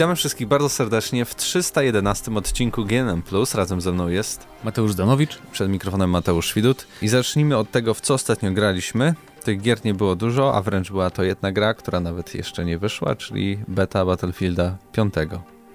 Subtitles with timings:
[0.00, 3.22] Witamy wszystkich bardzo serdecznie w 311 odcinku GNM+.
[3.54, 5.38] Razem ze mną jest Mateusz Danowicz.
[5.52, 6.86] Przed mikrofonem Mateusz Widut.
[7.02, 9.14] I zacznijmy od tego, w co ostatnio graliśmy.
[9.44, 12.78] Tych gier nie było dużo, a wręcz była to jedna gra, która nawet jeszcze nie
[12.78, 15.14] wyszła, czyli beta Battlefielda 5.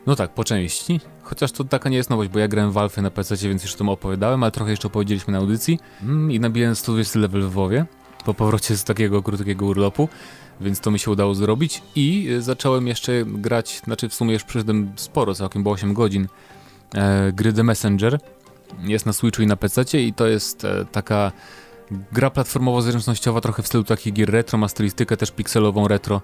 [0.07, 0.99] No tak, po części.
[1.23, 3.73] Chociaż to taka nie jest nowość, bo ja grałem w Alfę na PC, więc już
[3.73, 5.79] o tym opowiadałem, ale trochę jeszcze opowiedzieliśmy na audycji.
[6.01, 7.85] Mm, I nabiłem 120 level w WoWie
[8.25, 10.09] po powrocie z takiego krótkiego urlopu,
[10.61, 11.81] więc to mi się udało zrobić.
[11.95, 16.27] I y, zacząłem jeszcze grać, znaczy w sumie już przyszedłem sporo, całkiem było 8 godzin,
[16.93, 18.19] e, gry The Messenger.
[18.83, 21.31] Jest na Switchu i na PC i to jest e, taka
[22.11, 26.21] gra platformowo-zręcznościowa, trochę w stylu takich gier retro, ma stylistykę też pikselową retro.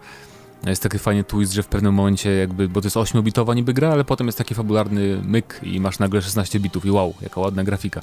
[0.67, 3.91] Jest taki fajny twist, że w pewnym momencie jakby, bo to jest 8-bitowa niby gra,
[3.91, 7.63] ale potem jest taki fabularny myk i masz nagle 16 bitów i wow, jaka ładna
[7.63, 8.01] grafika.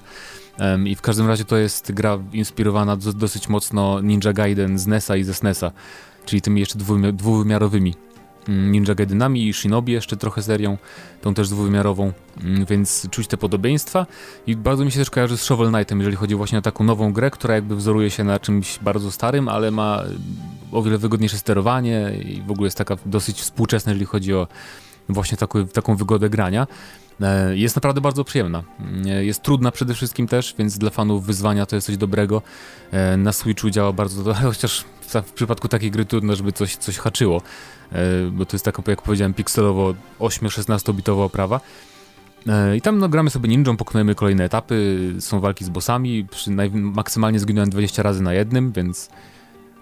[0.58, 4.86] Um, I w każdym razie to jest gra inspirowana do, dosyć mocno Ninja Gaiden z
[4.86, 5.72] NESa i ze SNESa,
[6.28, 6.78] czyli tymi jeszcze
[7.12, 7.94] dwuwymiarowymi
[8.48, 10.78] mm, Ninja Gaidenami i Shinobi jeszcze trochę serią,
[11.20, 12.12] tą też dwuwymiarową,
[12.44, 14.06] mm, więc czuć te podobieństwa.
[14.46, 17.12] I bardzo mi się też kojarzy z Shovel Knightem, jeżeli chodzi właśnie o taką nową
[17.12, 20.02] grę, która jakby wzoruje się na czymś bardzo starym, ale ma
[20.72, 24.48] o wiele wygodniejsze sterowanie i w ogóle jest taka dosyć współczesna, jeżeli chodzi o
[25.08, 26.66] właśnie taką, taką wygodę grania.
[27.20, 28.62] E, jest naprawdę bardzo przyjemna.
[29.06, 32.42] E, jest trudna przede wszystkim też, więc dla fanów wyzwania to jest coś dobrego.
[32.90, 34.84] E, na Switchu działa bardzo dobrze, chociaż
[35.26, 37.42] w przypadku takiej gry trudno, żeby coś, coś haczyło,
[38.32, 41.60] bo to jest taka, jak powiedziałem, pikselowo 8-16 bitowa oprawa.
[42.76, 46.26] I tam no, gramy sobie ninją, pokonujemy kolejne etapy, są walki z bossami,
[46.72, 49.10] maksymalnie zginąłem 20 razy na jednym, więc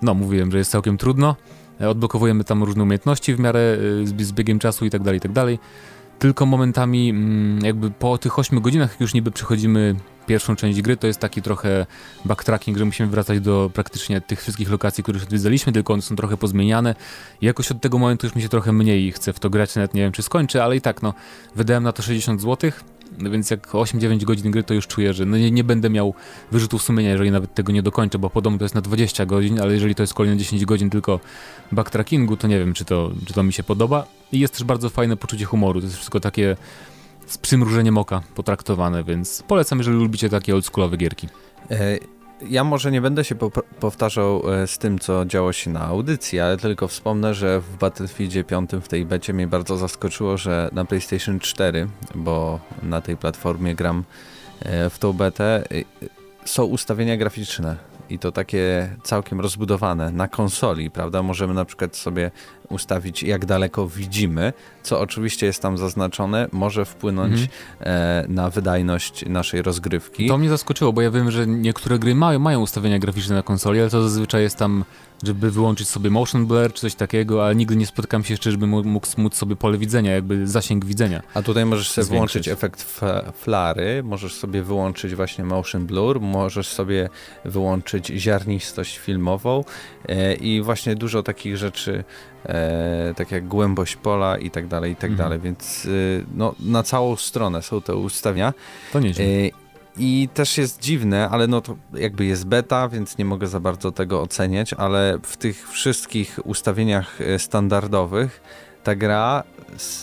[0.03, 1.37] no mówiłem, że jest całkiem trudno.
[1.81, 5.21] E, odblokowujemy tam różne umiejętności w miarę e, z, biegiem czasu i tak dalej, i
[5.21, 5.59] tak dalej.
[6.19, 9.95] Tylko momentami, mm, jakby po tych 8 godzinach, jak już niby przechodzimy
[10.27, 11.87] pierwszą część gry, to jest taki trochę
[12.25, 16.17] backtracking, że musimy wracać do praktycznie tych wszystkich lokacji, które już odwiedzaliśmy, tylko one są
[16.17, 16.95] trochę pozmieniane.
[17.41, 19.95] I jakoś od tego momentu już mi się trochę mniej chce w to grać, nawet
[19.95, 21.15] nie wiem czy skończę, ale i tak no,
[21.57, 22.85] wydałem na to 60 złotych
[23.19, 26.15] no więc jak 8-9 godzin gry, to już czuję, że no nie, nie, będę miał
[26.53, 29.73] wyrzutów sumienia, jeżeli nawet tego nie dokończę, bo podobno to jest na 20 godzin, ale
[29.73, 31.21] jeżeli to jest kolejne 10 godzin tylko
[31.73, 34.07] backtrackingu, to nie wiem, czy to, czy to mi się podoba.
[34.33, 36.57] I jest też bardzo fajne poczucie humoru, to jest wszystko takie
[37.27, 41.29] z przymrużeniem oka potraktowane, więc polecam, jeżeli lubicie takie oldschoolowe gierki.
[41.71, 41.99] E,
[42.43, 46.41] ja może nie będę się po powtarzał e, z tym, co działo się na audycji,
[46.41, 50.85] ale tylko wspomnę, że w Battlefieldzie 5 w tej becie mnie bardzo zaskoczyło, że na
[50.85, 54.05] PlayStation 4, bo na tej platformie gram
[54.61, 55.85] e, w tą betę, e,
[56.45, 57.77] są ustawienia graficzne
[58.11, 61.23] i to takie całkiem rozbudowane na konsoli, prawda?
[61.23, 62.31] Możemy na przykład sobie
[62.69, 67.49] ustawić, jak daleko widzimy, co oczywiście jest tam zaznaczone, może wpłynąć mhm.
[67.81, 70.29] e, na wydajność naszej rozgrywki.
[70.29, 73.81] To mnie zaskoczyło, bo ja wiem, że niektóre gry mają, mają ustawienia graficzne na konsoli,
[73.81, 74.85] ale to zazwyczaj jest tam
[75.23, 78.67] żeby wyłączyć sobie motion blur czy coś takiego, ale nigdy nie spotkam się jeszcze, żeby
[78.67, 81.23] mógł móc sobie pole widzenia, jakby zasięg widzenia.
[81.35, 83.01] A tutaj możesz sobie wyłączyć efekt
[83.35, 87.09] flary, możesz sobie wyłączyć właśnie motion blur, możesz sobie
[87.45, 89.65] wyłączyć ziarnistość filmową
[90.09, 92.05] e, i właśnie dużo takich rzeczy,
[92.45, 95.29] e, tak jak głębość pola i tak dalej, i tak mhm.
[95.29, 95.89] dalej, więc e,
[96.35, 98.55] no, na całą stronę są te ustawienia.
[98.93, 99.25] To nieźle.
[99.25, 99.51] E,
[99.99, 103.93] i też jest dziwne, ale no to jakby jest beta, więc nie mogę za bardzo
[103.93, 108.41] tego oceniać, ale w tych wszystkich ustawieniach e, standardowych
[108.85, 109.43] ta gra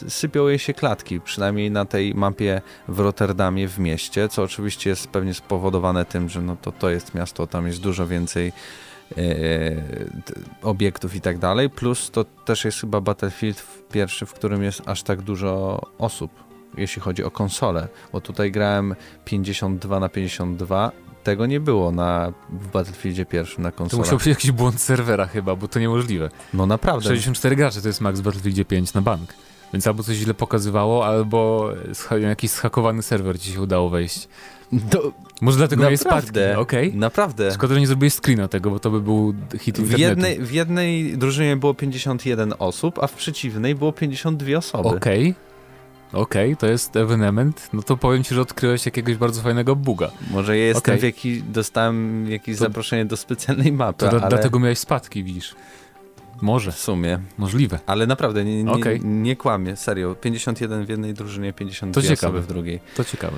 [0.08, 5.08] sypią jej się klatki, przynajmniej na tej mapie w Rotterdamie w mieście, co oczywiście jest
[5.08, 8.52] pewnie spowodowane tym, że no to, to jest miasto, tam jest dużo więcej
[10.62, 15.04] obiektów i tak dalej, plus to też jest chyba Battlefield pierwszy, w którym jest aż
[15.04, 16.32] tak dużo osób
[16.78, 20.92] jeśli chodzi o konsolę, bo tutaj grałem 52 na 52,
[21.24, 24.04] tego nie było na, w Battlefieldzie pierwszym na konsolę.
[24.04, 26.30] To musiał być jakiś błąd serwera chyba, bo to niemożliwe.
[26.54, 27.04] No naprawdę.
[27.04, 29.34] 64 gracze to jest max w Battlefieldzie 5 na bank.
[29.74, 31.70] Więc albo coś źle pokazywało, albo
[32.22, 34.28] jakiś schakowany serwer ci się udało wejść.
[34.90, 35.12] To,
[35.42, 36.88] Może dlatego miałeś spadki, okej?
[36.88, 37.00] Okay.
[37.00, 37.52] Naprawdę.
[37.52, 41.18] Szkoda, że nie zrobiłeś screena tego, bo to by był hit w jednej, w jednej
[41.18, 44.90] drużynie było 51 osób, a w przeciwnej było 52 osoby.
[44.90, 45.22] Okej.
[45.22, 45.54] Okay.
[46.14, 47.70] Okej, okay, to jest ewenement.
[47.74, 50.12] No to powiem ci, że odkryłeś jakiegoś bardzo fajnego buga.
[50.32, 50.98] Może ja jestem okay.
[50.98, 54.30] w jaki, dostałem jakieś to, zaproszenie do specjalnej mapy, to ale...
[54.30, 55.56] dlatego miałeś spadki, widzisz.
[56.42, 56.72] Może.
[56.72, 57.20] W sumie.
[57.38, 57.80] Możliwe.
[57.86, 59.00] Ale naprawdę, nie, nie, okay.
[59.04, 60.16] nie kłamię, serio.
[60.16, 62.28] 51 w jednej drużynie, 52 to ciekawe.
[62.28, 62.80] osoby w drugiej.
[62.96, 63.38] To ciekawe.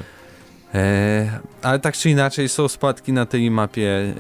[0.74, 4.14] E, ale tak czy inaczej są spadki na tej mapie e,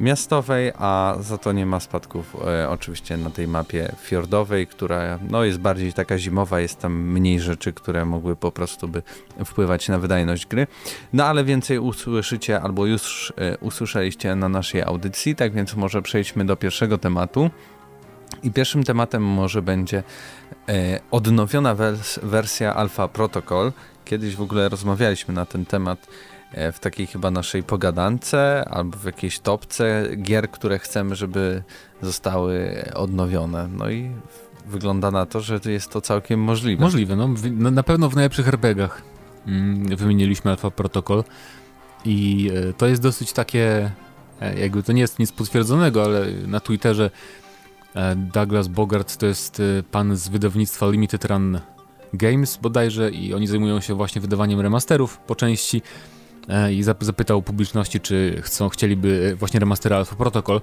[0.00, 5.44] miastowej, a za to nie ma spadków e, oczywiście na tej mapie fiordowej, która no,
[5.44, 9.02] jest bardziej taka zimowa, jest tam mniej rzeczy, które mogły po prostu by
[9.44, 10.66] wpływać na wydajność gry.
[11.12, 16.56] No ale więcej usłyszycie albo już usłyszeliście na naszej audycji, tak więc może przejdźmy do
[16.56, 17.50] pierwszego tematu.
[18.42, 20.02] I pierwszym tematem może będzie
[21.10, 23.72] odnowiona wers wersja Alpha Protocol.
[24.04, 26.06] Kiedyś w ogóle rozmawialiśmy na ten temat
[26.52, 31.62] e, w takiej chyba naszej pogadance albo w jakiejś topce gier, które chcemy, żeby
[32.02, 33.68] zostały odnowione.
[33.68, 34.10] No i
[34.66, 36.82] wygląda na to, że jest to całkiem możliwe.
[36.82, 37.28] Możliwe, no,
[37.70, 39.02] na pewno w najlepszych RPGach
[39.46, 41.24] mm, wymieniliśmy Alpha Protocol
[42.04, 43.90] i e, to jest dosyć takie,
[44.40, 47.10] e, jakby to nie jest nic potwierdzonego, ale na Twitterze
[48.16, 51.60] Douglas Bogart to jest pan z wydawnictwa Limited Run
[52.12, 55.82] Games bodajże i oni zajmują się właśnie wydawaniem remasterów po części
[56.48, 60.60] E, i zapytał publiczności, czy chcą, chcieliby właśnie remastera Alpha Protocol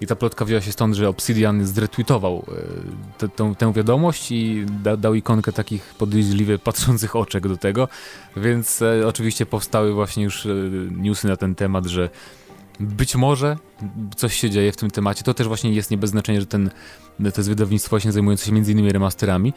[0.00, 2.44] i ta plotka wzięła się stąd, że Obsidian zretweetował
[3.18, 7.88] e, tę, tę wiadomość i da, dał ikonkę takich podejrzliwie patrzących oczek do tego,
[8.36, 10.50] więc e, oczywiście powstały właśnie już e,
[10.90, 12.10] newsy na ten temat, że
[12.80, 13.56] być może
[14.16, 15.24] coś się dzieje w tym temacie.
[15.24, 16.70] To też właśnie jest nie bez znaczenia, że ten,
[17.18, 19.52] to jest wydawnictwo właśnie zajmujące się między innymi remasterami.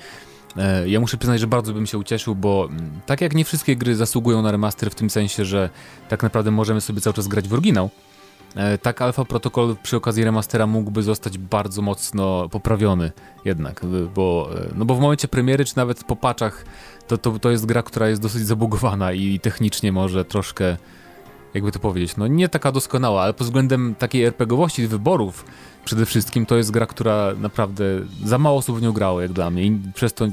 [0.57, 3.75] E, ja muszę przyznać, że bardzo bym się ucieszył, bo mm, tak jak nie wszystkie
[3.75, 5.69] gry zasługują na remaster w tym sensie, że
[6.09, 7.89] tak naprawdę możemy sobie cały czas grać w oryginał,
[8.55, 13.11] e, tak Alpha Protocol przy okazji remastera mógłby zostać bardzo mocno poprawiony
[13.45, 13.81] jednak,
[14.15, 16.65] bo, e, no bo w momencie premiery, czy nawet po paczach,
[17.07, 20.77] to, to, to jest gra, która jest dosyć zabugowana i technicznie może troszkę,
[21.55, 25.45] jakby to powiedzieć, no nie taka doskonała, ale pod względem takiej RPGowości wyborów,
[25.85, 27.83] przede wszystkim to jest gra, która naprawdę
[28.23, 30.27] za mało osób w nią grało, jak dla mnie, i przez to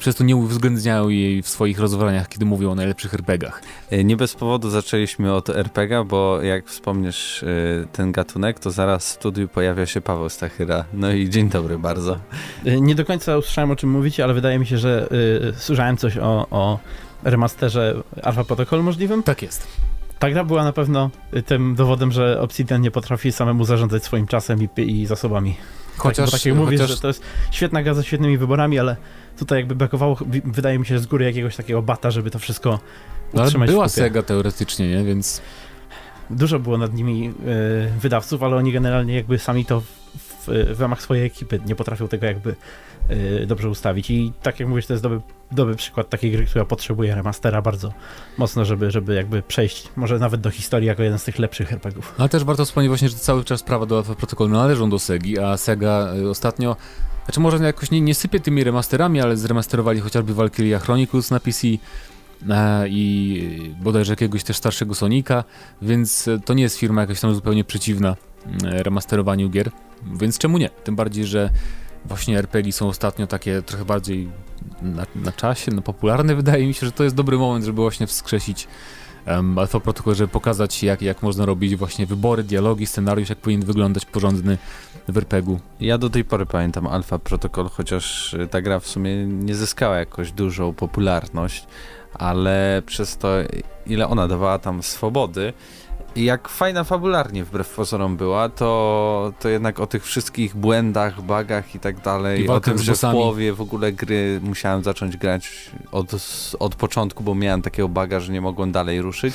[0.00, 3.62] przez to nie uwzględniają jej w swoich rozważaniach, kiedy mówią o najlepszych RPGach.
[3.90, 7.46] E, nie bez powodu zaczęliśmy od RPGa, bo jak wspomniesz e,
[7.92, 10.84] ten gatunek, to zaraz w studiu pojawia się Paweł Stachyra.
[10.92, 12.16] No i dzień dobry bardzo.
[12.64, 15.96] E, nie do końca usłyszałem o czym mówicie, ale wydaje mi się, że y, słyszałem
[15.96, 16.78] coś o, o
[17.24, 19.22] remasterze Alpha Protocol możliwym.
[19.22, 19.89] Tak jest.
[20.20, 21.10] Ta gra była na pewno
[21.46, 25.56] tym dowodem, że Obsidian nie potrafi samemu zarządzać swoim czasem i, i zasobami.
[25.96, 26.96] Chociaż, tak, tak jak mówisz, chociaż...
[26.96, 28.96] że to jest świetna gra ze świetnymi wyborami, ale
[29.38, 32.80] tutaj jakby brakowało, wydaje mi się, z góry jakiegoś takiego bata, żeby to wszystko
[33.34, 35.04] no, utrzymać ale była Sega teoretycznie, nie?
[35.04, 35.42] Więc...
[36.30, 41.02] Dużo było nad nimi y, wydawców, ale oni generalnie jakby sami to w, w ramach
[41.02, 42.54] swojej ekipy nie potrafią tego jakby y,
[43.46, 44.10] dobrze ustawić.
[44.10, 45.20] I tak jak mówisz, to jest dobry,
[45.52, 47.92] dobry przykład takiej gry, która potrzebuje remastera bardzo
[48.38, 52.14] mocno, żeby, żeby jakby przejść może nawet do historii jako jeden z tych lepszych RPGów.
[52.18, 55.56] Ale też warto wspomnieć właśnie, że cały czas prawa do Protocol należą do Segi, a
[55.56, 56.76] Sega y, ostatnio
[57.24, 61.68] znaczy może jakoś nie, nie sypie tymi remasterami, ale zremasterowali chociażby Valkyria Chronicles na PC
[62.48, 65.44] e, i bodajże jakiegoś też starszego Sonika,
[65.82, 68.16] więc to nie jest firma jakaś tam zupełnie przeciwna
[68.64, 69.70] e, remasterowaniu gier,
[70.20, 70.68] więc czemu nie?
[70.68, 71.50] Tym bardziej, że
[72.04, 74.28] właśnie RPG są ostatnio takie trochę bardziej
[74.82, 78.06] na, na czasie, no popularne wydaje mi się, że to jest dobry moment, żeby właśnie
[78.06, 78.68] wskrzesić
[79.26, 83.66] um, Alpha Protocol, żeby pokazać jak, jak można robić właśnie wybory, dialogi, scenariusz, jak powinien
[83.66, 84.58] wyglądać porządny
[85.08, 85.60] w RPG-u.
[85.80, 89.96] Ja do tej pory pamiętam Alpha Protocol, chociaż y, ta gra w sumie nie zyskała
[89.96, 91.66] jakoś dużą popularność,
[92.14, 93.28] ale przez to
[93.86, 95.52] ile ona dawała tam swobody,
[96.16, 101.78] jak fajna fabularnie wbrew pozorom była, to, to jednak o tych wszystkich błędach, bagach i
[101.80, 106.12] tak dalej, I o tym, że w połowie w ogóle gry musiałem zacząć grać od,
[106.58, 109.34] od początku, bo miałem takiego baga, że nie mogłem dalej ruszyć,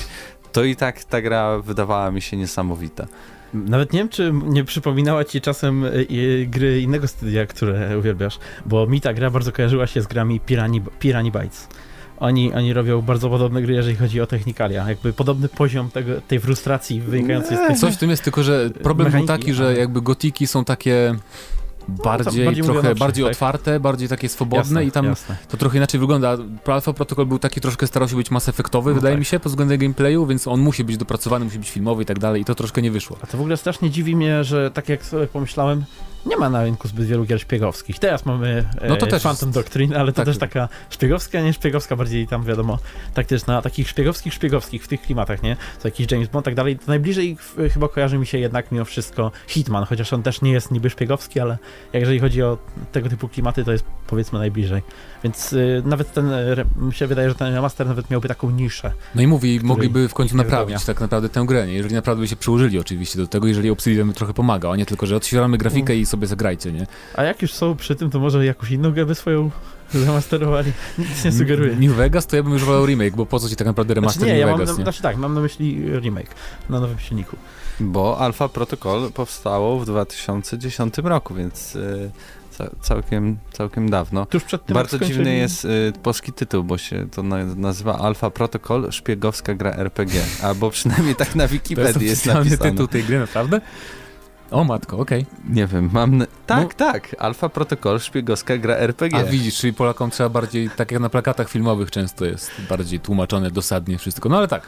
[0.52, 3.06] to i tak ta gra wydawała mi się niesamowita.
[3.54, 8.86] Nawet nie wiem, czy nie przypominała ci czasem y, gry innego studia, które uwielbiasz, bo
[8.86, 11.68] mi ta gra bardzo kojarzyła się z grami Pirani, Pirani Bytes
[12.20, 14.88] oni, oni robią bardzo podobne gry, jeżeli chodzi o technikalia.
[14.88, 17.78] Jakby podobny poziom tego, tej frustracji wynikającej z tych...
[17.78, 21.14] Coś w tym jest, tylko że problem był taki, że jakby gotiki są takie
[21.88, 23.32] bardziej, no, bardziej trochę bardziej tak?
[23.32, 25.36] otwarte, bardziej takie swobodne jasne, i tam jasne.
[25.48, 26.36] to trochę inaczej wygląda.
[26.66, 29.18] Alpha Protocol był taki troszkę starał się być mass efektowy, no wydaje tak.
[29.18, 32.18] mi się, pod względem gameplayu, więc on musi być dopracowany, musi być filmowy i tak
[32.18, 33.16] dalej i to troszkę nie wyszło.
[33.22, 35.84] A to w ogóle strasznie dziwi mnie, że tak jak sobie pomyślałem,
[36.26, 37.98] nie ma na rynku zbyt wielu gier szpiegowskich.
[37.98, 40.24] Teraz mamy no to e, też Phantom Doctrine, ale to tak.
[40.26, 42.78] też taka szpiegowska, nie szpiegowska, bardziej tam wiadomo,
[43.14, 45.56] taktyczna, takich szpiegowskich, szpiegowskich w tych klimatach, nie?
[45.78, 46.78] Co jakiś James Bond, tak dalej.
[46.78, 47.36] To najbliżej
[47.72, 51.40] chyba kojarzy mi się jednak mimo wszystko Hitman, chociaż on też nie jest niby szpiegowski,
[51.40, 51.58] ale
[51.92, 52.58] jak jeżeli chodzi o
[52.92, 54.82] tego typu klimaty, to jest powiedzmy najbliżej.
[55.24, 56.30] Więc y, nawet ten,
[56.76, 58.92] mi się wydaje, że ten remaster nawet miałby taką niszę.
[59.14, 61.72] No i mówi, mogliby w końcu naprawić tak naprawdę tę grę, nie?
[61.72, 65.06] jeżeli naprawdę by się przyłożyli oczywiście do tego, jeżeli Obsidian trochę pomaga, a nie tylko,
[65.06, 66.02] że otwieramy grafikę mm.
[66.02, 66.86] i sobie zagrajcie, nie?
[67.14, 69.50] A jak już są przy tym, to może jakąś inną grę by swoją
[69.94, 70.72] zamasterowali.
[70.98, 71.76] Nic nie sugeruję.
[71.76, 74.18] New Vegas to ja bym już wolał remake, bo po co ci tak naprawdę remaster
[74.20, 74.84] znaczy, nie, New ja Vegas, mam, nie?
[74.84, 76.34] Znaczy tak, mam na myśli remake
[76.70, 77.36] na nowym silniku.
[77.80, 81.74] Bo Alpha Protocol powstało w 2010 roku, więc...
[81.74, 82.10] Yy
[82.80, 84.26] całkiem, całkiem dawno.
[84.26, 88.30] Tuż przed tym, Bardzo dziwny jest y, polski tytuł, bo się to na, nazywa Alpha
[88.30, 90.22] Protocol, szpiegowska gra RPG.
[90.42, 92.70] Albo przynajmniej tak na Wikipedii to jest, jest napisane.
[92.70, 93.60] tytuł tej gry, naprawdę?
[94.50, 95.22] O matko, okej.
[95.22, 95.54] Okay.
[95.54, 96.26] Nie wiem, mam...
[96.46, 96.92] Tak, no.
[96.92, 99.18] tak, Alfa Protocol, szpiegowska gra RPG.
[99.18, 103.50] A widzisz, czyli Polakom trzeba bardziej, tak jak na plakatach filmowych często jest, bardziej tłumaczone
[103.50, 104.28] dosadnie wszystko.
[104.28, 104.62] No ale tak,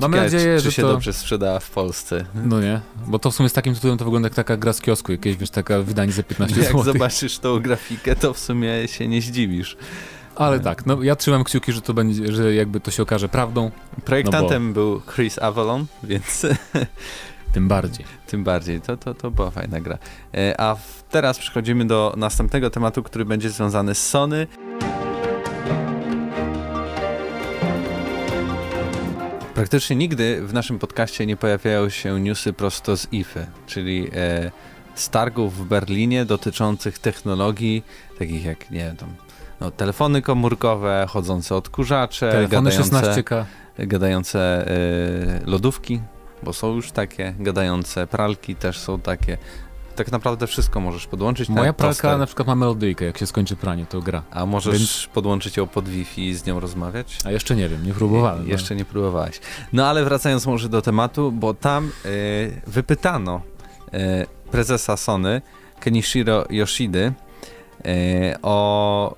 [0.00, 0.88] Mamy Ciekawe, nadzieję, czy, czy że się to...
[0.88, 2.24] dobrze sprzedała w Polsce.
[2.34, 4.80] No nie, bo to w sumie z takim tytułem to wygląda jak taka gra z
[4.80, 6.76] kiosku, jakieś wiesz, taka wydanie za 15 zł.
[6.76, 9.76] Jak zobaczysz tą grafikę, to w sumie się nie zdziwisz.
[10.36, 13.70] Ale tak, no ja trzymam kciuki, że to będzie, że jakby to się okaże prawdą.
[14.04, 14.80] Projektantem no bo...
[14.80, 16.46] był Chris Avalon, więc...
[17.58, 18.06] Tym bardziej.
[18.26, 19.98] Tym bardziej, to, to, to była fajna gra.
[20.34, 20.76] E, a
[21.10, 24.46] teraz przechodzimy do następnego tematu, który będzie związany z Sony.
[29.54, 34.50] Praktycznie nigdy w naszym podcaście nie pojawiają się newsy prosto z IFY, czyli e,
[34.94, 37.82] z targów w Berlinie dotyczących technologii,
[38.18, 39.08] takich jak, nie wiem, tam,
[39.60, 43.44] no, telefony komórkowe, chodzące odkurzacze, telefony gadające, 16K.
[43.78, 46.00] gadające e, lodówki,
[46.42, 49.38] bo są już takie, gadające pralki też są takie
[49.98, 51.48] tak naprawdę wszystko możesz podłączyć.
[51.48, 54.22] Moja pralka na przykład ma melodyjkę, jak się skończy pranie, to gra.
[54.30, 55.08] A możesz Więc...
[55.14, 57.18] podłączyć ją pod Wi-Fi i z nią rozmawiać?
[57.24, 58.46] A jeszcze nie wiem, nie próbowałem.
[58.46, 59.40] I, jeszcze nie próbowałeś.
[59.72, 63.40] No ale wracając może do tematu, bo tam y, wypytano
[63.94, 65.42] y, prezesa Sony,
[65.80, 67.12] Kenichiro Yoshidy,
[67.86, 69.16] y, o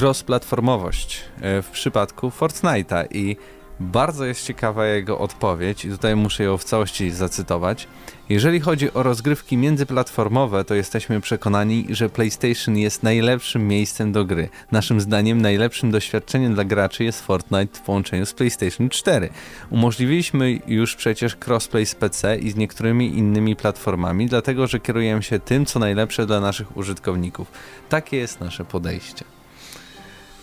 [0.00, 1.20] cross-platformowość
[1.62, 3.36] w przypadku Fortnite'a i
[3.80, 7.88] bardzo jest ciekawa jego odpowiedź i tutaj muszę ją w całości zacytować.
[8.28, 14.48] Jeżeli chodzi o rozgrywki międzyplatformowe, to jesteśmy przekonani, że PlayStation jest najlepszym miejscem do gry.
[14.72, 19.28] Naszym zdaniem najlepszym doświadczeniem dla graczy jest Fortnite w połączeniu z PlayStation 4.
[19.70, 25.38] Umożliwiliśmy już przecież crossplay z PC i z niektórymi innymi platformami, dlatego że kierujemy się
[25.38, 27.50] tym, co najlepsze dla naszych użytkowników.
[27.88, 29.35] Takie jest nasze podejście.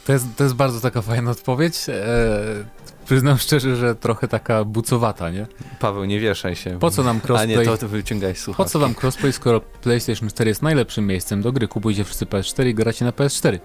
[0.05, 1.75] To jest, to jest bardzo taka fajna odpowiedź.
[1.89, 1.95] Eee,
[3.05, 5.47] Przyznam szczerze, że trochę taka bucowata, nie?
[5.79, 6.79] Paweł, nie wieszaj się.
[6.79, 7.55] Po co nam crossplay?
[7.57, 8.63] A nie, to, to wyciągaj słuchawki.
[8.63, 11.67] Po co wam crossplay, skoro PlayStation 4 jest najlepszym miejscem do gry?
[11.67, 13.59] Kupujcie wszyscy PS4 i gracie na PS4.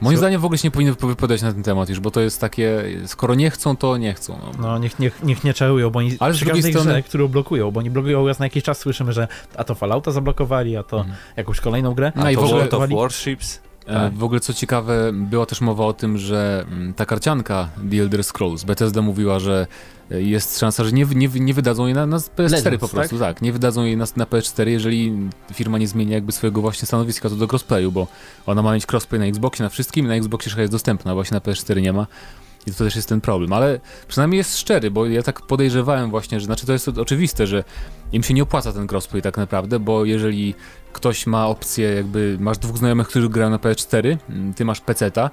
[0.00, 2.40] Moim zdaniem w ogóle się nie powinno wypowiadać na ten temat już, bo to jest
[2.40, 4.38] takie, skoro nie chcą, to nie chcą.
[4.42, 6.90] No, no niech, niech, niech nie czarują, bo oni Ale przy każdej strony...
[6.90, 10.10] grze, którą blokują, bo oni blokują raz na jakiś czas, słyszymy, że a to Fallouta
[10.10, 11.16] zablokowali, a to mhm.
[11.36, 12.12] jakąś kolejną grę.
[12.16, 13.60] No a i w ogóle to Warships.
[13.86, 14.14] E, tak.
[14.14, 18.24] W ogóle co ciekawe, była też mowa o tym, że mm, ta karcianka The Elder
[18.24, 19.66] Scrolls, Bethesda mówiła, że
[20.10, 23.18] e, jest szansa, że nie, nie, nie wydadzą jej na, na PS4 Legends, po prostu,
[23.18, 23.34] tak?
[23.34, 23.42] tak?
[23.42, 25.12] Nie wydadzą jej na, na PS4, jeżeli
[25.54, 28.06] firma nie zmieni jakby swojego właśnie stanowiska co do crossplayu, bo
[28.46, 31.82] ona ma mieć crossplay na Xboxie, na wszystkim, na Xboxie jest dostępna, właśnie na PS4
[31.82, 32.06] nie ma.
[32.66, 36.40] I to też jest ten problem, ale przynajmniej jest szczery, bo ja tak podejrzewałem właśnie,
[36.40, 37.64] że znaczy to jest oczywiste, że
[38.12, 40.54] im się nie opłaca ten crossplay tak naprawdę, bo jeżeli
[40.92, 45.30] ktoś ma opcję, jakby masz dwóch znajomych, którzy grają na PS4, mm, ty masz PC-ta,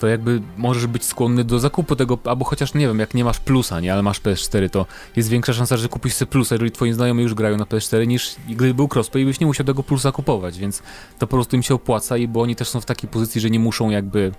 [0.00, 3.40] to jakby możesz być skłonny do zakupu tego, albo chociaż nie wiem, jak nie masz
[3.40, 6.92] plusa, nie, ale masz PS4, to jest większa szansa, że kupisz sobie plusa, jeżeli twoi
[6.92, 10.58] znajomi już grają na PS4, niż gdyby był crossplay, byś nie musiał tego plusa kupować,
[10.58, 10.82] więc
[11.18, 13.50] to po prostu im się opłaca i bo oni też są w takiej pozycji, że
[13.50, 14.32] nie muszą jakby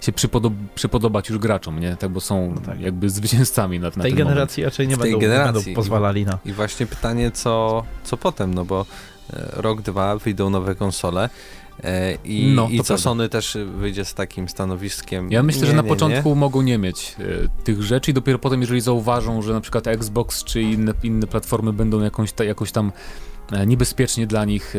[0.00, 1.96] się przypodob przypodobać już graczom, nie?
[1.96, 2.80] Tak, bo są no tak.
[2.80, 4.72] jakby zwycięzcami na, na tej generacji moment.
[4.72, 5.64] raczej nie będą, generacji.
[5.64, 6.38] będą pozwalali na.
[6.44, 8.86] I właśnie pytanie, co, co potem, no bo
[9.52, 11.30] rok, dwa wyjdą nowe konsole.
[11.84, 13.02] E, I, no, i co prawda.
[13.02, 15.32] Sony też wyjdzie z takim stanowiskiem.
[15.32, 16.34] Ja myślę, nie, że na nie, początku nie.
[16.34, 20.44] mogą nie mieć e, tych rzeczy i dopiero potem, jeżeli zauważą, że na przykład Xbox
[20.44, 22.92] czy inne, inne platformy będą jakąś, ta, jakoś tam
[23.52, 24.74] E, niebezpiecznie dla nich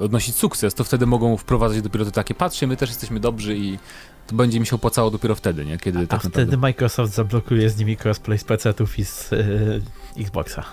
[0.00, 3.56] e, odnosić sukces, to wtedy mogą wprowadzać dopiero to takie, patrzcie, my też jesteśmy dobrzy
[3.56, 3.78] i
[4.26, 5.78] to będzie mi się opłacało dopiero wtedy, nie?
[5.78, 6.56] Kiedy A, tak wtedy naprawdę...
[6.56, 9.82] Microsoft zablokuje z nimi crossplay z PC-ów i z yy,
[10.18, 10.64] Xboxa.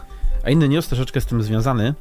[0.43, 1.93] A inny news troszeczkę z tym związany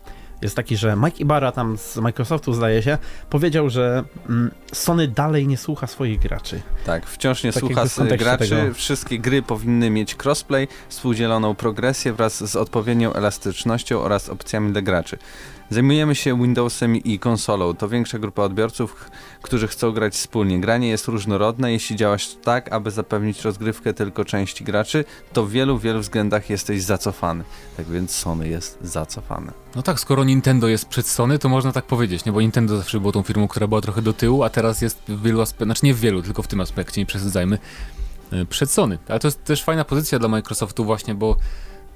[0.42, 2.99] jest taki, że Mike Ibarra tam z Microsoftu zdaje się,
[3.30, 6.61] powiedział, że mm, Sony dalej nie słucha swoich graczy.
[6.87, 7.84] Tak, wciąż nie tak słucha
[8.16, 8.49] graczy.
[8.49, 8.75] Tego.
[8.75, 15.18] Wszystkie gry powinny mieć crossplay, współdzieloną progresję wraz z odpowiednią elastycznością oraz opcjami dla graczy.
[15.73, 17.75] Zajmujemy się Windowsem i konsolą.
[17.75, 19.11] To większa grupa odbiorców,
[19.43, 20.61] którzy chcą grać wspólnie.
[20.61, 21.73] Granie jest różnorodne.
[21.73, 26.83] Jeśli działasz tak, aby zapewnić rozgrywkę tylko części graczy, to w wielu, wielu względach jesteś
[26.83, 27.45] zacofany.
[27.76, 29.52] Tak więc Sony jest zacofane.
[29.76, 32.33] No tak, skoro Nintendo jest przed Sony, to można tak powiedzieć, nie?
[32.33, 35.23] bo Nintendo zawsze było tą firmą, która była trochę do tyłu, a teraz jest w
[35.23, 37.59] wielu aspektach, znaczy nie w wielu, tylko w tym aspekcie, nie przesadzajmy,
[38.33, 38.99] e, przed Sony.
[39.09, 41.37] Ale to jest też fajna pozycja dla Microsoftu właśnie, bo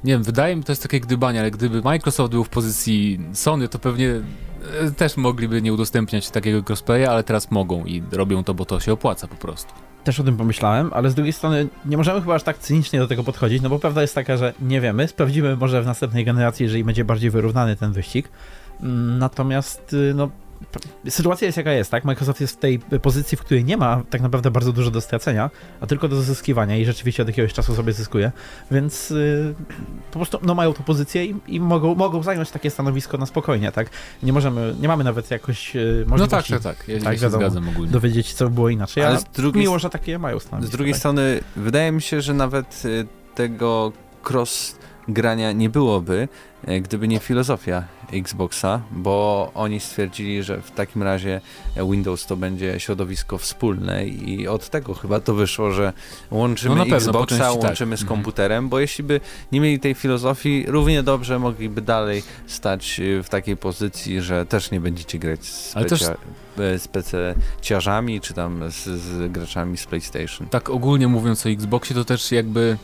[0.05, 3.69] nie wiem, wydaje mi to jest takie gdybanie, ale gdyby Microsoft był w pozycji Sony,
[3.69, 4.11] to pewnie
[4.81, 8.81] e, też mogliby nie udostępniać takiego crossplaya, ale teraz mogą i robią to, bo to
[8.81, 9.73] się opłaca po prostu.
[10.05, 13.07] Też o tym pomyślałem, ale z drugiej strony nie możemy chyba aż tak cynicznie do
[13.07, 16.65] tego podchodzić, no bo prawda jest taka, że nie wiemy, sprawdzimy może w następnej generacji,
[16.65, 18.29] jeżeli będzie bardziej wyrównany ten wyścig.
[18.81, 20.31] Mm, natomiast y, no,
[21.09, 22.05] sytuacja jest jaka jest, tak?
[22.05, 25.51] Microsoft jest w tej pozycji, w której nie ma tak naprawdę bardzo dużo do stracenia,
[25.81, 28.33] a tylko do zyskiwania i rzeczywiście od jakiegoś czasu sobie zyskuje,
[28.71, 29.55] więc yy,
[30.11, 33.73] po prostu no, mają tę pozycję i, i, mogą, mogą zająć takie stanowisko na spokojnie,
[33.73, 33.91] tak?
[34.23, 36.53] Nie możemy, nie mamy nawet jakoś yy, możliwości.
[36.53, 36.89] No tak, tak, tak.
[36.89, 37.93] Ja, tak, ja się wiadomo, zgadzam ogólnie.
[37.93, 40.69] Dowiedzieć się, co by było inaczej, ale, ale drugiej, miło, że takie mają stanowisko.
[40.69, 40.99] Z drugiej tak?
[40.99, 43.93] strony, wydaje mi się, że nawet y, tego
[44.31, 44.77] cross
[45.09, 46.29] grania nie byłoby,
[46.67, 51.41] e, gdyby nie filozofia Xboxa, bo oni stwierdzili, że w takim razie
[51.77, 55.93] Windows to będzie środowisko wspólne i od tego chyba to wyszło, że
[56.31, 57.63] łączymy no pewno, Xboxa, tak.
[57.63, 57.99] łączymy tak.
[57.99, 58.09] z mhm.
[58.09, 59.21] komputerem, bo jeśli by
[59.53, 64.71] nie mieli tej filozofii, równie dobrze mogliby dalej stać e, w takiej pozycji, że też
[64.71, 65.75] nie będziecie grać z,
[66.57, 70.49] z PC-ciarzami, czy tam z, z graczami z PlayStation.
[70.49, 72.77] Tak ogólnie mówiąc o Xboxie, to też jakby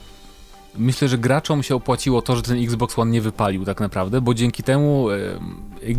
[0.79, 4.35] Myślę, że graczom się opłaciło to, że ten Xbox One nie wypalił tak naprawdę, bo
[4.35, 5.07] dzięki temu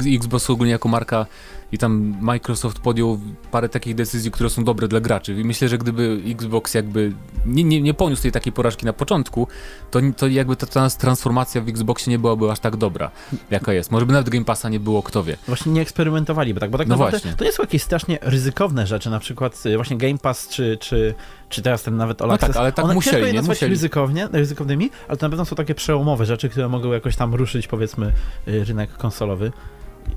[0.06, 1.26] Xbox ogólnie jako marka
[1.74, 3.20] i tam Microsoft podjął
[3.52, 5.34] parę takich decyzji, które są dobre dla graczy.
[5.34, 7.14] I myślę, że gdyby Xbox jakby
[7.46, 9.48] nie, nie, nie poniósł tej takiej porażki na początku,
[9.92, 13.12] to, to jakby ta transformacja w Xboxie nie byłaby aż tak dobra,
[13.52, 13.92] jaka jest.
[13.92, 15.38] Może by nawet Game Passa nie było, kto wie.
[15.48, 17.34] Właśnie nie eksperymentowali, bo tak, bo tak no właśnie.
[17.38, 21.14] to nie są jakieś strasznie ryzykowne rzeczy, na przykład y, właśnie Game Pass czy, czy,
[21.50, 23.70] czy teraz ten nawet All no tak, ale tak One musieli, nie musieli.
[23.70, 27.68] Ryzykownie, ryzykownymi, ale to na pewno są takie przełomowe rzeczy, które mogą jakoś tam ruszyć
[27.68, 28.14] powiedzmy
[28.48, 29.52] y, rynek konsolowy.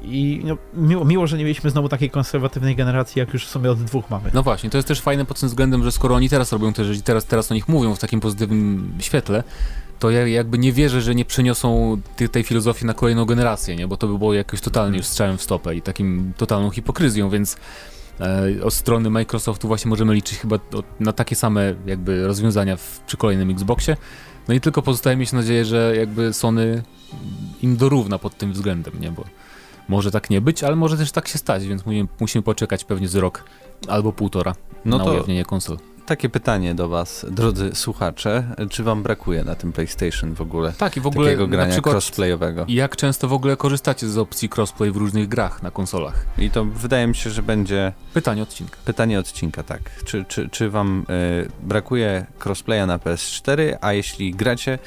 [0.07, 3.71] I no, miło, miło, że nie mieliśmy znowu takiej konserwatywnej generacji, jak już w sumie
[3.71, 4.31] od dwóch mamy.
[4.35, 6.85] No właśnie, to jest też fajne pod tym względem, że skoro oni teraz robią te
[6.85, 9.43] rzeczy, teraz, teraz o nich mówią w takim pozytywnym świetle,
[9.99, 13.89] to ja jakby nie wierzę, że nie przeniosą tej, tej filozofii na kolejną generację, nie?
[13.89, 17.57] bo to by było jakoś totalnie już strzałem w stopę i takim totalną hipokryzją, więc
[18.21, 20.59] e, od strony Microsoftu właśnie możemy liczyć chyba
[21.01, 23.97] na takie same jakby rozwiązania w, przy kolejnym Xboxie.
[24.49, 26.83] No i tylko pozostaje mieć nadzieję, że jakby Sony
[27.63, 29.11] im dorówna pod tym względem, nie?
[29.11, 29.25] Bo
[29.89, 33.09] może tak nie być, ale może też tak się stać, więc musimy, musimy poczekać pewnie
[33.09, 33.45] z rok
[33.89, 35.79] albo półtora no na to ujawnienie konsol.
[36.07, 40.97] Takie pytanie do was, drodzy słuchacze, czy wam brakuje na tym PlayStation w ogóle tak,
[40.97, 42.65] i w ogóle takiego grania przykład, crossplayowego?
[42.69, 46.27] Jak często w ogóle korzystacie z opcji crossplay w różnych grach na konsolach?
[46.39, 47.93] I to wydaje mi się, że będzie...
[48.15, 48.77] Pytanie odcinka.
[48.85, 49.81] Pytanie odcinka, tak.
[50.05, 51.07] Czy, czy, czy wam
[51.45, 54.79] y, brakuje crossplaya na PS4, a jeśli gracie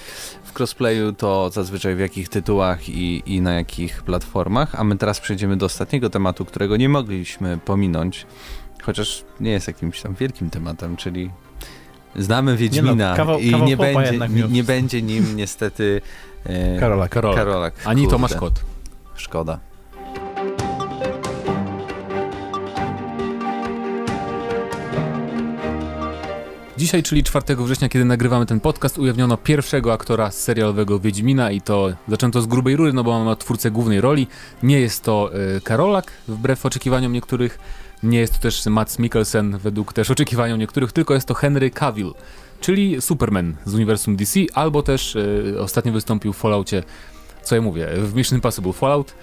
[0.60, 4.76] crossplayu, to zazwyczaj w jakich tytułach i, i na jakich platformach.
[4.76, 8.26] A my teraz przejdziemy do ostatniego tematu, którego nie mogliśmy pominąć,
[8.84, 11.32] chociaż nie jest jakimś tam wielkim tematem, czyli
[12.16, 16.02] znamy Wiedźmina nie no, kawał, i nie, będzie, nie, nie będzie nim niestety
[16.46, 17.12] e, Karolak.
[17.12, 17.38] Karolak.
[17.38, 17.74] Karolak.
[17.86, 18.62] Ani Tomasz Kot.
[19.16, 19.69] Szkoda.
[26.80, 31.90] Dzisiaj, czyli 4 września, kiedy nagrywamy ten podcast, ujawniono pierwszego aktora serialowego Wiedźmina i to
[32.08, 34.28] zaczęto z grubej rury, no bo mamy twórcę głównej roli.
[34.64, 37.60] Nie jest to y, Karolak, wbrew oczekiwaniom niektórych.
[38.04, 42.14] Nie jest to też Mats Mikkelsen, według też oczekiwaniom niektórych, tylko jest to Henry Cavill,
[42.62, 46.84] czyli Superman z uniwersum DC, albo też y, ostatnio wystąpił w Falloutie,
[47.44, 49.14] co ja mówię, w Mission Impossible Fallout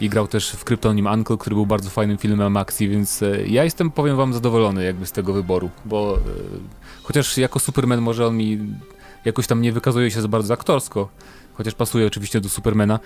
[0.00, 3.64] i grał też w Kryptonim Uncle, który był bardzo fajnym filmem akcji, więc y, ja
[3.64, 6.18] jestem, powiem wam, zadowolony jakby z tego wyboru, bo
[7.02, 8.58] Chociaż jako Superman może on mi
[9.24, 11.08] jakoś tam nie wykazuje się za bardzo aktorsko,
[11.54, 12.98] chociaż pasuje oczywiście do Supermana,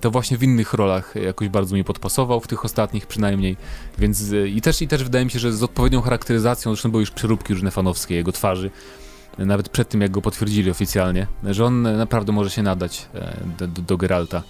[0.00, 3.56] to właśnie w innych rolach jakoś bardzo mi podpasował, w tych ostatnich przynajmniej,
[3.98, 7.02] więc e, i też, i też wydaje mi się, że z odpowiednią charakteryzacją, zresztą były
[7.02, 8.70] już przeróbki różne fanowskie jego twarzy,
[9.38, 13.68] nawet przed tym jak go potwierdzili oficjalnie, że on naprawdę może się nadać e, do,
[13.68, 14.42] do, do Geralta.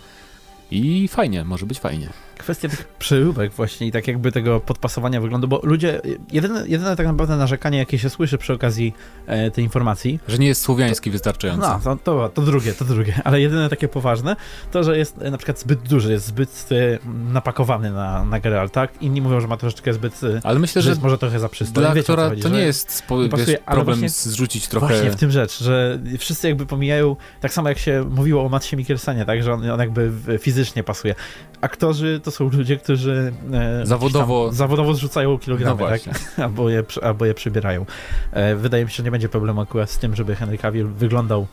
[0.71, 5.49] I fajnie, może być fajnie kwestia tych przeróbek właśnie i tak jakby tego podpasowania wyglądu,
[5.49, 6.01] bo ludzie,
[6.33, 8.95] jedyne, jedyne tak naprawdę narzekanie, jakie się słyszy przy okazji
[9.27, 10.21] e, tej informacji...
[10.29, 11.81] Że nie jest słowiański to, wystarczająco.
[11.85, 14.37] No, to, to, to, drugie, to drugie, ale jedyne takie poważne,
[14.71, 16.99] to, że jest e, na przykład zbyt duży, jest zbyt e,
[17.33, 19.03] napakowany na, na Geralt, tak?
[19.03, 20.25] Inni mówią, że ma troszeczkę zbyt...
[20.25, 21.87] E, ale myślę, że, jest może trochę za przystojny.
[21.87, 24.87] Dla Wiecie, aktora to nie jest spo, nie pasuje, problem właśnie, zrzucić trochę...
[24.87, 28.77] Właśnie w tym rzecz, że wszyscy jakby pomijają, tak samo jak się mówiło o Matsie
[28.77, 29.43] Mikkelsenie, tak?
[29.43, 31.15] Że on, on jakby fizycznie pasuje.
[31.61, 36.01] Aktorzy to są ludzie, którzy e, zawodowo, zawodowo zrzucają kilogramy, no tak?
[36.45, 37.87] albo, je, albo je przybierają.
[38.33, 41.47] E, wydaje mi się, że nie będzie problemu akurat z tym, żeby Henry Cavill wyglądał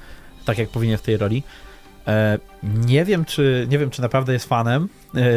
[0.46, 1.44] tak, jak powinien w tej roli.
[2.08, 4.89] E, nie wiem, czy, nie wiem, czy naprawdę jest fanem,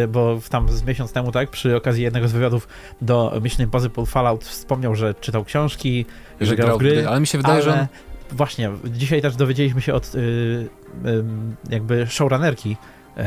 [0.09, 2.69] bo tam z miesiąc temu, tak, przy okazji jednego z wywiadów
[3.03, 6.07] do Mission Impossible Fallout wspomniał, że czytał książki,
[6.41, 7.89] że, że grał w gry, ale mi się wydaje, że
[8.33, 10.69] Właśnie, dzisiaj też dowiedzieliśmy się od y,
[11.71, 12.77] jakby showrunnerki e,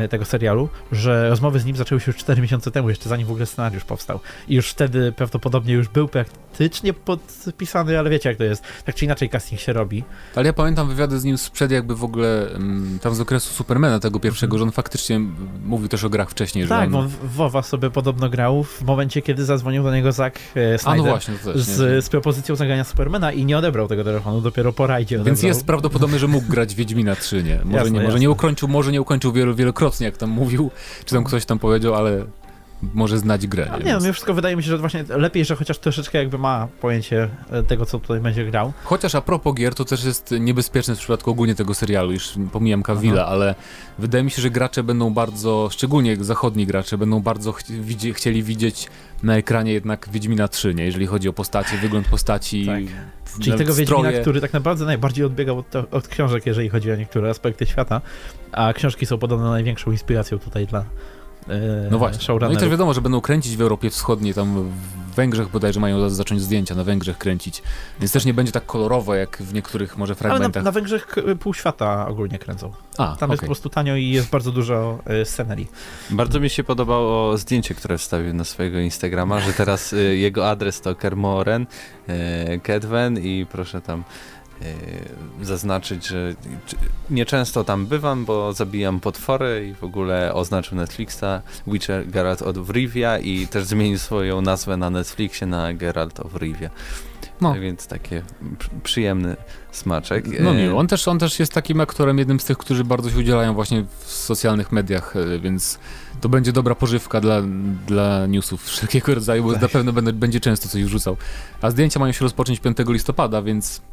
[0.10, 3.32] tego serialu, że rozmowy z nim zaczęły się już 4 miesiące temu, jeszcze zanim w
[3.32, 4.20] ogóle scenariusz powstał.
[4.48, 8.64] I już wtedy prawdopodobnie już był praktycznie podpisany, ale wiecie jak to jest.
[8.86, 10.04] Tak czy inaczej casting się robi.
[10.36, 14.00] Ale ja pamiętam wywiady z nim sprzed jakby w ogóle mm, tam z okresu Supermana
[14.00, 15.20] tego pierwszego, że on faktycznie
[15.66, 16.68] mówił też o grach wcześniej.
[16.68, 17.10] Tak, że on...
[17.10, 20.96] bo WoWa sobie podobno grał w momencie, kiedy zadzwonił do niego Zack e, Snyder A,
[20.96, 24.88] no właśnie, też, z, z, propozycją zagrania Supermana i nie odebrał tego telefonu, dopiero po
[24.88, 25.36] rajdzie odebrał.
[25.36, 27.60] Więc jest prawdopodobne, że mógł grać Wiedźmina 3, nie?
[27.66, 30.72] Może, jasne, nie, może nie ukończył, może nie ukończył wielokrotnie, jak tam mówił,
[31.06, 32.26] czy tam ktoś tam powiedział, ale
[32.94, 33.68] może znać grę.
[33.72, 36.38] No, nie, nie no, wszystko wydaje mi się, że właśnie lepiej, że chociaż troszeczkę jakby
[36.38, 38.74] ma pojęcie e, tego, co tutaj będzie grał.
[38.84, 42.84] Chociaż a propos gier, to też jest niebezpieczne w przypadku ogólnie tego serialu, już pomijam
[42.84, 43.56] Kawila, ale
[44.00, 47.64] wydaje mi się, że gracze będą bardzo, szczególnie zachodni gracze, będą bardzo ch
[48.14, 48.88] chcieli widzieć
[49.24, 50.86] na ekranie jednak Wiedźmina 3, nie?
[50.86, 52.66] jeżeli chodzi o postacie, wygląd postaci.
[52.66, 52.84] Tak.
[53.40, 54.04] Czyli tego stroje.
[54.04, 58.02] Wiedźmina, który tak naprawdę najbardziej odbiegał od, od książek, jeżeli chodzi o niektóre aspekty świata,
[58.52, 60.86] a książki są podobno największą inspiracją tutaj dla,
[61.92, 62.36] no właśnie.
[62.42, 64.72] No i też wiadomo, że będą kręcić w Europie Wschodniej, tam
[65.12, 67.64] w Węgrzech bodajże mają zacząć zdjęcia na Węgrzech kręcić,
[68.00, 70.56] więc też nie będzie tak kolorowo jak w niektórych może fragmentach.
[70.56, 72.72] Ale na, na Węgrzech pół świata ogólnie kręcą.
[72.98, 73.30] A, tam okay.
[73.30, 75.68] jest po prostu tanio i jest bardzo dużo y, scenerii.
[76.10, 80.82] Bardzo mi się podobało zdjęcie, które wstawił na swojego Instagrama, że teraz y, jego adres
[80.82, 81.66] to Kermoren,
[82.10, 84.41] y, Kedwen i proszę tam E,
[85.42, 86.36] zaznaczyć, że
[87.10, 93.20] nieczęsto tam bywam, bo zabijam potwory i w ogóle oznaczył Netflixa Witcher Geralt of Rivia
[93.20, 96.70] i też zmienił swoją nazwę na Netflixie na Geralt of Rivia.
[97.42, 97.54] No.
[97.54, 98.24] Więc takie
[98.84, 99.36] przyjemny
[99.72, 100.26] smaczek.
[100.40, 100.80] No miło.
[100.80, 103.86] On też, on też jest takim aktorem, jednym z tych, którzy bardzo się udzielają właśnie
[104.00, 105.80] w socjalnych mediach, e, więc
[106.22, 107.42] to będzie dobra pożywka dla,
[107.88, 109.62] dla newsów wszelkiego rodzaju, bo tak.
[109.62, 111.18] na pewno będę, będzie często coś wrzucał.
[111.62, 113.91] A zdjęcia mają się rozpocząć 5 listopada, więc e,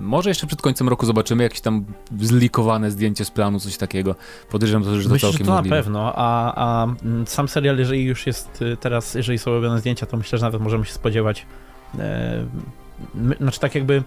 [0.00, 1.84] może jeszcze przed końcem roku zobaczymy jakieś tam
[2.20, 4.14] zlikowane zdjęcie z planu, coś takiego.
[4.50, 5.76] Podejrzewam, to, że to myślę, całkiem że to możliwe.
[5.76, 9.80] na pewno, a, a mm, sam serial, jeżeli już jest y, teraz, jeżeli są robione
[9.80, 11.46] zdjęcia, to myślę, że nawet możemy się spodziewać
[11.98, 12.46] e,
[13.40, 14.02] znaczy tak jakby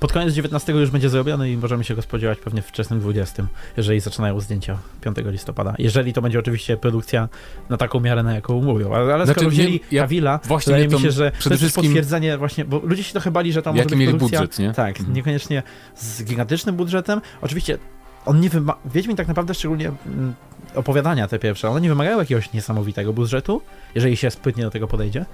[0.00, 3.46] pod koniec 19 już będzie zrobiony i możemy się go spodziewać pewnie w wczesnym 20,
[3.76, 5.74] jeżeli zaczynają zdjęcia 5 listopada.
[5.78, 7.28] Jeżeli to będzie oczywiście produkcja
[7.68, 8.92] na taką miarę, na jaką mówią.
[8.92, 12.64] Ale, ale znaczy, skoro wzięli ja, Kawila, wydaje mi się, że to jest potwierdzenie właśnie,
[12.64, 14.40] bo ludzie się trochę bali, że tam może być produkcja...
[14.40, 14.72] budżet, nie?
[14.72, 15.16] Tak, mhm.
[15.16, 15.62] niekoniecznie
[15.94, 17.20] z gigantycznym budżetem.
[17.42, 17.78] Oczywiście
[18.26, 18.78] on nie wymaga...
[18.84, 20.34] Wiedźmin tak naprawdę szczególnie mm,
[20.74, 23.62] opowiadania te pierwsze, one nie wymagają jakiegoś niesamowitego budżetu,
[23.94, 25.24] jeżeli się sprytnie do tego podejdzie,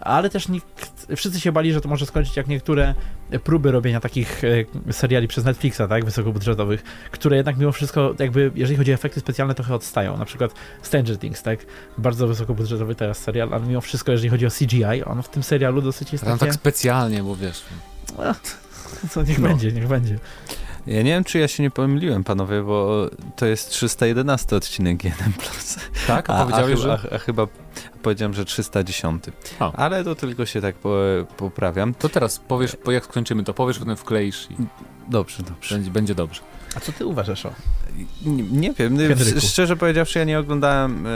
[0.00, 2.94] ale też nikt, wszyscy się bali, że to może skończyć jak niektóre
[3.44, 4.42] próby robienia takich
[4.88, 9.20] e, seriali przez Netflixa, tak, wysokobudżetowych, które jednak mimo wszystko, jakby, jeżeli chodzi o efekty
[9.20, 10.16] specjalne, trochę odstają.
[10.16, 11.58] Na przykład Stranger Things, tak,
[11.98, 15.82] bardzo wysokobudżetowy teraz serial, ale mimo wszystko, jeżeli chodzi o CGI, on w tym serialu
[15.82, 16.52] dosyć jest Tam takie...
[16.52, 17.62] tak specjalnie, bo wiesz...
[18.18, 18.34] No,
[19.10, 19.48] co, niech no.
[19.48, 20.18] będzie, niech będzie.
[20.86, 25.32] Ja nie wiem, czy ja się nie pomyliłem, panowie, bo to jest 311 odcinek 1
[25.32, 25.76] plus.
[26.06, 26.30] Tak?
[26.30, 26.92] A, a powiedziałeś, a, że...
[26.92, 27.46] A, a, chyba
[28.02, 29.24] powiedziałem, że 310.
[29.58, 29.72] A.
[29.72, 30.98] Ale to tylko się tak po,
[31.36, 31.94] poprawiam.
[31.94, 34.54] To teraz powiesz, po jak skończymy, to powiesz, potem wkleisz i...
[35.08, 35.74] Dobrze, dobrze.
[35.74, 36.40] Będzie, będzie dobrze.
[36.76, 37.52] A co ty uważasz o?
[38.24, 38.98] Nie, nie wiem.
[38.98, 39.40] Henryku.
[39.40, 41.10] Szczerze powiedziawszy, ja nie oglądałem y,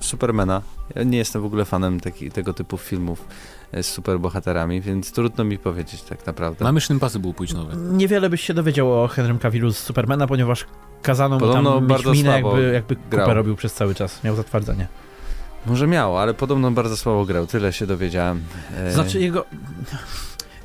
[0.00, 0.62] Supermana.
[0.94, 3.24] Ja nie jestem w ogóle fanem taki, tego typu filmów
[3.72, 6.64] z superbohaterami, więc trudno mi powiedzieć tak naprawdę.
[6.64, 7.76] Na Mission Impossible pójść nowy.
[7.76, 10.66] Niewiele byś się dowiedział o Henrym Cavillu z Supermana, ponieważ
[11.02, 14.24] kazano mu tam mieć minę, jakby, jakby kupę robił przez cały czas.
[14.24, 14.86] Miał zatwardzenie.
[15.66, 17.46] Może miał, ale podobno bardzo słabo grał.
[17.46, 18.42] Tyle się dowiedziałem.
[18.76, 19.44] E, znaczy jego...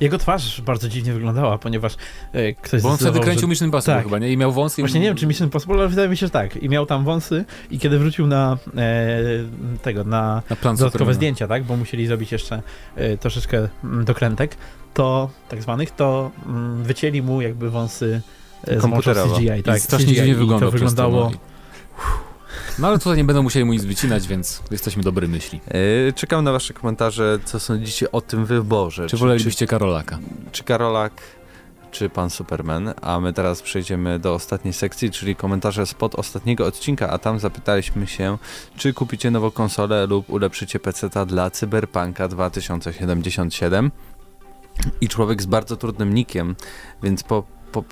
[0.00, 1.96] Jego twarz bardzo dziwnie wyglądała, ponieważ
[2.32, 3.46] e, ktoś Bo on wtedy kręcił że...
[3.48, 4.04] Mission Impossible tak.
[4.04, 4.32] chyba, nie?
[4.32, 4.82] I miał wąsy.
[4.82, 6.56] Właśnie nie wiem, czy Mission Impossible, ale wydaje mi się, że tak.
[6.56, 9.18] I miał tam wąsy i kiedy wrócił na e,
[9.82, 11.64] tego, na, na plan dodatkowe zdjęcia, tak?
[11.64, 12.62] Bo musieli zrobić jeszcze
[12.96, 14.56] e, troszeczkę mm, dokrętek,
[14.94, 18.20] to tak zwanych, to mm, wycięli mu jakby wąsy
[18.66, 19.62] e, z CGI.
[19.62, 20.68] Tak, I strasznie dziwnie wyglądał.
[20.68, 21.30] To wyglądało...
[22.78, 25.60] No ale tutaj nie będą musieli mu nic wycinać, więc jesteśmy dobrej myśli.
[26.06, 29.06] Yy, czekam na wasze komentarze, co sądzicie o tym wyborze.
[29.06, 30.18] Czy, wolelibyście Karolaka?
[30.52, 31.12] Czy Karolak,
[31.90, 32.94] czy pan Superman?
[33.02, 38.06] A my teraz przejdziemy do ostatniej sekcji, czyli komentarze spod ostatniego odcinka, a tam zapytaliśmy
[38.06, 38.38] się,
[38.76, 43.90] czy kupicie nową konsolę lub ulepszycie PC dla Cyberpunka 2077.
[45.00, 46.56] I człowiek z bardzo trudnym nikiem,
[47.02, 47.84] więc po, po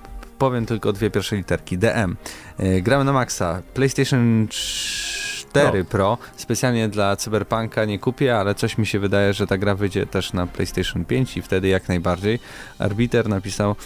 [0.42, 1.78] powiem tylko dwie pierwsze literki.
[1.78, 2.16] DM.
[2.58, 3.62] E, gramy na maksa.
[3.74, 6.18] PlayStation 4 Pro.
[6.36, 10.32] Specjalnie dla Cyberpunka nie kupię, ale coś mi się wydaje, że ta gra wyjdzie też
[10.32, 12.38] na PlayStation 5 i wtedy jak najbardziej.
[12.78, 13.76] Arbiter napisał,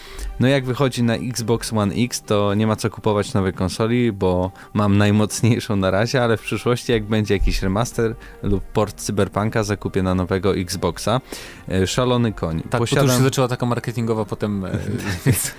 [0.41, 4.51] no jak wychodzi na Xbox One X, to nie ma co kupować nowej konsoli, bo
[4.75, 10.03] mam najmocniejszą na razie, ale w przyszłości jak będzie jakiś remaster lub port Cyberpunka, zakupię
[10.03, 11.21] na nowego Xboxa.
[11.69, 12.63] E, szalony koń.
[12.71, 13.07] Tak, Posiadam...
[13.07, 14.71] już się zaczęła taka marketingowa potem, e,
[15.27, 15.55] więc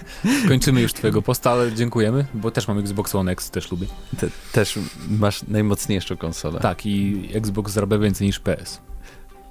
[0.47, 3.87] kończymy już twojego posta, ale dziękujemy, bo też mam Xbox One X, też lubię.
[4.19, 6.59] Te, też masz najmocniejszą konsolę.
[6.59, 8.86] Tak, i Xbox zarabia więcej niż PS.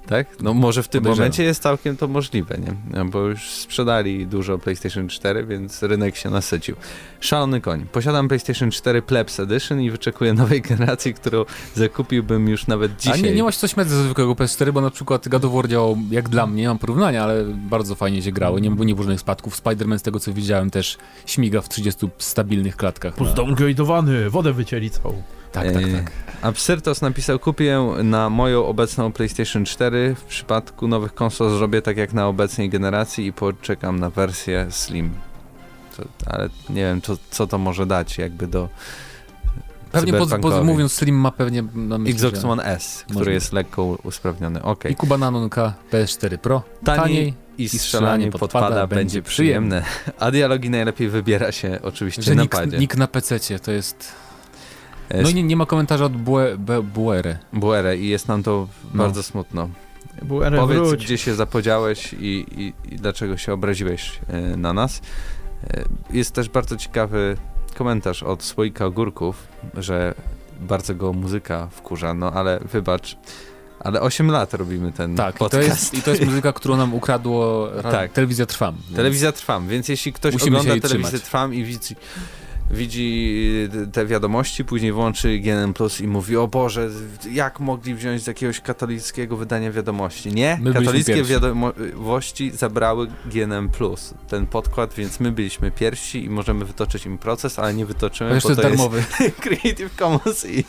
[0.07, 0.27] Tak?
[0.41, 1.25] No może w tym Podejrzewam.
[1.25, 2.97] momencie jest całkiem to możliwe, nie?
[2.97, 6.75] No, bo już sprzedali dużo PlayStation 4, więc rynek się nasycił.
[7.19, 7.85] Szalony koń.
[7.91, 13.19] Posiadam PlayStation 4 Plebs Edition i wyczekuję nowej generacji, którą zakupiłbym już nawet dzisiaj.
[13.19, 15.97] A nie, nie masz coś ze zwykłego PS4, bo na przykład God of War działał,
[16.11, 19.19] jak dla mnie, nie mam porównania, ale bardzo fajnie się grało, nie, nie było żadnych
[19.19, 19.61] spadków.
[19.63, 23.13] Spider-Man z tego co widziałem też śmiga w 30 stabilnych klatkach.
[23.13, 25.23] Pozdowngradowany, wodę wycięli całą.
[25.63, 26.11] Tak, tak, tak.
[26.41, 30.15] Absyrtos napisał, kupię na moją obecną PlayStation 4.
[30.15, 35.13] W przypadku nowych konsol zrobię tak jak na obecnej generacji i poczekam na wersję Slim.
[36.25, 38.69] Ale nie wiem, co, co to może dać jakby do
[39.91, 43.33] Pewnie po, mówiąc Slim ma pewnie na myśli, Xbox One S, który może.
[43.33, 44.63] jest lekko usprawniony.
[44.63, 44.91] Okay.
[44.91, 46.63] I Kuba Nanonka PS4 Pro.
[46.83, 49.83] Taniej, taniej i strzelanie podpada, podpada będzie przyjemne.
[50.19, 52.77] A dialogi najlepiej wybiera się oczywiście Że na padzie.
[52.77, 54.11] Nick na PC to jest
[55.23, 57.37] no i nie, nie ma komentarza od Bue, Buere.
[57.53, 59.03] Buere i jest nam to no.
[59.03, 59.69] bardzo smutno.
[60.21, 61.05] Buere, Powiedz, wróć.
[61.05, 65.01] gdzie się zapodziałeś i, i, i dlaczego się obraziłeś e, na nas.
[65.63, 67.37] E, jest też bardzo ciekawy
[67.75, 70.13] komentarz od Słoika Ogórków, że
[70.59, 73.17] bardzo go muzyka wkurza, no ale wybacz,
[73.79, 75.63] ale 8 lat robimy ten tak, podcast.
[75.63, 78.11] I to, jest, I to jest muzyka, którą nam ukradło tak.
[78.11, 78.75] Telewizja Trwam.
[78.75, 78.95] Więc...
[78.95, 81.21] Telewizja Trwam, więc jeśli ktoś ogląda Telewizję trzymać.
[81.21, 81.95] Trwam i widzi
[82.71, 86.89] widzi te wiadomości, później włączy GNM Plus i mówi, o Boże,
[87.31, 90.33] jak mogli wziąć z jakiegoś katolickiego wydania wiadomości?
[90.33, 96.65] Nie, my katolickie wiadomości zabrały GNM Plus, ten podkład, więc my byliśmy pierwsi i możemy
[96.65, 99.03] wytoczyć im proces, ale nie wytoczymy, bo to jest darmowy.
[99.19, 100.65] Jest Creative Commons i,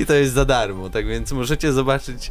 [0.00, 2.30] i to jest za darmo, tak więc możecie zobaczyć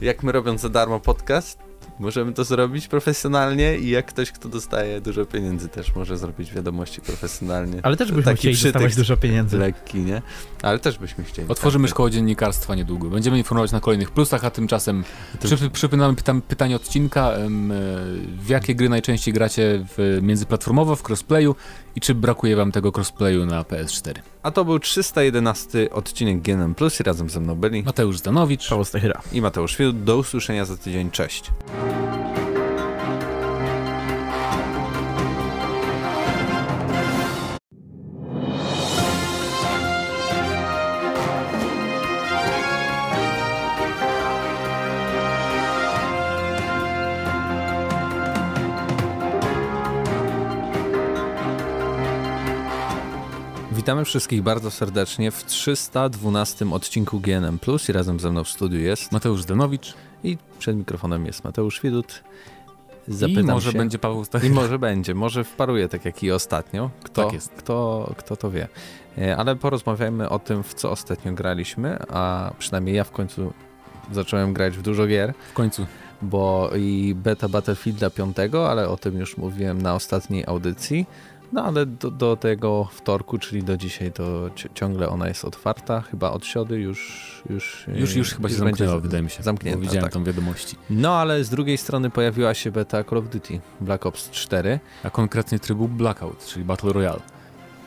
[0.00, 1.58] jak my robiąc za darmo podcast,
[1.98, 7.00] Możemy to zrobić profesjonalnie i jak ktoś, kto dostaje dużo pieniędzy, też może zrobić wiadomości
[7.00, 7.80] profesjonalnie.
[7.82, 9.58] Ale też byśmy Taki chcieli dostawać dużo pieniędzy.
[9.58, 10.22] Lekki, nie?
[10.62, 11.48] Ale też byśmy chcieli.
[11.48, 13.10] Otworzymy tak, szkołę dziennikarstwa niedługo.
[13.10, 15.04] Będziemy informować na kolejnych plusach, a tymczasem
[15.42, 17.32] przy, przypomnamy pytam, pytanie odcinka.
[18.42, 21.54] W jakie gry najczęściej gracie w, międzyplatformowo, w crossplayu
[21.96, 24.14] i czy brakuje wam tego crossplayu na PS4?
[24.42, 28.84] A to był 311 odcinek GNM Plus i razem ze mną byli Mateusz Zdanowicz, Paweł
[28.84, 30.04] Stachyra i Mateusz Fiut.
[30.04, 31.10] Do usłyszenia za tydzień.
[31.10, 31.50] Cześć.
[53.84, 58.80] Witamy wszystkich bardzo serdecznie w 312 odcinku GNM Plus i razem ze mną w studiu
[58.80, 62.22] jest Mateusz Zdanowicz i przed mikrofonem jest Mateusz Widut.
[63.08, 64.52] Zapytam I może się, będzie Paweł Stachyra.
[64.52, 66.90] I może będzie, może wparuje tak jak i ostatnio.
[67.02, 67.52] Kto, tak jest.
[67.52, 68.68] Kto, kto to wie.
[69.18, 73.52] E, ale porozmawiajmy o tym, w co ostatnio graliśmy, a przynajmniej ja w końcu
[74.12, 75.34] zacząłem grać w dużo gier.
[75.50, 75.86] W końcu.
[76.22, 78.36] Bo i beta Battlefielda 5,
[78.68, 81.06] ale o tym już mówiłem na ostatniej audycji.
[81.54, 86.00] No ale do, do, tego wtorku, czyli do dzisiaj, to ciągle ona jest otwarta.
[86.00, 87.30] Chyba od siody już.
[87.50, 89.42] Już, już, już chyba się zamknęła, wydaje mi się.
[89.42, 89.80] Zamknięta.
[89.80, 90.12] Widziałem tak.
[90.12, 90.76] tam wiadomości.
[90.90, 94.80] No ale z drugiej strony pojawiła się beta Call of Duty Black Ops 4.
[95.02, 97.20] A konkretnie trybu Blackout, czyli Battle Royale.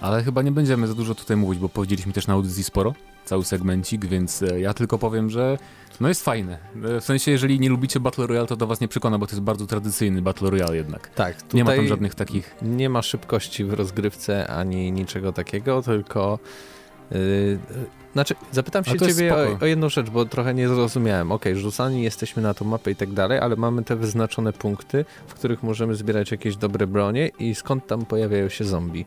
[0.01, 2.93] Ale chyba nie będziemy za dużo tutaj mówić, bo powiedzieliśmy też na audycji sporo,
[3.25, 5.57] cały segmencik, więc e, ja tylko powiem, że
[6.01, 6.57] no jest fajne.
[6.75, 9.43] W sensie, jeżeli nie lubicie Battle Royale, to do was nie przekona, bo to jest
[9.43, 11.09] bardzo tradycyjny Battle Royale jednak.
[11.09, 11.53] Tak.
[11.53, 12.55] nie ma tam żadnych takich...
[12.61, 16.39] Nie ma szybkości w rozgrywce, ani niczego takiego, tylko...
[17.11, 17.59] Yy,
[18.13, 21.31] znaczy, zapytam się ciebie o, o, jedną rzecz, bo trochę nie zrozumiałem.
[21.31, 25.05] Okej, okay, rzucani jesteśmy na tą mapę i tak dalej, ale mamy te wyznaczone punkty,
[25.27, 29.05] w których możemy zbierać jakieś dobre bronie i skąd tam pojawiają się zombie?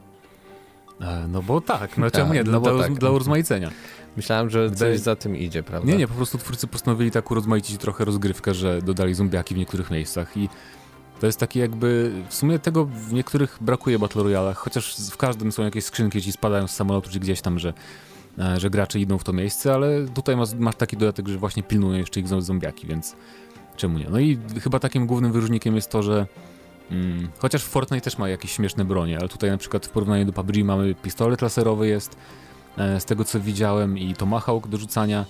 [1.01, 2.95] E, no bo tak, no czemu nie, no dla, tak.
[2.95, 3.71] dla urozmaicenia.
[4.17, 5.93] Myślałem, że coś za tym idzie, prawda?
[5.93, 9.91] Nie, nie, po prostu twórcy postanowili tak urozmaicić trochę rozgrywkę, że dodali zombiaki w niektórych
[9.91, 10.49] miejscach i
[11.21, 15.53] to jest taki jakby, w sumie tego w niektórych brakuje Battle Royale, chociaż w każdym
[15.53, 17.73] są jakieś skrzynki, ci spadają z samolotu czy gdzieś tam, że,
[18.39, 21.63] e, że gracze idą w to miejsce, ale tutaj masz, masz taki dodatek, że właśnie
[21.63, 23.17] pilnują jeszcze ich zombiaki, więc
[23.77, 24.07] czemu nie?
[24.11, 26.27] No i chyba takim głównym wyróżnikiem jest to, że
[26.91, 30.33] mm, chociaż Fortnite też ma jakieś śmieszne bronie, ale tutaj na przykład w porównaniu do
[30.33, 32.17] PUBG mamy pistolet laserowy jest,
[32.99, 35.27] z tego co widziałem i Tomahawk do rzucania.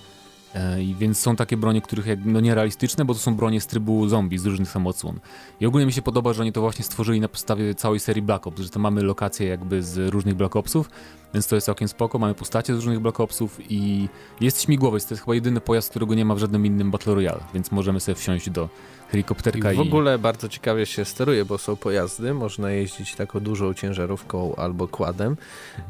[0.53, 4.09] E, więc są takie bronie, których jak, no nierealistyczne, bo to są bronie z trybu
[4.09, 5.19] zombie, z różnych samotsłon.
[5.59, 8.47] I ogólnie mi się podoba, że oni to właśnie stworzyli na podstawie całej serii Black
[8.47, 10.89] Ops, że to mamy lokacje jakby z różnych Black Opsów,
[11.33, 14.09] więc to jest całkiem spoko, mamy postacie z różnych Black Opsów i
[14.41, 17.43] jest śmigłowiec, to jest chyba jedyny pojazd, którego nie ma w żadnym innym Battle Royale,
[17.53, 18.69] więc możemy sobie wsiąść do
[19.11, 19.73] helikopterka.
[19.73, 24.55] I w ogóle bardzo ciekawie się steruje, bo są pojazdy, można jeździć taką dużą ciężarówką
[24.55, 25.37] albo kładem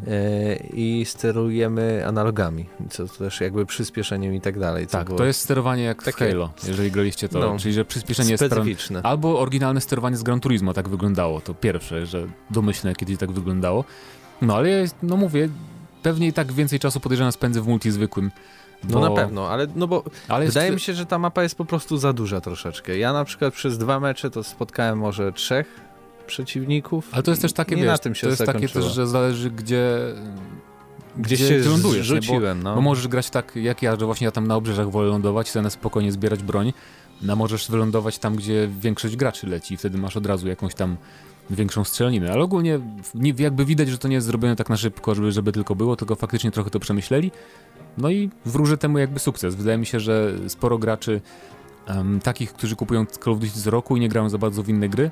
[0.07, 4.87] e, i sterujemy analogami, co też jakby przyspieszeniem i tak dalej.
[4.87, 5.17] Tak, było...
[5.17, 6.25] to jest sterowanie jak Takie...
[6.25, 8.97] w Halo, jeżeli graliście to, no, czyli że przyspieszenie specyficzne.
[8.97, 9.05] jest...
[9.05, 13.85] Albo oryginalne sterowanie z Gran Turismo tak wyglądało, to pierwsze, że domyślne kiedyś tak wyglądało.
[14.41, 15.49] No ale no mówię,
[16.03, 18.31] pewnie i tak więcej czasu podejrzewam spędzę w multi zwykłym,
[18.89, 20.75] no na pewno, ale no bo ale wydaje jest...
[20.75, 22.97] mi się, że ta mapa jest po prostu za duża troszeczkę.
[22.97, 25.81] Ja na przykład przez dwa mecze to spotkałem może trzech
[26.27, 27.09] przeciwników.
[27.11, 29.51] Ale to jest też takie, wiesz, na tym się to jest takie też, że zależy
[29.51, 29.97] gdzie
[31.17, 32.75] gdzie, gdzie się lądujesz, rzuciłem, bo, no.
[32.75, 35.69] bo możesz grać tak jak ja, że właśnie ja tam na obrzeżach wolę lądować na
[35.69, 36.73] spokojnie zbierać broń.
[37.21, 40.97] No możesz wylądować tam, gdzie większość graczy leci i wtedy masz od razu jakąś tam
[41.49, 42.31] większą strzelaniny.
[42.31, 42.79] Ale ogólnie
[43.37, 46.15] jakby widać, że to nie jest zrobione tak na szybko, żeby, żeby tylko było, tylko
[46.15, 47.31] faktycznie trochę to przemyśleli.
[47.97, 49.55] No i wróżę temu jakby sukces.
[49.55, 51.21] Wydaje mi się, że sporo graczy
[51.87, 54.69] um, takich, którzy kupują Call of Duty z roku i nie grają za bardzo w
[54.69, 55.11] inne gry,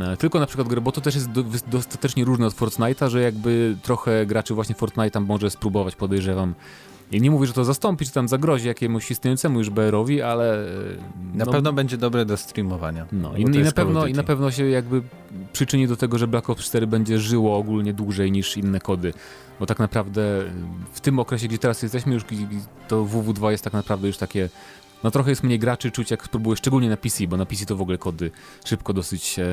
[0.00, 3.22] e, tylko na przykład gry, bo to też jest do, dostatecznie różne od Fortnite'a, że
[3.22, 6.54] jakby trochę graczy właśnie Fortnite'a może spróbować, podejrzewam,
[7.12, 10.64] i nie mówię, że to zastąpi, czy tam zagrozi jakiemuś istniejącemu już BR-owi, ale...
[11.34, 13.06] Na no, pewno będzie dobre do streamowania.
[13.12, 15.02] No i, i na pewno, i na pewno się jakby
[15.52, 19.12] przyczyni do tego, że Black Ops 4 będzie żyło ogólnie dłużej niż inne kody.
[19.60, 20.22] Bo tak naprawdę
[20.92, 22.24] w tym okresie, gdzie teraz jesteśmy, już
[22.88, 24.48] to WW2 jest tak naprawdę już takie
[25.04, 27.76] no trochę jest mniej graczy czuć jak spróbuję, szczególnie na PC, bo na PC to
[27.76, 28.30] w ogóle kody
[28.64, 29.44] szybko dosyć e,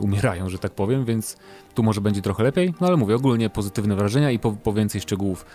[0.00, 1.36] umierają, że tak powiem, więc
[1.74, 5.00] tu może będzie trochę lepiej, no ale mówię, ogólnie pozytywne wrażenia i po, po więcej
[5.00, 5.46] szczegółów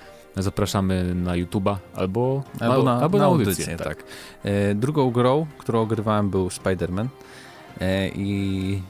[0.44, 3.52] zapraszamy na YouTube'a albo, albo, na, albo na, na audycję.
[3.54, 3.88] audycję tak.
[3.88, 4.04] tak.
[4.44, 7.08] E, drugą grą, którą ogrywałem był Spider-Man
[7.82, 8.82] e, i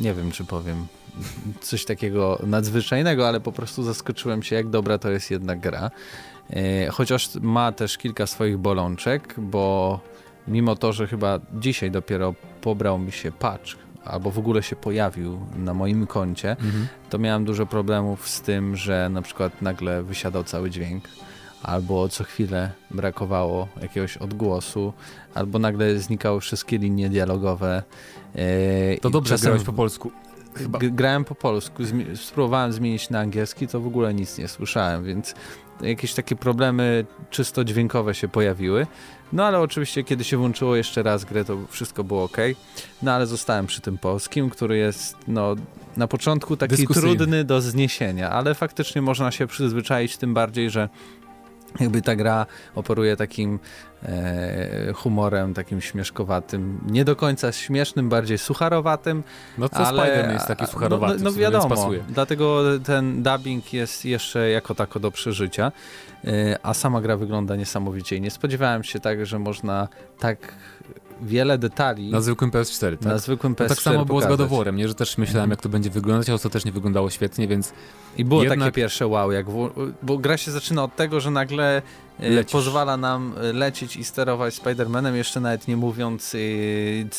[0.00, 0.86] nie wiem, czy powiem
[1.60, 5.90] coś takiego nadzwyczajnego, ale po prostu zaskoczyłem się, jak dobra to jest jednak gra.
[6.50, 10.00] E, chociaż ma też kilka swoich bolączek, bo
[10.48, 15.38] mimo to, że chyba dzisiaj dopiero pobrał mi się patch, albo w ogóle się pojawił
[15.56, 16.86] na moim koncie, mhm.
[17.10, 21.04] to miałem dużo problemów z tym, że na przykład nagle wysiadał cały dźwięk,
[21.62, 24.92] albo co chwilę brakowało jakiegoś odgłosu,
[25.34, 27.82] albo nagle znikały wszystkie linie dialogowe.
[28.34, 29.46] E, to dobrze czasem...
[29.46, 30.10] grałeś po polsku.
[30.54, 30.78] Chyba.
[30.82, 31.82] Grałem po polsku,
[32.14, 35.34] spróbowałem zmienić na angielski, to w ogóle nic nie słyszałem, więc
[35.80, 38.86] jakieś takie problemy czysto dźwiękowe się pojawiły.
[39.32, 42.36] No ale oczywiście, kiedy się włączyło jeszcze raz grę, to wszystko było ok.
[43.02, 45.56] No ale zostałem przy tym polskim, który jest no,
[45.96, 50.88] na początku taki trudny do zniesienia, ale faktycznie można się przyzwyczaić, tym bardziej, że
[51.80, 53.58] jakby ta gra operuje takim
[54.94, 59.22] humorem, takim śmieszkowatym, nie do końca śmiesznym, bardziej sucharowatym.
[59.58, 64.04] No to ale, Spider jest taki sucharowaty, no, no, no wiadomo, dlatego ten dubbing jest
[64.04, 65.72] jeszcze jako tako do przeżycia,
[66.24, 69.88] e, a sama gra wygląda niesamowicie i nie spodziewałem się tak, że można
[70.18, 70.54] tak
[71.22, 72.10] wiele detali.
[72.10, 73.02] Na zwykłym PS4, tak?
[73.02, 74.28] Na zwykłym PS4 no tak samo było pokazać.
[74.28, 74.88] z Godoworem, nie?
[74.88, 77.72] Że też myślałem, jak to będzie wyglądać, a ostatecznie wyglądało świetnie, więc...
[78.16, 78.58] I było jednak...
[78.58, 79.70] takie pierwsze wow, jak w...
[80.02, 81.82] bo gra się zaczyna od tego, że nagle
[82.22, 86.38] e, pozwala nam e, lecieć i sterować Spider-Manem, jeszcze nawet nie mówiąc e,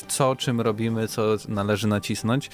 [0.08, 2.50] co, czym robimy, co należy nacisnąć.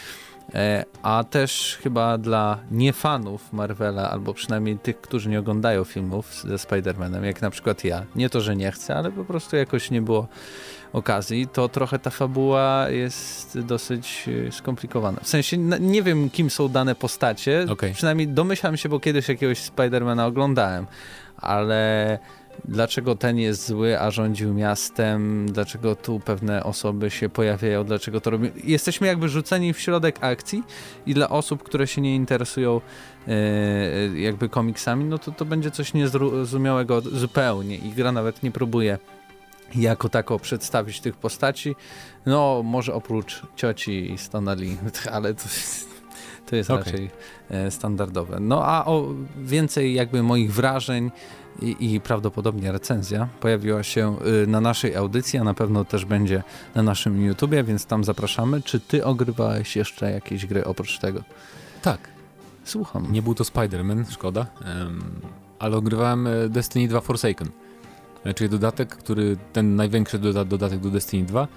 [1.04, 7.24] A też chyba dla niefanów Marvela, albo przynajmniej tych, którzy nie oglądają filmów ze Spider-Manem,
[7.24, 8.06] jak na przykład ja.
[8.16, 10.28] Nie to, że nie chcę, ale po prostu jakoś nie było
[10.94, 15.20] okazji, to trochę ta fabuła jest dosyć skomplikowana.
[15.24, 17.94] W sensie nie wiem, kim są dane postacie, okay.
[17.94, 20.88] przynajmniej domyślam się, bo kiedyś jakiegoś Spidermana oglądałem,
[21.38, 22.20] ale
[22.66, 28.30] dlaczego ten jest zły, a rządził miastem, dlaczego tu pewne osoby się pojawiają, dlaczego to
[28.30, 28.50] robią.
[28.64, 30.64] Jesteśmy jakby rzuceni w środek akcji
[31.06, 32.82] i dla osób, które się nie interesują
[33.28, 38.98] e, jakby komiksami, no to to będzie coś niezrozumiałego zupełnie i gra nawet nie próbuje
[39.76, 41.76] jako tako przedstawić tych postaci.
[42.26, 44.78] No, może oprócz cioci i Stanley,
[45.12, 45.90] ale to jest,
[46.46, 46.84] to jest okay.
[46.84, 47.10] raczej
[47.50, 48.40] e, standardowe.
[48.40, 51.12] No a o więcej jakby moich wrażeń
[51.62, 56.44] i, i, prawdopodobnie recenzja pojawiła się y, na naszej audycji, a na pewno też będzie
[56.76, 58.62] na naszym YouTubie, więc tam zapraszamy.
[58.62, 61.24] Czy ty ogrywałeś jeszcze jakieś gry oprócz tego?
[61.82, 62.20] Tak.
[62.64, 63.12] Słucham.
[63.12, 64.46] Nie był to Spider-Man, szkoda,
[64.80, 65.04] um,
[65.60, 67.48] ale ogrywałem e, Destiny 2 Forsaken.
[68.24, 71.48] E, czyli dodatek, który ten największy doda dodatek do Destiny 2.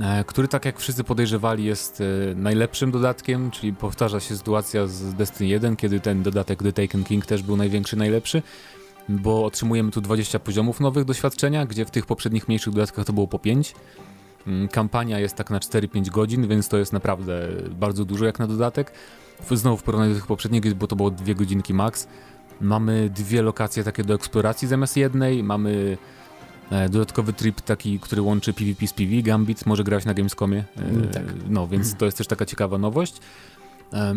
[0.00, 2.02] e, który tak jak wszyscy podejrzewali jest
[2.36, 7.26] najlepszym dodatkiem, czyli powtarza się sytuacja z Destiny 1, kiedy ten dodatek The Taken King
[7.26, 8.42] też był największy, najlepszy,
[9.08, 13.28] bo otrzymujemy tu 20 poziomów nowych doświadczenia, gdzie w tych poprzednich mniejszych dodatkach to było
[13.28, 13.74] po 5.
[14.46, 18.46] Mm, kampania jest tak na 4-5 godzin, więc to jest naprawdę bardzo dużo jak na
[18.46, 18.92] dodatek.
[19.50, 22.08] Znowu w porównaniu do tych poprzednich, bo to było 2 godzinki max.
[22.60, 25.98] Mamy dwie lokacje takie do eksploracji zamiast jednej, mamy
[26.70, 30.82] e, dodatkowy trip taki, który łączy PvP z PV, Gambit może grać na Gamescomie, e,
[30.82, 31.22] mm, tak.
[31.48, 33.20] no więc to jest też taka ciekawa nowość.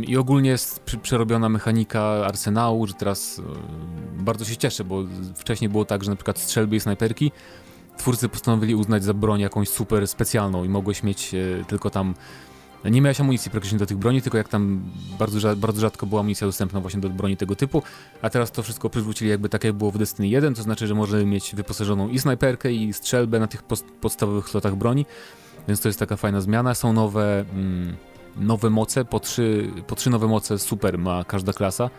[0.07, 5.03] I ogólnie jest przerobiona mechanika arsenału, że teraz e, bardzo się cieszę, bo
[5.35, 7.31] wcześniej było tak, że na przykład strzelby i snajperki
[7.97, 11.31] twórcy postanowili uznać za broń jakąś super specjalną i mogłeś mieć
[11.67, 12.13] tylko tam
[12.91, 14.83] nie miałeś amunicji praktycznie do tych broni, tylko jak tam
[15.19, 17.83] bardzo, bardzo rzadko była amunicja dostępna właśnie do broni tego typu,
[18.21, 20.95] a teraz to wszystko przywrócili jakby tak jak było w Destiny 1, to znaczy, że
[20.95, 23.63] możemy mieć wyposażoną i snajperkę i strzelbę na tych
[24.01, 25.05] podstawowych slotach broni,
[25.67, 26.75] więc to jest taka fajna zmiana.
[26.75, 27.95] Są nowe, mm,
[28.37, 31.89] nowe moce, po trzy, po trzy nowe moce super ma każda klasa.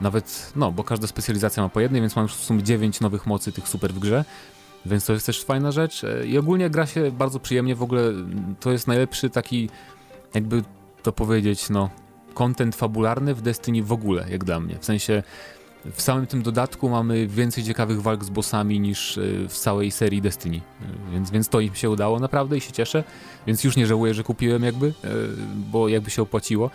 [0.00, 3.26] Nawet, no, bo każda specjalizacja ma po jednej, więc mam już w sumie 9 nowych
[3.26, 4.24] mocy tych super w grze.
[4.86, 6.02] Więc to jest też fajna rzecz.
[6.26, 7.74] I ogólnie gra się bardzo przyjemnie.
[7.74, 8.02] W ogóle
[8.60, 9.70] to jest najlepszy taki
[10.34, 10.62] jakby
[11.02, 11.90] to powiedzieć, no,
[12.34, 14.78] content fabularny w Destiny w ogóle, jak dla mnie.
[14.78, 15.22] W sensie
[15.92, 20.22] w samym tym dodatku mamy więcej ciekawych walk z bossami niż e, w całej serii
[20.22, 20.56] Destiny.
[20.56, 23.04] E, więc, więc to im się udało naprawdę i się cieszę.
[23.46, 25.08] Więc już nie żałuję, że kupiłem jakby, e,
[25.70, 26.70] bo jakby się opłaciło.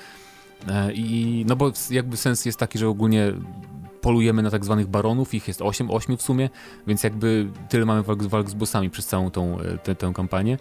[0.93, 3.33] I no bo jakby sens jest taki, że ogólnie
[4.01, 6.49] polujemy na tak zwanych baronów, ich jest 8, 8 w sumie,
[6.87, 10.57] więc jakby tyle mamy walk, walk z bossami przez całą tą tę, tę kampanię.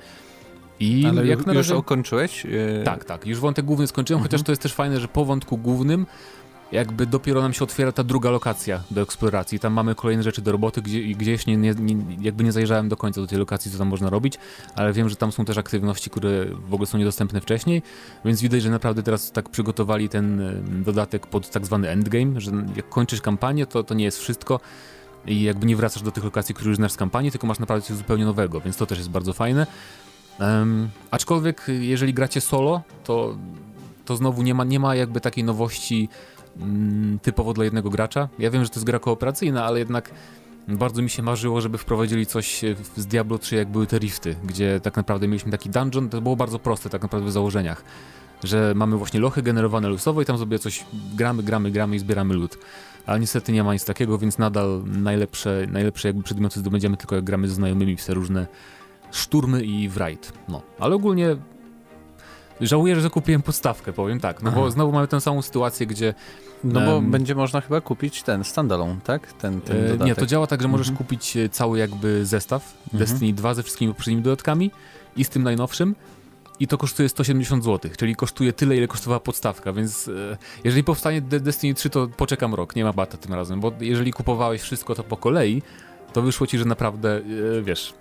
[0.81, 1.73] I Ale jak na razie...
[1.73, 2.47] już ukończyłeś?
[2.85, 3.27] Tak, tak.
[3.27, 4.31] Już wątek główny skończyłem, mhm.
[4.31, 6.07] chociaż to jest też fajne, że po wątku głównym
[6.73, 9.59] jakby dopiero nam się otwiera ta druga lokacja do eksploracji.
[9.59, 12.97] Tam mamy kolejne rzeczy do roboty, gdzie, gdzieś nie, nie, nie, jakby nie zajrzałem do
[12.97, 14.39] końca do tej lokacji, co tam można robić,
[14.77, 17.83] ale wiem, że tam są też aktywności, które w ogóle są niedostępne wcześniej,
[18.25, 20.43] więc widać, że naprawdę teraz tak przygotowali ten
[20.85, 24.61] dodatek pod tak zwany endgame, że jak kończysz kampanię, to, to nie jest wszystko
[25.27, 27.87] i jakby nie wracasz do tych lokacji, które już znasz z kampanii, tylko masz naprawdę
[27.87, 29.67] coś zupełnie nowego, więc to też jest bardzo fajne.
[30.41, 33.37] Um, aczkolwiek jeżeli gracie solo, to,
[34.05, 36.09] to znowu nie ma, nie ma jakby takiej nowości
[36.61, 38.29] mm, typowo dla jednego gracza.
[38.39, 40.11] Ja wiem, że to jest gra kooperacyjna, ale jednak
[40.69, 42.61] bardzo mi się marzyło, żeby wprowadzili coś
[42.97, 46.37] z Diablo 3, jak były te rifty, gdzie tak naprawdę mieliśmy taki dungeon, to było
[46.37, 47.85] bardzo proste tak naprawdę w założeniach,
[48.45, 50.85] że mamy właśnie lochy generowane losowo i tam sobie coś
[51.15, 52.59] gramy, gramy, gramy i zbieramy lód.
[53.07, 57.25] Ale niestety nie ma nic takiego, więc nadal najlepsze, najlepsze jakby przedmioty zdobędziemy tylko jak
[57.25, 58.47] gramy ze znajomymi w te różne
[59.13, 60.33] szturmy i wright.
[60.49, 61.37] No, ale ogólnie
[62.63, 64.61] żałuję, że zakupiłem podstawkę, powiem tak, no Aha.
[64.61, 66.15] bo znowu mamy tę samą sytuację, gdzie
[66.65, 69.33] no bo um, będzie można chyba kupić ten standalone, tak?
[69.33, 71.07] Ten, ten e, nie, to działa tak, że możesz mhm.
[71.07, 72.99] kupić e, cały jakby zestaw mhm.
[72.99, 74.71] Destiny 2 ze wszystkimi poprzednimi dodatkami
[75.17, 75.95] i z tym najnowszym
[76.61, 81.21] i to kosztuje 170 zł, czyli kosztuje tyle, ile kosztowała podstawka, więc e, jeżeli powstanie
[81.21, 85.03] Destiny 3, to poczekam rok, nie ma bata tym razem, bo jeżeli kupowałeś wszystko to
[85.03, 85.63] po kolei,
[86.13, 87.17] to wyszło ci, że naprawdę,
[87.59, 87.95] e, wiesz,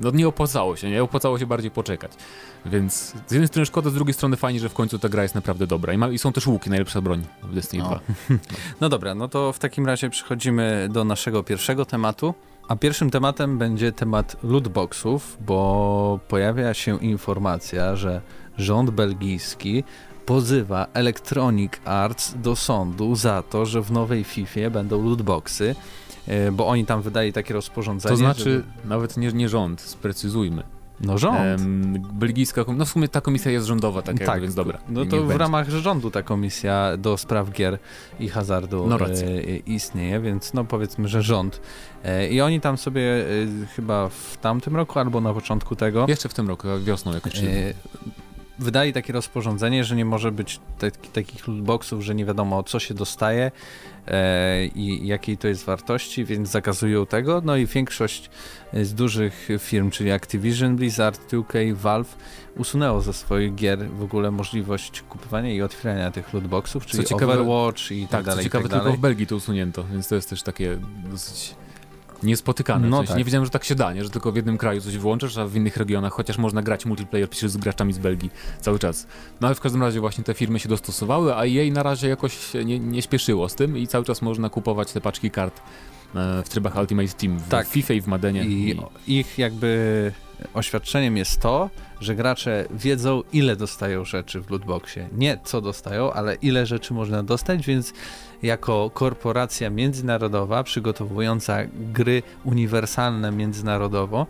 [0.00, 1.02] no nie opłacało się, nie?
[1.02, 2.12] Opłacało się bardziej poczekać.
[2.66, 5.34] Więc z jednej strony szkoda, z drugiej strony fajnie, że w końcu ta gra jest
[5.34, 5.92] naprawdę dobra.
[5.92, 7.88] I, ma, i są też łuki, najlepsza broń w Destiny no.
[7.88, 8.00] 2.
[8.80, 12.34] No dobra, no to w takim razie przechodzimy do naszego pierwszego tematu.
[12.68, 18.20] A pierwszym tematem będzie temat lootboxów, bo pojawia się informacja, że
[18.58, 19.84] rząd belgijski
[20.26, 25.74] pozywa Electronic Arts do sądu za to, że w nowej FIFA będą lootboxy.
[26.28, 28.10] E, bo oni tam wydali takie rozporządzenie.
[28.10, 28.88] To znaczy, żeby...
[28.88, 30.62] nawet nie, nie rząd, sprecyzujmy.
[31.00, 31.62] No rząd.
[32.12, 34.78] belgijska, no w sumie ta komisja jest rządowa, tak, tak więc dobra.
[34.88, 35.38] No to w będzie.
[35.38, 37.78] ramach rządu ta komisja do spraw gier
[38.20, 41.60] i hazardu no e, istnieje, więc no powiedzmy, że rząd.
[42.04, 43.26] E, I oni tam sobie e,
[43.76, 46.06] chyba w tamtym roku albo na początku tego...
[46.08, 47.40] Jeszcze w tym roku, wiosną jakoś.
[48.58, 52.94] Wydali takie rozporządzenie, że nie może być te, takich lootboxów, że nie wiadomo co się
[52.94, 53.50] dostaje
[54.06, 57.42] e, i jakiej to jest wartości, więc zakazują tego.
[57.44, 58.30] No i większość
[58.72, 62.16] z dużych firm, czyli Activision, Blizzard, 2K, Valve
[62.56, 67.90] usunęło ze swoich gier w ogóle możliwość kupowania i otwierania tych lootboxów, czyli ciekawe, Overwatch
[67.90, 68.44] i tak, tak dalej.
[68.44, 70.78] Co ciekawe, tak tylko w Belgii to usunięto, więc to jest też takie
[71.10, 71.54] dosyć
[72.22, 72.88] niespotykane.
[72.88, 73.18] No w sensie, tak.
[73.18, 74.04] Nie wiedziałem, że tak się da, nie?
[74.04, 77.28] że tylko w jednym kraju coś włączysz, a w innych regionach, chociaż można grać multiplayer
[77.42, 79.06] z graczami z Belgii cały czas.
[79.40, 82.54] No ale w każdym razie właśnie te firmy się dostosowały, a jej na razie jakoś
[82.64, 85.60] nie, nie śpieszyło z tym i cały czas można kupować te paczki kart
[86.14, 87.68] e, w trybach Ultimate Team w tak.
[87.68, 88.44] FIFA i w Madenie.
[88.44, 90.12] I, I ich jakby
[90.54, 95.08] oświadczeniem jest to, że gracze wiedzą, ile dostają rzeczy w lootboxie.
[95.12, 97.92] Nie co dostają, ale ile rzeczy można dostać, więc
[98.42, 104.26] jako korporacja międzynarodowa przygotowująca gry uniwersalne międzynarodowo,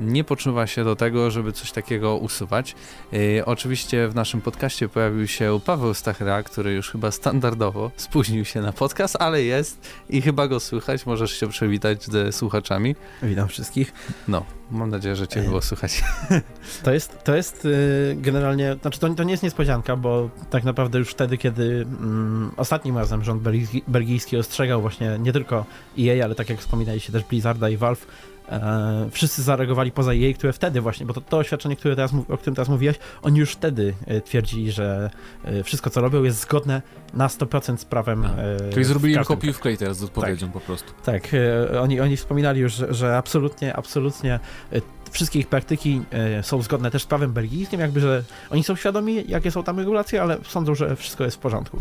[0.00, 2.74] nie poczuwa się do tego, żeby coś takiego usuwać.
[3.12, 8.60] Yy, oczywiście w naszym podcaście pojawił się Paweł Stachra, który już chyba standardowo spóźnił się
[8.60, 11.06] na podcast, ale jest i chyba go słychać.
[11.06, 12.96] Możesz się przywitać ze słuchaczami.
[13.22, 13.92] Witam wszystkich.
[14.28, 16.02] No, mam nadzieję, że cię było słychać.
[16.82, 20.98] To jest, to jest yy, generalnie, znaczy to, to nie jest niespodzianka, bo tak naprawdę
[20.98, 25.64] już wtedy, kiedy mm, ostatnim razem rząd belgijski, belgijski ostrzegał właśnie nie tylko
[25.98, 28.06] EA, ale tak jak wspominaliście też Blizzarda i Valve,
[28.48, 32.38] e, wszyscy zareagowali poza jej, które wtedy właśnie, bo to, to oświadczenie, które teraz, o
[32.38, 35.10] którym teraz mówiłeś, oni już wtedy e, twierdzili, że
[35.44, 36.82] e, wszystko co robią jest zgodne
[37.14, 38.24] na 100% z prawem.
[38.24, 38.30] E,
[38.72, 40.54] Czyli zrobili kopię w klej teraz z odpowiedzią tak.
[40.54, 40.92] po prostu.
[41.04, 41.22] Tak,
[41.70, 44.40] e, oni, oni wspominali już, że, że absolutnie, absolutnie
[44.72, 44.80] e,
[45.10, 49.24] wszystkie ich praktyki e, są zgodne też z prawem belgijskim, jakby, że oni są świadomi,
[49.28, 51.80] jakie są tam regulacje, ale sądzą, że wszystko jest w porządku.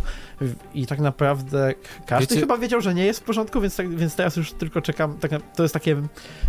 [0.73, 1.73] I tak naprawdę
[2.05, 2.41] każdy Wiecie...
[2.41, 5.17] chyba wiedział, że nie jest w porządku, więc, tak, więc teraz już tylko czekam.
[5.17, 6.01] Tak, to jest takie,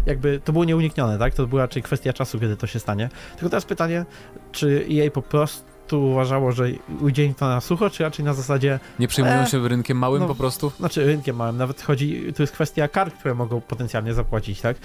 [0.07, 1.35] jakby, to było nieuniknione, tak?
[1.35, 3.09] To była raczej kwestia czasu, kiedy to się stanie.
[3.37, 4.05] Tylko teraz pytanie,
[4.53, 6.65] czy jej po prostu tu uważało, że
[7.01, 8.81] ujdzie im to na sucho, czy raczej na zasadzie...
[8.99, 10.73] Nie przejmują e, się rynkiem małym no, po prostu?
[10.79, 14.77] Znaczy rynkiem małym, nawet chodzi, tu jest kwestia kar, które mogą potencjalnie zapłacić, tak?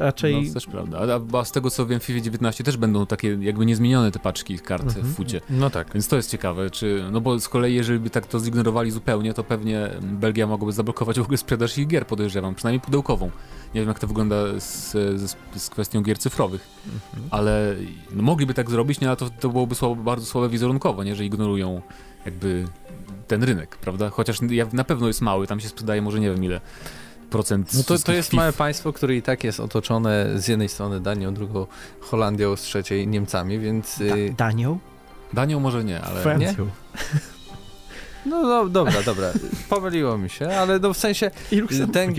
[0.00, 0.42] Raczej...
[0.42, 3.06] No, to też prawda, a, a z tego co wiem w FIFA 19 też będą
[3.06, 5.06] takie jakby niezmienione te paczki kart mhm.
[5.06, 5.40] w fucie.
[5.50, 5.92] No tak.
[5.94, 9.34] Więc to jest ciekawe, czy, no bo z kolei jeżeli by tak to zignorowali zupełnie,
[9.34, 13.30] to pewnie Belgia mogłaby zablokować w ogóle sprzedaż ich gier, podejrzewam, przynajmniej pudełkową.
[13.74, 17.28] Nie wiem jak to wygląda z, z, z kwestią gier cyfrowych, mhm.
[17.30, 17.76] ale
[18.12, 21.24] no, mogliby tak zrobić, nie, ale to, to byłoby słabo, bardzo słabe wizerunkowo, nie, że
[21.24, 21.82] ignorują
[22.24, 22.64] jakby
[23.26, 24.10] ten rynek, prawda?
[24.10, 24.38] Chociaż
[24.72, 26.60] na pewno jest mały, tam się sprzedaje może nie wiem ile
[27.30, 27.74] procent.
[27.74, 31.34] No to, to jest małe państwo, które i tak jest otoczone z jednej strony Danią,
[31.34, 31.66] drugą
[32.00, 33.98] Holandią, z trzeciej Niemcami, więc...
[33.98, 34.78] Da y, Danią?
[35.32, 36.22] Danią może nie, ale...
[36.22, 36.64] Francją.
[36.64, 36.70] Nie?
[38.26, 39.32] No, no dobra, dobra.
[39.68, 41.30] Pomyliło mi się, ale no w sensie...
[41.52, 41.62] I.
[41.92, 42.14] Ten,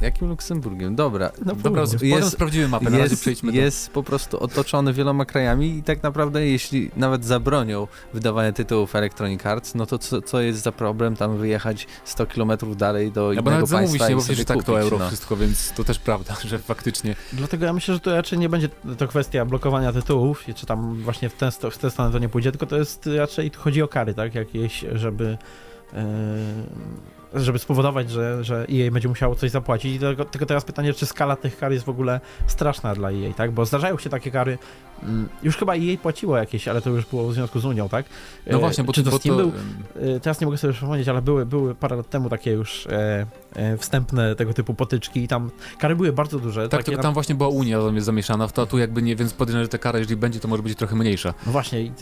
[0.00, 0.96] Jakim Luksemburgiem?
[0.96, 1.30] Dobra.
[1.44, 3.58] No, dobra, jest, potem sprawdzimy mapę, na jest, przejdźmy do...
[3.58, 9.46] Jest po prostu otoczony wieloma krajami i tak naprawdę jeśli nawet zabronią wydawania tytułów Electronic
[9.46, 13.40] Arts, no to co, co jest za problem tam wyjechać 100 km dalej do ja
[13.40, 15.06] innego państwa zamówić, nie, bo przecież tak to euro no.
[15.06, 17.16] wszystko, więc to też prawda, że faktycznie...
[17.32, 18.68] Dlatego ja myślę, że to raczej nie będzie
[18.98, 22.50] to kwestia blokowania tytułów, czy tam właśnie w tę w ten stronę to nie pójdzie,
[22.50, 25.38] tylko to jest raczej, chodzi o kary, tak, jakieś, żeby...
[25.92, 26.00] Yy
[27.36, 29.94] żeby spowodować, że, że EA będzie musiało coś zapłacić.
[29.94, 33.32] I tylko, tylko teraz pytanie, czy skala tych kar jest w ogóle straszna dla EA,
[33.36, 33.50] tak?
[33.50, 34.58] Bo zdarzają się takie kary,
[35.02, 38.06] mm, już chyba EA płaciło jakieś, ale to już było w związku z Unią, tak?
[38.46, 39.42] No właśnie, bo czy to, Steam to...
[39.42, 39.52] był,
[40.16, 42.90] e, teraz nie mogę sobie przypomnieć, ale były, były parę lat temu takie już e,
[42.92, 43.26] e,
[43.78, 46.68] wstępne tego typu potyczki i tam kary były bardzo duże.
[46.68, 49.64] Tak, tylko tam właśnie była Unia zamieszana w to, a tu jakby nie, więc podejrzewam,
[49.64, 51.34] że te kary, jeżeli będzie, to może być trochę mniejsza.
[51.46, 51.92] No właśnie,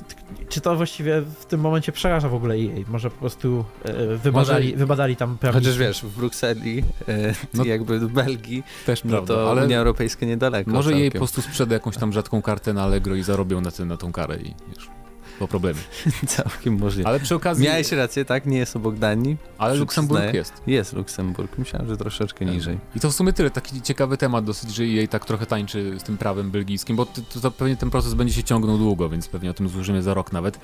[0.49, 2.85] czy to właściwie w tym momencie przeraża w ogóle EA?
[2.89, 4.79] Może po prostu e, wybadali, może...
[4.79, 5.61] wybadali tam pewnie...
[5.61, 9.79] Chociaż wiesz, w Brukseli, e, no, jakby w Belgii, też no prawda, to ale Unia
[9.79, 10.71] Europejska niedaleko.
[10.71, 11.01] Może całkiem.
[11.01, 13.97] jej po prostu sprzeda jakąś tam rzadką kartę na Allegro i zarobią na, ten, na
[13.97, 15.04] tą karę i już
[15.39, 15.81] po problemie.
[16.27, 17.09] Całkiem możliwe.
[17.09, 17.65] Ale przy okazji...
[17.65, 18.47] Miałeś rację, tak?
[18.47, 19.37] Nie jest obok Danii.
[19.59, 20.63] Ale Luksemburg jest.
[20.67, 21.59] Jest Luksemburg.
[21.59, 22.79] Myślałem, że troszeczkę niżej.
[22.97, 23.51] I to w sumie tyle.
[23.51, 27.41] Taki ciekawy temat dosyć, że jej tak trochę tańczy z tym prawem belgijskim, bo to,
[27.41, 30.33] to pewnie ten proces będzie się ciągnął długo, więc pewnie o tym złożymy za rok
[30.33, 30.59] nawet.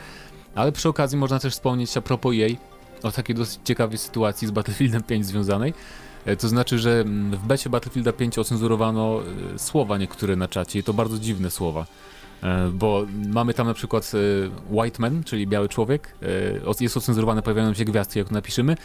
[0.54, 2.58] Ale przy okazji można też wspomnieć a propos jej
[3.02, 5.74] o takiej dosyć ciekawej sytuacji z Battlefieldem 5 związanej.
[6.24, 9.20] E, to znaczy, że mm, w becie Battlefielda 5 ocenzurowano
[9.54, 11.86] e, słowa niektóre na czacie i to bardzo dziwne słowa.
[12.42, 14.12] E, bo mamy tam na przykład
[14.70, 16.14] White Man, czyli biały człowiek,
[16.80, 18.76] jest ocenzurowane, pojawiają się gwiazdki, jak napiszemy.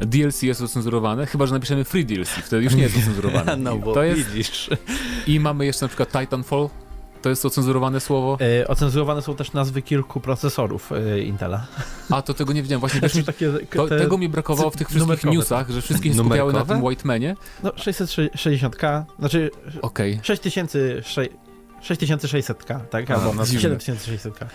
[0.00, 3.56] DLC jest ocenzurowane, chyba że napiszemy Free DLC, wtedy już nie jest ocenzurowane.
[3.64, 4.30] no, bo to jest...
[4.30, 4.70] widzisz.
[5.26, 6.68] I mamy jeszcze na przykład Titanfall,
[7.24, 8.38] to jest ocenzurowane słowo?
[8.60, 11.66] E, ocenzurowane są też nazwy kilku procesorów e, Intela.
[12.10, 12.80] A, to tego nie wiedziałem.
[12.80, 16.18] Właśnie też mi, takie, to, tego mi brakowało w tych wszystkich newsach, że wszystkie się
[16.18, 17.36] skupiały na tym Whitemanie.
[17.62, 19.50] No, 660K, znaczy
[19.82, 20.18] okay.
[21.84, 23.10] 6600K, tak?
[23.10, 24.46] Albo no, 7600K.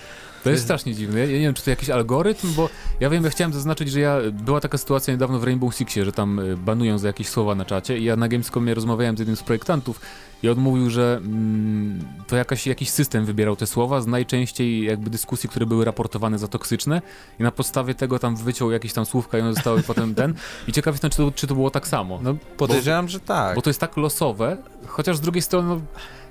[0.43, 1.19] To jest strasznie dziwne.
[1.19, 2.69] Ja nie wiem, czy to jakiś algorytm, bo
[2.99, 6.11] ja wiem, ja chciałem zaznaczyć, że ja była taka sytuacja niedawno w Rainbow Sixie, że
[6.11, 9.35] tam e, banują za jakieś słowa na czacie i ja na Gamescomie rozmawiałem z jednym
[9.35, 10.01] z projektantów
[10.43, 15.09] i on mówił, że mm, to jakaś, jakiś system wybierał te słowa z najczęściej jakby
[15.09, 17.01] dyskusji, które były raportowane za toksyczne
[17.39, 20.33] i na podstawie tego tam wyciął jakieś tam słówka i one zostały potem ten.
[20.67, 22.19] I ciekaw jestem, czy to, czy to było tak samo.
[22.23, 23.55] No podejrzewam, bo, że tak.
[23.55, 25.81] Bo to jest tak losowe, chociaż z drugiej strony no,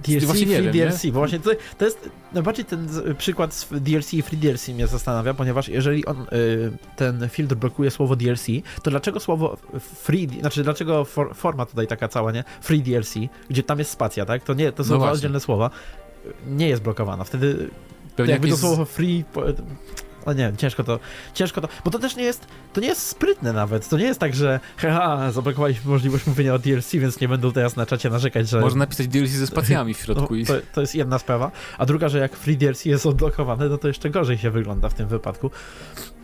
[0.00, 1.12] DLC, właśnie nie free wiem, DLC, nie?
[1.12, 2.88] bo właśnie to, to jest najbardziej ten
[3.18, 7.90] przykład z DLC i free DLC mnie zastanawia, ponieważ jeżeli on, y, ten filtr blokuje
[7.90, 8.46] słowo DLC,
[8.82, 12.44] to dlaczego słowo free, znaczy dlaczego for, forma tutaj taka cała, nie?
[12.60, 13.14] Free DLC,
[13.50, 14.42] gdzie tam jest spacja, tak?
[14.42, 15.70] To nie, to są no dwa oddzielne słowa,
[16.46, 17.24] nie jest blokowana.
[17.24, 17.70] Wtedy
[18.16, 18.60] Pewnie jakby jakieś...
[18.60, 19.24] to słowo free
[20.26, 20.98] no nie ciężko to,
[21.34, 24.20] ciężko to, bo to też nie jest, to nie jest sprytne nawet, to nie jest
[24.20, 28.48] tak, że haha, zablokowaliśmy możliwość mówienia o DLC, więc nie będą teraz na czacie narzekać,
[28.48, 28.60] że...
[28.60, 30.34] Można napisać DLC ze spacjami w środku.
[30.36, 33.78] No, to, to jest jedna sprawa, a druga, że jak free DLC jest odblokowane, no
[33.78, 35.50] to jeszcze gorzej się wygląda w tym wypadku.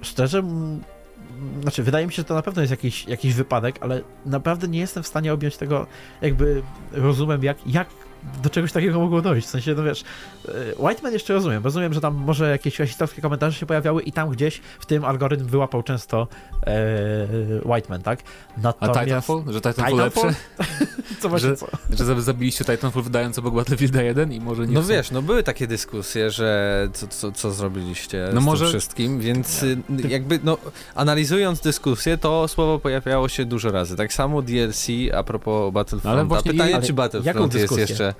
[0.02, 0.42] Szczerze
[1.62, 4.78] znaczy, wydaje mi się, że to na pewno jest jakiś, jakiś wypadek, ale naprawdę nie
[4.78, 5.86] jestem w stanie objąć tego
[6.22, 7.88] jakby rozumem, jak, jak
[8.42, 9.46] do czegoś takiego mogło dojść.
[9.46, 10.04] W sensie, no wiesz,
[10.48, 11.64] e, Whiteman jeszcze rozumiem.
[11.64, 15.46] Rozumiem, że tam może jakieś rasistowskie komentarze się pojawiały i tam gdzieś w tym algorytm
[15.46, 16.28] wyłapał często
[16.66, 17.26] e,
[17.64, 18.22] Whiteman, tak?
[18.56, 18.98] Natomiast...
[19.00, 19.42] A Titanfall?
[19.48, 20.26] Że Titanfall, Titanfall?
[20.26, 20.34] lepsze?
[21.20, 21.66] co właśnie, że, co?
[21.90, 25.66] Że zabiliście Titanfall wydając obok Battlefield 1 i może nie No wiesz, no były takie
[25.66, 28.64] dyskusje, że co, co, co zrobiliście no z może...
[28.64, 29.76] tym wszystkim, więc y,
[30.08, 30.58] jakby, no
[30.94, 33.96] analizując dyskusję, to słowo pojawiało się dużo razy.
[33.96, 36.18] Tak samo DLC a propos Battlefronta.
[36.18, 38.13] Ale właśnie Pytanie, czy Battlefront jest jeszcze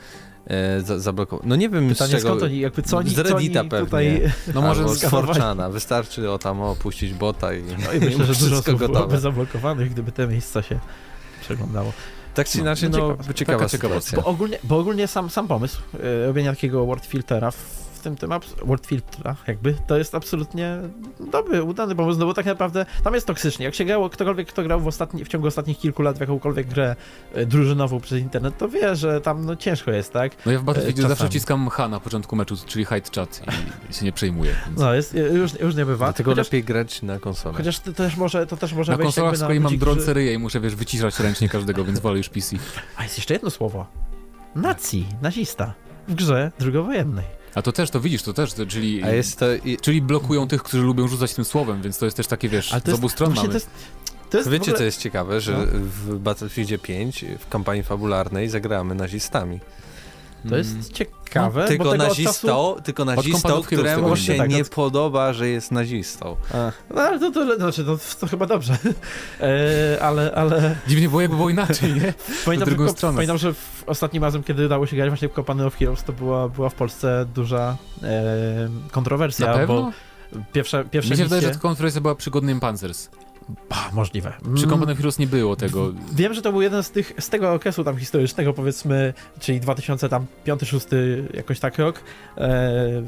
[0.46, 1.48] e, zablokowane.
[1.48, 2.28] No nie wiem Pytanie, z czego...
[2.28, 3.84] skąd oni, jakby co oni, z Reddita co pewnie.
[3.84, 4.32] Tutaj...
[4.54, 5.70] No może z Forczana.
[5.70, 10.12] Wystarczy o tam opuścić bota i, no i myślę, że dużo osób byłoby zablokowanych, gdyby
[10.12, 10.78] te miejsca się
[11.40, 11.92] przeglądało.
[12.34, 14.20] Tak czy no, inaczej, no, no ciekawa, ciekawa sytuacja.
[14.20, 18.30] Bo ogólnie, bo ogólnie sam, sam pomysł e, robienia takiego word filtera w tym, tym
[18.64, 20.78] World Filtra, jakby, to jest absolutnie
[21.20, 23.64] dobry, udany pomysł, no bo tak naprawdę tam jest toksycznie.
[23.64, 26.66] Jak się grało, ktokolwiek, kto grał w, ostatni, w ciągu ostatnich kilku lat w jakąkolwiek
[26.66, 26.96] grę
[27.34, 30.32] e, drużynową przez internet, to wie, że tam no, ciężko jest, tak?
[30.46, 33.42] No ja w Battlefieldzie e, zawsze wciskam H na początku meczu, czyli hide chat
[33.90, 34.56] i się nie przejmuję.
[34.66, 34.80] Więc...
[34.80, 36.06] No, jest, już, już nie bywa.
[36.06, 37.56] Dlatego chociaż, lepiej grać na konsolę.
[37.56, 40.38] Chociaż to też może, to też może Na konsolach z kolei mam drące ryje i
[40.38, 42.56] muszę, wiesz, wyciszać ręcznie każdego, więc wolę już PC.
[42.96, 43.86] A jest jeszcze jedno słowo.
[44.54, 45.74] Nazi, nazista
[46.08, 47.43] w grze drugowojennej.
[47.54, 49.46] A to też, to widzisz, to też, to, czyli, A jest to...
[49.80, 52.88] czyli blokują tych, którzy lubią rzucać tym słowem, więc to jest też takie, wiesz, z
[52.88, 53.48] obu stron mamy.
[53.48, 53.70] To jest,
[54.30, 54.78] to jest Wiecie, ogóle...
[54.78, 55.66] co jest ciekawe, że no.
[55.72, 59.60] w Battlefieldzie 5 w kampanii fabularnej zagramy nazistami.
[60.48, 60.84] To jest mm.
[60.84, 61.62] ciekawe.
[61.62, 62.82] No, tylko nazistą, czasu...
[62.84, 66.36] tylko nazistą któremu się tak, nie podoba, że jest nazistą.
[66.54, 66.72] A.
[66.94, 68.76] No ale to, to, znaczy, to, to chyba dobrze.
[69.40, 70.76] E, ale, ale...
[70.86, 72.14] Dziwnie było, jakby było inaczej, nie?
[72.44, 73.14] Pamiętam, drugą że, stronę.
[73.14, 76.12] pamiętam, że w ostatnim razem, kiedy udało się grać właśnie w Company of Heroes, to
[76.12, 79.74] była, była w Polsce duża e, kontrowersja, Na pewno?
[79.74, 79.92] bo
[80.52, 83.10] pierwsza, pierwsza Mi się wydaje, że ta konferencja była przy Godnym Panzers.
[83.68, 84.32] Bah, możliwe.
[84.54, 85.92] Przy Company of Heroes nie było tego.
[86.12, 90.86] Wiem, że to był jeden z tych, z tego okresu tam historycznego, powiedzmy, czyli 2005-2006
[91.34, 92.00] jakoś tak rok,
[92.38, 93.02] e,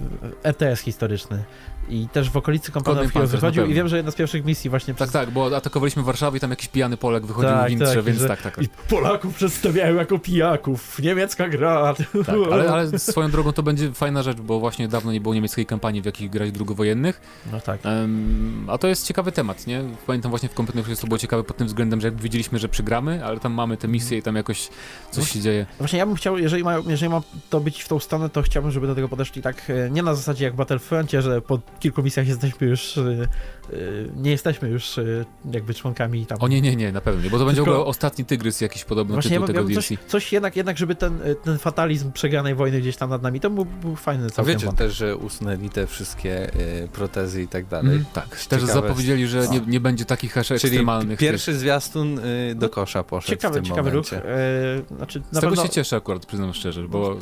[0.44, 1.44] RTS historyczny
[1.88, 4.94] i też w okolicy of Heroes wychodził i wiem, że jedna z pierwszych misji właśnie...
[4.94, 5.12] Tak, przez...
[5.12, 8.18] tak, bo atakowaliśmy Warszawę i tam jakiś pijany Polak wychodził tak, w wintrze, tak, więc
[8.18, 8.28] że...
[8.28, 8.64] tak, tak, tak.
[8.64, 11.94] I Polaków przedstawiają jako pijaków, niemiecka gra.
[12.26, 15.66] Tak, ale, ale swoją drogą to będzie fajna rzecz, bo właśnie dawno nie było niemieckiej
[15.66, 17.20] kampanii w jakich grach drugowojennych.
[17.52, 17.84] No tak.
[17.84, 19.84] Um, a to jest ciekawy temat, nie?
[20.06, 22.68] Pamiętam właśnie w of Heroes to było ciekawe pod tym względem, że jakby wiedzieliśmy, że
[22.68, 24.70] przygramy, ale tam mamy te misje i tam jakoś coś
[25.14, 25.66] właśnie, się dzieje.
[25.78, 28.72] Właśnie ja bym chciał, jeżeli ma, jeżeli ma to być w tą stronę, to chciałbym,
[28.72, 32.02] żeby do tego podeszli tak, e, nie na zasadzie jak w Battlefroncie, że po kilku
[32.02, 33.28] misjach jesteśmy już, y,
[33.72, 36.38] y, nie jesteśmy już y, jakby członkami tam.
[36.40, 37.86] O nie, nie, nie, na pewno nie, bo to będzie Tylko...
[37.86, 39.88] ostatni tygrys jakiś podobny Właśnie tytuł ja tego DLC.
[39.88, 43.50] Coś, coś, jednak, jednak, żeby ten, ten fatalizm przegranej wojny gdzieś tam nad nami, to
[43.50, 44.44] był, był fajny całkiem.
[44.44, 44.86] A wiecie wątek.
[44.86, 46.50] też, że usunęli te wszystkie
[46.92, 47.92] protezy i tak dalej.
[47.92, 51.18] Mm, tak, też ciekawe zapowiedzieli, że nie, nie będzie takich hash ekstremalnych.
[51.18, 51.60] pierwszy tych...
[51.60, 52.20] zwiastun
[52.54, 54.16] do kosza poszedł ciekawy, w tym ciekawy momencie.
[54.16, 54.26] ruch.
[54.26, 55.62] E, znaczy, Z tego pewno...
[55.62, 57.16] się cieszę akurat, przyznam szczerze, bo...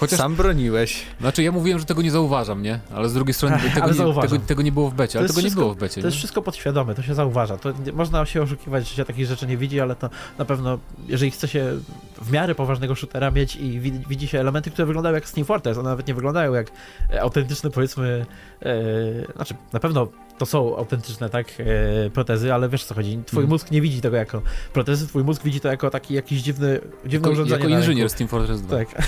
[0.00, 1.02] Chociaż, Sam broniłeś.
[1.20, 2.80] Znaczy ja mówiłem, że tego nie zauważam, nie?
[2.94, 5.60] Ale z drugiej strony tego, nie, tego, tego, nie było w becie, ale tego wszystko,
[5.60, 6.00] nie było w becie.
[6.00, 7.56] To jest wszystko podświadome, to się zauważa.
[7.56, 10.78] To można się oszukiwać, że się takich rzeczy nie widzi, ale to na pewno,
[11.08, 11.78] jeżeli chce się
[12.22, 15.78] w miarę poważnego shootera mieć i widzi, widzi się elementy, które wyglądają jak Steam Fortress,
[15.78, 16.70] one nawet nie wyglądają jak
[17.10, 18.26] e, autentyczne, powiedzmy,
[18.62, 20.08] e, znaczy na pewno
[20.42, 23.50] to są autentyczne, tak, e, protezy, ale wiesz co chodzi, twój mm.
[23.50, 27.28] mózg nie widzi tego jako protezy, twój mózg widzi to jako taki jakiś dziwny, dziwne
[27.28, 27.64] jako, urządzenie.
[27.64, 28.76] Jako inżynier Steam Fortress 2.
[28.76, 28.88] Tak.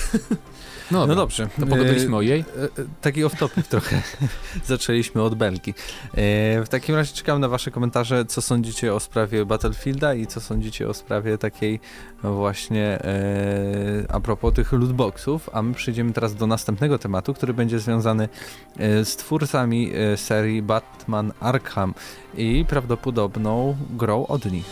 [0.91, 1.49] No, no dobrze.
[1.61, 2.41] To pogadaliśmy o jej.
[2.41, 2.68] E, e,
[3.01, 4.03] taki off-topic trochę.
[4.66, 5.70] Zaczęliśmy od belki.
[5.70, 5.74] E,
[6.64, 10.89] w takim razie czekam na wasze komentarze, co sądzicie o sprawie Battlefielda i co sądzicie
[10.89, 11.80] o sprawie takiej
[12.22, 12.99] właśnie
[14.09, 18.28] a propos tych lootboxów, a my przejdziemy teraz do następnego tematu, który będzie związany
[19.05, 21.95] z twórcami serii Batman Arkham
[22.35, 24.66] i prawdopodobną grą od nich.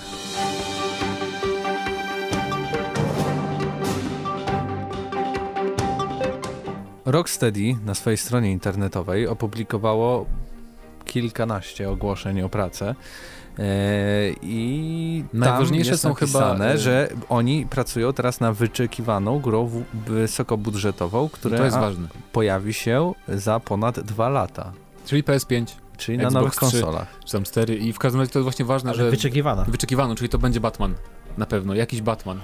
[7.04, 10.26] Rocksteady na swojej stronie internetowej opublikowało
[11.04, 12.94] kilkanaście ogłoszeń o pracę.
[13.58, 13.64] E,
[14.42, 21.70] I najważniejsze są chyba, e, że oni pracują teraz na wyczekiwaną grą wysokobudżetową, która
[22.32, 24.72] pojawi się za ponad dwa lata.
[25.06, 25.66] Czyli PS5.
[26.02, 27.08] Czyli Xbox na nowych konsolach.
[27.18, 29.10] 3, czy tam 4 i w każdym razie to jest właśnie ważne, Ale że...
[29.10, 29.64] wyczekiwana.
[29.64, 30.94] Wyczekiwano, czyli to będzie Batman.
[31.38, 32.40] Na pewno, jakiś Batman.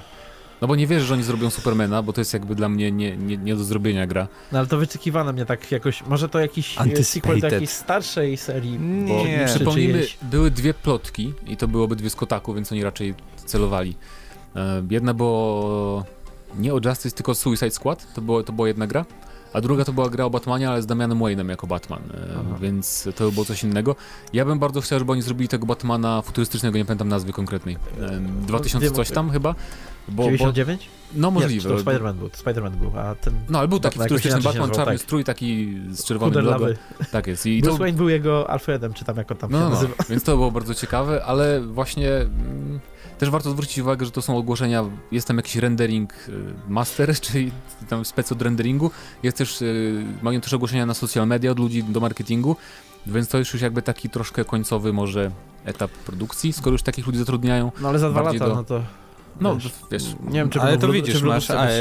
[0.61, 3.17] No bo nie wierzę, że oni zrobią Supermana, bo to jest jakby dla mnie nie,
[3.17, 4.29] nie, nie do zrobienia gra.
[4.53, 8.79] No ale to wyczekiwane mnie tak jakoś, może to jakiś sequel do jakiejś starszej serii?
[8.79, 13.15] Nie, przypomnijmy, były dwie plotki i to były obydwie z Kotaku, więc oni raczej
[13.47, 13.97] celowali.
[14.57, 16.05] E, jedna było
[16.59, 19.05] nie o Justice, tylko Suicide Squad, to, było, to była jedna gra.
[19.53, 22.59] A druga to była gra o Batmanie, ale z Damianem Wayne'em jako Batman, e, Aha.
[22.61, 23.97] więc to było coś innego.
[24.33, 27.77] Ja bym bardzo chciał, żeby oni zrobili tego Batmana futurystycznego, nie pamiętam nazwy konkretnej.
[28.47, 29.55] 2000 no, coś tam chyba.
[30.09, 30.89] Bo, 99?
[31.13, 31.71] Bo, no możliwe.
[31.71, 33.35] Nie, to Spider-Man był, Spider-Man był, a ten...
[33.49, 35.03] No ale był taki futurystyczny Batman, czarny tak.
[35.03, 36.67] strój taki z czerwonym logo.
[37.13, 37.47] Tak jest.
[37.47, 37.83] I Bruce to...
[37.83, 39.95] Wayne był jego Alfredem, czy tam jak on tam no, się no.
[39.99, 42.11] No, więc to było bardzo ciekawe, ale właśnie...
[42.13, 42.81] Mm,
[43.19, 46.33] też warto zwrócić uwagę, że to są ogłoszenia, jest tam jakiś rendering y,
[46.69, 47.53] master, czyli
[47.89, 48.91] tam spec od renderingu,
[49.23, 52.57] jest też, y, mają też ogłoszenia na social media od ludzi do marketingu,
[53.07, 55.31] więc to jest już jakby taki troszkę końcowy może
[55.65, 57.73] etap produkcji, skoro już takich ludzi zatrudniają.
[57.81, 58.55] No ale za dwa lata, do...
[58.55, 58.83] no to
[59.41, 61.79] no, wiesz, wiesz, nie wiem, czy ale to widzisz, masz e,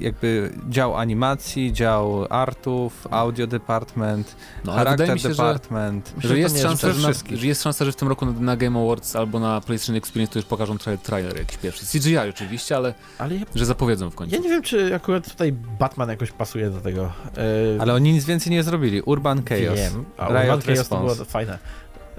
[0.00, 6.14] jakby dział animacji, dział artów, audio department, no, charakter się, department.
[6.18, 8.56] Że, że, jest szansa, że, na, że, jest szansa, że w tym roku na, na,
[8.56, 11.86] Game Awards albo na PlayStation Experience to już pokażą tra trailer jakiś pierwszy.
[11.86, 14.34] CGI oczywiście, ale, ale ja, że zapowiedzą w końcu.
[14.34, 17.12] Ja nie wiem, czy akurat tutaj Batman jakoś pasuje do tego.
[17.36, 17.42] Yy...
[17.80, 19.02] Ale oni nic więcej nie zrobili.
[19.02, 19.78] Urban Chaos.
[19.78, 20.04] Wiem.
[20.16, 21.58] A Urban Chaos to było fajne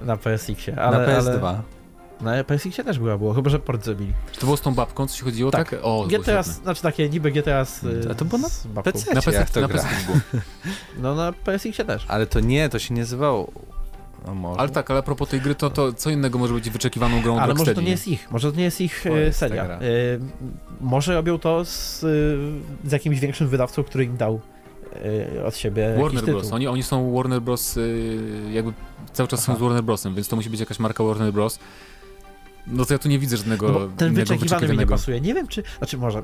[0.02, 0.82] na PSX-ie.
[0.82, 1.48] Ale, na PS2.
[1.48, 1.77] Ale...
[2.22, 4.14] Na PSX też była, było, chyba że port zabili.
[4.32, 5.70] Czy to było z tą babką, co się chodziło, tak?
[5.70, 5.80] tak?
[5.84, 8.42] O, GTA, znaczy takie niby GTA z, A to było
[8.74, 10.18] na PC, na PSX, to na PSX było.
[11.02, 12.06] No na PSX też.
[12.08, 13.52] Ale to nie, to się nie nazywało...
[14.42, 17.22] No ale tak, ale a propos tej gry, to, to co innego może być wyczekiwaną
[17.22, 19.82] grą Ale może to nie jest ich, może to nie jest ich o, jest seria.
[19.82, 20.20] Y,
[20.82, 22.00] może robią to z,
[22.86, 24.42] z jakimś większym wydawcą, który im dał
[25.46, 26.52] od siebie Warner Bros.
[26.52, 27.80] Oni, oni są Warner Bros.
[28.52, 28.74] Jakby
[29.14, 29.54] cały czas Aha.
[29.54, 31.60] są z Warner Brosem, więc to musi być jakaś marka Warner Bros.
[32.68, 35.22] No to ja tu nie widzę żadnego no Ten wyczekiwany mi nie pasuje.
[35.22, 35.64] Nie wiem, czy...
[35.78, 36.24] Znaczy może...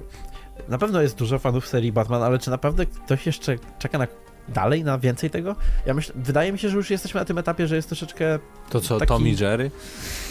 [0.70, 4.08] Na pewno jest dużo fanów serii Batman, ale czy naprawdę ktoś jeszcze czeka na
[4.50, 5.56] dalej na więcej tego?
[5.86, 8.40] Ja myślę, wydaje mi się, że już jesteśmy na tym etapie, że jest troszeczkę.
[8.70, 9.10] To co, taki...
[9.10, 9.72] Tommy Jerry?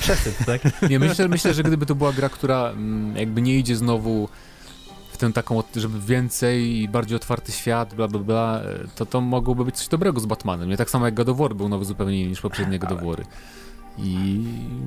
[0.00, 0.60] Przesyt, tak?
[0.90, 4.28] nie, myślę, myślę, że gdyby to była gra, która mm, jakby nie idzie znowu
[5.12, 8.60] w tę taką, żeby więcej i bardziej otwarty świat, bla bla bla,
[8.94, 10.68] to to mogłoby być coś dobrego z Batmanem.
[10.68, 13.22] Nie tak samo jak God of War był nowy zupełnie niż poprzednie God of War.
[13.98, 14.40] I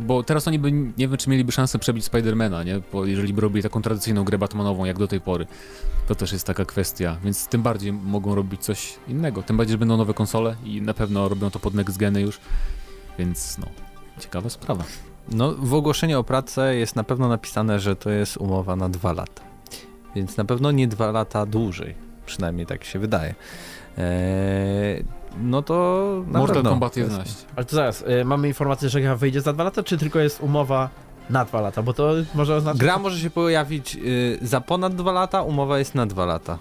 [0.06, 2.82] bo teraz oni by, nie wiem, czy mieliby szansę przebić Spidermana, nie?
[2.94, 5.48] Bo jeżeli by robili taką tradycyjną grę Batmanową, jak do tej pory,
[6.08, 9.44] to też jest taka kwestia, więc tym bardziej mogą robić coś innego.
[9.44, 12.40] Tym bardziej, że będą nowe konsole i na pewno robią to pod next geny już,
[13.20, 13.68] więc no,
[14.20, 14.84] ciekawa sprawa.
[15.32, 19.14] No, w ogłoszeniu o pracę jest na pewno napisane, że to jest umowa na dwa
[19.14, 19.42] lata.
[20.16, 21.96] Więc na pewno nie dwa lata dłużej.
[22.26, 23.36] Przynajmniej tak się wydaje.
[23.98, 25.06] Eee,
[25.42, 26.70] no to na Mortal pewno.
[26.70, 27.46] Kombat 11.
[27.56, 30.42] Ale to zaraz, y, mamy informację, że gra wyjdzie za dwa lata, czy tylko jest
[30.42, 30.90] umowa
[31.30, 31.84] na dwa lata?
[31.84, 32.82] Bo to może oznaczać...
[32.82, 36.58] Gra może się pojawić y, za ponad dwa lata, umowa jest na dwa lata.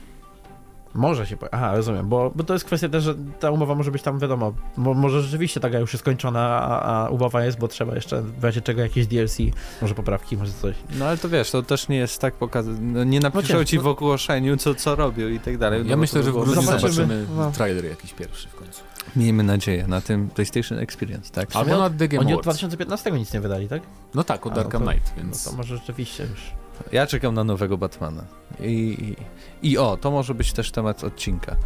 [0.94, 1.36] Może się.
[1.52, 4.54] Aha, rozumiem, bo, bo to jest kwestia też, że ta umowa może być tam wiadomo.
[4.76, 8.44] Mo, może rzeczywiście taka już jest skończona, a, a, umowa jest, bo trzeba jeszcze w
[8.44, 9.38] razie czego jakieś DLC,
[9.82, 10.76] może poprawki, może coś.
[10.98, 12.78] No ale to wiesz, to też nie jest tak pokazane.
[12.80, 15.86] No, nie napiszą no, ci w ogłoszeniu, co, co robią i tak dalej.
[15.86, 17.50] Ja no, myślę, że w grudniu zobaczymy, zobaczymy no.
[17.50, 18.82] trailer jakiś pierwszy w końcu.
[19.16, 21.56] Miejmy nadzieję na tym PlayStation Experience, tak?
[21.56, 23.82] Albo na The Game Oni od 2015 nic nie wydali, tak?
[24.14, 25.46] No tak, od Arkham no Knight, więc...
[25.46, 26.63] No to może rzeczywiście już...
[26.92, 28.24] Ja czekam na nowego Batmana.
[28.60, 29.16] I,
[29.62, 31.56] i, i o, to może być też temat odcinka.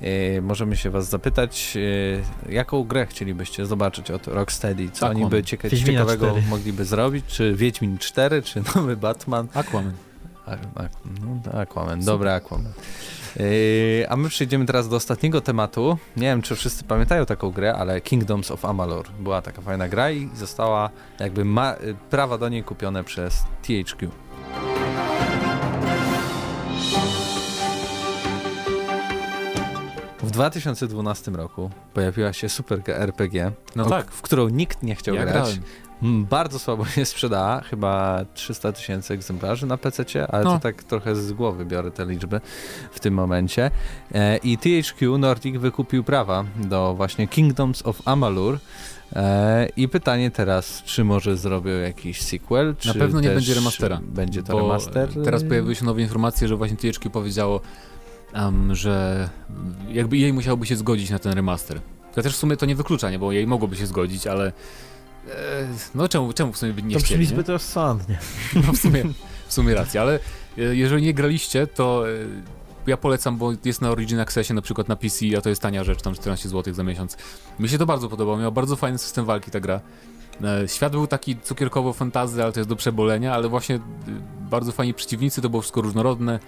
[0.00, 1.76] E, możemy się was zapytać,
[2.48, 4.90] e, jaką grę chcielibyście zobaczyć od Rocksteady?
[4.90, 5.22] Co Aquaman.
[5.22, 6.46] oni by cieka ciekawego 4.
[6.48, 7.24] mogliby zrobić?
[7.26, 9.48] Czy Wiedźmin 4, czy nowy Batman?
[9.54, 9.92] Aquaman.
[11.04, 12.72] No, Aquaman, dobra Aquaman.
[13.36, 15.98] Yy, a my przejdziemy teraz do ostatniego tematu.
[16.16, 19.08] Nie wiem, czy wszyscy pamiętają taką grę, ale Kingdoms of Amalur.
[19.20, 20.90] Była taka fajna gra i została
[21.20, 21.44] jakby
[22.10, 24.10] prawa do niej kupione przez THQ.
[30.22, 34.10] W 2012 roku pojawiła się super RPG, no tak.
[34.10, 35.34] w którą nikt nie chciał ja grać.
[35.34, 35.89] Grałem.
[36.02, 40.52] Bardzo słabo się sprzedała, chyba 300 tysięcy egzemplarzy na PC, ale no.
[40.52, 42.40] to tak trochę z głowy biorę te liczby
[42.90, 43.70] w tym momencie.
[44.14, 48.58] E, I THQ Nordic wykupił prawa do właśnie Kingdoms of Amalur.
[49.16, 52.74] E, I pytanie teraz, czy może zrobią jakiś sequel?
[52.86, 54.00] Na pewno nie będzie remastera.
[54.02, 55.08] Będzie to remaster?
[55.24, 57.60] Teraz pojawiły się nowe informacje, że właśnie THQ powiedziało,
[58.34, 59.28] um, że
[59.88, 61.80] jakby jej musiałoby się zgodzić na ten remaster.
[62.14, 63.18] To też w sumie to nie wyklucza, nie?
[63.18, 64.52] bo jej mogłoby się zgodzić, ale
[65.94, 67.26] no czemu, czemu w sumie by nie to chcieli?
[67.26, 68.18] To rozsądnie.
[68.66, 69.04] No w sumie,
[69.46, 70.18] w sumie racja, ale
[70.58, 72.12] e, jeżeli nie graliście, to e,
[72.86, 75.84] ja polecam, bo jest na Origin Accessie na przykład na PC, a to jest tania
[75.84, 77.16] rzecz, tam 14 zł za miesiąc.
[77.58, 79.80] Mi się to bardzo podoba, miała bardzo fajny system walki ta gra.
[80.66, 83.80] Świat był taki cukierkowo fantazy, ale to jest do przebolenia, ale właśnie
[84.50, 86.38] bardzo fajni przeciwnicy, to było wszystko różnorodne.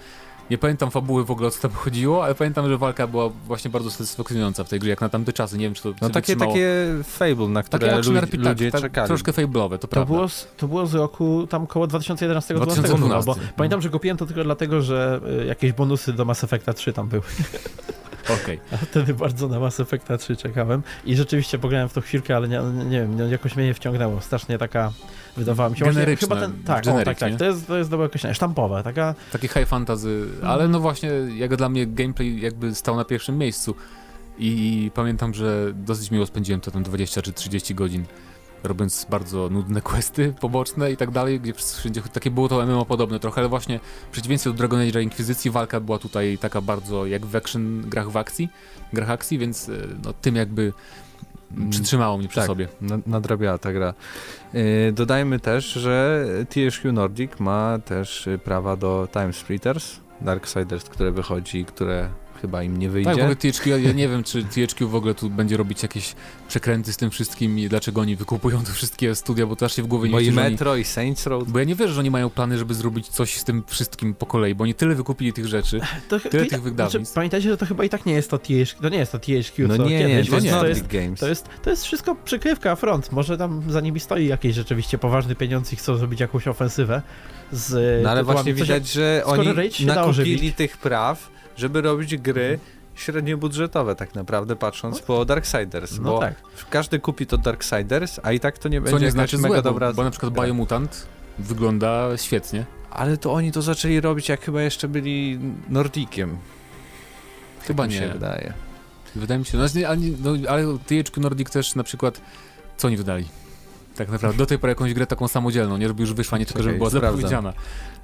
[0.49, 3.71] Nie pamiętam fabuły w ogóle o co tam chodziło, ale pamiętam, że walka była właśnie
[3.71, 5.57] bardzo satysfakcjonująca w tej grze, jak na tamte czasy.
[5.57, 6.67] Nie wiem, czy to No takie, takie
[7.03, 9.07] Fable, na które takie ludzie, RPG, ludzie tak, czekali.
[9.07, 10.13] Troszkę Fable'owe, to, to prawda.
[10.13, 10.27] Było,
[10.57, 15.21] to było z roku tam koło 2011-2012, bo pamiętam, że kupiłem to tylko dlatego, że
[15.41, 17.23] y, jakieś bonusy do Mass Effecta 3 tam były.
[18.23, 18.59] Okej.
[18.67, 18.85] Okay.
[18.87, 22.61] wtedy bardzo na Mass Effecta 3 czekałem i rzeczywiście pograłem w to chwilkę, ale nie,
[22.85, 24.21] nie wiem, jakoś mnie nie wciągnęło.
[24.21, 24.91] Strasznie taka
[25.37, 25.85] wydawała mi się.
[25.85, 29.15] Generyczne, chyba ten, tak, o, tak, tak, to jest, to jest dobre określenie, sztampowe, taka...
[29.31, 33.75] Takie high fantasy, ale no właśnie, jak dla mnie gameplay jakby stał na pierwszym miejscu.
[34.37, 38.05] I pamiętam, że dosyć miło spędziłem to tam 20 czy 30 godzin
[38.63, 43.19] robiąc bardzo nudne questy poboczne i tak dalej, gdzie wszędzie takie było to MMO podobne
[43.19, 43.79] trochę, ale właśnie
[44.09, 48.11] w przeciwieństwie do Dragon Age Inkwizycji walka była tutaj taka bardzo jak w action grach
[48.11, 48.49] w akcji,
[48.93, 49.73] grach akcji, więc e,
[50.03, 50.73] no, tym jakby mm,
[51.69, 52.67] przytrzymało mnie przy tak, sobie.
[53.07, 53.93] nadrabiała ta gra.
[54.53, 61.65] Yy, dodajmy też, że THQ Nordic ma też prawa do Time Splitters, Darksiders, które wychodzi,
[61.65, 62.09] które
[62.43, 63.09] chyba im nie wyjdzie.
[63.09, 66.15] Tak, w ogóle THQ, ja nie wiem, czy THQ w ogóle tu będzie robić jakieś
[66.47, 69.83] przekręty z tym wszystkim i dlaczego oni wykupują te wszystkie studia, bo to aż się
[69.83, 70.81] w głowie nie Bo i Metro oni...
[70.81, 71.47] i Saints Row.
[71.47, 74.25] Bo ja nie wierzę, że oni mają plany, żeby zrobić coś z tym wszystkim po
[74.25, 75.79] kolei, bo oni tyle wykupili tych rzeczy,
[76.09, 76.99] to, tyle to tych wydawnictw.
[76.99, 79.19] Znaczy, pamiętajcie, że to chyba i tak nie jest to THQ, to nie jest to
[79.19, 80.51] THQ, no nie, kiedyś, nie, to, nie.
[80.51, 81.19] to, jest, Games.
[81.19, 83.11] To, jest, to jest wszystko przykrywka, front.
[83.11, 87.01] Może tam za nimi stoi jakieś rzeczywiście poważny pieniądz i chcą zrobić jakąś ofensywę.
[87.51, 89.47] Z no ale właśnie widać, że oni
[89.85, 92.59] nakupili tych praw, żeby robić gry
[92.95, 96.35] średniobudżetowe tak naprawdę, patrząc no, po Darksiders, no bo tak.
[96.69, 99.61] każdy kupi to Darksiders, a i tak to nie będzie Co nie znaczy mega złe,
[99.61, 99.87] dobra...
[99.87, 101.07] Bo, bo na przykład Biomutant
[101.39, 102.65] wygląda świetnie.
[102.91, 105.39] Ale to oni to zaczęli robić, jak chyba jeszcze byli
[105.69, 106.37] Nordikiem.
[107.61, 107.97] Chyba tak nie.
[107.97, 108.53] się wydaje.
[109.15, 112.21] Wydaje mi się, no, ale, no, ale THQ Nordic też na przykład,
[112.77, 113.25] co oni wydali?
[113.95, 116.63] Tak naprawdę, do tej pory jakąś grę taką samodzielną, nie żeby już wyszła, nie tylko
[116.63, 117.53] żeby była zapowiedziana.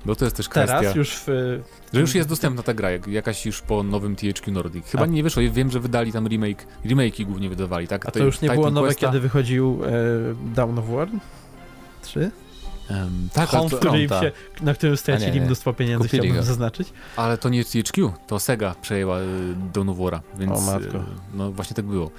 [0.06, 0.80] Bo to jest też kwestia.
[0.80, 1.28] Teraz już w...
[1.93, 4.86] Że już jest dostępna ta gra, jakaś już po nowym THQ Nordic.
[4.86, 5.08] Chyba A.
[5.08, 8.06] nie wyszło, wiem, że wydali tam remake, remake'i głównie wydawali, tak?
[8.06, 9.08] A to już nie było nowe, Questa.
[9.08, 9.89] kiedy wychodził e,
[10.56, 11.08] Down of War
[12.02, 12.32] 3?
[12.89, 14.32] Um, tak, Home, to, się,
[14.62, 16.43] na którym stracili mnóstwo pieniędzy, Kupili chciałbym go.
[16.43, 16.93] zaznaczyć.
[17.16, 19.24] Ale to nie THQ, to Sega przejęła y,
[19.74, 20.97] Dawn of War'a, więc o, matko.
[20.97, 22.12] Y, no właśnie tak było.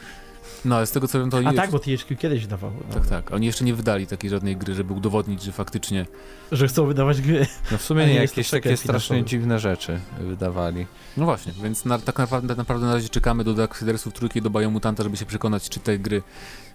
[0.64, 1.38] No ale z tego co wiem to...
[1.44, 2.72] A tak, bo THQ kiedyś dawał.
[2.88, 2.94] No.
[2.94, 3.32] Tak, tak.
[3.32, 6.06] Oni jeszcze nie wydali takiej żadnej gry, żeby udowodnić, że faktycznie...
[6.52, 7.46] Że chcą wydawać gry.
[7.72, 10.86] No w sumie nie, jakieś takie strasznie dziwne rzeczy wydawali.
[11.16, 14.50] No właśnie, więc na, tak naprawdę, naprawdę na razie czekamy do Darksidersów trójki i do
[14.50, 16.22] Biomutanta, żeby się przekonać, czy te gry,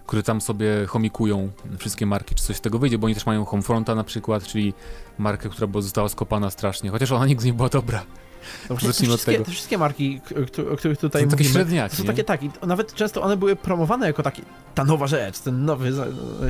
[0.06, 3.44] które tam sobie chomikują, wszystkie marki, czy coś z tego wyjdzie, bo oni też mają
[3.44, 4.74] Homefronta na przykład, czyli
[5.18, 8.04] markę, która została skopana strasznie, chociaż ona nigdy nie była dobra.
[8.70, 9.44] No, Zacznijmy od tego.
[9.44, 10.20] Te wszystkie marki,
[10.72, 13.56] o których tutaj są mówimy, takie średniaki, są takie tak i nawet często one były
[13.56, 14.42] promowane jako taki,
[14.74, 15.92] ta nowa rzecz, ten nowy,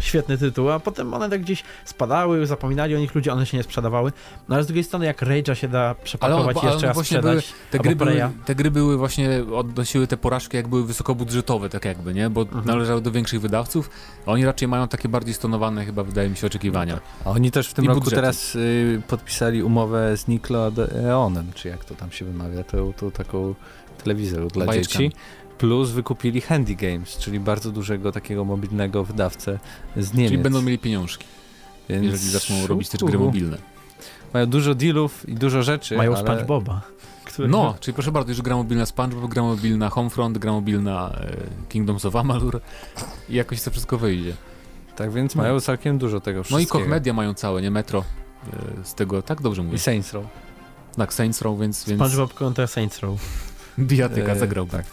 [0.00, 3.62] świetny tytuł, a potem one tak gdzieś spadały, zapominali o nich ludzie, one się nie
[3.62, 4.12] sprzedawały.
[4.48, 7.42] No ale z drugiej strony jak Rage'a się da przepakować ale, jeszcze raz sprzedać, były,
[7.70, 12.14] te, gry były, te gry były właśnie, odnosiły te porażki jak były wysokobudżetowe, tak jakby,
[12.14, 12.30] nie?
[12.30, 12.64] Bo mhm.
[12.64, 13.90] należały do większych wydawców,
[14.26, 17.00] a oni raczej mają takie bardziej stonowane chyba, wydaje mi się, oczekiwania.
[17.24, 18.16] A oni też w tym I roku budżety.
[18.16, 23.54] teraz y, podpisali umowę z Nickelodeonem, czy jak to tam się wymawia, to, to taką
[24.04, 25.12] telewizor dla dzieci.
[25.58, 29.58] Plus wykupili Handy Games, czyli bardzo dużego takiego mobilnego wydawcę
[29.96, 30.30] z Niemiec.
[30.30, 31.26] Czyli będą mieli pieniążki,
[31.88, 32.04] Więc...
[32.04, 33.58] jeżeli zaczną robić też gry mobilne.
[34.34, 36.22] Mają dużo dealów i dużo rzeczy, Mają ale...
[36.22, 36.82] SpongeBoba.
[37.24, 37.48] Który...
[37.48, 41.36] No, czyli proszę bardzo, już gra mobilna SpongeBob, gra mobilna Homefront, gra mobilna e,
[41.68, 42.60] Kingdoms of Amalur
[43.28, 44.34] i jakoś to wszystko wyjdzie.
[44.96, 45.42] Tak więc no.
[45.42, 46.78] mają całkiem dużo tego wszystkiego.
[46.78, 47.70] No i Koch Media mają całe, nie?
[47.70, 48.04] Metro.
[48.52, 49.76] E, z tego, tak dobrze mówię.
[49.76, 50.24] I Saints Row.
[50.96, 51.84] Tak, Saints Row, więc...
[51.84, 52.00] więc...
[52.00, 53.20] SpongeBob kontra Saints Row.
[53.78, 54.66] Bijatyka e, zagrał.
[54.66, 54.84] Tak.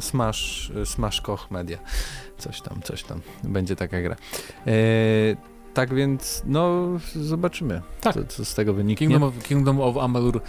[0.00, 1.78] Smash, Smash Koch Media.
[2.38, 3.20] Coś tam, coś tam.
[3.44, 4.16] Będzie taka gra.
[4.66, 4.72] E,
[5.74, 8.14] tak więc, no, zobaczymy, tak.
[8.14, 9.06] co, co z tego wyniknie.
[9.06, 10.40] Kingdom of, Kingdom of Amalur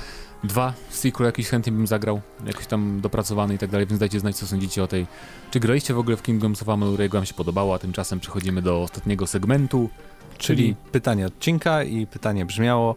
[0.43, 4.35] 2, sequel jakiś chętnie bym zagrał, jakiś tam dopracowany i tak dalej, więc dajcie znać,
[4.35, 5.07] co sądzicie o tej...
[5.51, 8.61] Czy graliście w ogóle w Kingdom of Amalur, jak wam się podobało, a tymczasem przechodzimy
[8.61, 9.89] do ostatniego segmentu,
[10.37, 12.95] czyli, czyli pytanie odcinka i pytanie brzmiało,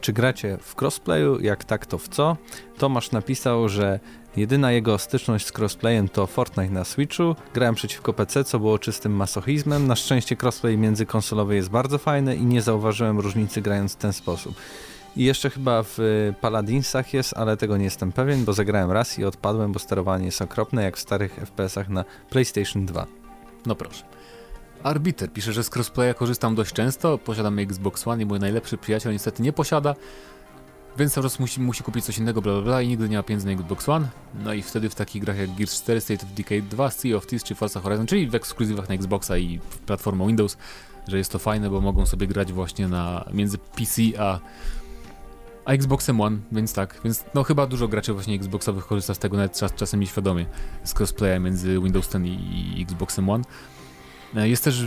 [0.00, 1.40] czy gracie w crossplayu?
[1.40, 2.36] Jak tak, to w co?
[2.78, 4.00] Tomasz napisał, że
[4.36, 7.36] jedyna jego styczność z crossplayem to Fortnite na Switchu.
[7.54, 9.86] Grałem przeciwko PC, co było czystym masochizmem.
[9.86, 14.54] Na szczęście crossplay międzykonsolowy jest bardzo fajny i nie zauważyłem różnicy grając w ten sposób.
[15.16, 15.98] I jeszcze chyba w
[16.40, 20.42] Paladinsach jest, ale tego nie jestem pewien, bo zagrałem raz i odpadłem, bo sterowanie jest
[20.42, 23.06] okropne jak w starych FPS-ach na PlayStation 2.
[23.66, 24.13] No proszę.
[24.84, 29.12] Arbiter pisze, że z crossplaya korzystam dość często, posiadam Xbox One i mój najlepszy przyjaciel
[29.12, 29.94] niestety nie posiada,
[30.98, 33.22] więc cały czas musi, musi kupić coś innego, bla bla bla i nigdy nie ma
[33.22, 34.08] pieniędzy na Xbox One.
[34.44, 37.26] No i wtedy w takich grach jak Gears 4, State of Decay 2, Sea of
[37.26, 40.56] Thieves czy Forza Horizon, czyli w ekskluzywach na Xboxa i platformą Windows,
[41.08, 44.40] że jest to fajne, bo mogą sobie grać właśnie na między PC a,
[45.64, 49.36] a Xboxem One, więc tak, więc no chyba dużo graczy właśnie Xboxowych korzysta z tego
[49.36, 50.46] nawet czas, czasem nieświadomie,
[50.84, 53.44] z crossplaya między Windows 10 i, i Xboxem One.
[54.36, 54.84] E, jest też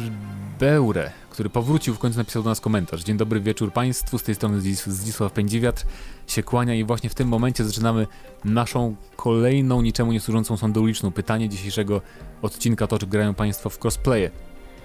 [0.59, 3.03] Beure, który powrócił, w końcu napisał do nas komentarz.
[3.03, 5.85] Dzień dobry wieczór Państwu, z tej strony Zdzisław Pędziwiatr
[6.27, 8.07] się kłania i właśnie w tym momencie zaczynamy
[8.45, 11.11] naszą kolejną niczemu nie służącą sondę uliczną.
[11.11, 12.01] Pytanie dzisiejszego
[12.41, 14.31] odcinka to, czy grają Państwo w crossplaye.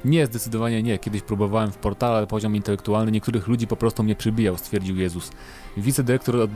[0.04, 0.98] Nie, zdecydowanie nie.
[0.98, 5.30] Kiedyś próbowałem w portale, ale poziom intelektualny niektórych ludzi po prostu mnie przybijał, stwierdził Jezus.
[5.76, 6.50] Wicedyrektor od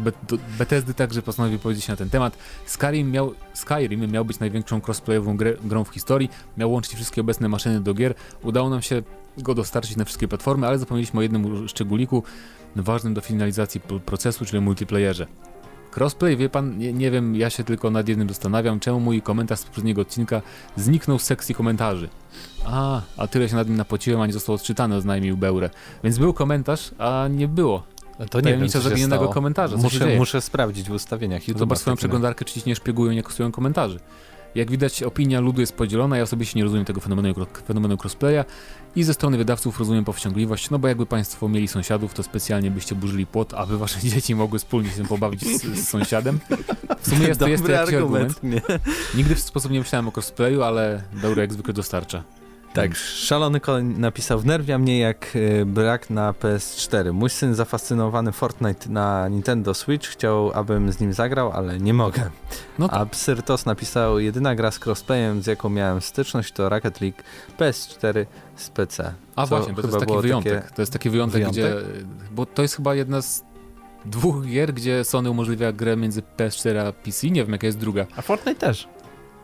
[0.58, 2.38] Bethesdy także postanowił powiedzieć na ten temat.
[2.66, 7.48] Skyrim miał, Skyrim miał być największą crossplayową grę, grą w historii, miał łączyć wszystkie obecne
[7.48, 8.14] maszyny do gier.
[8.42, 9.02] Udało nam się
[9.38, 12.22] go dostarczyć na wszystkie platformy, ale zapomnieliśmy o jednym szczególiku
[12.76, 15.26] ważnym do finalizacji procesu, czyli multiplayerze.
[15.96, 19.58] Crossplay, wie pan, nie, nie, wiem, ja się tylko nad jednym zastanawiam, czemu mój komentarz
[19.58, 20.42] z poprzedniego odcinka
[20.76, 22.08] zniknął z sekcji komentarzy.
[22.66, 25.70] A, a tyle się nad nim napociłem, a nie został odczytany, oznajmił Beure.
[26.04, 27.82] Więc był komentarz, a nie było.
[28.30, 29.76] To nie co zaginionego komentarza.
[29.76, 31.58] Muszę, muszę sprawdzić w ustawieniach YouTube.
[31.58, 34.00] Zobacz swoją przeglądarkę, czy ci nie szpiegują, nie kosztują komentarzy.
[34.54, 36.16] Jak widać, opinia ludu jest podzielona.
[36.16, 37.34] Ja osobiście nie rozumiem tego fenomenu,
[37.66, 38.44] fenomenu crossplaya
[38.96, 42.94] i ze strony wydawców rozumiem powściągliwość, no bo jakby Państwo mieli sąsiadów, to specjalnie byście
[42.94, 46.40] burzyli płot, aby Wasze dzieci mogły wspólnie się pobawić z, z sąsiadem.
[47.00, 48.34] W sumie jest to, jest to jakiś argument.
[48.36, 48.64] argument.
[49.14, 52.22] Nigdy w sposób nie myślałem o crossplayu, ale Beure jak zwykle dostarcza.
[52.72, 57.12] Tak, szalony koń napisał, wnerwia mnie jak y, brak na PS4.
[57.12, 62.30] Mój syn zafascynowany Fortnite na Nintendo Switch chciał, abym z nim zagrał, ale nie mogę.
[62.78, 62.88] No.
[62.90, 67.18] A Psyrtos napisał, jedyna gra z crossplayem, z jaką miałem styczność to Rocket League
[67.58, 69.14] PS4 z PC.
[69.36, 70.62] A właśnie, bo to jest taki wyjątek.
[70.62, 70.74] Takie...
[70.74, 71.98] To jest taki wyjątek, wyjątek, gdzie...
[72.30, 73.44] Bo to jest chyba jedna z
[74.04, 77.30] dwóch gier, gdzie Sony umożliwia grę między PS4 a PC.
[77.30, 78.06] Nie wiem, jaka jest druga.
[78.16, 78.88] A Fortnite też.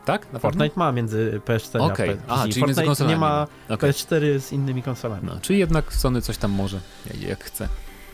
[0.04, 0.32] Tak?
[0.32, 2.10] Na Fortnite ma między PS4 okay.
[2.10, 2.22] a PC.
[2.28, 3.90] A, czyli Fortnite między nie ma okay.
[3.90, 5.22] PS4 z innymi konsolami.
[5.26, 6.80] No, czyli jednak Sony coś tam może,
[7.20, 7.68] jak chce.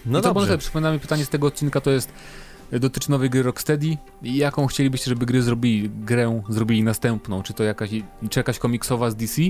[0.07, 0.59] No I to dobrze.
[0.75, 2.13] Może pytanie z tego odcinka to jest
[2.73, 7.43] dotyczy nowej gry Rocksteady i jaką chcielibyście, żeby gry zrobili, grę zrobili następną?
[7.43, 7.91] Czy to jakaś,
[8.31, 9.43] czy jakaś komiksowa z DC?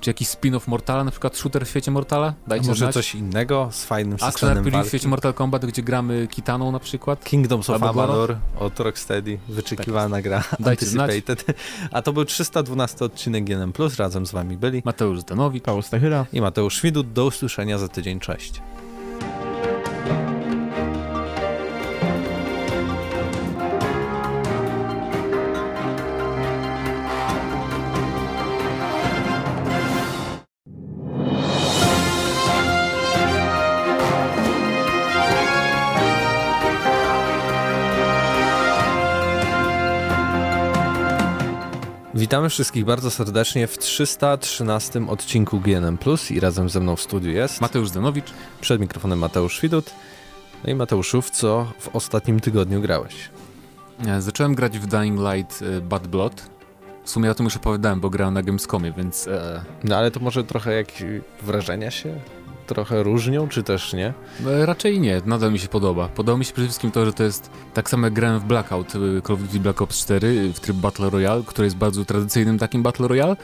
[0.00, 2.34] Czy jakiś spin-off Mortala, na przykład shooter w świecie Mortala?
[2.46, 2.94] Dajcie może znać.
[2.94, 7.24] coś innego z fajnym systemem Action w świecie Mortal Kombat, gdzie gramy Kitaną na przykład?
[7.24, 10.24] Kingdoms of Amalur od Rocksteady, wyczekiwana tak.
[10.24, 11.44] gra, Dajcie anticipated.
[11.44, 11.56] Znać.
[11.92, 16.40] A to był 312 odcinek GNM+, razem z wami byli Mateusz Zdanowicz, Paweł Stachyra i
[16.40, 17.12] Mateusz Widut.
[17.12, 18.62] Do usłyszenia za tydzień, cześć.
[42.16, 47.30] Witamy wszystkich bardzo serdecznie w 313 odcinku GNM Plus i razem ze mną w studiu
[47.30, 48.32] jest Mateusz Zanowicz.
[48.60, 49.90] Przed mikrofonem Mateusz Widut.
[50.64, 53.30] No i Mateuszów, co w ostatnim tygodniu grałeś?
[54.18, 56.50] Zacząłem grać w Dying Light y, Bad Blood.
[57.04, 59.28] W sumie o tym już opowiadałem, bo grałem na Gamescomie, więc...
[59.28, 59.64] E...
[59.84, 61.02] No ale to może trochę jakieś
[61.42, 62.20] wrażenia się
[62.66, 64.14] trochę różnią, czy też nie?
[64.40, 66.08] No, raczej nie, nadal mi się podoba.
[66.08, 68.94] Podoba mi się przede wszystkim to, że to jest tak samo jak grałem w Blackout,
[68.94, 72.04] y, Call of Duty Black Ops 4 y, w tryb Battle Royale, który jest bardzo
[72.04, 73.36] tradycyjnym takim Battle Royale,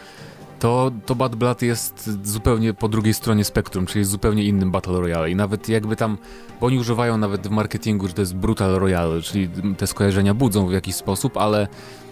[0.59, 5.01] to, to Bad Blood jest zupełnie po drugiej stronie spektrum, czyli jest zupełnie innym Battle
[5.01, 6.19] Royale i nawet jakby tam,
[6.61, 9.49] bo oni używają nawet w marketingu, że to jest Brutal Royale, czyli
[9.79, 11.69] te skojarzenia budzą w jakiś sposób, ale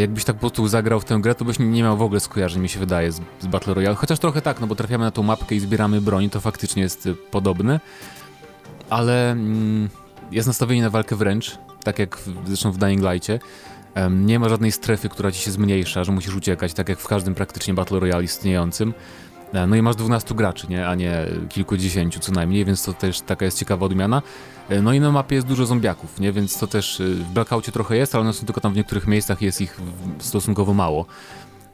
[0.00, 2.62] jakbyś tak po prostu zagrał w tę grę, to byś nie miał w ogóle skojarzeń,
[2.62, 3.96] mi się wydaje, z, z Battle Royale.
[3.96, 7.06] Chociaż trochę tak, no bo trafiamy na tą mapkę i zbieramy broń, to faktycznie jest
[7.06, 7.80] y, podobne.
[8.90, 9.88] Ale mm,
[10.32, 13.38] jest nastawienie na walkę wręcz, tak jak w, zresztą w Dying Light'cie.
[13.96, 17.06] Um, nie ma żadnej strefy, która ci się zmniejsza, że musisz uciekać, tak jak w
[17.06, 18.94] każdym praktycznie Battle Royale istniejącym.
[19.52, 20.88] E, no i masz 12 graczy, nie?
[20.88, 24.22] a nie kilkudziesięciu co najmniej, więc to też taka jest ciekawa odmiana.
[24.68, 26.32] E, no i na mapie jest dużo zombiaków, nie?
[26.32, 29.06] więc to też y, w Blackoutie trochę jest, ale one są tylko tam w niektórych
[29.06, 29.80] miejscach jest ich
[30.18, 31.06] stosunkowo mało.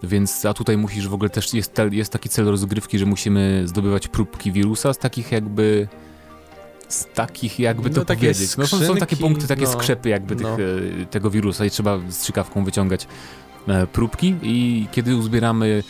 [0.03, 4.09] Więc, a tutaj musisz w ogóle też, jest, jest taki cel rozgrywki, że musimy zdobywać
[4.09, 5.89] próbki wirusa z takich jakby
[6.89, 8.57] z takich jakby no, to powiedzieć.
[8.57, 10.57] No, są, takie punkty, takie no, skrzepy jakby tych, no.
[11.03, 13.07] E, tego wirusa i trzeba strzykawką wyciągać
[13.69, 15.83] e, próbki i kiedy uzbieramy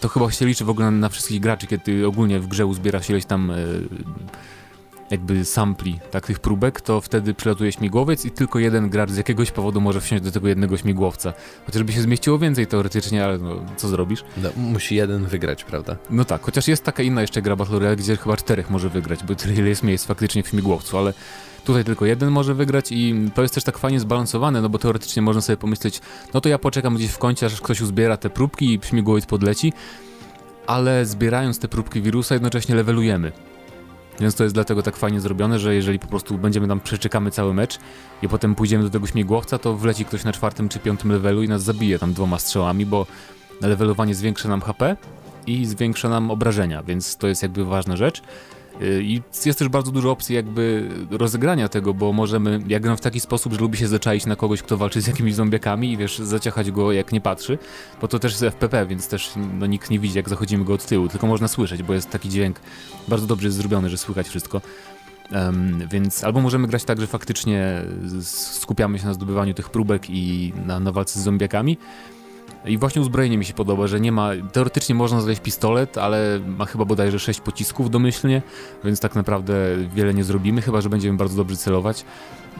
[0.00, 3.12] to chyba się liczy w ogóle na, wszystkich graczy, kiedy ogólnie w grze uzbiera się
[3.12, 3.56] ileś tam e,
[5.10, 9.50] jakby sampli tak, tych próbek, to wtedy przylatuje śmigłowiec i tylko jeden gracz z jakiegoś
[9.50, 11.32] powodu może wsiąść do tego jednego śmigłowca.
[11.66, 14.24] Chociażby się zmieściło więcej teoretycznie, ale no, co zrobisz?
[14.36, 15.96] No, musi jeden wygrać, prawda?
[16.10, 19.24] No tak, chociaż jest taka inna jeszcze gra Battle Royale, gdzie chyba czterech może wygrać,
[19.24, 21.12] bo tyle jest miejsc faktycznie w śmigłowcu, ale
[21.64, 25.22] Tutaj tylko jeden może wygrać i to jest też tak fajnie zbalansowane, no bo teoretycznie
[25.22, 26.00] można sobie pomyśleć,
[26.34, 29.72] no to ja poczekam gdzieś w kącie, aż ktoś uzbiera te próbki i śmigłowiec podleci,
[30.66, 33.32] ale zbierając te próbki wirusa jednocześnie levelujemy.
[34.20, 37.54] Więc to jest dlatego tak fajnie zrobione, że jeżeli po prostu będziemy tam, przeczekamy cały
[37.54, 37.78] mecz
[38.22, 41.48] i potem pójdziemy do tego śmigłowca, to wleci ktoś na czwartym czy piątym levelu i
[41.48, 43.06] nas zabije tam dwoma strzałami, bo
[43.60, 44.96] levelowanie zwiększa nam HP
[45.46, 48.22] i zwiększa nam obrażenia, więc to jest jakby ważna rzecz.
[48.82, 53.00] Y, I jest też bardzo dużo opcji jakby rozegrania tego, bo możemy, ja gram w
[53.00, 56.18] taki sposób, że lubi się zaczaić na kogoś, kto walczy z jakimiś zombiakami i wiesz,
[56.18, 57.58] zaciachać go jak nie patrzy,
[58.00, 60.86] bo to też jest FPP, więc też no, nikt nie widzi jak zachodzimy go od
[60.86, 62.60] tyłu, tylko można słyszeć, bo jest taki dźwięk
[63.08, 64.60] bardzo dobrze jest zrobiony, że słychać wszystko.
[65.32, 67.82] Um, więc albo możemy grać tak, że faktycznie
[68.22, 71.78] skupiamy się na zdobywaniu tych próbek i na, na walce z zombiakami,
[72.64, 74.30] i właśnie uzbrojenie mi się podoba, że nie ma.
[74.52, 78.42] Teoretycznie można znaleźć pistolet, ale ma chyba bodajże 6 pocisków domyślnie,
[78.84, 79.54] więc tak naprawdę
[79.94, 82.04] wiele nie zrobimy, chyba że będziemy bardzo dobrze celować.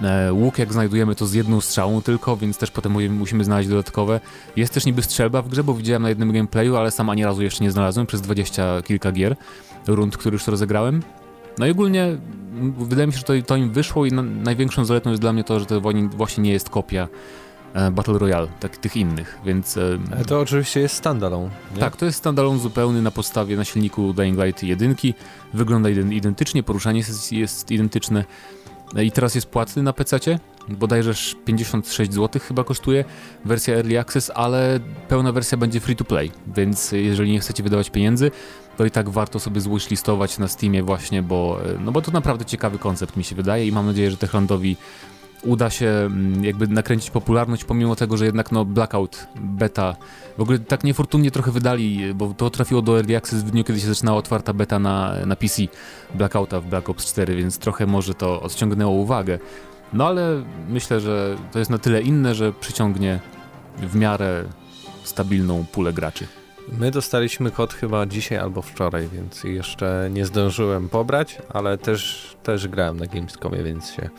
[0.03, 4.21] E, łuk jak znajdujemy to z jedną strzałą tylko, więc też potem musimy znaleźć dodatkowe.
[4.57, 7.43] Jest też niby strzelba w grze, bo widziałem na jednym gameplayu, ale sam ani razu
[7.43, 9.37] jeszcze nie znalazłem przez dwadzieścia kilka gier,
[9.87, 11.03] rund, które już rozegrałem.
[11.59, 12.17] No i ogólnie
[12.79, 15.45] wydaje mi się, że to, to im wyszło i na, największą zaletą jest dla mnie
[15.45, 15.81] to, że to
[16.17, 17.09] właśnie nie jest kopia
[17.93, 19.77] Battle Royale, tak, tych innych, więc...
[19.77, 21.81] E, to oczywiście jest standalone, nie?
[21.81, 24.95] Tak, to jest standalone zupełny na podstawie, na silniku Dying Light 1,
[25.55, 28.25] wygląda identycznie, poruszanie jest, jest identyczne
[28.97, 31.13] e, i teraz jest płatny na PC-cie, bodajże
[31.45, 33.05] 56 zł chyba kosztuje
[33.45, 37.91] wersja Early Access, ale pełna wersja będzie free to play, więc jeżeli nie chcecie wydawać
[37.91, 38.31] pieniędzy,
[38.77, 42.79] to i tak warto sobie zwishlistować na Steamie właśnie, bo, no bo to naprawdę ciekawy
[42.79, 44.77] koncept mi się wydaje i mam nadzieję, że Techlandowi
[45.43, 49.97] uda się mm, jakby nakręcić popularność, pomimo tego, że jednak no Blackout, beta,
[50.39, 53.81] w ogóle tak niefortunnie trochę wydali, bo to trafiło do Early Access w dniu, kiedy
[53.81, 55.63] się zaczynała otwarta beta na, na PC
[56.15, 59.39] Blackouta w Black Ops 4, więc trochę może to odciągnęło uwagę.
[59.93, 63.21] No ale myślę, że to jest na tyle inne, że przyciągnie
[63.77, 64.45] w miarę
[65.05, 66.27] stabilną pulę graczy.
[66.79, 72.69] My dostaliśmy kod chyba dzisiaj albo wczoraj, więc jeszcze nie zdążyłem pobrać, ale też, też
[72.69, 74.11] grałem na Gamescomie, więc się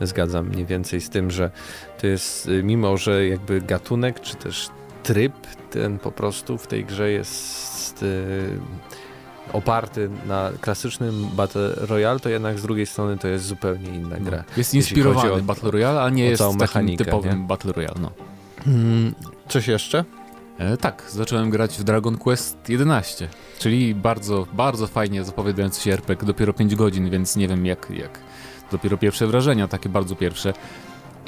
[0.00, 1.50] zgadzam mniej więcej z tym, że
[2.00, 4.68] to jest, y, mimo że jakby gatunek, czy też
[5.02, 5.32] tryb
[5.70, 8.58] ten po prostu w tej grze jest y,
[9.52, 14.38] oparty na klasycznym Battle Royale, to jednak z drugiej strony to jest zupełnie inna gra.
[14.38, 17.46] No, jest inspirowany o, Battle Royale, a nie jest takim mechanikę, typowym nie?
[17.46, 18.00] Battle Royale.
[18.00, 18.10] No.
[18.64, 19.14] Hmm,
[19.48, 20.04] coś jeszcze?
[20.58, 23.28] E, tak, zacząłem grać w Dragon Quest 11,
[23.58, 28.18] czyli bardzo, bardzo fajnie zapowiadający się RPG, dopiero 5 godzin, więc nie wiem jak, jak
[28.72, 30.52] dopiero pierwsze wrażenia, takie bardzo pierwsze.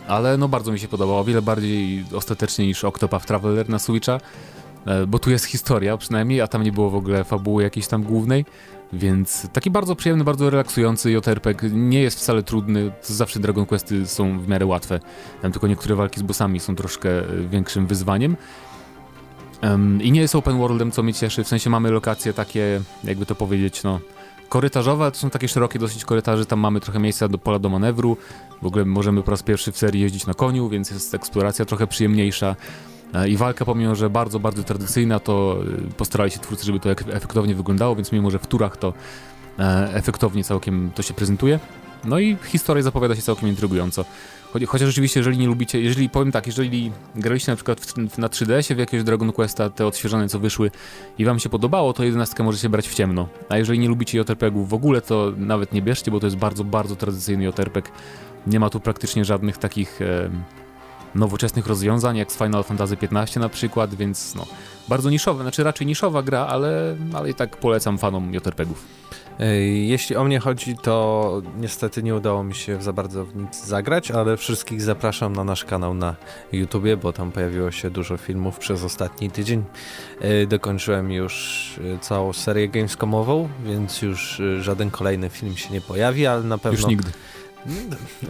[0.09, 4.21] Ale no bardzo mi się podobało, o wiele bardziej ostatecznie niż Octopath Traveler na Switcha,
[4.87, 8.03] e, bo tu jest historia przynajmniej, a tam nie było w ogóle fabuły jakiejś tam
[8.03, 8.45] głównej,
[8.93, 14.39] więc taki bardzo przyjemny, bardzo relaksujący JRPG, nie jest wcale trudny, zawsze Dragon Questy są
[14.39, 15.01] w miarę łatwe,
[15.43, 18.37] tam tylko niektóre walki z bossami są troszkę e, większym wyzwaniem.
[19.63, 23.27] Um, I nie jest open worldem, co mnie cieszy, w sensie mamy lokacje takie, jakby
[23.27, 24.01] to powiedzieć, no
[24.49, 28.17] korytarzowe, to są takie szerokie dosyć korytarze, tam mamy trochę miejsca do pola do manewru,
[28.63, 31.87] w ogóle możemy po raz pierwszy w serii jeździć na koniu, więc jest eksploracja trochę
[31.87, 32.57] przyjemniejsza.
[33.15, 35.57] E, I walka, pomimo że bardzo, bardzo tradycyjna, to
[35.89, 38.93] e, postarali się twórcy, żeby to efektownie wyglądało, więc mimo że w turach to
[39.59, 41.61] e, efektownie całkiem to się prezentuje.
[42.05, 44.05] No i historia zapowiada się całkiem intrygująco.
[44.67, 48.77] Chociaż oczywiście, jeżeli nie lubicie, jeżeli powiem tak, jeżeli graliście na przykład w, na 3DS-ie
[48.77, 50.71] w jakiegoś Dragon Questa, te odświeżone co wyszły
[51.19, 53.29] i wam się podobało, to 11 możecie brać w ciemno.
[53.49, 56.65] A jeżeli nie lubicie JRPG-ów w ogóle, to nawet nie bierzcie, bo to jest bardzo,
[56.65, 57.91] bardzo tradycyjny JRPG.
[58.47, 60.31] Nie ma tu praktycznie żadnych takich e,
[61.15, 64.47] nowoczesnych rozwiązań, jak z Final Fantasy XV na przykład, więc no,
[64.89, 68.85] bardzo niszowa, znaczy raczej niszowa gra, ale, ale i tak polecam fanom JRPG-ów.
[69.73, 74.11] Jeśli o mnie chodzi, to niestety nie udało mi się za bardzo w nic zagrać,
[74.11, 76.17] ale wszystkich zapraszam na nasz kanał na
[76.53, 79.65] YouTubie, bo tam pojawiło się dużo filmów przez ostatni tydzień.
[80.49, 86.27] Dokończyłem już e, całą serię Gamescomową, więc już e, żaden kolejny film się nie pojawi,
[86.27, 86.79] ale na pewno...
[86.79, 87.11] Już nigdy.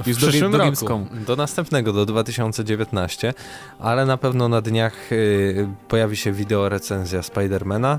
[0.05, 3.35] W już przyszłym do, do roku, do następnego, do 2019,
[3.79, 7.99] ale na pewno na dniach y, pojawi się wideo recenzja Spidermana,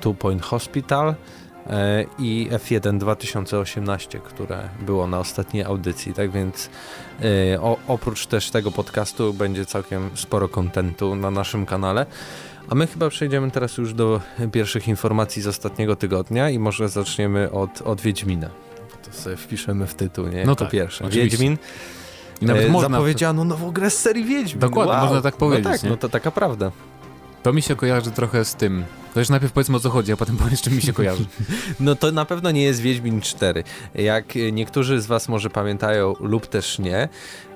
[0.00, 1.14] Two Point Hospital
[1.66, 6.14] e, i F1 2018, które było na ostatniej audycji.
[6.14, 6.70] Tak więc
[7.54, 12.06] e, o, oprócz też tego podcastu będzie całkiem sporo kontentu na naszym kanale.
[12.68, 14.20] A my chyba przejdziemy teraz już do
[14.52, 18.48] pierwszych informacji z ostatniego tygodnia i może zaczniemy od, od Wiedźmina.
[19.04, 20.44] To sobie wpiszemy w tytuł, nie?
[20.44, 21.04] No to tak, pierwsze.
[21.04, 21.30] Oczywiście.
[21.30, 21.58] Wiedźmin.
[22.40, 22.88] I nawet e, można...
[22.88, 24.60] Zapowiedziano nową grę z serii Wiedźmin.
[24.60, 25.04] Dokładnie, wow.
[25.04, 25.64] można tak powiedzieć.
[25.64, 25.90] No tak, nie?
[25.90, 26.70] no to taka prawda.
[27.42, 28.84] To mi się kojarzy trochę z tym.
[29.14, 31.24] To już najpierw powiedzmy o co chodzi, a potem powiesz czym mi się kojarzy.
[31.80, 33.64] No to na pewno nie jest Wiedźmin 4.
[33.94, 37.08] Jak niektórzy z was może pamiętają lub też nie,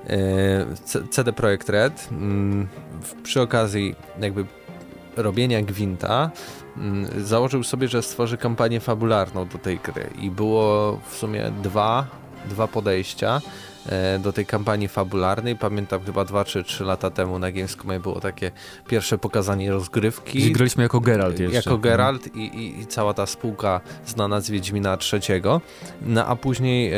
[0.07, 0.65] e,
[1.09, 2.67] CD Projekt Red mm,
[3.23, 4.45] przy okazji jakby
[5.17, 6.31] robienia Gwinta
[6.77, 12.07] mm, założył sobie, że stworzy kampanię fabularną do tej gry i było w sumie dwa,
[12.49, 13.41] dwa podejścia
[14.19, 15.55] do tej kampanii fabularnej.
[15.55, 18.51] Pamiętam chyba dwa czy trzy lata temu na Gamescomie było takie
[18.87, 20.51] pierwsze pokazanie rozgrywki.
[20.51, 21.55] Graliśmy jako Geralt jeszcze.
[21.55, 25.61] Jako Geralt i, i, i cała ta spółka znana z Wiedźmina trzeciego.
[26.01, 26.97] No a później e,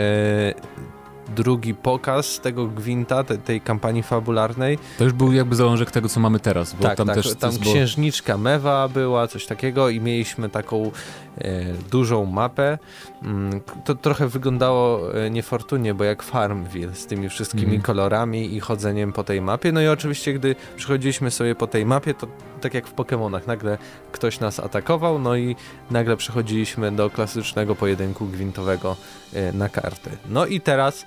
[1.36, 4.78] drugi pokaz tego Gwinta, te, tej kampanii fabularnej.
[4.98, 6.74] To już był jakby zalążek tego, co mamy teraz.
[6.74, 10.92] Bo tak, tam tak, też tam księżniczka Mewa była, coś takiego i mieliśmy taką
[11.38, 12.78] e, dużą mapę.
[13.24, 17.82] Mm, to trochę wyglądało e, niefortunnie, bo jak Farmville z tymi wszystkimi mm.
[17.82, 19.72] kolorami i chodzeniem po tej mapie.
[19.72, 22.28] No i oczywiście, gdy przychodziliśmy sobie po tej mapie, to
[22.62, 23.78] tak jak w Pokémonach, nagle
[24.12, 25.56] ktoś nas atakował, no i
[25.92, 28.96] nagle przechodziliśmy do klasycznego pojedynku gwintowego
[29.34, 30.10] e, na karty.
[30.30, 31.06] No i teraz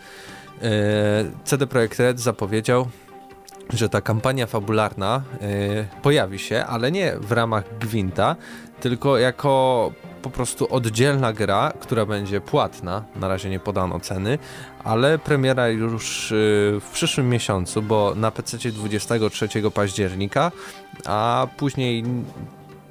[1.44, 2.88] CD Projekt Red zapowiedział,
[3.70, 8.36] że ta kampania fabularna e, pojawi się, ale nie w ramach Gwinta,
[8.80, 14.38] tylko jako po prostu oddzielna gra, która będzie płatna, na razie nie podano ceny,
[14.84, 16.28] ale premiera już
[16.80, 20.52] w przyszłym miesiącu, bo na PC 23 października,
[21.06, 22.04] a później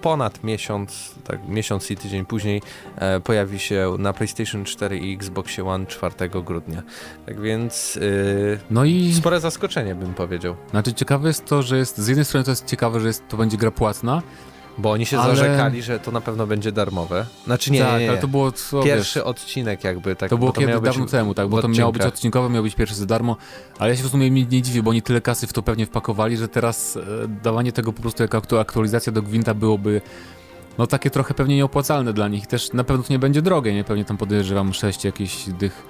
[0.02, 2.62] ponad miesiąc, tak, miesiąc i tydzień później
[2.96, 6.14] e, pojawi się na PlayStation 4 i Xbox One 4
[6.46, 6.84] grudnia.
[7.26, 10.56] Tak więc yy, no i spore zaskoczenie bym powiedział.
[10.70, 13.38] Znaczy ciekawe jest to, że jest z jednej strony to jest ciekawe, że jest, to
[13.38, 14.22] będzie gra płatna,
[14.78, 15.36] bo oni się ale...
[15.36, 17.26] zarzekali, że to na pewno będzie darmowe.
[17.46, 18.10] Znaczy nie, tak, nie, nie.
[18.10, 20.16] ale to było co, Pierwszy wiesz, odcinek jakby.
[20.16, 22.76] Tak, to było to kiedy dawno temu, tak, bo to miało być odcinkowe, miał być
[22.76, 23.38] pierwszy za darmo,
[23.80, 25.86] ale ja się w sumie nie, nie dziwię, bo oni tyle kasy w to pewnie
[25.86, 27.02] wpakowali, że teraz e,
[27.44, 30.02] dawanie tego po prostu jako aktualizacja do Gwinta byłoby
[30.78, 32.48] no takie trochę pewnie nieopłacalne dla nich.
[32.48, 33.84] Też na pewno to nie będzie drogie, nie?
[33.84, 35.86] Pewnie tam podejrzewam 6 jakichś dych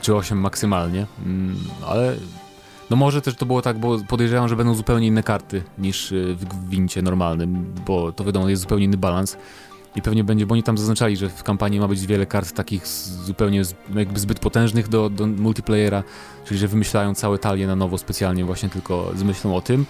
[0.00, 1.56] czy 8 maksymalnie, mm,
[1.86, 2.16] ale
[2.90, 6.34] no może też to było tak, bo podejrzewam, że będą zupełnie inne karty niż y,
[6.34, 9.36] w Gwincie normalnym, bo to wiadomo, jest zupełnie inny balans.
[9.96, 12.86] I pewnie będzie, bo oni tam zaznaczali, że w kampanii ma być wiele kart takich
[12.86, 13.62] zupełnie
[13.94, 16.02] jakby zbyt potężnych do, do multiplayera,
[16.44, 19.86] czyli że wymyślają całe talie na nowo specjalnie właśnie tylko z myślą o tym.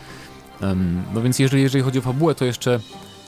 [0.63, 2.81] Um, no więc jeżeli, jeżeli chodzi o fabułę, to jeszcze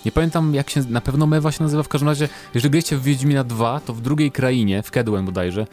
[0.04, 3.02] nie pamiętam jak się, na pewno Mewa się nazywa, w każdym razie, jeżeli graliście w
[3.02, 5.66] Wiedźmina 2, to w drugiej krainie, w Kedwen bodajże,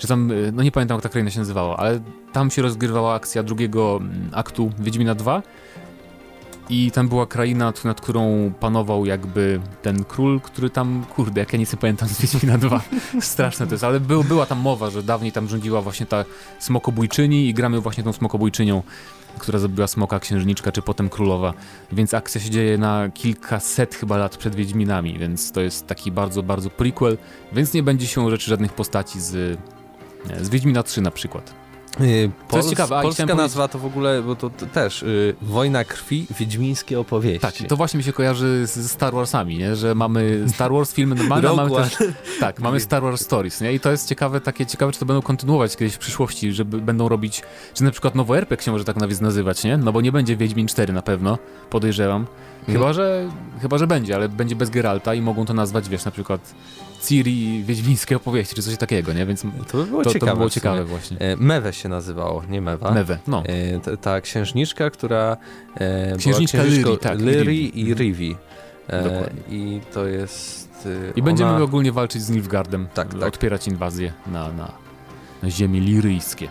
[0.00, 2.00] czy tam, y, no nie pamiętam jak ta kraina się nazywała, ale
[2.32, 5.42] tam się rozgrywała akcja drugiego mm, aktu Wiedźmina 2
[6.70, 11.58] i tam była kraina, nad którą panował jakby ten król, który tam, kurde, jak ja
[11.58, 12.80] nic nie pamiętam z Wiedźmina 2,
[13.20, 16.24] straszne to jest, ale był, była tam mowa, że dawniej tam rządziła właśnie ta
[16.58, 18.82] smokobójczyni i gramy właśnie tą smokobójczynią,
[19.38, 21.54] która zabiła smoka księżniczka, czy potem królowa,
[21.92, 26.42] więc akcja się dzieje na kilkaset chyba lat przed Wiedźminami, więc to jest taki bardzo,
[26.42, 27.18] bardzo prequel,
[27.52, 29.58] więc nie będzie się rzeczy żadnych postaci z
[30.40, 31.54] z Wiedźmina 3 na przykład.
[32.00, 35.34] Yy, Pol jest ciekawe, a polska nazwa to w ogóle, bo to, to też yy,
[35.42, 37.40] Wojna Krwi, Wiedźmińskie opowieści.
[37.40, 39.76] Tak, to właśnie mi się kojarzy z Star Warsami, nie?
[39.76, 41.96] że mamy Star Wars filmy normalne, mamy też,
[42.40, 43.72] tak, mamy Star Wars Stories nie?
[43.72, 47.08] i to jest ciekawe, takie ciekawe, czy to będą kontynuować kiedyś w przyszłości, żeby będą
[47.08, 47.42] robić,
[47.74, 49.76] czy na przykład nowy RPG się może tak nawet nazywać, nie?
[49.76, 51.38] No bo nie będzie Wiedźmin 4 na pewno,
[51.70, 52.26] podejrzewam.
[52.66, 52.92] Chyba, no.
[52.92, 53.28] że,
[53.60, 56.54] chyba, że będzie, ale będzie bez Geralta i mogą to nazwać, wiesz, na przykład
[57.02, 59.26] Ciri wiedźmińskie opowieści, czy coś takiego, nie?
[59.26, 60.32] Więc to by było to, ciekawe.
[60.32, 61.18] To było ciekawe właśnie.
[61.18, 62.90] E, Mewe się nazywało, nie Mewa.
[62.90, 63.42] Mewe, no.
[63.46, 65.36] E, ta, księżniczka, która
[65.74, 67.20] e, księżniczka Lyri, tak.
[67.20, 68.36] Lyri i Rivi.
[68.88, 70.70] E, I to jest...
[71.16, 71.24] I ona...
[71.24, 73.22] będziemy ogólnie walczyć z Nilfgaardem, tak, tak.
[73.22, 74.72] odpierać inwazję na, na,
[75.42, 76.48] na ziemie liryjskie.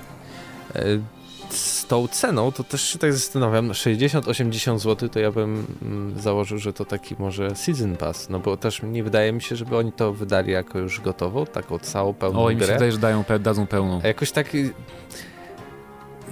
[1.50, 6.58] Z tą ceną, to też się tak zastanawiam, 60-80 zł to ja bym mm, założył,
[6.58, 9.92] że to taki może season pass, no bo też nie wydaje mi się, żeby oni
[9.92, 12.56] to wydali jako już gotową, taką całą pełną o, grę.
[12.56, 14.02] O, mi się wydaje, że dają, dadzą pełną.
[14.04, 14.74] A jakoś tak y,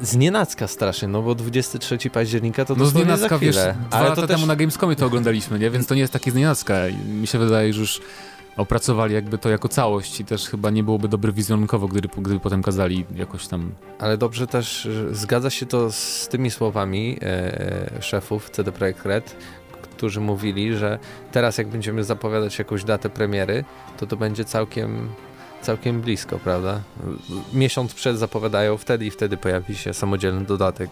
[0.02, 3.18] znienacka strasznie, no bo 23 października to no chwilę.
[3.40, 4.36] Wiesz, dwa Ale lata też...
[4.36, 5.70] temu na Gamescomie to oglądaliśmy, nie?
[5.70, 6.76] Więc to nie jest takie znienacka.
[7.08, 8.02] Mi się wydaje, że już
[8.58, 12.64] opracowali jakby to jako całość i też chyba nie byłoby dobre wizerunkowo, gdyby, gdyby potem
[12.64, 13.72] kazali jakoś tam...
[14.00, 19.36] Ale dobrze też, zgadza się to z tymi słowami e, szefów CD Projekt Red,
[19.82, 21.00] którzy mówili, że
[21.32, 23.64] teraz jak będziemy zapowiadać jakąś datę premiery,
[23.98, 25.10] to to będzie całkiem
[25.68, 26.82] całkiem blisko, prawda?
[27.54, 30.90] Miesiąc przed zapowiadają, wtedy i wtedy pojawi się samodzielny dodatek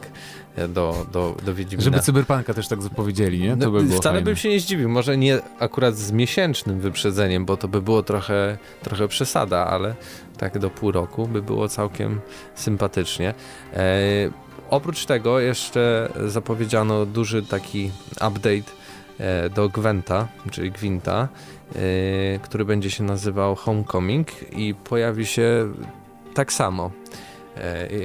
[0.55, 1.83] e, do, do, do Wiedźmina.
[1.83, 3.57] Żeby Cyberpunka też tak zapowiedzieli, nie?
[3.57, 4.21] To by no, wcale fajne.
[4.21, 8.57] bym się nie zdziwił, może nie akurat z miesięcznym wyprzedzeniem, bo to by było trochę,
[8.83, 9.95] trochę przesada, ale
[10.37, 12.21] tak do pół roku by było całkiem
[12.55, 13.33] sympatycznie.
[13.73, 13.85] E,
[14.69, 18.71] oprócz tego jeszcze zapowiedziano duży taki update
[19.19, 21.27] e, do Gwenta, czyli Gwinta,
[22.41, 25.73] który będzie się nazywał Homecoming i pojawi się
[26.33, 26.91] tak samo.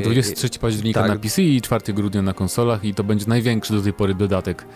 [0.03, 1.11] 23 y, października tak.
[1.11, 4.67] na PC i 4 grudnia na konsolach i to będzie największy do tej pory dodatek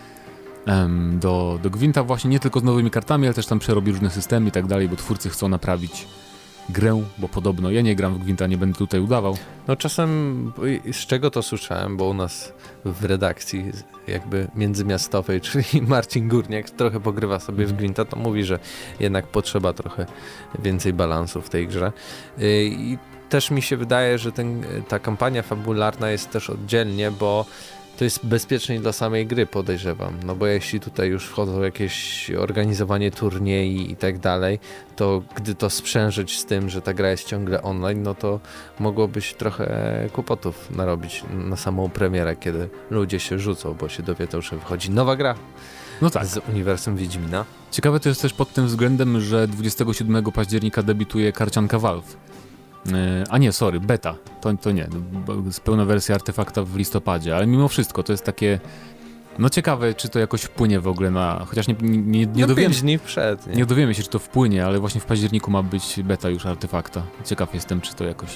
[1.13, 4.49] do, do Gwinta właśnie nie tylko z nowymi kartami, ale też tam przerobi różne systemy
[4.49, 6.07] i tak dalej, bo twórcy chcą naprawić
[6.69, 9.37] grę, bo podobno ja nie gram w Gwinta, nie będę tutaj udawał.
[9.67, 10.51] No czasem,
[10.91, 12.53] z czego to słyszałem, bo u nas
[12.85, 13.71] w redakcji
[14.07, 17.77] jakby międzymiastowej, czyli Marcin Górniak trochę pogrywa sobie w mhm.
[17.77, 18.59] Gwinta, to mówi, że
[18.99, 20.05] jednak potrzeba trochę
[20.59, 21.91] więcej balansu w tej grze.
[22.39, 22.97] Y, I
[23.29, 27.45] też mi się wydaje, że ten, ta kampania fabularna jest też oddzielnie, bo
[27.97, 30.13] to jest bezpieczniej dla samej gry, podejrzewam.
[30.25, 34.59] No bo jeśli tutaj już wchodzą jakieś organizowanie turniej i tak dalej,
[34.95, 38.39] to gdy to sprzężyć z tym, że ta gra jest ciągle online, no to
[38.79, 44.57] mogłobyś trochę kłopotów narobić na samą premierę, kiedy ludzie się rzucą, bo się dowiedzą, że
[44.57, 45.35] wychodzi nowa gra.
[46.01, 46.25] No tak.
[46.25, 47.45] Z uniwersum Wiedźmina.
[47.71, 52.17] Ciekawe to jest też pod tym względem, że 27 października debiutuje karcianka Valve.
[52.93, 54.15] E, a nie, sorry, beta.
[54.41, 54.87] To, to nie.
[55.63, 58.59] Pełna wersja artefakta w listopadzie, ale mimo wszystko to jest takie.
[59.39, 61.45] No ciekawe, czy to jakoś wpłynie w ogóle na.
[61.47, 63.47] Chociaż nie, nie, nie, nie no dowiemy dni przed.
[63.47, 63.55] Nie?
[63.55, 67.03] nie dowiemy się, czy to wpłynie, ale właśnie w październiku ma być beta już artefakta.
[67.25, 68.29] Ciekaw jestem, czy to jakoś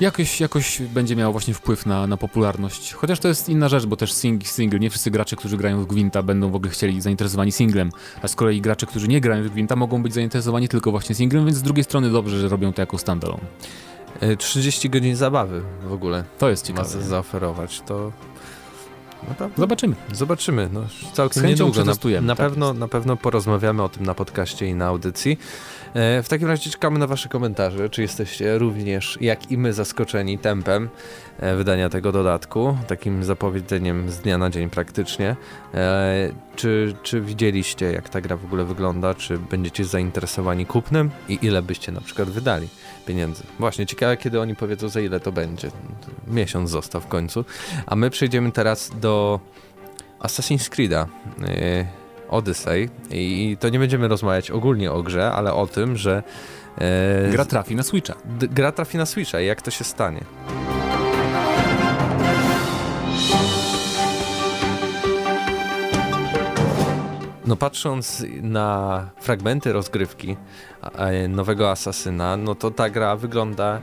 [0.00, 2.92] jakoś, jakoś będzie miało właśnie wpływ na, na popularność.
[2.92, 5.86] Chociaż to jest inna rzecz, bo też sing, single, nie wszyscy gracze, którzy grają w
[5.86, 7.90] Gwinta będą w ogóle chcieli zainteresowani singlem,
[8.22, 11.44] a z kolei gracze, którzy nie grają w Gwinta mogą być zainteresowani tylko właśnie singlem,
[11.44, 13.44] więc z drugiej strony dobrze, że robią to jako standalone.
[14.38, 16.24] 30 e, godzin zabawy w ogóle.
[16.38, 16.98] To jest ciekawe.
[16.98, 18.12] Ma zaoferować, to
[19.28, 19.56] Naprawdę?
[19.60, 19.94] Zobaczymy.
[20.12, 20.68] Zobaczymy.
[20.72, 20.80] No,
[21.12, 21.84] całkiem niedługo.
[21.84, 25.38] Na, na, tak pewno, na pewno porozmawiamy o tym na podcaście i na audycji.
[25.94, 27.88] E, w takim razie czekamy na Wasze komentarze.
[27.90, 30.88] Czy jesteście również, jak i my, zaskoczeni tempem
[31.38, 35.36] wydania tego dodatku, takim zapowiedzeniem z dnia na dzień praktycznie?
[35.74, 39.14] E, czy, czy widzieliście, jak ta gra w ogóle wygląda?
[39.14, 42.68] Czy będziecie zainteresowani kupnem i ile byście na przykład wydali
[43.06, 43.42] pieniędzy?
[43.58, 45.70] Właśnie, ciekawe, kiedy oni powiedzą, za ile to będzie.
[46.26, 47.44] Miesiąc został w końcu.
[47.86, 49.40] A my przejdziemy teraz do
[50.20, 51.06] Assassin's Creed'a.
[52.28, 56.22] Odyssey i to nie będziemy rozmawiać ogólnie o grze, ale o tym, że
[56.78, 58.14] e, gra trafi na Switcha.
[58.38, 60.20] gra trafi na Switcha i jak to się stanie.
[67.46, 70.36] No patrząc na fragmenty rozgrywki
[71.28, 73.80] nowego Asasyna, no to ta gra wygląda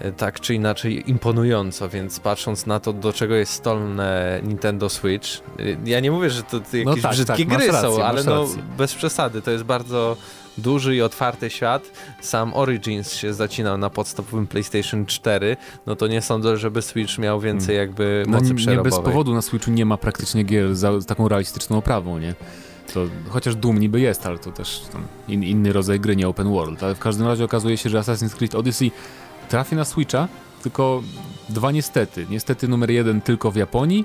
[0.00, 5.28] E, tak czy inaczej imponująco, więc patrząc na to, do czego jest stolne Nintendo Switch,
[5.58, 8.24] e, ja nie mówię, że to jakieś no tak, brzydkie tak, gry rację, są, ale
[8.24, 8.46] no
[8.78, 10.16] bez przesady, to jest bardzo
[10.58, 11.90] duży i otwarty świat.
[12.20, 15.56] Sam Origins się zacinał na podstawowym PlayStation 4,
[15.86, 17.88] no to nie sądzę, żeby Switch miał więcej hmm.
[17.88, 18.92] jakby mocy no, przerobowej.
[18.92, 22.34] Nie bez powodu na Switchu nie ma praktycznie gier z taką realistyczną oprawą, nie?
[22.94, 24.82] To, chociaż Doom niby jest, ale to też
[25.28, 26.82] in, inny rodzaj gry, nie open world.
[26.82, 28.90] Ale w każdym razie okazuje się, że Assassin's Creed Odyssey
[29.48, 30.28] trafi na Switcha,
[30.62, 31.02] tylko
[31.48, 32.26] dwa niestety.
[32.30, 34.04] Niestety numer jeden tylko w Japonii,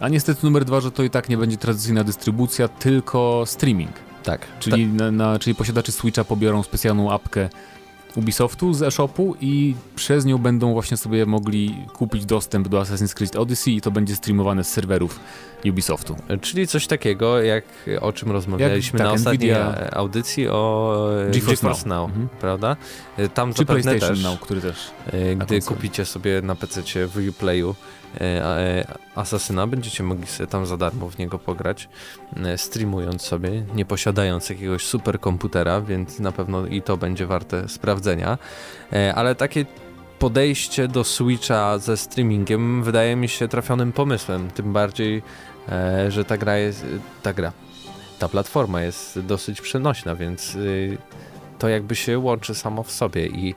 [0.00, 3.92] a niestety numer dwa, że to i tak nie będzie tradycyjna dystrybucja, tylko streaming.
[4.22, 4.40] Tak.
[4.60, 4.94] Czyli, tak.
[4.94, 7.48] Na, na, czyli posiadacze Switcha pobiorą specjalną apkę
[8.16, 13.36] Ubisoftu z eShopu i przez nią będą właśnie sobie mogli kupić dostęp do Assassin's Creed
[13.36, 15.20] Odyssey i to będzie streamowane z serwerów
[15.70, 16.16] Ubisoftu.
[16.40, 17.64] Czyli coś takiego, jak
[18.00, 19.90] o czym rozmawialiśmy jak, tak, na ostatniej Nvidia...
[19.90, 22.28] audycji o GeForce, Now, Now mhm.
[22.40, 22.76] prawda?
[23.34, 24.90] Tam Czy PlayStation też, Now, który też.
[25.06, 28.03] E, gdy kupicie sobie na PC w Uplayu e, e,
[29.14, 31.88] Asasyna, będziecie mogli sobie tam za darmo w niego pograć,
[32.56, 38.38] streamując sobie, nie posiadając jakiegoś superkomputera, więc na pewno i to będzie warte sprawdzenia.
[39.14, 39.66] Ale takie
[40.18, 45.22] podejście do Switcha ze streamingiem wydaje mi się trafionym pomysłem, tym bardziej
[45.68, 46.86] E, że ta gra jest,
[47.22, 47.52] ta gra,
[48.18, 50.98] ta platforma jest dosyć przenośna, więc y,
[51.58, 53.54] to jakby się łączy samo w sobie i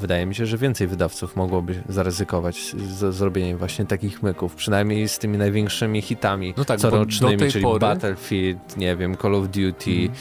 [0.00, 5.18] wydaje mi się, że więcej wydawców mogłoby zaryzykować z zrobieniem właśnie takich myków, przynajmniej z
[5.18, 7.80] tymi największymi hitami no tak, corocznymi, czyli pory...
[7.80, 10.12] Battlefield, nie wiem, Call of Duty, mm.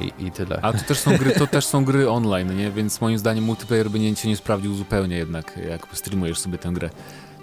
[0.00, 0.58] I, I, tyle.
[0.62, 2.70] A to też są gry, to też są gry online, nie?
[2.70, 6.68] Więc moim zdaniem multiplayer by nie, cię nie sprawdził zupełnie jednak, jak streamujesz sobie tę
[6.72, 6.90] grę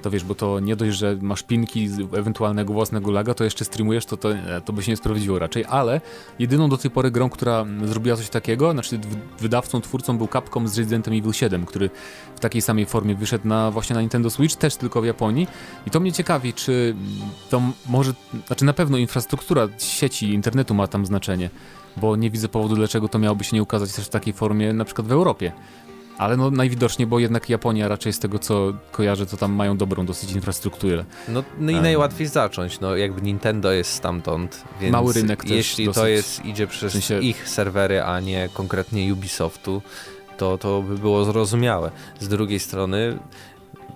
[0.02, 3.66] to wiesz, bo to nie dość, że masz pinki z ewentualnego własnego laga, to jeszcze
[3.66, 4.30] streamujesz, to, to,
[4.66, 6.02] to by się nie sprawdziło raczej, ale
[6.40, 9.00] jedyną do tej pory grą, która zrobiła coś takiego, znaczy
[9.40, 11.90] wydawcą, twórcą był Capcom z Residentem Evil 7, który
[12.36, 15.48] w takiej samej formie wyszedł na, właśnie na Nintendo Switch, też tylko w Japonii
[15.88, 16.96] i to mnie ciekawi, czy
[17.50, 18.14] to może,
[18.48, 21.50] znaczy na pewno infrastruktura sieci internetu ma tam znaczenie,
[21.98, 24.86] bo nie widzę powodu, dlaczego to miałoby się nie ukazać też w takiej formie na
[24.86, 25.52] przykład w Europie.
[26.18, 30.06] Ale no najwidoczniej, bo jednak Japonia raczej z tego co kojarzę, to tam mają dobrą
[30.06, 31.06] dosyć infrastrukturę.
[31.28, 35.52] No, no i um, najłatwiej zacząć, no jakby Nintendo jest stamtąd, więc mały rynek też
[35.52, 37.20] jeśli dosyć, to jest, idzie przez w sensie...
[37.20, 39.82] ich serwery, a nie konkretnie Ubisoftu,
[40.38, 41.92] to, to by było zrozumiałe.
[42.20, 43.20] Z drugiej strony,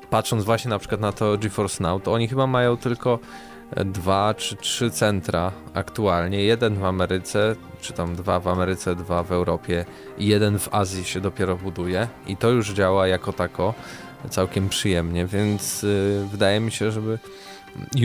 [0.10, 3.20] patrząc właśnie na przykład na to GeForce Now, to oni chyba mają tylko
[3.86, 6.44] dwa czy trzy centra aktualnie.
[6.44, 9.86] Jeden w Ameryce, czy tam dwa w Ameryce, dwa w Europie
[10.18, 13.74] i jeden w Azji się dopiero buduje i to już działa jako tako
[14.30, 17.20] całkiem przyjemnie, więc yy, wydaje mi się, żeby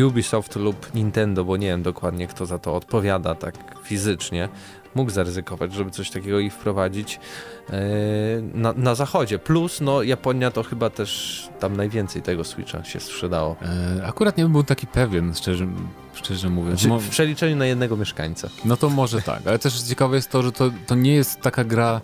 [0.06, 3.54] Ubisoft lub Nintendo, bo nie wiem dokładnie kto za to odpowiada tak
[3.84, 4.48] fizycznie,
[4.94, 7.20] mógł zaryzykować, żeby coś takiego i wprowadzić
[7.68, 7.76] yy,
[8.54, 9.38] na, na zachodzie.
[9.38, 13.56] Plus, no Japonia to chyba też tam najwięcej tego Switcha się sprzedało.
[13.98, 15.66] E, akurat nie był taki pewien, szczerze,
[16.14, 16.80] szczerze mówiąc.
[16.80, 18.48] Czy w przeliczeniu na jednego mieszkańca.
[18.64, 21.64] No to może tak, ale też ciekawe jest to, że to, to nie jest taka
[21.64, 22.00] gra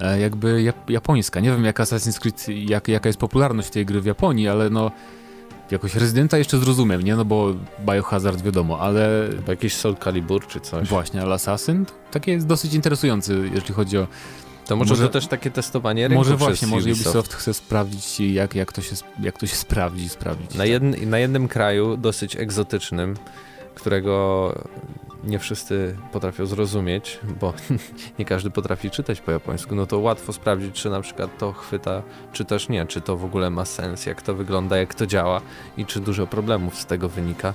[0.00, 1.40] e, jakby jap japońska.
[1.40, 4.90] Nie wiem jak Assassin's Creed, jak, jaka jest popularność tej gry w Japonii, ale no
[5.70, 7.16] jakoś Rezydenta jeszcze zrozumiem, nie?
[7.16, 7.54] No bo
[7.86, 9.28] Biohazard wiadomo, ale...
[9.46, 10.88] Bo jakiś Soul Calibur czy coś.
[10.88, 14.06] Właśnie, ale Assassin takie jest dosyć interesujący, jeśli chodzi o...
[14.66, 17.06] To może, może to też takie testowanie rynku Może właśnie, może Ubisoft.
[17.06, 20.54] Ubisoft chce sprawdzić, jak, jak, to się, jak to się sprawdzi, sprawdzić.
[20.54, 23.16] Na, jedn, na jednym kraju dosyć egzotycznym,
[23.74, 24.52] którego
[25.26, 27.54] nie wszyscy potrafią zrozumieć, bo
[28.18, 32.02] nie każdy potrafi czytać po japońsku, no to łatwo sprawdzić, czy na przykład to chwyta,
[32.32, 35.40] czy też nie, czy to w ogóle ma sens, jak to wygląda, jak to działa
[35.76, 37.54] i czy dużo problemów z tego wynika.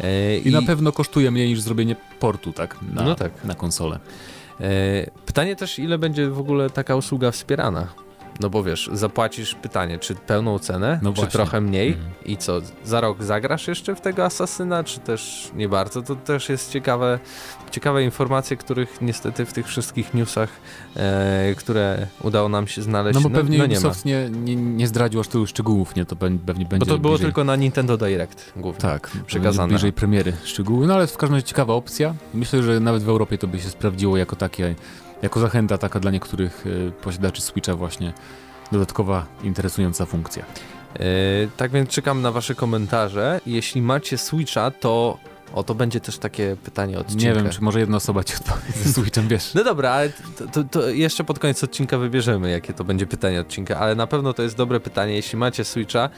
[0.00, 2.76] E, I, I, na pewno kosztuje mniej niż zrobienie portu, tak?
[2.94, 3.44] Na, no tak.
[3.44, 3.98] Na konsolę.
[4.60, 7.88] E, pytanie też, ile będzie w ogóle taka usługa wspierana?
[8.40, 11.32] No bo wiesz, zapłacisz pytanie, czy pełną cenę, no czy właśnie.
[11.32, 12.10] trochę mniej mhm.
[12.24, 16.02] i co, za rok zagrasz jeszcze w tego asasyna, czy też nie bardzo?
[16.02, 17.18] To też jest ciekawe,
[17.70, 20.48] ciekawe informacje, których niestety w tych wszystkich newsach,
[20.96, 24.56] e, które udało nam się znaleźć, no bo no, pewnie no, nie Ubisoft nie, nie,
[24.56, 26.04] nie zdradził aż tylu szczegółów, nie?
[26.04, 27.26] To pewnie będzie Bo to było bliżej...
[27.26, 29.68] tylko na Nintendo Direct głównie tak, przekazane.
[29.68, 32.14] bliżej premiery szczegóły, no ale w każdym razie ciekawa opcja.
[32.34, 34.74] Myślę, że nawet w Europie to by się sprawdziło jako takie
[35.22, 38.12] jako zachęta taka dla niektórych y, posiadaczy Switcha właśnie
[38.72, 40.44] dodatkowa interesująca funkcja.
[40.98, 41.04] Yy,
[41.56, 43.40] tak więc czekam na wasze komentarze.
[43.46, 45.18] Jeśli macie Switcha, to
[45.54, 47.24] o, to będzie też takie pytanie odcinka.
[47.24, 49.54] Nie wiem, czy może jedna osoba ci odpowie ze Switchem, wiesz.
[49.54, 53.40] No dobra, ale to, to, to, jeszcze pod koniec odcinka wybierzemy, jakie to będzie pytanie
[53.40, 55.14] odcinka, ale na pewno to jest dobre pytanie.
[55.14, 56.10] Jeśli macie Switcha,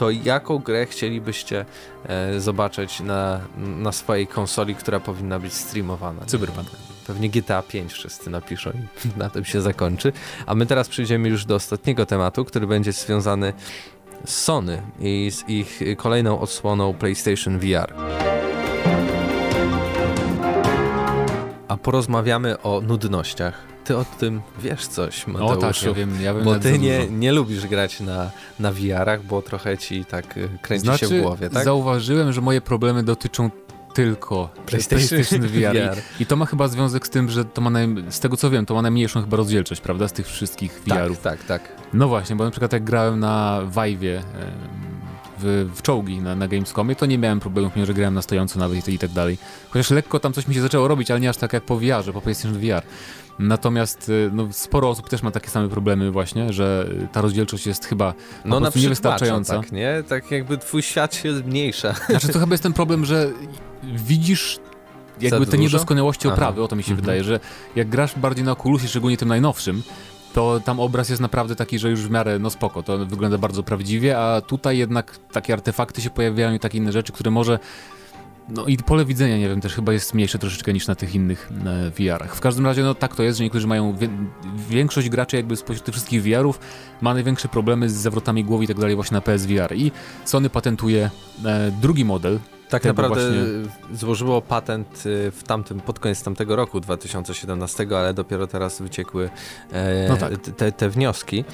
[0.00, 1.64] to jaką grę chcielibyście
[2.06, 6.26] e, zobaczyć na, na swojej konsoli, która powinna być streamowana?
[6.26, 6.68] Cyberpunk.
[7.06, 10.12] Pewnie GTA 5 wszyscy napiszą i na tym się zakończy.
[10.46, 13.52] A my teraz przejdziemy już do ostatniego tematu, który będzie związany
[14.24, 17.94] z Sony i z ich kolejną odsłoną PlayStation VR.
[21.68, 23.69] A porozmawiamy o nudnościach.
[23.84, 25.52] Ty o tym wiesz coś, Mateuszu.
[25.52, 28.30] O tak, ja wiem, ja wiem Bo ty nie, nie lubisz grać na,
[28.60, 31.64] na VR-ach, bo trochę ci tak y, kręci znaczy, się w głowie, tak?
[31.64, 33.50] zauważyłem, że moje problemy dotyczą
[33.94, 35.94] tylko PlayStation, PlayStation VR.
[35.94, 35.98] VR.
[36.18, 37.88] I, I, to ma chyba związek z tym, że to ma, naj...
[38.08, 41.18] z tego co wiem, to ma najmniejszą chyba rozdzielczość, prawda, z tych wszystkich VR-ów.
[41.20, 41.80] Tak, tak, tak.
[41.94, 44.20] No właśnie, bo na przykład jak grałem na Vive'ie
[45.42, 48.58] w, w czołgi na, na Gamescomie, to nie miałem problemów, mimo że grałem na stojąco
[48.58, 49.38] nawet i, i tak dalej.
[49.70, 52.12] Chociaż lekko tam coś mi się zaczęło robić, ale nie aż tak jak po VR-ze,
[52.12, 52.82] po PlayStation VR.
[53.38, 57.84] Natomiast y, no, sporo osób też ma takie same problemy właśnie, że ta rozdzielczość jest
[57.84, 58.14] chyba
[58.44, 59.58] no, na niewystarczająca.
[59.60, 60.02] Tak, nie?
[60.08, 61.94] Tak jakby twój świat się zmniejsza.
[62.08, 63.30] Znaczy to chyba jest ten problem, że
[63.82, 64.60] widzisz
[65.20, 66.34] jakby te niedoskonałości Aha.
[66.34, 67.00] oprawy, o to mi się mhm.
[67.00, 67.40] wydaje, że
[67.76, 69.82] jak grasz bardziej na Oculusie, szczególnie tym najnowszym,
[70.34, 73.62] to tam obraz jest naprawdę taki, że już w miarę, no spoko, to wygląda bardzo
[73.62, 77.58] prawdziwie, a tutaj jednak takie artefakty się pojawiają i takie inne rzeczy, które może
[78.48, 81.52] no i pole widzenia, nie wiem, też chyba jest mniejsze troszeczkę niż na tych innych
[81.66, 82.36] e, VR-ach.
[82.36, 83.96] W każdym razie, no tak to jest, że niektórzy mają,
[84.68, 86.60] większość graczy jakby spośród tych wszystkich VR-ów
[87.00, 89.76] ma największe problemy z zawrotami głowy i tak dalej właśnie na PSVR.
[89.76, 89.92] I
[90.24, 91.10] Sony patentuje
[91.44, 92.38] e, drugi model,
[92.70, 93.96] tak naprawdę właśnie...
[93.96, 99.30] złożyło patent y, w tamtym, pod koniec tamtego roku 2017, ale dopiero teraz wyciekły
[99.72, 100.32] e, no tak.
[100.56, 101.44] te, te, wnioski.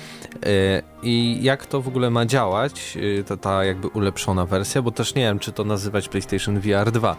[0.46, 4.90] E, I jak to w ogóle ma działać, y, to ta jakby ulepszona wersja, bo
[4.90, 7.16] też nie wiem, czy to nazywać PlayStation VR 2,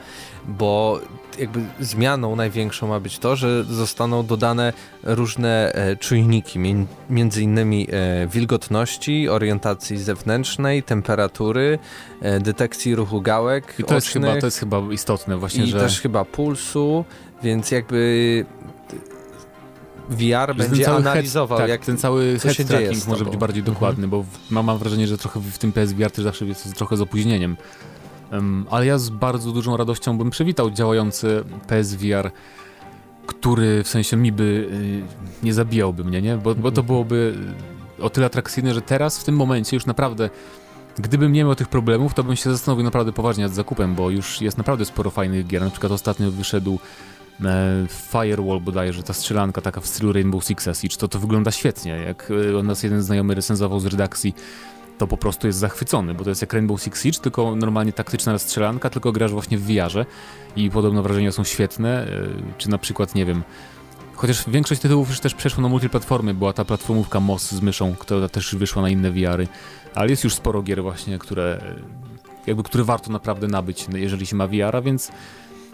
[0.48, 1.00] bo
[1.40, 4.74] jakby zmianą największą ma być to, że zostaną dodane
[5.04, 6.60] różne e, czujniki,
[7.10, 7.88] między innymi
[8.32, 11.80] wilgotności, orientacji zewnętrznej, temperatury,
[12.40, 15.80] detekcji ruchu gałek, to jest, chyba, to jest chyba istotne właśnie, i że...
[15.80, 17.06] też chyba pulsu,
[17.44, 18.46] więc jakby
[20.10, 23.74] VR będzie analizował, head, tak, jak ten cały co head tracking może być bardziej mhm.
[23.74, 27.02] dokładny, bo mam, mam wrażenie, że trochę w tym PSVR też zawsze jest trochę z
[27.02, 27.58] opóźnieniem.
[28.70, 32.32] Ale ja z bardzo dużą radością bym przywitał działający PSVR,
[33.28, 36.38] który w sensie mi by y, nie zabijałby mnie, nie?
[36.38, 37.34] Bo, bo to byłoby
[38.02, 40.30] o tyle atrakcyjne, że teraz w tym momencie już naprawdę
[41.00, 44.42] Gdybym nie miał tych problemów, to bym się zastanowił naprawdę poważnie nad zakupem, bo już
[44.42, 45.62] jest naprawdę sporo fajnych gier.
[45.62, 46.80] Na przykład ostatnio wyszedł
[47.46, 51.92] e, Firewall bodajże, ta strzelanka taka w stylu Rainbow Six Siege, to to wygląda świetnie.
[51.92, 54.36] Jak e, nas jeden znajomy recenzował z redakcji
[54.98, 58.40] to po prostu jest zachwycony, bo to jest jak Rainbow Six Siege, tylko normalnie taktyczna
[58.40, 60.06] strzelanka, tylko grasz właśnie w VR-ze
[60.56, 62.08] i podobno wrażenia są świetne, e,
[62.58, 63.44] czy na przykład, nie wiem,
[64.16, 68.30] chociaż większość tytułów już też przeszło na multiplatformy, była ta platformówka MOS z myszą, która
[68.30, 69.48] też wyszła na inne VR-y,
[69.96, 71.62] ale jest już sporo gier właśnie, które
[72.48, 75.12] jakby, które warto naprawdę nabyć, jeżeli się ma VR-a, więc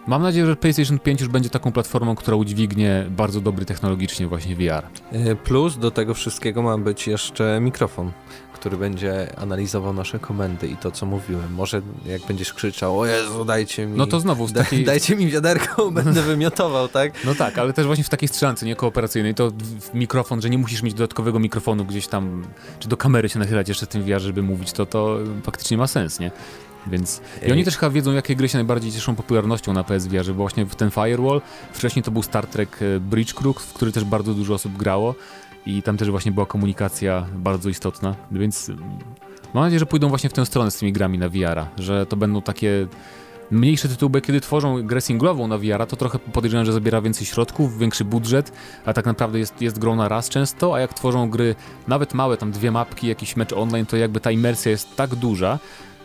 [0.07, 4.55] Mam nadzieję, że PlayStation 5 już będzie taką platformą, która udźwignie bardzo dobry technologicznie właśnie
[4.55, 4.83] VR.
[5.11, 8.11] E, plus do tego wszystkiego ma być jeszcze mikrofon,
[8.53, 11.53] który będzie analizował nasze komendy i to, co mówiłem.
[11.53, 13.97] Może jak będziesz krzyczał, o Jezu, dajcie mi...
[13.97, 14.85] No to znowu w takiej...
[14.85, 17.25] Dajcie mi wiaderko, będę wymiotował, tak?
[17.25, 19.51] No tak, ale też właśnie w takiej strzelance niekooperacyjnej, to
[19.93, 22.43] mikrofon, że nie musisz mieć dodatkowego mikrofonu gdzieś tam,
[22.79, 25.87] czy do kamery się nachylać jeszcze w tym VR, żeby mówić, to to faktycznie ma
[25.87, 26.31] sens, nie?
[26.87, 30.33] Więc i oni też chyba wiedzą, jakie gry się najbardziej cieszą popularnością na PSVR, że
[30.33, 31.41] właśnie ten Firewall,
[31.73, 35.15] wcześniej to był Star Trek e, Bridge Crew, w który też bardzo dużo osób grało.
[35.65, 38.83] I tam też właśnie była komunikacja bardzo istotna, więc mm,
[39.53, 42.17] mam nadzieję, że pójdą właśnie w tę stronę z tymi grami na VR-a, że to
[42.17, 42.87] będą takie
[43.51, 47.77] mniejsze tytuły, kiedy tworzą grę singlową na VR, to trochę podejrzewam, że zabiera więcej środków,
[47.77, 48.51] większy budżet,
[48.85, 51.55] a tak naprawdę jest, jest grą na raz często, a jak tworzą gry
[51.87, 55.59] nawet małe, tam dwie mapki, jakiś mecz online, to jakby ta imersja jest tak duża,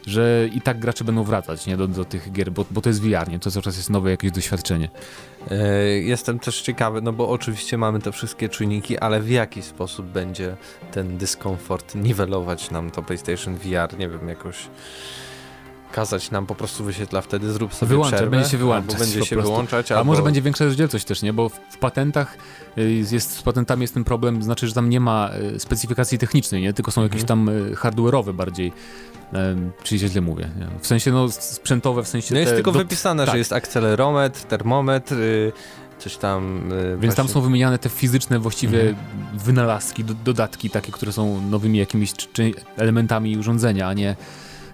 [0.09, 3.03] że i tak gracze będą wracać nie, do, do tych gier, bo, bo to jest
[3.03, 3.39] VR, nie?
[3.39, 4.89] to cały czas jest nowe jakieś doświadczenie.
[5.51, 5.57] E,
[5.89, 10.57] jestem też ciekawy, no bo oczywiście mamy te wszystkie czujniki, ale w jaki sposób będzie
[10.93, 14.69] ten dyskomfort niwelować nam to PlayStation VR, nie wiem, jakoś
[15.93, 18.99] kazać nam po prostu wyświetla wtedy, zrób sobie Wyłączać, przerwę, będzie się wyłączać.
[18.99, 19.93] będzie się wyłączać.
[19.93, 20.01] Albo...
[20.01, 21.33] A może będzie większa rozdzielczość też, nie?
[21.33, 22.37] Bo w patentach
[22.79, 26.63] y, jest, z patentami jest ten problem, znaczy, że tam nie ma y, specyfikacji technicznej,
[26.63, 26.73] nie?
[26.73, 27.47] Tylko są jakieś mhm.
[27.47, 28.73] tam y, hardware'owe bardziej
[29.83, 30.51] Czyli źle mówię.
[30.81, 32.35] W sensie no sprzętowe, w sensie.
[32.35, 32.79] No jest tylko do...
[32.79, 33.33] wypisane, tak.
[33.33, 35.53] że jest akcelerometr, termometr, yy,
[35.99, 36.71] coś tam.
[36.71, 37.15] Yy, Więc właśnie...
[37.17, 39.07] tam są wymieniane te fizyczne właściwie mhm.
[39.35, 44.17] wynalazki, do, dodatki takie, które są nowymi jakimiś czy, czy elementami urządzenia, a nie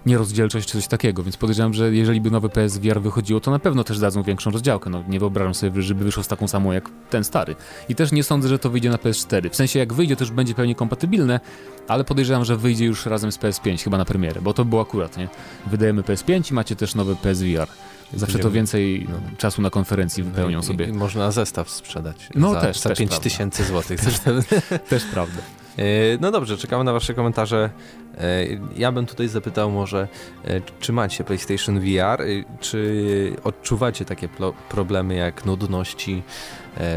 [0.05, 3.83] nierozdzielczość czy coś takiego, więc podejrzewam, że jeżeli by nowy PSVR wychodziło, to na pewno
[3.83, 4.89] też dadzą większą rozdziałkę.
[4.89, 7.55] No, nie wyobrażam sobie, żeby wyszło z taką samą jak ten stary.
[7.89, 9.49] I też nie sądzę, że to wyjdzie na PS4.
[9.49, 11.39] W sensie jak wyjdzie, to już będzie pewnie kompatybilne,
[11.87, 15.17] ale podejrzewam, że wyjdzie już razem z PS5, chyba na premierę, bo to było akurat,
[15.17, 15.27] nie?
[15.67, 17.67] Wydajemy PS5 i macie też nowy PSVR.
[18.13, 19.37] Zawsze to więcej no.
[19.37, 20.85] czasu na konferencji wypełnią sobie.
[20.85, 22.29] I można zestaw sprzedać.
[22.35, 24.01] No za, też, za też 5 tysięcy złotych.
[24.01, 24.19] Też,
[24.89, 25.41] też prawda.
[25.77, 25.83] E,
[26.21, 27.69] no dobrze, czekamy na Wasze komentarze.
[28.17, 28.45] E,
[28.77, 30.07] ja bym tutaj zapytał może,
[30.45, 32.23] e, czy macie PlayStation VR,
[32.59, 34.29] czy odczuwacie takie
[34.69, 36.23] problemy jak nudności,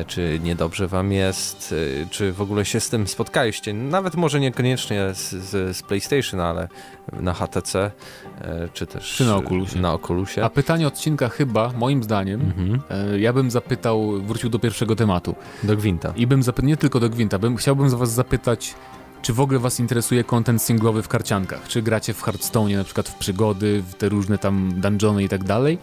[0.06, 1.74] czy niedobrze Wam jest,
[2.10, 3.74] czy w ogóle się z tym spotkaliście?
[3.74, 6.68] Nawet może niekoniecznie z, z, z PlayStation, ale
[7.12, 7.90] na HTC,
[8.72, 9.80] czy też czy na Oculusie.
[9.80, 10.44] na Oculusie.
[10.44, 12.80] A pytanie odcinka chyba, moim zdaniem, mhm.
[13.20, 15.34] ja bym zapytał, wrócił do pierwszego tematu.
[15.62, 16.12] Do Gwinta.
[16.16, 18.74] I bym zapytał, nie tylko do Gwinta, bym, chciałbym z Was zapytać,
[19.22, 21.68] czy w ogóle was interesuje content singlowy w karciankach?
[21.68, 25.44] Czy gracie w Hearthstone, na przykład w przygody, w te różne tam dungeony i tak
[25.44, 25.78] dalej?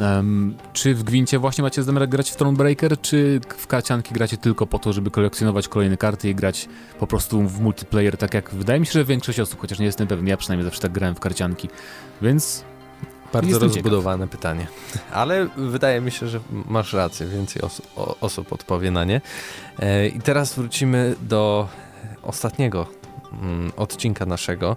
[0.00, 4.66] Um, czy w Gwincie właśnie macie zamiar grać w Thronebreaker, czy w karcianki gracie tylko
[4.66, 6.68] po to, żeby kolekcjonować kolejne karty i grać
[6.98, 10.06] po prostu w multiplayer, tak jak wydaje mi się, że większość osób, chociaż nie jestem
[10.06, 11.68] pewien, ja przynajmniej zawsze tak grałem w karcianki,
[12.22, 12.64] więc...
[13.32, 14.40] Bardzo rozbudowane ciekaw.
[14.40, 14.66] pytanie,
[15.12, 17.86] ale wydaje mi się, że masz rację, więcej osób,
[18.20, 19.20] osób odpowie na nie.
[19.78, 21.68] E, I teraz wrócimy do
[22.22, 22.86] ostatniego
[23.42, 24.76] mm, odcinka naszego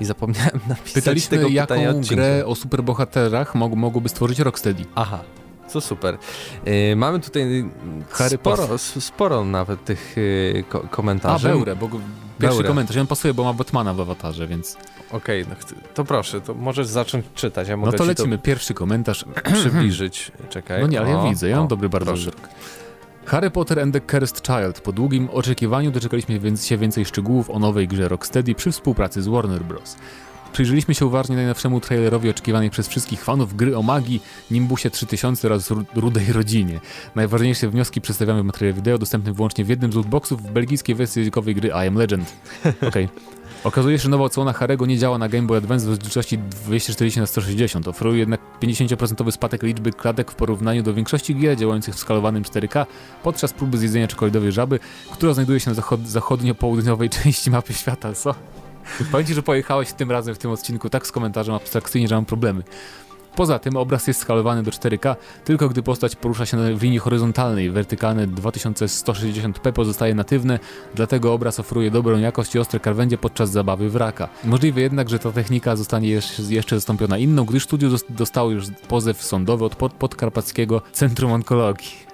[0.00, 2.14] i zapomniałem napisać Pytaliśmy, tego jaką odcinka.
[2.14, 4.84] grę o superbohaterach mog mogłoby stworzyć Rocksteady.
[4.94, 5.20] Aha,
[5.68, 6.18] co super.
[6.66, 7.70] Yy, mamy tutaj
[8.10, 11.48] Harry sporo, sporo nawet tych yy, ko komentarzy.
[11.48, 12.00] A, Beure, bo pierwszy
[12.38, 12.68] Beure.
[12.68, 14.76] komentarz, on pasuje, bo ma Batmana w awatarze, więc...
[15.12, 17.68] Okej, okay, no, to proszę, to możesz zacząć czytać.
[17.68, 19.24] Ja mogę no to lecimy, to pierwszy komentarz.
[19.60, 20.80] Przybliżyć, czekaj.
[20.80, 22.48] No nie, ale o, ja widzę, ja mam dobry bardzo wzrok.
[23.26, 24.80] Harry Potter and the Cursed Child.
[24.80, 29.62] Po długim oczekiwaniu doczekaliśmy się więcej szczegółów o nowej grze Rocksteady przy współpracy z Warner
[29.62, 29.96] Bros.
[30.52, 35.70] Przyjrzeliśmy się uważnie najnowszemu trailerowi oczekiwanej przez wszystkich fanów gry o magii, Nimbusie 3000 oraz
[35.94, 36.80] Rudej Rodzinie.
[37.14, 41.20] Najważniejsze wnioski przedstawiamy w materiale wideo dostępnym wyłącznie w jednym z lootboxów w belgijskiej wersji
[41.20, 42.32] językowej gry I Am Legend.
[42.88, 43.04] Okej.
[43.04, 43.39] Okay.
[43.64, 47.20] Okazuje się, że nowa odsłona Harego nie działa na Game Boy Advance w rozdzielczości 240
[47.20, 51.98] na 160 Oferuje jednak 50% spadek liczby klatek w porównaniu do większości gier działających w
[51.98, 52.86] skalowanym 4K
[53.22, 54.78] podczas próby zjedzenia czekoladowej żaby,
[55.12, 58.14] która znajduje się na zachod zachodnio-południowej części mapy świata.
[58.14, 58.34] Co?
[59.12, 62.62] Powiem że pojechałeś tym razem w tym odcinku tak z komentarzem abstrakcyjnie, że mam problemy.
[63.36, 67.70] Poza tym obraz jest skalowany do 4K, tylko gdy postać porusza się w linii horyzontalnej.
[67.70, 70.58] Wertykalne 2160p pozostaje natywne,
[70.94, 74.28] dlatego obraz oferuje dobrą jakość i ostre krawędzie podczas zabawy wraka.
[74.44, 76.08] Możliwe jednak, że ta technika zostanie
[76.48, 82.09] jeszcze zastąpiona inną, gdyż studio dostało już pozew sądowy od podkarpackiego Centrum Onkologii.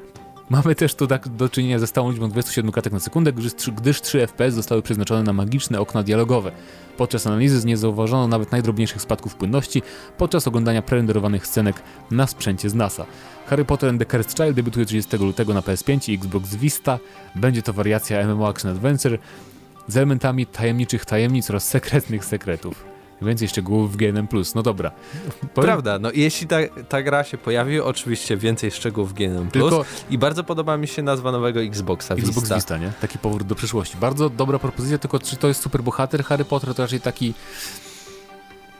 [0.50, 4.00] Mamy też tu tak do czynienia ze stałą liczbą 27 klatek na sekundę, gdyż, gdyż
[4.00, 6.52] 3 FPS zostały przeznaczone na magiczne okna dialogowe.
[6.96, 9.82] Podczas analizy nie zauważono nawet najdrobniejszych spadków płynności
[10.18, 13.06] podczas oglądania prerenderowanych scenek na sprzęcie z NASA.
[13.46, 16.98] Harry Potter and the Cursed Child debiutuje 30 lutego na PS5 i Xbox Vista.
[17.34, 19.18] Będzie to wariacja MMO Action Adventure
[19.88, 22.95] z elementami tajemniczych tajemnic oraz sekretnych sekretów.
[23.22, 24.28] Więcej szczegółów w GNM+.
[24.54, 24.90] No dobra.
[25.54, 25.66] Powiem...
[25.66, 26.56] Prawda, no jeśli ta,
[26.88, 29.50] ta gra się pojawi, oczywiście więcej szczegółów w GNM+.
[29.50, 29.84] Tylko...
[30.10, 32.28] I bardzo podoba mi się nazwa nowego Xboxa Vista.
[32.28, 32.92] Xbox Vista, nie?
[33.00, 33.96] Taki powrót do przyszłości.
[33.96, 37.34] Bardzo dobra propozycja, tylko czy to jest super bohater Harry Potter, to raczej taki...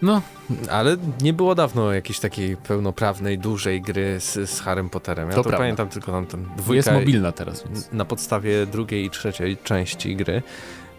[0.03, 0.23] No.
[0.71, 5.29] Ale nie było dawno jakiejś takiej pełnoprawnej, dużej gry z, z Harrym Potterem.
[5.29, 6.75] Ja to, to pamiętam tylko tam ten dwójka.
[6.75, 7.65] Jest mobilna teraz.
[7.65, 7.93] Więc.
[7.93, 10.43] Na podstawie drugiej i trzeciej części gry.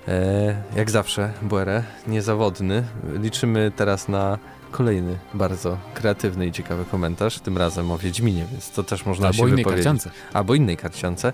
[0.07, 2.83] E, jak zawsze, Buere, niezawodny.
[3.19, 4.37] Liczymy teraz na
[4.71, 9.37] kolejny bardzo kreatywny i ciekawy komentarz, tym razem o Wiedźminie, więc to też można Albo
[9.37, 9.85] się innej wypowiedzieć.
[9.85, 10.11] Karciance.
[10.33, 11.33] Albo innej karciance.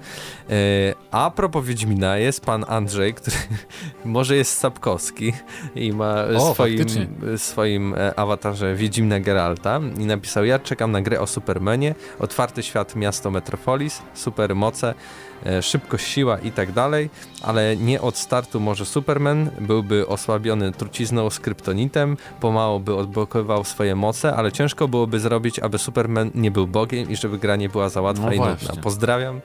[0.49, 0.55] E,
[1.11, 3.35] a propos Wiedźmina jest pan Andrzej, który
[4.05, 5.33] może jest Sapkowski
[5.75, 6.85] i ma o, swoim,
[7.37, 12.95] swoim e, awatarze Wiedźmina Geralta i napisał, ja czekam na grę o Supermanie, otwarty świat
[12.95, 14.95] miasto Metropolis, super moce, E,
[15.61, 17.09] szybkość, siła i tak dalej,
[17.41, 23.95] ale nie od startu może Superman, byłby osłabiony trucizną z kryptonitem, pomału by odblokowywał swoje
[23.95, 27.89] moce, ale ciężko byłoby zrobić, aby Superman nie był Bogiem i żeby gra nie była
[27.89, 28.81] za łatwa no i nudna.
[28.81, 29.41] Pozdrawiam.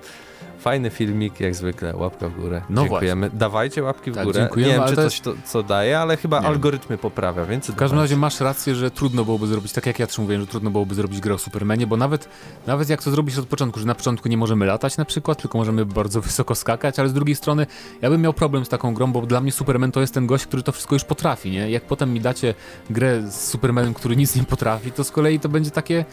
[0.58, 2.62] Fajny filmik, jak zwykle, łapka w górę.
[2.70, 3.20] No dziękujemy.
[3.26, 3.38] Właśnie.
[3.38, 4.48] Dawajcie łapki w tak, górę.
[4.56, 5.24] Nie wiem, czy coś jest...
[5.24, 7.70] to, co daje, ale chyba nie algorytmy poprawia, więc...
[7.70, 10.46] W każdym razie masz rację, że trudno byłoby zrobić, tak jak ja też mówiłem, że
[10.46, 12.28] trudno byłoby zrobić grę o Supermanie, bo nawet,
[12.66, 15.58] nawet jak to zrobić od początku, że na początku nie możemy latać na przykład, tylko
[15.58, 17.66] możemy bardzo wysoko skakać, ale z drugiej strony
[18.02, 20.46] ja bym miał problem z taką grą, bo dla mnie Superman to jest ten gość,
[20.46, 21.70] który to wszystko już potrafi, nie?
[21.70, 22.54] Jak potem mi dacie
[22.90, 26.04] grę z Supermanem, który nic nie potrafi, to z kolei to będzie takie...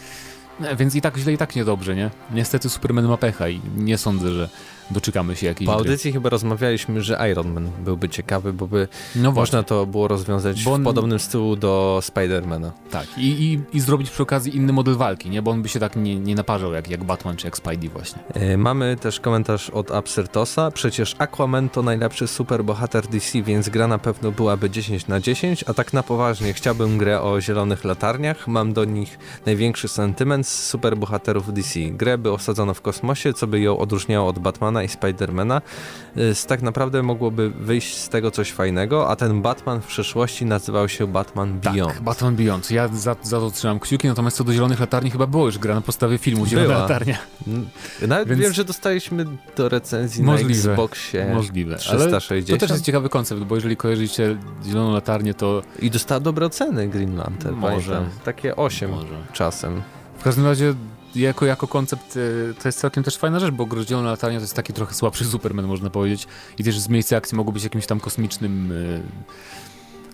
[0.77, 2.09] Więc i tak źle, i tak niedobrze, nie?
[2.31, 4.49] Niestety Superman ma pecha i nie sądzę, że
[4.91, 6.19] doczekamy się jakiejś Po audycji gry.
[6.19, 10.73] chyba rozmawialiśmy, że Iron Man byłby ciekawy, bo by no można to było rozwiązać bo
[10.73, 10.81] on...
[10.81, 12.71] w podobnym stylu do Spidermana.
[12.91, 15.41] Tak, I, i, i zrobić przy okazji inny model walki, nie?
[15.41, 18.19] Bo on by się tak nie, nie naparzał jak, jak Batman czy jak Spidey właśnie.
[18.33, 20.71] E, mamy też komentarz od Absyrtosa.
[20.71, 25.73] Przecież Aquaman to najlepszy superbohater DC, więc gra na pewno byłaby 10 na 10, a
[25.73, 28.47] tak na poważnie chciałbym grę o zielonych latarniach.
[28.47, 31.79] Mam do nich największy sentyment z superbohaterów DC.
[31.79, 35.61] Grę by osadzono w kosmosie, co by ją odróżniało od Batmana Batmana i Spidermana,
[36.17, 40.89] y, tak naprawdę mogłoby wyjść z tego coś fajnego, a ten Batman w przeszłości nazywał
[40.89, 41.93] się Batman tak, Beyond.
[41.93, 42.71] Tak, Batman Beyond.
[42.71, 45.75] Ja za, za to trzymam kciuki, natomiast co do Zielonych Latarni chyba było już gra
[45.75, 46.79] na podstawie filmu Zielona Była.
[46.79, 47.17] Latarnia.
[48.07, 48.41] Nawet Więc...
[48.41, 49.25] wiem, że dostaliśmy
[49.57, 51.75] do recenzji możliwe, na Xboxie możliwe.
[51.75, 52.49] 360.
[52.49, 55.61] Ale to też jest ciekawy koncept, bo jeżeli kojarzycie Zieloną Latarnię, to...
[55.79, 57.93] I dostała dobre oceny Green Lantern, Może.
[57.93, 58.19] Pamiętam.
[58.23, 59.07] Takie 8 Może.
[59.33, 59.81] czasem.
[60.19, 60.73] W każdym razie
[61.15, 64.53] jako, jako koncept y, to jest całkiem też fajna rzecz, bo Groździelona Latarnia to jest
[64.53, 66.27] taki trochę słabszy Superman, można powiedzieć.
[66.57, 69.01] I też z miejsca akcji mogło być jakimś tam kosmicznym y,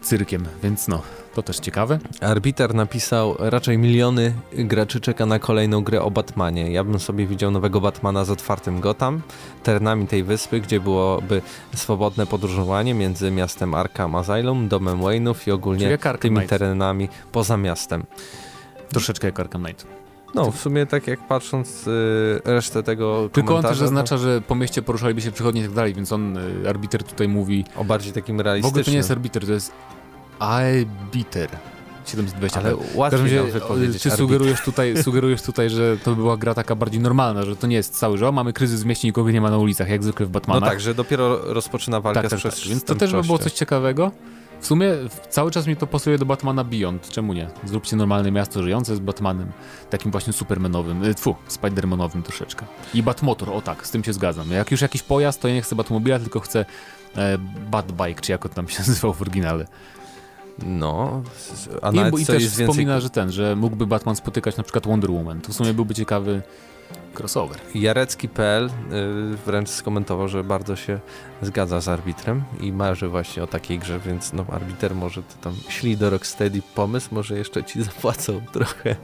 [0.02, 1.02] cyrkiem, więc no,
[1.34, 2.00] to też ciekawe.
[2.22, 6.72] Arbiter napisał, raczej miliony graczy czeka na kolejną grę o Batmanie.
[6.72, 9.22] Ja bym sobie widział nowego Batmana z otwartym Gotham,
[9.64, 11.42] terenami tej wyspy, gdzie byłoby
[11.76, 18.04] swobodne podróżowanie między miastem Arkham Asylum, domem Wayne'ów i ogólnie tymi terenami poza miastem.
[18.90, 20.01] Troszeczkę jak Arkham Knight.
[20.36, 24.56] No, w sumie tak jak patrząc y, resztę tego Tylko on też zaznacza, że po
[24.56, 27.66] mieście poruszaliby się przychodnie i tak dalej, więc on, y, arbiter tutaj mówi...
[27.76, 28.72] O bardziej takim realistycznym.
[28.72, 29.72] W ogóle to nie jest arbiter, to jest
[30.40, 31.50] arbiter.
[32.06, 32.60] 720.
[32.60, 34.02] Ale łatwiej się wypowiedzieć.
[34.02, 37.68] Czy sugerujesz tutaj, sugerujesz tutaj, że to by była gra taka bardziej normalna, że to
[37.68, 40.26] nie jest cały, że mamy kryzys w mieście, nikogo nie ma na ulicach, jak zwykle
[40.26, 40.64] w Batmanach.
[40.64, 42.64] No tak, że dopiero rozpoczyna walka tak, z tak, tak.
[42.68, 44.12] Więc to też by było coś ciekawego.
[44.62, 44.88] W sumie
[45.30, 47.10] cały czas mi to pasuje do Batmana Beyond.
[47.10, 47.48] Czemu nie?
[47.64, 49.52] Zróbcie normalne miasto żyjące z Batmanem.
[49.90, 51.04] Takim właśnie supermanowym.
[51.04, 52.66] E, tfu, spidermanowym troszeczkę.
[52.94, 54.52] I Batmotor, o tak, z tym się zgadzam.
[54.52, 56.66] Jak już jakiś pojazd, to ja nie chcę Batmobila, tylko chcę
[57.16, 57.38] e,
[57.72, 59.68] Batbike, czy jak on tam się nazywał w oryginale.
[60.66, 61.24] No,
[61.82, 63.02] a I, i też wspomina, więcej...
[63.02, 65.42] że ten, że mógłby Batman spotykać na przykład Wonder Woman.
[65.42, 66.42] To w sumie byłby ciekawy
[67.20, 67.58] crossover.
[67.76, 71.00] Jarecki.pl y, wręcz skomentował, że bardzo się
[71.42, 75.54] zgadza z arbitrem i marzy właśnie o takiej grze, więc no arbiter może to tam
[75.70, 78.96] śli do Rocksteady pomysł, może jeszcze ci zapłacą trochę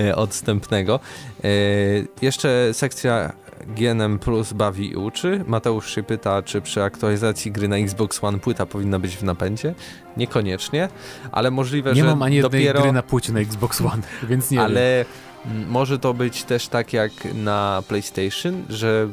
[0.00, 1.00] y, odstępnego.
[1.44, 3.32] Y, jeszcze sekcja
[3.66, 5.44] GNM Plus bawi i uczy.
[5.46, 9.74] Mateusz się pyta, czy przy aktualizacji gry na Xbox One płyta powinna być w napędzie.
[10.16, 10.88] Niekoniecznie,
[11.32, 14.60] ale możliwe, nie że mam ani jednej gry na płycie na Xbox One, więc nie
[14.60, 15.33] Ale wiem
[15.68, 19.08] może to być też tak jak na PlayStation, że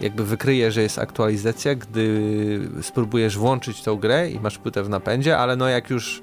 [0.00, 5.38] jakby wykryje, że jest aktualizacja, gdy spróbujesz włączyć tą grę i masz płytę w napędzie,
[5.38, 6.22] ale no jak już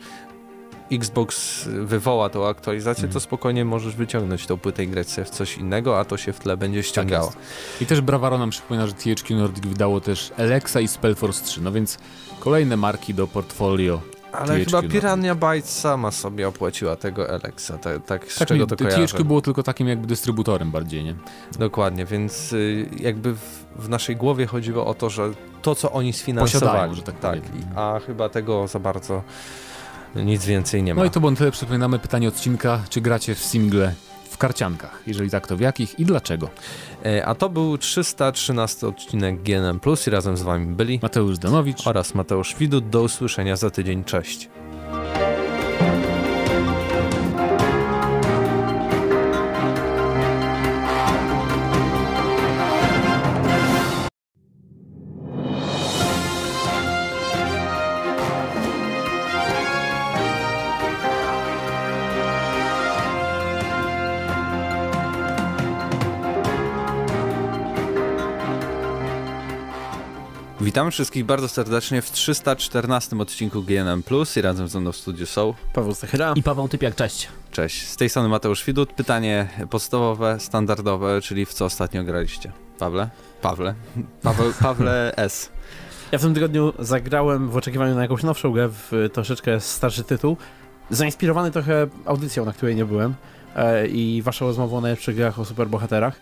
[0.92, 3.14] Xbox wywoła tą aktualizację, mm.
[3.14, 6.34] to spokojnie możesz wyciągnąć tą płytę i grać sobie w coś innego, a to się
[6.34, 7.28] w tle będzie tak ściągało.
[7.28, 11.62] Tak I też Bravaro nam przypomina, że THQ Nordic wydało też Alexa i Spellforce 3,
[11.62, 11.98] no więc
[12.40, 14.02] kolejne marki do portfolio
[14.32, 18.70] ale chyba Piranha Bytes sama sobie opłaciła tego Alexa, tak, tak z tak czego mi,
[18.70, 19.08] to kojarzę.
[19.08, 21.16] THQ było tylko takim jakby dystrybutorem bardziej, nie?
[21.60, 25.30] Dokładnie, więc y, jakby w, w, naszej głowie chodziło o to, że
[25.62, 27.40] to, co oni sfinansowali, Posiadają, że tak, tak
[27.76, 29.24] a chyba tego za bardzo
[30.16, 31.02] nic więcej nie ma.
[31.02, 33.94] No i to było tyle, przypominamy pytanie odcinka, czy gracie w single
[34.38, 35.04] w karciankach?
[35.08, 36.50] Jeżeli tak, to w jakich i dlaczego?
[37.06, 41.88] E, a to był 313 odcinek GNM Plus i razem z wami byli Mateusz Danowicz
[41.88, 42.90] oraz Mateusz Widut.
[42.90, 44.04] Do usłyszenia za tydzień.
[44.04, 44.50] Cześć.
[70.68, 75.26] Witam wszystkich bardzo serdecznie w 314 odcinku GNM Plus i razem ze mną w studiu
[75.26, 77.28] są Paweł Stachyra i Paweł Typiak, cześć.
[77.52, 78.94] Cześć, z tej strony Mateusz Widut.
[78.94, 82.52] Pytanie podstawowe, standardowe, czyli w co ostatnio graliście?
[82.80, 83.10] Pawle?
[83.42, 83.76] Pawle?
[84.22, 85.50] Paweł, Pawle S.
[86.12, 90.38] Ja w tym tygodniu zagrałem w oczekiwaniu na jakąś nowszą grę, w troszeczkę starszy tytuł,
[90.90, 93.14] zainspirowany trochę audycją, na której nie byłem
[93.56, 96.20] e, i waszą rozmową o najlepszych grach o superbohaterach.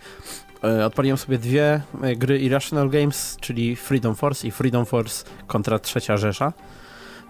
[0.63, 5.79] E, odpaliłem sobie dwie e, gry Irrational Games, czyli Freedom Force i Freedom Force kontra
[5.79, 6.53] Trzecia Rzesza.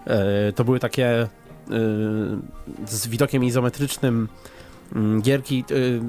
[0.06, 1.28] E, to były takie
[2.86, 4.28] z widokiem izometrycznym
[4.94, 5.64] mm, gierki,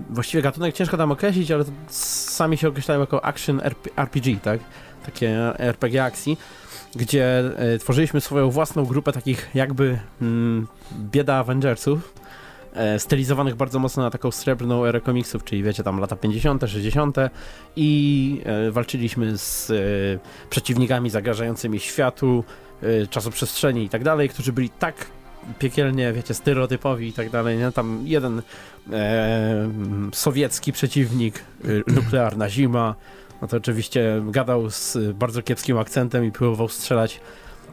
[0.10, 3.62] właściwie gatunek ciężko tam określić, ale sami się określają jako action
[3.98, 4.60] RPG, tak?
[5.06, 6.38] Takie RPG akcji,
[6.96, 7.44] gdzie
[7.80, 10.68] tworzyliśmy swoją własną grupę takich jakby mm,
[11.12, 12.14] bieda Avengersów,
[12.98, 17.18] stylizowanych bardzo mocno na taką srebrną erę komiksów, czyli wiecie, tam lata 50., 60.
[17.76, 19.74] i e, walczyliśmy z e,
[20.50, 22.44] przeciwnikami zagrażającymi światu,
[23.10, 24.96] czasoprzestrzeni i tak dalej, którzy byli tak
[25.60, 27.72] piekielnie, wiecie, stereotypowi i tak dalej, nie?
[27.72, 28.42] Tam jeden
[28.92, 29.70] e,
[30.14, 31.44] sowiecki przeciwnik,
[31.96, 32.96] nuklearna zima,
[33.42, 37.22] no to oczywiście gadał z bardzo kiepskim akcentem i próbował strzelać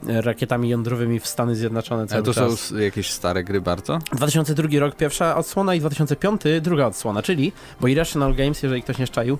[0.02, 2.60] rakietami jądrowymi w Stany Zjednoczone cały Ale to czas.
[2.60, 3.98] są jakieś stare gry bardzo?
[4.12, 9.06] 2002 rok pierwsza odsłona i 2005 druga odsłona, czyli, bo Irrational Games, jeżeli ktoś nie
[9.06, 9.38] szczaił,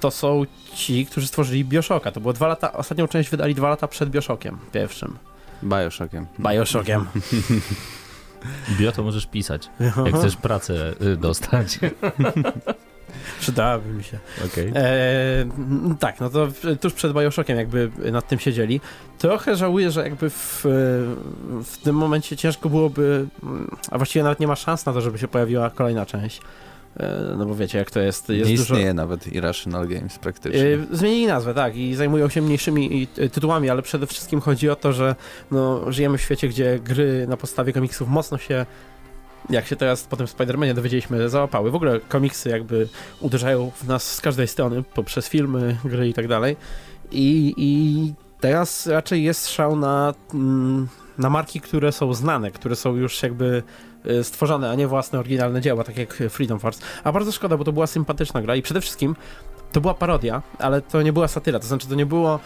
[0.00, 0.42] to są
[0.74, 2.12] ci, którzy stworzyli Bioshocka.
[2.12, 5.18] To było dwa lata, ostatnią część wydali dwa lata przed Bioshockiem pierwszym.
[5.62, 6.26] Bioshockiem.
[6.38, 7.06] Bioshockiem.
[8.78, 11.78] Bio to możesz pisać, jak chcesz pracę y, dostać.
[13.40, 14.18] Przydałaby mi się.
[14.46, 14.72] Okay.
[14.74, 16.48] E, tak, no to
[16.80, 18.80] tuż przed Bioshockiem jakby nad tym siedzieli.
[19.18, 20.60] Trochę żałuję, że jakby w,
[21.64, 23.26] w tym momencie ciężko byłoby,
[23.90, 26.40] a właściwie nawet nie ma szans na to, żeby się pojawiła kolejna część.
[26.96, 28.28] E, no bo wiecie, jak to jest.
[28.28, 28.94] jest nie istnieje dużo...
[28.94, 30.60] nawet Irrational Games praktycznie.
[30.60, 34.92] E, zmienili nazwę, tak, i zajmują się mniejszymi tytułami, ale przede wszystkim chodzi o to,
[34.92, 35.14] że
[35.50, 38.66] no, żyjemy w świecie, gdzie gry na podstawie komiksów mocno się
[39.50, 41.70] jak się teraz po tym Spider-Manie dowiedzieliśmy, załapały.
[41.70, 42.88] W ogóle komiksy jakby
[43.20, 46.56] uderzają w nas z każdej strony, poprzez filmy, gry i tak dalej.
[47.10, 50.88] I, i teraz raczej jest szał na, mm,
[51.18, 53.62] na marki, które są znane, które są już jakby
[54.04, 56.82] e, stworzone, a nie własne oryginalne dzieła, tak jak Freedom Force.
[57.04, 59.16] A bardzo szkoda, bo to była sympatyczna gra i przede wszystkim
[59.72, 62.40] to była parodia, ale to nie była satyra, to znaczy to nie było,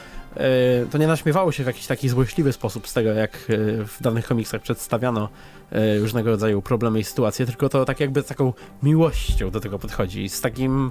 [0.91, 4.27] to nie naśmiewało się w jakiś taki złośliwy sposób z tego, jak e, w danych
[4.27, 5.29] komiksach przedstawiano
[5.73, 8.53] e, różnego rodzaju problemy i sytuacje, tylko to tak jakby z taką
[8.83, 10.91] miłością do tego podchodzi, z takim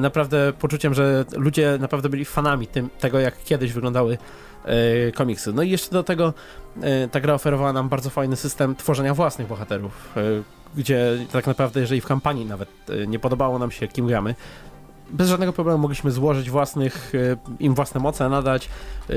[0.00, 4.18] naprawdę poczuciem, że ludzie naprawdę byli fanami tym, tego, jak kiedyś wyglądały
[5.14, 5.52] komiksy.
[5.52, 6.34] No i jeszcze do tego
[7.10, 10.14] ta gra oferowała nam bardzo fajny system tworzenia własnych bohaterów,
[10.76, 12.68] gdzie tak naprawdę, jeżeli w kampanii nawet
[13.06, 14.34] nie podobało nam się, kim gramy,
[15.10, 18.68] bez żadnego problemu mogliśmy złożyć własnych, e, im własne moce, nadać
[19.10, 19.14] e,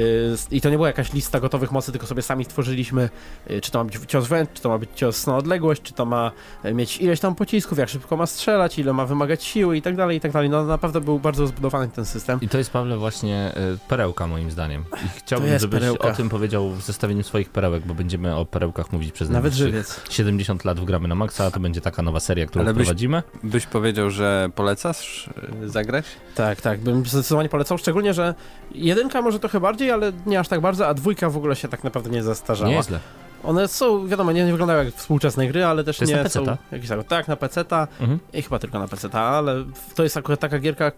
[0.52, 3.10] i to nie była jakaś lista gotowych mocy, tylko sobie sami stworzyliśmy,
[3.48, 5.94] e, czy to ma być cios wręcz, czy to ma być cios na odległość, czy
[5.94, 6.32] to ma
[6.74, 10.18] mieć ileś tam pocisków, jak szybko ma strzelać, ile ma wymagać siły i tak dalej,
[10.18, 10.50] i tak dalej.
[10.50, 12.40] No naprawdę był bardzo zbudowany ten system.
[12.42, 13.54] I to jest, Pawle, właśnie
[13.88, 14.84] perełka moim zdaniem.
[15.06, 16.08] I chciałbym, żebyś perełka.
[16.08, 20.02] o tym powiedział w zestawieniu swoich perełek, bo będziemy o perełkach mówić przez Nawet żywiec.
[20.10, 22.84] 70 lat w Gramy na Maksa, a to będzie taka nowa seria, którą Ale byś,
[22.84, 23.24] prowadzimy.
[23.44, 25.30] Byś powiedział, że polecasz
[25.78, 26.06] zagrać?
[26.36, 28.36] Tak, tak, bym zdecydowanie polecał, szczególnie, że
[28.72, 31.84] jedynka może trochę bardziej, ale nie aż tak bardzo, a dwójka w ogóle się tak
[31.84, 32.72] naprawdę nie zastarzała.
[32.72, 33.00] Nieźle.
[33.44, 36.46] One są, wiadomo, nie, nie wyglądają jak współczesne gry, ale też to nie na są
[36.72, 38.20] jakieś tak na PC-ta mhm.
[38.34, 39.64] i chyba tylko na PC-ta, ale
[39.96, 40.92] to jest akurat taka gierka,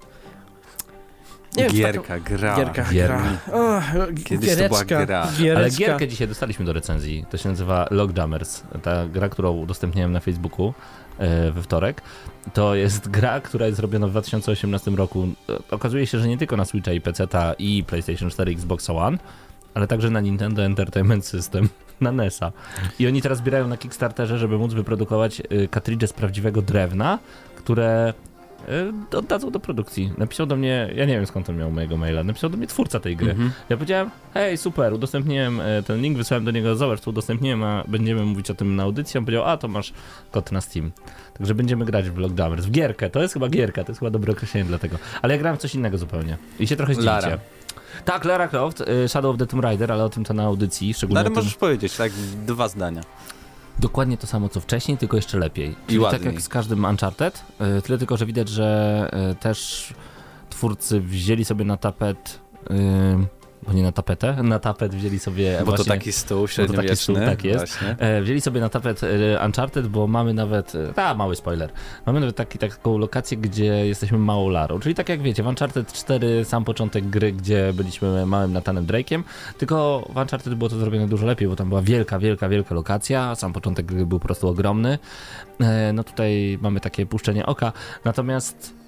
[1.58, 2.24] Nie gierka, taką...
[2.24, 2.56] gra.
[2.56, 3.24] Gierka, gra.
[3.54, 3.82] O,
[4.26, 5.28] Kiedyś to była gra.
[5.38, 5.60] Giereczka.
[5.60, 7.26] Ale gierkę dzisiaj dostaliśmy do recenzji.
[7.30, 8.64] To się nazywa Logjammers.
[8.84, 10.74] Ta gra, którą udostępniłem na Facebooku
[11.18, 12.02] e, we wtorek.
[12.54, 15.28] To jest gra, która jest zrobiona w 2018 roku.
[15.50, 17.28] E, okazuje się, że nie tylko na Switcha i PC
[17.60, 19.18] i PlayStation 4, Xbox One,
[19.74, 21.70] ale także na Nintendo Entertainment System,
[22.02, 22.52] na NESa.
[23.00, 25.42] I oni teraz zbierają na Kickstarterze, żeby móc wyprodukować
[25.72, 27.20] kartridże z prawdziwego drewna,
[27.56, 28.14] które
[29.12, 30.14] oddadzą do produkcji.
[30.18, 33.00] Napisał do mnie, ja nie wiem skąd on miał mojego maila, napisał do mnie twórca
[33.00, 33.32] tej gry.
[33.32, 33.52] Mhm.
[33.70, 37.84] Ja powiedziałem, hej, super, udostępniłem e, ten link, wysłałem do niego, zobacz, to udostępniłem, a
[37.88, 39.18] będziemy mówić o tym na audycji.
[39.18, 39.94] On powiedział, a to masz
[40.32, 40.92] kod na Steam.
[41.38, 44.32] Także będziemy grać w Lockdowners, w gierkę, to jest chyba gierka, to jest chyba dobre
[44.32, 44.98] określenie dla tego.
[45.22, 47.12] Ale ja grałem w coś innego zupełnie i się trochę zdziwicie.
[47.12, 47.38] Lara.
[48.06, 50.94] Tak, Lara Croft, e, Shadow of the Tomb Raider, ale o tym to na audycji,
[50.94, 51.36] szczególnie Ale tym...
[51.36, 52.12] możesz powiedzieć, tak,
[52.46, 53.02] dwa zdania
[53.80, 55.76] dokładnie to samo co wcześniej, tylko jeszcze lepiej.
[55.88, 59.94] Czyli tak jak z każdym Uncharted, e, tyle tylko, że widać, że e, też
[60.50, 62.40] twórcy wzięli sobie na tapet
[63.64, 66.88] bo nie na tapetę, na tapet wzięli sobie Bo właśnie, to taki stół średniowieczny.
[66.90, 67.80] Taki stół, tak jest.
[67.98, 71.72] E, wzięli sobie na tapet e, Uncharted, bo mamy nawet, e, a mały spoiler,
[72.06, 75.94] mamy nawet taki, taką lokację, gdzie jesteśmy małą Larą, czyli tak jak wiecie, w Uncharted
[75.94, 79.24] 4 sam początek gry, gdzie byliśmy małym Nathanem Drake'iem,
[79.58, 83.36] tylko w Uncharted było to zrobione dużo lepiej, bo tam była wielka, wielka, wielka lokacja,
[83.36, 85.00] sam początek gry był po prostu ogromny.
[85.94, 87.72] No tutaj mamy takie puszczenie oka,
[88.06, 88.79] natomiast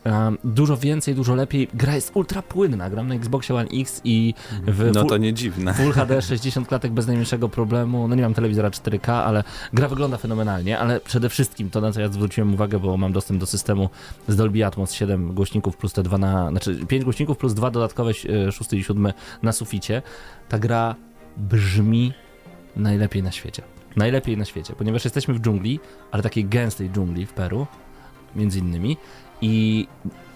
[0.43, 1.67] dużo więcej, dużo lepiej.
[1.73, 2.89] Gra jest ultra płynna.
[2.89, 4.33] Gram na Xboxie One X i
[4.67, 5.73] w no to nie dziwne.
[5.73, 8.07] Full HD 60 klatek bez najmniejszego problemu.
[8.07, 12.01] No nie mam telewizora 4K, ale gra wygląda fenomenalnie, ale przede wszystkim to, na co
[12.01, 13.89] ja zwróciłem uwagę, bo mam dostęp do systemu
[14.27, 18.13] z Dolby Atmos 7 głośników plus te dwa na, znaczy 5 głośników plus dwa dodatkowe,
[18.13, 19.13] 6 i 7
[19.43, 20.01] na suficie.
[20.49, 20.95] Ta gra
[21.37, 22.13] brzmi
[22.75, 23.61] najlepiej na świecie.
[23.95, 25.79] Najlepiej na świecie, ponieważ jesteśmy w dżungli,
[26.11, 27.67] ale takiej gęstej dżungli w Peru,
[28.35, 28.97] między innymi,
[29.41, 29.87] i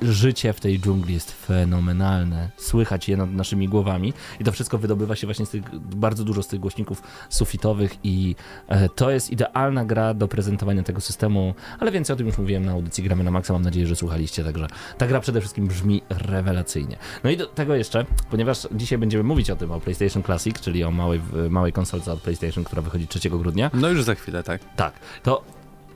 [0.02, 2.50] życie w tej dżungli jest fenomenalne.
[2.58, 6.44] Słychać je nad naszymi głowami i to wszystko wydobywa się właśnie z tych, bardzo dużo
[6.44, 8.36] z tych głośników sufitowych i
[8.68, 12.66] e, to jest idealna gra do prezentowania tego systemu, ale więcej o tym już mówiłem
[12.66, 14.68] na audycji Gramy na Maxa, mam nadzieję, że słuchaliście, także
[14.98, 16.98] ta gra przede wszystkim brzmi rewelacyjnie.
[17.24, 20.84] No i do tego jeszcze, ponieważ dzisiaj będziemy mówić o tym, o PlayStation Classic, czyli
[20.84, 23.72] o małej, małej konsolce od PlayStation, która wychodzi 3 grudnia.
[23.74, 24.62] No już za chwilę, tak.
[24.76, 25.44] Tak, to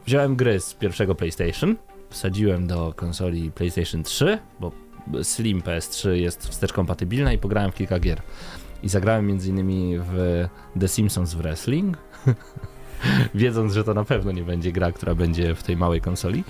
[0.06, 1.76] wziąłem gry z pierwszego PlayStation,
[2.10, 4.72] wsadziłem do konsoli PlayStation 3, bo
[5.23, 8.22] Slim PS3 jest wstecz kompatybilna i pograłem w kilka gier.
[8.84, 10.02] I zagrałem m.in.
[10.03, 10.45] w
[10.80, 11.98] The Simpsons Wrestling,
[13.36, 16.44] wiedząc, że to na pewno nie będzie gra, która będzie w tej małej konsoli.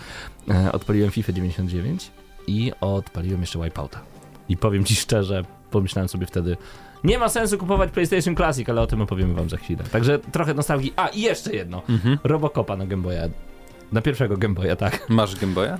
[0.49, 2.11] E, odpaliłem FIFA 99
[2.47, 4.01] i odpaliłem jeszcze Wipeouta.
[4.49, 6.57] I powiem ci szczerze, pomyślałem sobie wtedy,
[7.03, 9.83] nie ma sensu kupować PlayStation Classic, ale o tym opowiemy wam za chwilę.
[9.91, 10.93] Także trochę nostalgii.
[10.95, 11.81] A, i jeszcze jedno.
[11.89, 12.17] Mhm.
[12.23, 13.29] Robocopa na Game Boya
[13.91, 15.09] na pierwszego Game Boya, tak.
[15.09, 15.77] Masz Game Boya?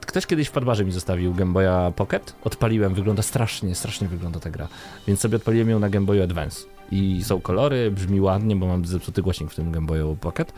[0.00, 2.34] Ktoś kiedyś w Padbarze mi zostawił Game Boya Pocket.
[2.44, 4.68] Odpaliłem, wygląda strasznie, strasznie wygląda ta gra.
[5.06, 6.64] Więc sobie odpaliłem ją na Game Advance.
[6.90, 10.52] I są kolory, brzmi ładnie, bo mam zepsuty głośnik w tym Game Boyu Pocket.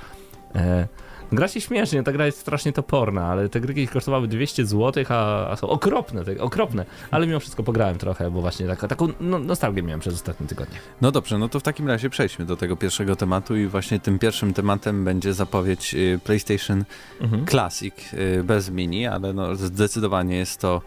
[1.34, 5.48] Gra się śmiesznie, ta gra jest strasznie toporna, ale te gry kosztowały 200 zł, a,
[5.50, 6.84] a są okropne, te, okropne.
[7.10, 10.78] Ale mimo wszystko pograłem trochę, bo właśnie taka, taką no, nostalgię miałem przez ostatnie tygodnie.
[11.00, 14.18] No dobrze, no to w takim razie przejdźmy do tego pierwszego tematu i właśnie tym
[14.18, 16.84] pierwszym tematem będzie zapowiedź y, PlayStation
[17.20, 17.46] mhm.
[17.46, 20.82] Classic y, bez mini, ale no zdecydowanie jest to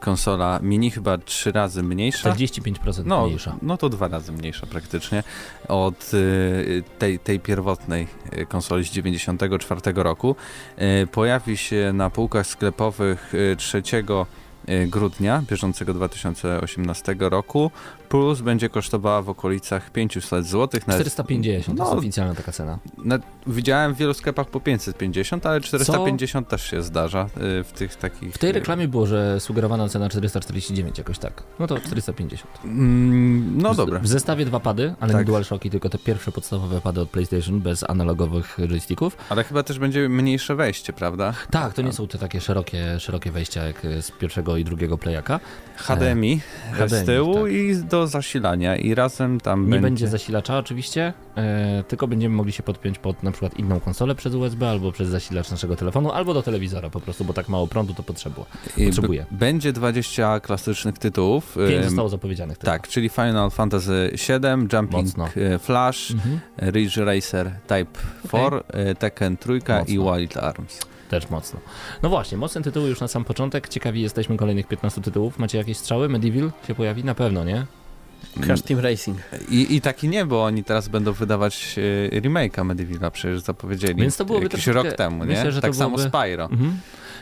[0.00, 2.32] konsola mini chyba trzy razy mniejsza.
[2.32, 3.56] 45% no, mniejsza.
[3.62, 5.22] No to dwa razy mniejsza praktycznie
[5.68, 6.10] od
[6.98, 8.06] tej, tej pierwotnej
[8.48, 10.36] konsoli z 94 2024 roku.
[11.12, 14.26] Pojawi się na półkach sklepowych 3 e,
[14.66, 17.70] e, grudnia bieżącego 2018 roku
[18.08, 20.80] plus będzie kosztowała w okolicach 500 zł.
[20.80, 22.78] 450 no, to jest oficjalna taka cena.
[23.04, 26.50] Na, widziałem w wielu sklepach po 550, ale 450 Co?
[26.50, 27.26] też się zdarza
[27.60, 28.34] y, w tych takich...
[28.34, 31.42] W tej reklamie było, że sugerowana cena 449 jakoś tak.
[31.58, 32.50] No to 450.
[32.64, 33.98] Mm, no dobra.
[33.98, 35.20] W, w zestawie dwa pady, ale tak.
[35.20, 39.16] nie DualShocki, tylko te pierwsze podstawowe pady od PlayStation bez analogowych joysticków.
[39.28, 41.34] Ale chyba też będzie mniejsze wejście, prawda?
[41.50, 45.40] Tak, to nie są te takie szerokie, szerokie wejścia jak z pierwszego i drugiego playaka.
[45.76, 46.40] HDMI,
[46.72, 47.52] HDMI z tyłu tak.
[47.52, 49.82] i do do zasilania i razem tam Nie będzie...
[49.82, 54.34] będzie zasilacza oczywiście, e, tylko będziemy mogli się podpiąć pod na przykład inną konsolę przez
[54.34, 57.94] USB albo przez zasilacz naszego telefonu, albo do telewizora po prostu, bo tak mało prądu
[57.94, 58.46] to potrzebuje.
[58.86, 59.26] potrzebuje.
[59.30, 61.56] będzie 20 klasycznych tytułów.
[61.68, 62.58] 5 zostało zapowiedzianych.
[62.58, 62.92] Tak, tylko.
[62.92, 65.28] czyli Final Fantasy VII, Jumping Mocno.
[65.36, 66.40] E, Flash, mhm.
[66.72, 68.62] Ridge Racer Type 4, okay.
[68.68, 71.60] E, Tekken 3 i Wild Arms też mocno.
[72.02, 73.68] No właśnie, mocne tytuły już na sam początek.
[73.68, 75.38] Ciekawi jesteśmy kolejnych 15 tytułów.
[75.38, 76.08] Macie jakieś strzały?
[76.08, 77.04] Medieval się pojawi?
[77.04, 77.66] Na pewno, nie?
[78.40, 79.18] Crash Team Racing.
[79.48, 81.76] I, I taki nie, bo oni teraz będą wydawać
[82.12, 83.94] e, remake'a Medievala, przecież zapowiedzieli.
[83.94, 85.44] Więc to byłoby jakiś rok temu, nie?
[85.44, 86.18] Myślę, tak samo byłoby...
[86.18, 86.44] Spyro.
[86.44, 86.78] Mhm.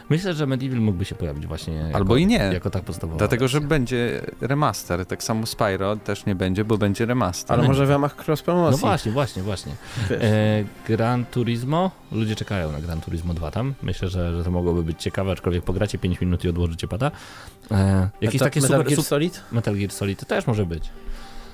[0.08, 2.36] Myślę, że Medieval mógłby się pojawić właśnie jako, Albo i nie.
[2.52, 3.18] jako tak podstawowa.
[3.18, 5.06] Dlatego, że będzie remaster.
[5.06, 7.58] Tak samo Spyro też nie będzie, bo będzie remaster.
[7.58, 8.80] Ale może w ramach cross promocji.
[8.82, 9.72] No właśnie, właśnie, właśnie.
[10.10, 13.74] E, Gran Turismo, ludzie czekają na Gran Turismo 2 tam.
[13.82, 17.10] Myślę, że, że to mogłoby być ciekawe, aczkolwiek pogracie 5 minut i odłożycie pada.
[17.70, 19.42] E, jakieś Metal, takie Metal super, Gear Solid?
[19.52, 20.90] Metal Gear Solid to też może być.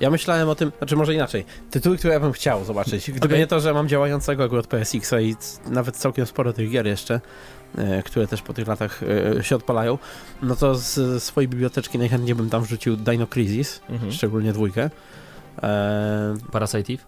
[0.01, 1.45] Ja myślałem o tym, znaczy może inaczej.
[1.70, 3.11] Tytuły, które ja bym chciał zobaczyć.
[3.11, 3.39] Gdyby Okay.
[3.39, 7.20] nie to, że mam działającego akurat PSX-a i nawet całkiem sporo tych gier jeszcze,
[8.05, 9.01] które też po tych latach
[9.39, 9.99] e, się odpalają,
[10.43, 14.12] no to z swojej biblioteczki najchętniej bym tam wrzucił Dino Crisis, Mhm.
[14.12, 14.90] szczególnie dwójkę.
[15.62, 17.03] E, Parasite Eve?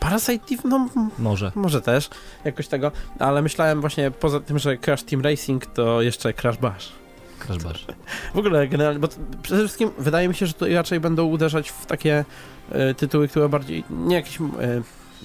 [0.00, 0.88] Parasite Eve, no
[1.18, 1.52] Może.
[1.54, 2.10] może też,
[2.44, 6.92] jakoś tego, ale myślałem właśnie poza tym, że Crash Team Racing to jeszcze Crash Bash.
[7.38, 7.86] Crash Bash.
[8.34, 9.08] W ogóle generalnie, bo
[9.42, 12.24] przede wszystkim wydaje mi się, że to raczej będą uderzać w takie
[12.72, 14.42] e, tytuły, które bardziej, nie jakieś, e,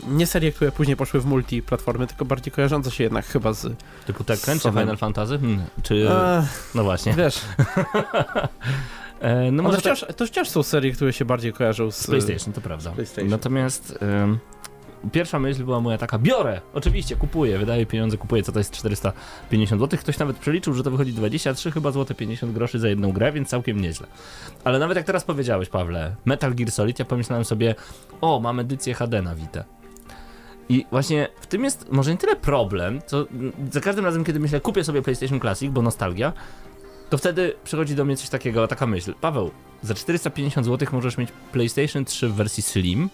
[0.07, 3.67] nie serie, które później poszły w multiplatformy, tylko bardziej kojarzące się jednak chyba z...
[4.05, 4.83] Typu Tekken czy Sowem.
[4.83, 5.39] Final Fantasy?
[5.39, 6.09] Hmm, czy...
[6.09, 7.13] E, No właśnie.
[7.13, 7.41] wiesz,
[9.23, 11.97] E, no może tak, wciąż, to wciąż są serie, które się bardziej kojarzą z...
[11.97, 12.91] z PlayStation, to prawda.
[12.91, 13.29] PlayStation.
[13.29, 14.39] Natomiast ym,
[15.11, 19.81] pierwsza myśl była moja taka, biorę, oczywiście, kupuję, wydaję pieniądze, kupuję, co to jest 450
[19.81, 19.99] zł.
[19.99, 23.49] Ktoś nawet przeliczył, że to wychodzi 23 chyba złote 50 groszy za jedną grę, więc
[23.49, 24.07] całkiem nieźle.
[24.63, 27.75] Ale nawet jak teraz powiedziałeś, Pawle, Metal Gear Solid, ja pomyślałem sobie,
[28.21, 29.63] o, mam edycję HD na Vita.
[30.69, 33.25] I właśnie w tym jest może nie tyle problem, co
[33.71, 36.33] za każdym razem, kiedy myślę, kupię sobie PlayStation Classic, bo nostalgia,
[37.09, 39.13] to wtedy przychodzi do mnie coś takiego, taka myśl.
[39.21, 43.09] Paweł, za 450 zł możesz mieć PlayStation 3 w wersji Slim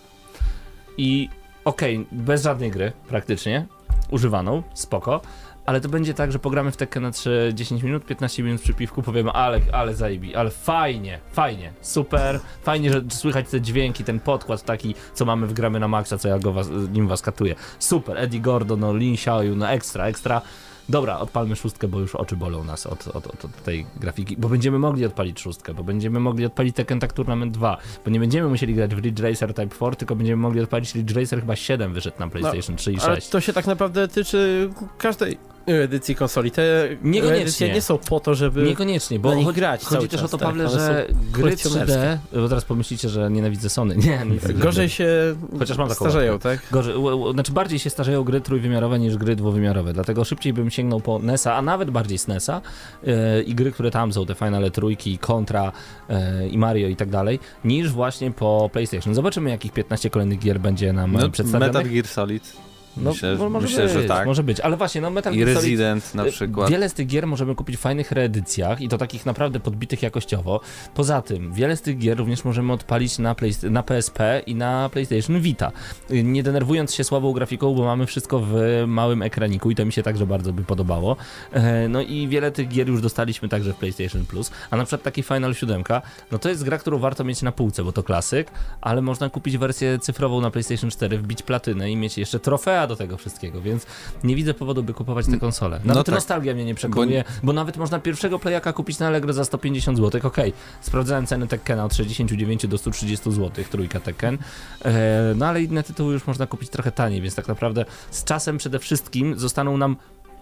[0.97, 1.29] i
[1.65, 3.67] okej, bez żadnej gry praktycznie,
[4.09, 5.21] używaną, spoko,
[5.69, 8.73] ale to będzie tak, że pogramy w Tekken na 3 10 minut, 15 minut przy
[8.73, 14.19] piwku, powiemy, ale, ale zajebi, ale fajnie, fajnie, super, fajnie, że słychać te dźwięki, ten
[14.19, 17.55] podkład taki, co mamy w gramy na maksa, co ja go was, nim was katuję.
[17.79, 20.41] Super, Eddie Gordon, no Lin Xiaoyu, no ekstra, ekstra.
[20.89, 24.49] Dobra, odpalmy szóstkę, bo już oczy bolą nas od, od, od, od tej grafiki, bo
[24.49, 28.49] będziemy mogli odpalić szóstkę, bo będziemy mogli odpalić Tekken Tag Tournament 2, bo nie będziemy
[28.49, 31.93] musieli grać w Ridge Racer Type 4, tylko będziemy mogli odpalić Ridge Racer chyba 7
[31.93, 33.29] wyszedł na PlayStation 3 i Ale 6.
[33.29, 35.37] to się tak naprawdę tyczy każdej
[35.73, 36.51] edycji konsoli.
[36.51, 37.41] Te Niekoniecznie.
[37.41, 38.63] edycje nie są po to, żeby...
[38.63, 40.79] Niekoniecznie, bo na nich chodzi, grać chodzi cały też czas, o to, tak, Pawle, one
[40.79, 42.19] że gry 3D, kolekcjonerskie.
[42.33, 43.95] bo teraz pomyślicie, że nienawidzę Sony.
[43.95, 46.59] Nie, nie Gorzej się Chociaż mam taką starzeją, tak?
[46.71, 50.69] Gorzej, u- u- znaczy bardziej się starzeją gry trójwymiarowe niż gry dwuwymiarowe, dlatego szybciej bym
[50.71, 52.61] sięgnął po NES-a, a nawet bardziej SNES-a
[53.03, 53.13] yy,
[53.43, 55.71] i gry, które tam są, te Finale trójki, Contra
[56.09, 59.15] yy, i Mario i tak dalej, niż właśnie po PlayStation.
[59.15, 61.73] Zobaczymy, jakich 15 kolejnych gier będzie nam no, przedstawionych.
[61.75, 62.68] Metal Gear Solid.
[63.03, 64.25] No, myślę, mo- może myślę być, że tak.
[64.25, 66.69] Może być, ale właśnie, no Metal I Gear Solid Resident na Y, przykład.
[66.69, 70.61] Wiele z tych gier możemy kupić w fajnych reedycjach i to takich naprawdę podbitych jakościowo.
[70.95, 74.89] Poza tym, wiele z tych gier również możemy odpalić na, play, na PSP i na
[74.93, 75.71] PlayStation Vita.
[76.11, 78.53] Y, Nie denerwując się słabą grafiką, bo mamy wszystko w
[78.87, 81.15] małym ekraniku i to mi się także bardzo by podobało.
[81.53, 85.03] E, No i wiele tych gier już dostaliśmy także w PlayStation Plus, a na przykład
[85.03, 85.83] taki Final 7,
[86.31, 88.51] no to jest gra, którą warto mieć na półce, bo to klasyk,
[88.81, 92.95] ale można kupić wersję cyfrową na PlayStation 4, wbić platynę i mieć jeszcze trofea do
[92.95, 93.85] tego wszystkiego, więc
[94.23, 95.77] nie widzę powodu, by kupować te konsole.
[95.77, 96.15] Nawet no tak.
[96.15, 97.53] nostalgia mnie nie przekonuje, bo...
[97.53, 100.21] nawet można pierwszego playaka kupić na Allegro za 150 zł.
[100.23, 104.37] Okej, sprawdzałem ceny Tekkena od 69 do 130 zł, trójka Tekken.
[104.85, 108.57] E, no ale inne tytuły już można kupić trochę taniej, więc tak naprawdę z czasem
[108.57, 109.95] przede wszystkim zostaną nam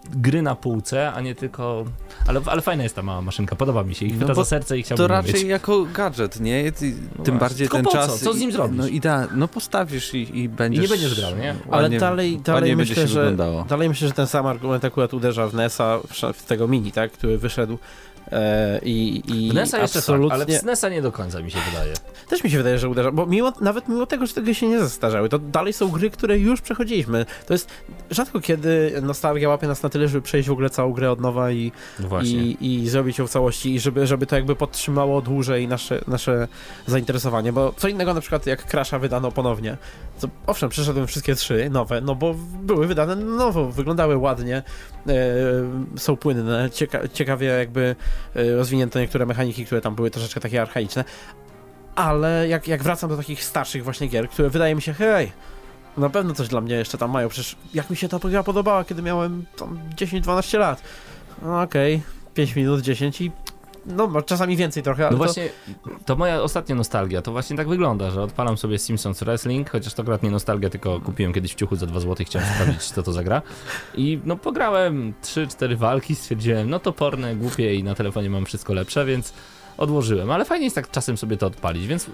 [0.09, 1.85] gry na półce, a nie tylko...
[2.27, 4.49] Ale, ale fajna jest ta mała maszynka, podoba mi się i No chwyta bo za
[4.49, 5.43] serce i chciałbym To raczej mieć.
[5.43, 6.71] jako gadżet, nie?
[6.71, 7.33] Ty, tym właśnie.
[7.33, 7.97] bardziej Tylko ten po co?
[7.97, 8.19] czas.
[8.19, 8.77] Co z nim zrobisz?
[8.77, 10.79] No i da, no postawisz i, i będziesz.
[10.79, 11.55] I nie będziesz grał, nie?
[11.71, 13.63] Ale ładnie- dalej, dalej będzie myślę, się że wyglądało.
[13.69, 15.99] dalej myślę, że ten sam argument akurat uderza w NES-a,
[16.33, 17.77] w tego mini, tak, który wyszedł
[18.83, 20.29] i, i W NES-a jeszcze absolutnie...
[20.29, 21.93] tak, ale w SNES-a nie do końca mi się wydaje.
[22.29, 24.67] Też mi się wydaje, że uderza, bo mimo, nawet mimo tego, że te gry się
[24.67, 27.25] nie zestarzały, to dalej są gry, które już przechodziliśmy.
[27.47, 27.69] To jest
[28.11, 31.51] rzadko kiedy nostalgia łapie nas na tyle, żeby przejść w ogóle całą grę od nowa
[31.51, 35.67] i, No i, i zrobić ją w całości i żeby, żeby to jakby podtrzymało dłużej
[35.67, 36.47] nasze, nasze
[36.87, 39.77] zainteresowanie, bo co innego na przykład jak Crasha wydano ponownie,
[40.21, 44.63] to owszem, przeszedłem wszystkie trzy nowe, no bo były wydane nowo, wyglądały ładnie, e,
[45.97, 47.95] są płynne, cieka ciekawie jakby
[48.35, 51.03] e, rozwinięte niektóre mechaniki, które tam były troszeczkę takie archaiczne,
[51.95, 55.31] ale jak, jak wracam do takich starszych właśnie gier, które wydaje mi się, hej,
[55.97, 58.83] na pewno coś dla mnie jeszcze tam mają, przecież jak mi się ta gra podobała,
[58.83, 60.81] kiedy miałem tam 10-12 lat.
[61.41, 62.01] No okej,
[62.33, 63.31] 5 minut, 10 i
[63.87, 65.49] no czasami więcej trochę, ale No to, właśnie,
[66.05, 70.01] to moja ostatnia nostalgia, to właśnie tak wygląda, że odpalam sobie Simpsons Wrestling, chociaż to
[70.01, 73.13] akurat nie nostalgia, tylko kupiłem kiedyś w ciuchu za 2 zł, chciałem sprawdzić, co to
[73.13, 73.41] za gra.
[73.95, 79.05] I no pograłem 3-4 walki, stwierdziłem, no toporne, głupie i na telefonie mam wszystko lepsze,
[79.05, 79.33] więc
[79.77, 80.31] odłożyłem.
[80.31, 82.09] Ale fajnie jest tak czasem sobie to odpalić, więc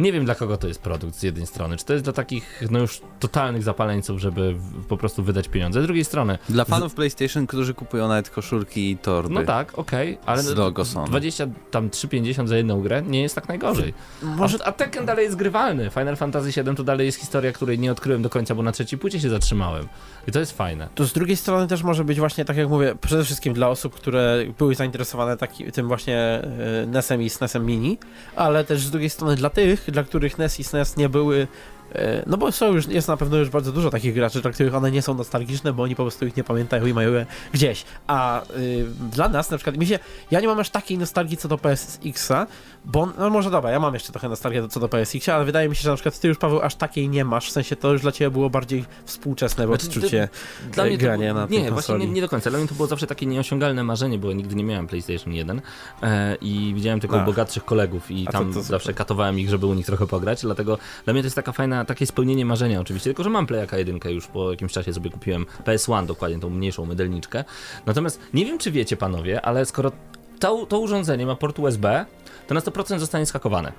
[0.00, 1.76] nie wiem dla kogo to jest produkt z jednej strony.
[1.76, 4.54] Czy to jest dla takich no już totalnych zapaleńców, żeby
[4.88, 5.82] po prostu wydać pieniądze.
[5.82, 6.38] Z drugiej strony...
[6.48, 6.94] Dla fanów z...
[6.94, 9.34] PlayStation, którzy kupują nawet koszulki i torby.
[9.34, 11.08] No tak, okej, okay, ale z logo Sony.
[11.08, 13.94] 20, tam 3,50 za jedną grę nie jest tak najgorzej.
[14.22, 14.58] Może...
[14.64, 15.90] A, a Tekken dalej jest grywalny.
[15.90, 18.98] Final Fantasy VII to dalej jest historia, której nie odkryłem do końca, bo na trzeciej
[18.98, 19.88] płycie się zatrzymałem.
[20.28, 20.88] I to jest fajne.
[20.94, 23.94] To z drugiej strony też może być właśnie, tak jak mówię, przede wszystkim dla osób,
[23.94, 26.42] które były zainteresowane taki, tym właśnie
[26.86, 27.98] NES-em i SNES-em Mini,
[28.36, 31.46] ale też z drugiej strony dla tych, dla których NES i SNES nie były
[31.94, 34.74] E, no bo są już, jest na pewno już bardzo dużo takich graczy, dla których
[34.74, 37.84] one nie są nostalgiczne, bo oni po prostu ich nie pamiętają i mają je gdzieś.
[38.06, 39.98] A y, dla nas na przykład, mi się,
[40.30, 42.46] ja nie mam aż takiej nostalgii co do PSX-a,
[42.84, 45.76] bo, no może dobra, ja mam jeszcze trochę nostalgii co do PSX-a, ale wydaje mi
[45.76, 48.02] się, że na przykład ty już, Paweł, aż takiej nie masz, w sensie to już
[48.02, 50.28] dla ciebie było bardziej współczesne znaczy, odczucie
[50.72, 52.88] dla mnie grania było, na Nie, właśnie nie, nie, do końca, dla mnie to było
[52.88, 55.60] zawsze takie nieosiągalne marzenie, bo nigdy nie miałem PlayStation 1
[56.02, 57.26] e, i widziałem tylko Ach.
[57.26, 60.42] bogatszych kolegów i A tam to, to zawsze katowałem ich, żeby u nich trochę pograć,
[60.42, 63.46] dlatego dla mnie to jest taka fajna, takie spełnienie marzenia marzenia oczywiście, tylko że mam
[63.46, 67.44] Playaka 1 już po jakimś czasie sobie kupiłem PS1 dokładnie, tą mniejszą mydelniczkę.
[67.86, 69.92] Natomiast nie wiem, czy wiecie panowie, ale skoro
[70.38, 72.06] to, to urządzenie ma port USB,
[72.48, 73.72] to na 100% zostanie skakowane.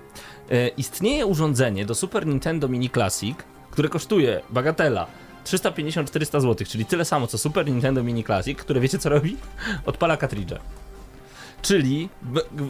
[0.49, 3.37] E, istnieje urządzenie do Super Nintendo Mini Classic,
[3.71, 5.07] które kosztuje, bagatela,
[5.45, 9.37] 350-400 zł, czyli tyle samo co Super Nintendo Mini Classic, które wiecie co robi?
[9.85, 10.53] Odpala cartridge.
[11.61, 12.09] Czyli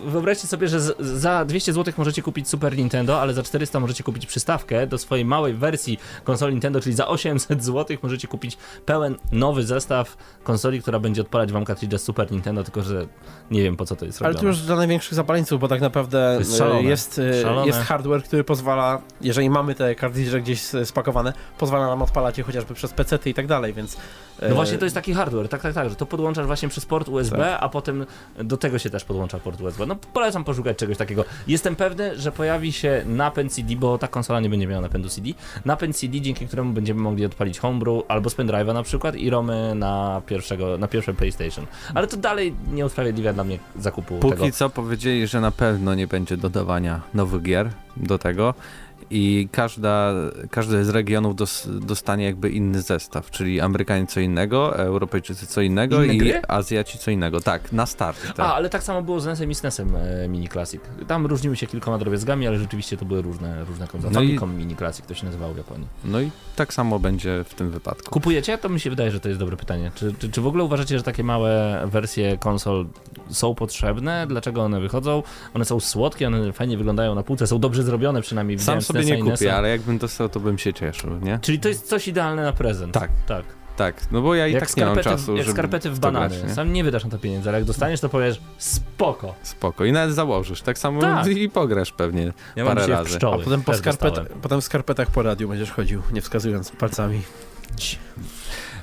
[0.05, 4.25] wyobraźcie sobie, że za 200 zł możecie kupić Super Nintendo, ale za 400 możecie kupić
[4.25, 9.63] przystawkę do swojej małej wersji konsoli Nintendo, czyli za 800 zł możecie kupić pełen nowy
[9.63, 13.07] zestaw konsoli, która będzie odpalać wam cartridge Super Nintendo, tylko że
[13.51, 14.39] nie wiem po co to jest robione.
[14.39, 18.23] Ale to już dla największych zapaleńców, bo tak naprawdę jest, e, jest, e, jest, hardware,
[18.23, 23.19] który pozwala, jeżeli mamy te cartridge gdzieś spakowane, pozwala nam odpalać je chociażby przez PC
[23.25, 23.97] i tak dalej, więc...
[24.49, 27.09] No właśnie to jest taki hardware, tak, tak, tak, że to podłączasz właśnie przez port
[27.09, 27.57] USB, tak.
[27.59, 28.05] a potem
[28.37, 29.85] do tego się też podłącza port USB.
[29.85, 31.25] No polecam poszukać czegoś takiego.
[31.47, 35.29] Jestem pewny, że pojawi się napęd CD, bo ta konsola nie będzie miała napędu CD.
[35.65, 40.21] Napęd CD, dzięki któremu będziemy mogli odpalić Homebrew albo Spendrive'a na przykład i romy na,
[40.25, 41.65] pierwszego, na pierwsze PlayStation.
[41.93, 44.51] Ale to dalej nie usprawiedliwia dla mnie zakupu Póki tego.
[44.51, 48.53] co powiedzieli, że na pewno nie będzie dodawania nowych gier do tego
[49.11, 50.13] i każda,
[50.51, 56.03] każdy z regionów dos, dostanie jakby inny zestaw, czyli Amerykanie co innego, Europejczycy co innego
[56.03, 56.41] Inne i gry?
[56.47, 57.41] Azjaci co innego.
[57.41, 58.27] Tak, na start.
[58.27, 58.39] Tak.
[58.39, 60.81] A, ale tak samo było z NES-em i SNES-em e, Mini Classic.
[61.07, 64.13] Tam różniły się kilkoma drobiazgami, ale rzeczywiście to były różne, różne konsole.
[64.13, 64.57] No Famicom i...
[64.57, 65.87] Mini Classic to się nazywało w Japonii.
[66.05, 68.11] No i tak samo będzie w tym wypadku.
[68.11, 68.57] Kupujecie?
[68.57, 69.91] To mi się wydaje, że to jest dobre pytanie.
[69.95, 72.85] Czy, czy, czy w ogóle uważacie, że takie małe wersje konsol
[73.29, 74.25] są potrzebne?
[74.27, 75.23] Dlaczego one wychodzą?
[75.53, 78.59] One są słodkie, one fajnie wyglądają na półce, są dobrze zrobione przynajmniej.
[78.59, 81.39] Sam sobie nie kupię, ale jakbym dostał, to bym się cieszył, nie?
[81.41, 82.93] Czyli to jest coś idealne na prezent.
[82.93, 83.11] Tak.
[83.27, 83.45] Tak.
[83.75, 86.39] Tak, no bo ja i jak tak nie mam czasu, Jak skarpety w banany.
[86.39, 89.35] Grać, Sam nie wydasz na to pieniędzy, ale jak dostaniesz, to powiesz spoko.
[89.43, 89.85] Spoko.
[89.85, 90.61] I nawet założysz.
[90.61, 91.27] Tak samo tak.
[91.37, 93.17] i pograsz pewnie ja parę razy.
[93.17, 97.21] A potem, po skarpet, potem w skarpetach po radiu będziesz chodził, nie wskazując palcami.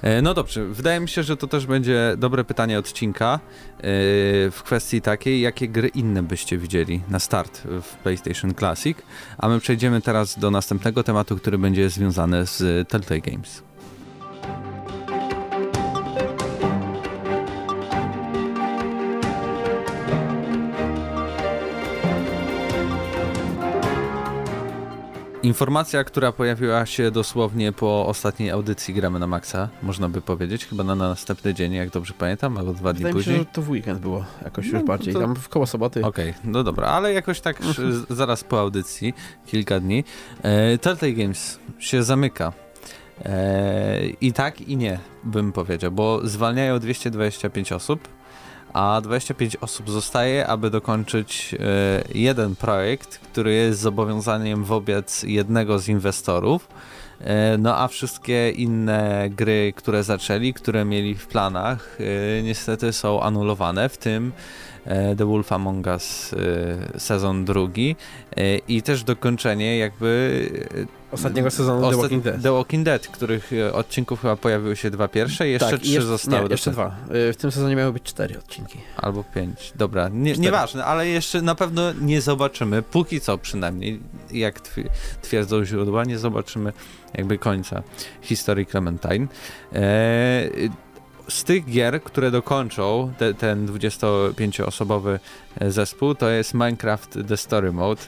[0.02, 3.81] E, no dobrze, wydaje mi się, że to też będzie dobre pytanie odcinka e,
[4.51, 8.98] w kwestii takiej, jakie gry inne byście widzieli na start w PlayStation Classic,
[9.39, 13.65] a my przejdziemy teraz do następnego tematu, który będzie związany z Telltale Games.
[25.47, 30.85] Informacja, która pojawiła się dosłownie po ostatniej audycji Gramy na Maxa, można by powiedzieć, chyba
[30.85, 33.35] na, następny dzień, jak dobrze pamiętam, albo dwa dni później.
[33.35, 35.20] Mi się, że to w weekend było jakoś no, już bardziej, to...
[35.20, 36.05] tam w koło soboty.
[36.05, 37.59] Okej, okay, no dobra, ale jakoś tak
[38.10, 39.14] zaraz po audycji,
[39.47, 40.05] kilka dni.
[40.43, 42.52] E, Telltale Games się zamyka.
[43.24, 48.09] E, I tak i nie, bym powiedział, bo zwalniają 225 osób,
[48.77, 51.59] a 25 osób zostaje, aby dokończyć e,
[52.15, 56.69] jeden projekt, który jest zobowiązaniem wobec jednego z inwestorów.
[57.20, 63.23] E, no a wszystkie inne gry, które zaczęli, które mieli w planach, e, niestety są
[63.23, 64.32] anulowane, w tym
[65.18, 66.34] The Wolf Among Us
[66.98, 67.96] sezon drugi
[68.68, 70.50] i też dokończenie jakby
[71.12, 72.42] ostatniego sezonu The Walking Dead.
[72.42, 75.90] The Walking Dead, których e, odcinków chyba pojawiły się dwa pierwsze i jeszcze tak, trzy
[75.90, 76.44] jeszcze, zostały.
[76.44, 76.96] Nie, jeszcze dwa.
[77.28, 78.78] E, w tym sezonie miały być cztery odcinki.
[78.96, 79.72] Albo pięć.
[79.76, 84.00] Dobra, nie, nieważne, ale jeszcze na pewno nie zobaczymy, póki co przynajmniej,
[84.30, 84.60] jak
[85.22, 86.72] twierdzą źródła, nie zobaczymy
[87.14, 87.82] jakby końca
[88.22, 89.26] historii Clementine.
[89.72, 90.70] Eee,
[91.28, 95.19] z tych gier, które dokończą te, ten 25-osobowy
[95.61, 98.03] zespół, to jest Minecraft The Story Mode.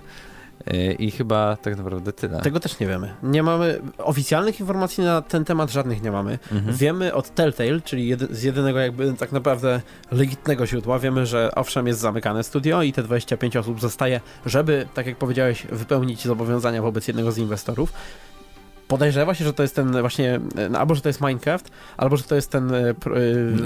[0.66, 2.40] E, I chyba tak naprawdę tyle.
[2.40, 3.14] Tego też nie wiemy.
[3.22, 6.38] Nie mamy oficjalnych informacji na ten temat, żadnych nie mamy.
[6.52, 6.76] Mhm.
[6.76, 9.80] Wiemy od Telltale, czyli jedy, z jedynego jakby tak naprawdę
[10.10, 15.06] legitnego źródła, wiemy, że owszem jest zamykane studio i te 25 osób zostaje, żeby, tak
[15.06, 17.92] jak powiedziałeś, wypełnić zobowiązania wobec jednego z inwestorów
[18.88, 20.40] podejrzewa się, że to jest ten właśnie,
[20.70, 22.94] no, albo że to jest Minecraft, albo że to jest ten e, e,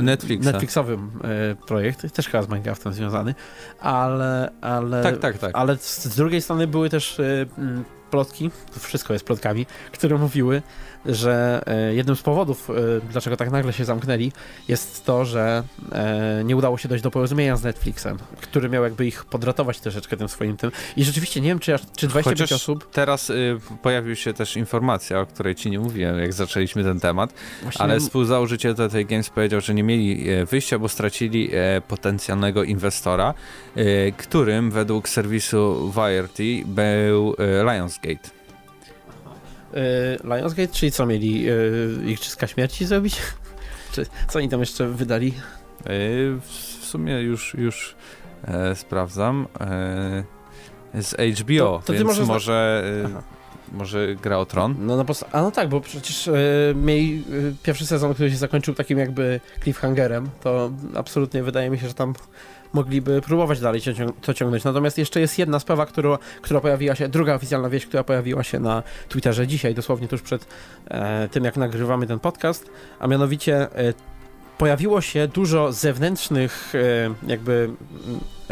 [0.03, 0.45] Netflixa.
[0.45, 0.99] Netflixowy e,
[1.67, 3.35] projekt, też chyba z Minecraftem związany,
[3.81, 5.51] ale, ale, tak, tak, tak.
[5.55, 7.21] ale z drugiej strony były też
[8.11, 10.63] plotki, to wszystko jest plotkami, które mówiły,
[11.07, 12.75] że e, jednym z powodów, e,
[13.11, 14.33] dlaczego tak nagle się zamknęli,
[14.69, 15.63] jest to, że
[15.93, 20.17] e, nie udało się dojść do porozumienia z Netflixem, który miał jakby ich podratować troszeczkę
[20.17, 20.71] tym swoim tym.
[20.97, 22.91] I rzeczywiście nie wiem, czy, czy 25 Chociaż osób.
[22.91, 27.35] Teraz y, pojawił się też informacja, o której ci nie mówiłem, jak zaczęliśmy ten temat,
[27.63, 27.83] Właśnie...
[27.83, 31.51] ale współzałożyciel tej Games powiedział, że nie mieli wyjścia, bo stracili
[31.89, 33.35] potencjalnego inwestora,
[34.17, 38.42] którym według serwisu Variety był Lionsgate.
[39.75, 43.17] Y, Lionsgate, czyli co mieli yy, Igrzyska Śmierci zrobić?
[43.93, 45.27] Czy co oni tam jeszcze wydali?
[45.27, 47.97] Yy, w sumie już, już
[48.45, 49.47] e, sprawdzam.
[49.61, 50.25] E,
[50.95, 54.75] z HBO, to, to więc może, może, e, może gra o Tron.
[54.79, 56.35] No, no, a no tak, bo przecież e,
[56.75, 61.89] mieli e, pierwszy sezon, który się zakończył takim jakby cliffhangerem, to absolutnie wydaje mi się,
[61.89, 62.15] że tam
[62.73, 63.81] mogliby próbować dalej
[64.21, 64.65] to ciągnąć.
[64.65, 68.61] Natomiast jeszcze jest jedna sprawa, która, która pojawiła się, druga oficjalna wieść, która pojawiła się
[68.61, 70.47] na Twitterze dzisiaj, dosłownie tuż przed
[70.89, 73.95] e, tym, jak nagrywamy ten podcast, a mianowicie e,
[74.59, 77.71] pojawiło się dużo zewnętrznych e, jakby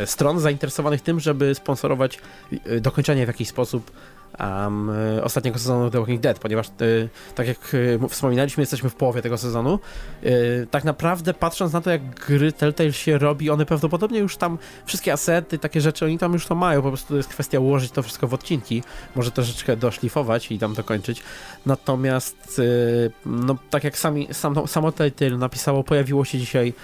[0.05, 2.19] stron zainteresowanych tym, żeby sponsorować
[2.67, 3.91] e, dokończenie w jakiś sposób
[4.39, 4.91] um,
[5.23, 9.39] ostatniego sezonu The Walking Dead, ponieważ y, tak jak y, wspominaliśmy, jesteśmy w połowie tego
[9.39, 9.79] sezonu.
[10.25, 14.59] Y, tak naprawdę patrząc na to, jak gry Telltale się robi, one prawdopodobnie już tam
[14.87, 17.91] wszystkie asety, takie rzeczy, oni tam już to mają, po prostu to jest kwestia ułożyć
[17.91, 18.83] to wszystko w odcinki,
[19.15, 21.23] może troszeczkę doszlifować i tam dokończyć.
[21.67, 22.61] Natomiast,
[23.27, 26.75] no tak jak sami, sam, samo Telltale napisało, pojawiło się dzisiaj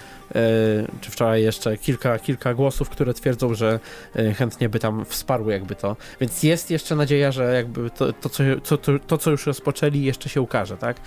[1.01, 3.79] czy wczoraj jeszcze kilka, kilka głosów, które twierdzą, że
[4.35, 5.95] chętnie by tam wsparły jakby to.
[6.21, 10.29] Więc jest jeszcze nadzieja, że jakby to, to, co, to, to, co już rozpoczęli, jeszcze
[10.29, 10.97] się ukaże, tak?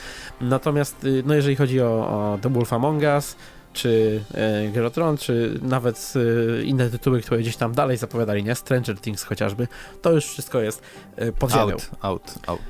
[0.40, 3.36] Natomiast, y, no jeżeli chodzi o, o The Wolf Among Us,
[3.72, 8.54] czy e, Gerotron, czy nawet e, inne tytuły, które gdzieś tam dalej zapowiadali, nie?
[8.54, 9.68] Stranger Things chociażby,
[10.02, 10.82] to już wszystko jest
[11.16, 11.62] e, pod ziemią.
[11.62, 12.60] Out, out, out.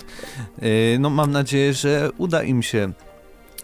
[0.62, 2.92] E, no mam nadzieję, że uda im się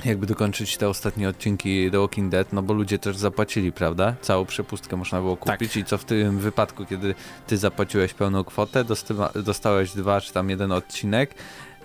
[0.04, 4.14] jakby dokończyć te ostatnie odcinki The Walking Dead, no bo ludzie też zapłacili, prawda?
[4.20, 5.82] Całą przepustkę można było kupić tak.
[5.82, 7.14] i co w tym wypadku, kiedy
[7.46, 8.84] ty zapłaciłeś pełną kwotę,
[9.34, 11.34] dostałeś dwa czy tam jeden odcinek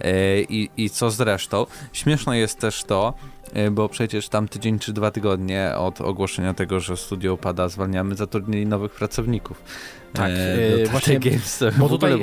[0.02, 1.66] e, i, i co z resztą.
[1.94, 3.14] Śmieszne jest też to,
[3.54, 8.16] e, bo przecież tam tydzień czy dwa tygodnie od ogłoszenia tego, że studio upada, zwalniamy,
[8.16, 9.64] zatrudnili nowych pracowników.
[10.14, 12.20] Tak, e, właśnie, games, bo tutaj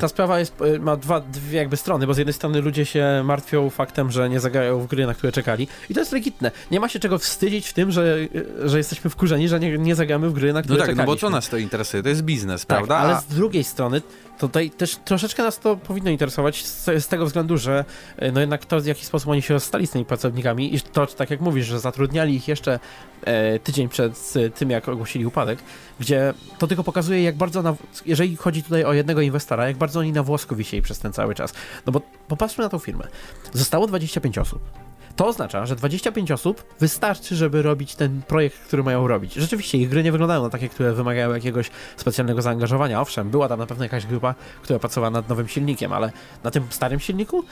[0.00, 3.22] ta sprawa jest, e, ma dwa, dwie jakby strony, bo z jednej strony ludzie się
[3.24, 6.50] martwią faktem, że nie zagrają w gry, na które czekali i to jest legitne.
[6.70, 8.16] Nie ma się czego wstydzić w tym, że,
[8.64, 11.06] że jesteśmy wkurzeni, że nie, nie zagramy w gry, na które no tak, czekaliśmy.
[11.06, 12.02] No bo co nas to interesuje?
[12.02, 12.96] To jest biznes, tak, prawda?
[12.96, 14.02] ale z drugiej strony
[14.40, 17.84] tutaj też troszeczkę nas to powinno interesować z, z, tego względu, że
[18.16, 21.06] e, no jednak to, w jaki sposób oni się rozstali z tymi pracownikami i to,
[21.06, 22.80] tak jak mówisz, że zatrudniali ich jeszcze
[23.24, 25.58] e, tydzień przed tym, jak ogłosili upadek,
[26.00, 27.74] gdzie to tylko pokazuje, jak bardzo, na,
[28.06, 31.34] jeżeli chodzi tutaj o jednego inwestora, jak bardzo oni na włosku wisieli przez ten cały
[31.34, 31.54] czas.
[31.86, 33.08] No bo popatrzmy na tą firmę.
[33.52, 34.89] Zostało 25 osób.
[35.16, 39.34] To oznacza, że 25 osób wystarczy, żeby robić ten projekt, który mają robić.
[39.34, 43.00] Rzeczywiście ich gry nie wyglądają na takie, które wymagają jakiegoś specjalnego zaangażowania.
[43.00, 46.12] Owszem, była tam na pewno jakaś grupa, która pracowała nad nowym silnikiem, ale
[46.44, 47.44] na tym starym silniku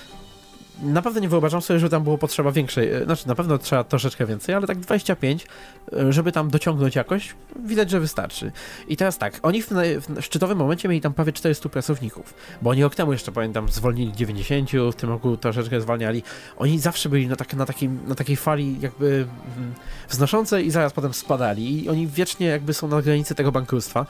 [0.83, 4.27] naprawdę nie wyobrażam sobie, że tam było potrzeba większej, e, znaczy na pewno trzeba troszeczkę
[4.27, 5.47] więcej, ale tak 25,
[5.93, 7.35] e, żeby tam dociągnąć jakoś,
[7.67, 8.53] widać, że wystarczy.
[8.89, 12.83] I teraz tak, oni w, w szczytowym momencie mieli tam prawie 400 pracowników, bo oni
[12.83, 16.23] rok temu jeszcze, pamiętam, zwolnili 90, w tym roku troszeczkę zwalniali.
[16.57, 19.27] Oni zawsze byli na, tak, na, takim, na takiej fali jakby
[19.57, 19.75] mm,
[20.09, 24.07] wznoszącej i zaraz potem spadali i oni wiecznie jakby są na granicy tego bankructwa.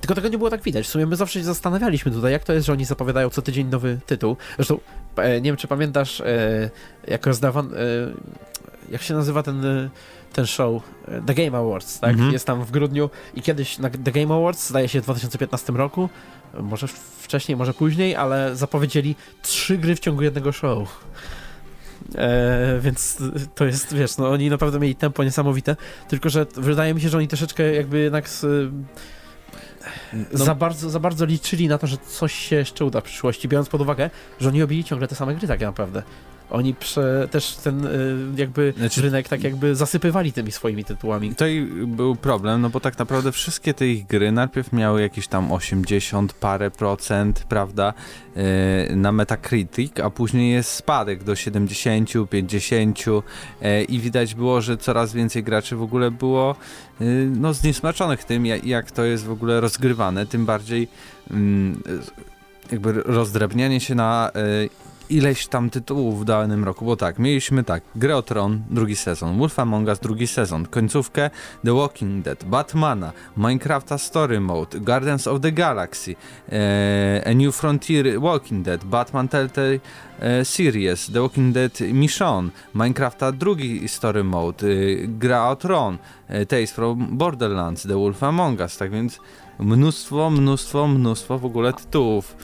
[0.00, 0.86] Tylko tego nie było tak widać.
[0.86, 3.66] W sumie my zawsze się zastanawialiśmy tutaj, jak to jest, że oni zapowiadają co tydzień
[3.66, 4.36] nowy tytuł.
[4.56, 4.78] Zresztą
[5.16, 6.70] e, nie wiem, czy pamiętasz, e,
[7.08, 7.74] jak rozdawan...
[7.74, 7.76] E,
[8.90, 9.62] jak się nazywa ten,
[10.32, 10.82] ten show?
[11.26, 12.10] The Game Awards, tak?
[12.10, 12.32] Mhm.
[12.32, 16.08] Jest tam w grudniu i kiedyś na The Game Awards, zdaje się w 2015 roku,
[16.60, 16.86] może
[17.20, 21.04] wcześniej, może później, ale zapowiedzieli trzy gry w ciągu jednego show.
[22.14, 23.18] E, więc
[23.54, 25.76] to jest, wiesz, no oni naprawdę mieli tempo niesamowite,
[26.08, 28.70] tylko że wydaje mi się, że oni troszeczkę jakby jednak z,
[30.12, 30.44] no.
[30.44, 33.68] za, bardzo, za bardzo liczyli na to, że coś się jeszcze uda w przyszłości, biorąc
[33.68, 34.10] pod uwagę,
[34.40, 36.02] że oni robili ciągle te same gry tak naprawdę.
[36.50, 41.34] Oni prze, też ten y, jakby znaczy, rynek tak jakby zasypywali tymi swoimi tytułami.
[41.34, 45.28] To i był problem, no bo tak naprawdę wszystkie te ich gry najpierw miały jakieś
[45.28, 47.94] tam 80 parę procent, prawda,
[48.36, 54.76] yy, na Metacritic, a później jest spadek do 70, 50 yy, i widać było, że
[54.76, 56.56] coraz więcej graczy w ogóle było
[57.30, 60.88] no zniesmaczonych tym, jak, jak to jest w ogóle rozgrywane, tym bardziej
[61.30, 61.82] mm,
[62.72, 64.30] jakby rozdrabnianie się na
[65.10, 69.38] ileś tam tytułów w danym roku, bo tak, mieliśmy tak, Grę o Tron, drugi sezon,
[69.38, 71.30] Wolf Among Us, drugi sezon, końcówkę
[71.64, 76.16] The Walking Dead, Batmana, Minecrafta Story Mode, Guardians of the Galaxy,
[76.52, 79.78] e, A New Frontier Walking Dead, Batman Telltale
[80.20, 86.46] e, Series, The Walking Dead Mission, Minecrafta drugi Story Mode, e, Gra o Tron, e,
[86.46, 89.20] Tales from Borderlands, The Wolf Among Us, tak więc
[89.58, 92.36] mnóstwo, mnóstwo, mnóstwo w ogóle tytułów.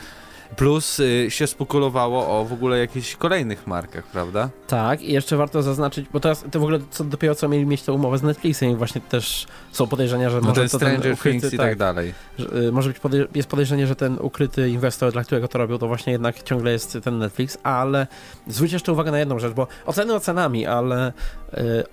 [0.56, 4.48] Plus y, się spekulowało o w ogóle jakichś kolejnych markach, prawda?
[4.66, 7.82] Tak, i jeszcze warto zaznaczyć, bo teraz to w ogóle co, dopiero co mieli mieć
[7.82, 11.12] tę umowę z Netflixem i właśnie też są podejrzenia, że no może to Stranger ten
[11.12, 12.14] ukryty, Things i tak, tak dalej.
[12.38, 15.78] Że, y, może być podej jest podejrzenie, że ten ukryty inwestor, dla którego to robią,
[15.78, 18.06] to właśnie jednak ciągle jest ten Netflix, ale
[18.46, 21.12] zwróć jeszcze uwagę na jedną rzecz, bo oceny ocenami, ale
[21.54, 21.84] y,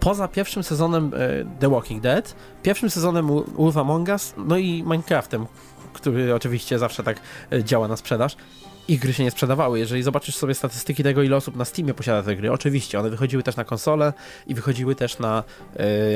[0.00, 3.26] poza pierwszym sezonem y, The Walking Dead, pierwszym sezonem
[3.58, 5.46] Wolf Among Us, no i Minecraftem,
[5.96, 7.20] który oczywiście zawsze tak
[7.52, 8.36] e, działa na sprzedaż,
[8.88, 9.78] ich gry się nie sprzedawały.
[9.78, 13.42] Jeżeli zobaczysz sobie statystyki tego, ile osób na Steamie posiada te gry, oczywiście one wychodziły
[13.42, 14.12] też na konsole
[14.46, 15.44] i wychodziły też na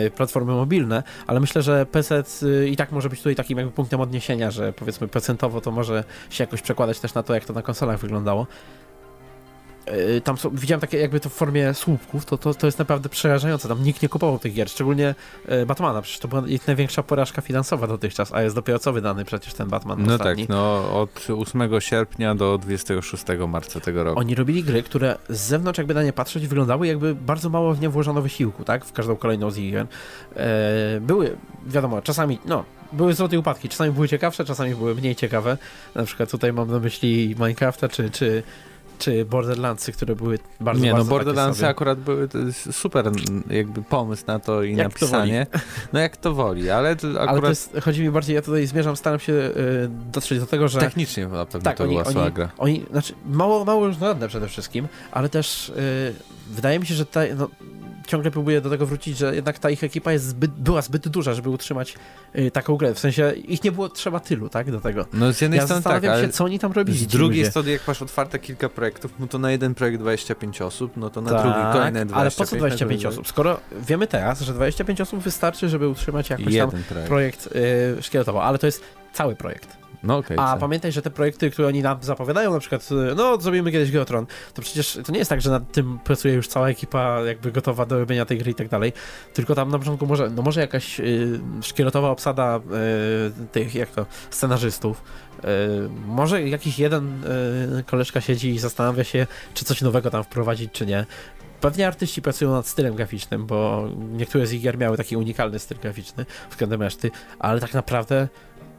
[0.06, 3.72] y, platformy mobilne, ale myślę, że PC y, i tak może być tutaj takim jakby
[3.72, 7.52] punktem odniesienia, że powiedzmy procentowo to może się jakoś przekładać też na to, jak to
[7.52, 8.46] na konsolach wyglądało.
[9.94, 13.08] Y, tam są, widziałem takie jakby to w formie słupków, to, to, to jest naprawdę
[13.08, 15.14] przerażające, tam nikt nie kupował tych gier, szczególnie
[15.62, 19.24] y, Batmana, przecież to była ich największa porażka finansowa dotychczas, a jest dopiero co wydany
[19.24, 20.46] przecież ten Batman No ostatni.
[20.46, 24.20] tak, no od 8 sierpnia do 26 marca tego roku.
[24.20, 27.80] Oni robili gry, które z zewnątrz jakby na nie patrzeć wyglądały jakby bardzo mało w
[27.80, 29.86] nie włożono wysiłku, tak, w każdą kolejną z ich gier.
[31.00, 31.36] Były,
[31.66, 35.58] wiadomo, czasami, no, były złote upadki, czasami były ciekawsze, czasami były mniej ciekawe,
[35.94, 38.42] na przykład tutaj mam na myśli Minecrafta, czy, czy
[39.00, 42.28] czy Borderlandsy, które były bardzo Nie, no, bardzo no Borderlandsy akurat były
[42.70, 43.10] super
[43.50, 45.46] jakby pomysł na to i jak napisanie.
[45.52, 45.58] To
[45.92, 47.28] no jak to woli, ale to akurat...
[47.28, 49.52] Ale to jest, chodzi mi bardziej, ja tutaj zmierzam, staram się y,
[50.12, 50.80] dotrzeć do tego, że...
[50.80, 52.32] Technicznie na pewno tak, to oni, była oni.
[52.58, 56.14] Oni, znaczy, mało, mało różnorodne przede wszystkim, ale też y,
[56.50, 57.48] wydaje mi się, że ta, no,
[58.10, 61.34] ciągle próbuję do tego wrócić, że jednak ta ich ekipa jest zbyt, była zbyt duża,
[61.34, 61.94] żeby utrzymać
[62.38, 62.94] y, taką grę.
[62.94, 65.06] W sensie ich nie było trzeba tylu, tak, do tego.
[65.12, 66.98] No z jednej ja strony zastanawiam tak, się, co oni tam robili.
[66.98, 70.96] Z drugiej strony, jak masz otwarte kilka projektów, no to na jeden projekt 25 osób,
[70.96, 72.20] no to na tak, drugi kolejne 25.
[72.20, 73.28] Ale po co 25 osób?
[73.28, 77.48] Skoro wiemy teraz, że 25 osób wystarczy, żeby utrzymać jakiś tam projekt, projekt
[77.98, 78.82] y, szkieletowo, ale to jest
[79.12, 79.79] cały projekt.
[80.02, 80.60] No okay, A co?
[80.60, 84.26] pamiętaj, że te projekty, które oni nam zapowiadają, na przykład, y, no zrobimy kiedyś Geotron,
[84.54, 87.86] to przecież to nie jest tak, że nad tym pracuje już cała ekipa jakby gotowa
[87.86, 88.92] do robienia tej gry i tak dalej,
[89.34, 92.60] tylko tam na początku może, no może jakaś y, szkieletowa obsada
[93.40, 95.02] y, tych, jak to, scenarzystów,
[95.38, 95.44] y,
[96.06, 97.24] może jakiś jeden
[97.80, 101.06] y, koleżka siedzi i zastanawia się, czy coś nowego tam wprowadzić, czy nie.
[101.60, 105.78] Pewnie artyści pracują nad stylem graficznym, bo niektóre z ich gier miały taki unikalny styl
[105.78, 108.28] graficzny względem reszty, ale tak naprawdę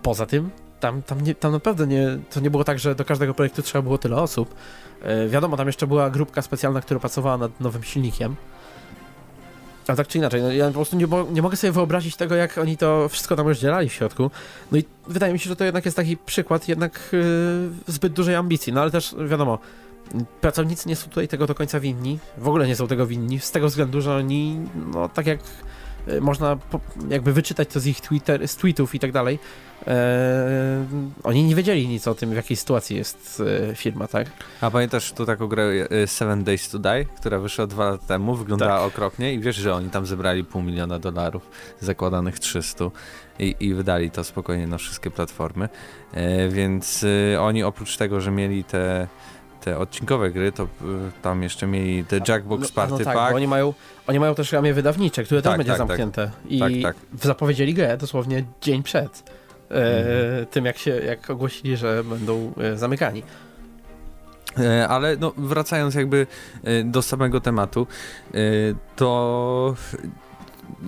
[0.02, 0.50] poza tym
[0.82, 3.82] tam, tam, nie, tam naprawdę nie, to nie było tak, że do każdego projektu trzeba
[3.82, 4.56] było tyle osób.
[5.02, 8.36] E, wiadomo, tam jeszcze była grupka specjalna, która pracowała nad nowym silnikiem.
[9.88, 12.58] Ale tak czy inaczej, no ja po prostu nie, nie, mogę sobie wyobrazić tego, jak
[12.58, 14.32] oni to wszystko tam rozdzielali w środku.
[14.72, 18.36] No i wydaje mi się, że to jednak jest taki przykład jednak yy, zbyt dużej
[18.36, 18.74] ambicji.
[18.74, 19.60] No ale też wiadomo,
[20.42, 22.20] pracownicy nie są tutaj tego do końca winni.
[22.38, 24.60] W ogóle nie są tego winni, z tego względu, że oni,
[24.94, 25.40] no tak jak
[26.08, 26.58] Y, można
[27.10, 29.40] jakby wyczytać to z ich Twitter, z tweetów i tak dalej.
[29.88, 29.96] Eee,
[31.24, 34.28] oni nie wiedzieli nic o tym, w jakiej sytuacji jest e, firma, tak?
[34.62, 38.36] A pamiętasz tu taką grę e, Seven Days to Die, która wyszła dwa lata temu,
[38.36, 38.88] wyglądała tak.
[38.88, 41.50] okropnie i wiesz, że oni tam zebrali pół miliona dolarów,
[41.80, 42.86] zakładanych 300
[43.40, 45.70] i, i wydali to spokojnie na wszystkie platformy,
[46.14, 49.08] e, więc e, oni oprócz tego, że mieli te
[49.62, 50.68] te odcinkowe gry, to y,
[51.22, 53.36] tam jeszcze mieli The Jackbox no, Party no, tak, Pack.
[53.36, 53.74] Oni mają,
[54.08, 55.88] oni mają też ramię wydawnicze, które tak, też będzie tak, tak.
[55.88, 56.32] zamknięte.
[56.60, 56.96] Tak, I tak.
[57.22, 59.41] zapowiedzieli grę dosłownie dzień przed
[59.74, 63.24] e, tym, jak się jak ogłosili, że będą e, zamykani.
[64.60, 66.28] E, ale no, wracając jakby
[66.64, 67.88] e, do samego tematu,
[68.96, 69.76] to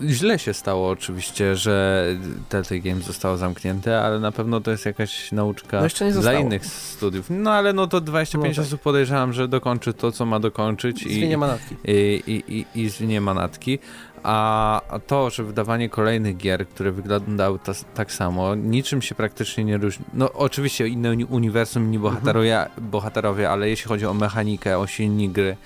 [0.07, 2.05] źle się stało oczywiście, że
[2.49, 7.25] Telltale Games zostało zamknięte, ale na pewno to jest jakaś nauczka no dla innych studiów.
[7.29, 8.67] No ale no to 25 no, tak.
[8.67, 11.03] osób podejrzewam, że dokończy to, co ma dokończyć.
[11.03, 11.75] I zwinie manatki.
[11.85, 13.79] I, i, i, i zwinie manatki.
[14.23, 19.77] A to, że wydawanie kolejnych gier, które wyglądały ta, tak samo, niczym się praktycznie nie
[19.77, 20.05] różni.
[20.13, 22.89] No oczywiście inne uniwersum, inni bohaterowie, mhm.
[22.89, 25.57] bohaterowie, ale jeśli chodzi o mechanikę, o silnik gry,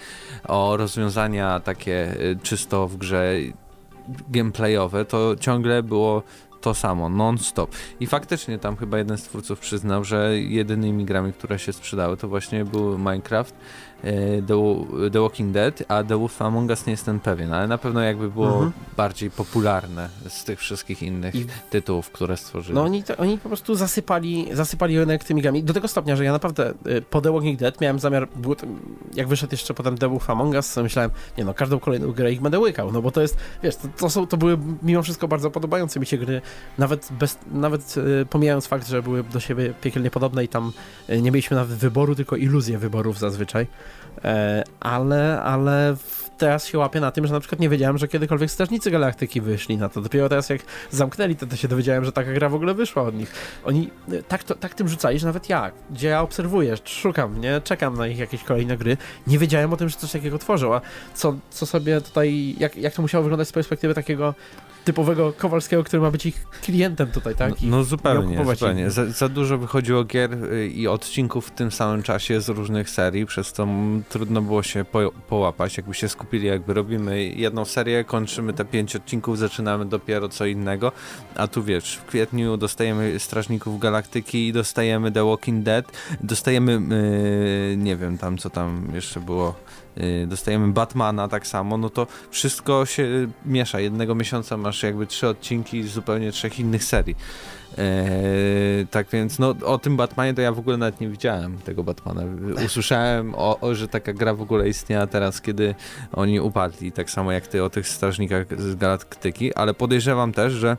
[0.48, 3.34] o rozwiązania takie y, czysto w grze
[4.30, 6.24] gameplayowe, to ciągle było
[6.62, 7.76] to samo, non-stop.
[8.00, 12.28] I faktycznie tam chyba jeden z twórców przyznał, że jedynymi grami, które się sprzedały, to
[12.28, 13.56] właśnie był Minecraft
[14.48, 18.02] The, The Walking Dead, a The Wolf Among Us nie jestem pewien, ale na pewno
[18.02, 18.72] jakby było mhm.
[18.98, 21.46] bardziej popularne z tych wszystkich innych I...
[21.70, 22.76] tytułów, które stworzyli.
[22.76, 26.24] No oni, to, oni po prostu zasypali, zasypali rynek tymi grami do tego stopnia, że
[26.24, 28.28] ja naprawdę e, po The Walking Dead miałem zamiar,
[29.16, 32.32] jak wyszedł jeszcze potem The Wolf Among Us, to myślałem, nie no, każdą kolejną grę
[32.32, 35.28] ich będę łykał, no bo to jest, wiesz, to, to, są, to były mimo wszystko
[35.28, 36.42] bardzo podobające mi się gry,
[36.78, 40.72] nawet, bez, nawet e, pomijając fakt, że były do siebie piekielnie podobne i tam
[41.10, 43.68] nie mieliśmy nawet wyboru, tylko iluzję wyborów zazwyczaj.
[44.26, 45.96] E, ale, ale
[46.38, 49.78] teraz się łapię na tym, że na przykład nie wiedziałem, że kiedykolwiek Strażnicy Galaktyki wyszli
[49.78, 50.02] na to.
[50.02, 50.62] Dopiero teraz jak
[50.92, 53.34] zamknęli to, to się dowiedziałem, że taka gra w ogóle wyszła od nich.
[53.64, 57.62] Oni e, tak, to, tak tym rzucali, że nawet ja, gdzie ja obserwuję, szukam, nie,
[57.62, 60.82] czekam na ich jakieś kolejne gry, nie wiedziałem o tym, że coś takiego tworzą, a
[61.14, 64.34] co, co sobie tutaj, jak, jak to musiało wyglądać z perspektywy takiego
[64.88, 67.62] typowego Kowalskiego, który ma być ich klientem tutaj, tak?
[67.62, 68.92] No, no zupełnie, zupełnie.
[68.92, 73.26] Za, za, dużo wychodziło gier y, i odcinków w tym samym czasie z różnych serii,
[73.26, 73.68] przez co
[74.10, 75.78] trudno było się po, połapać.
[75.78, 80.92] Jakby się skupili, jakby robimy jedną serię, kończymy te pięć odcinków, zaczynamy dopiero co innego,
[81.36, 85.86] a tu wiesz, w kwietniu dostajemy Strażników Galaktyki i dostajemy The Walking Dead,
[86.22, 86.72] dostajemy,
[87.70, 89.56] yy, nie wiem tam co tam jeszcze było,
[90.28, 93.08] dostajemy Batmana tak samo, no to wszystko się
[93.46, 93.80] miesza.
[93.80, 97.16] Jednego miesiąca masz jakby trzy odcinki z zupełnie trzech innych serii.
[97.78, 101.84] Eee, tak więc, no o tym Batmanie to ja w ogóle nawet nie widziałem tego
[101.84, 102.22] Batmana.
[102.66, 105.76] Usłyszałem, o, o, że taka gra w ogóle istniała teraz, kiedy
[106.14, 110.78] oni upadli, tak samo jak ty o tych strażnikach z Galaktyki, ale podejrzewam też, że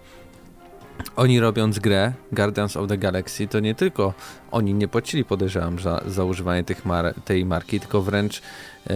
[1.17, 4.15] oni robiąc grę Guardians of the Galaxy, to nie tylko
[4.51, 8.43] oni nie płacili, podejrzewam, za, za używanie tych mar tej marki, tylko wręcz
[8.87, 8.95] e,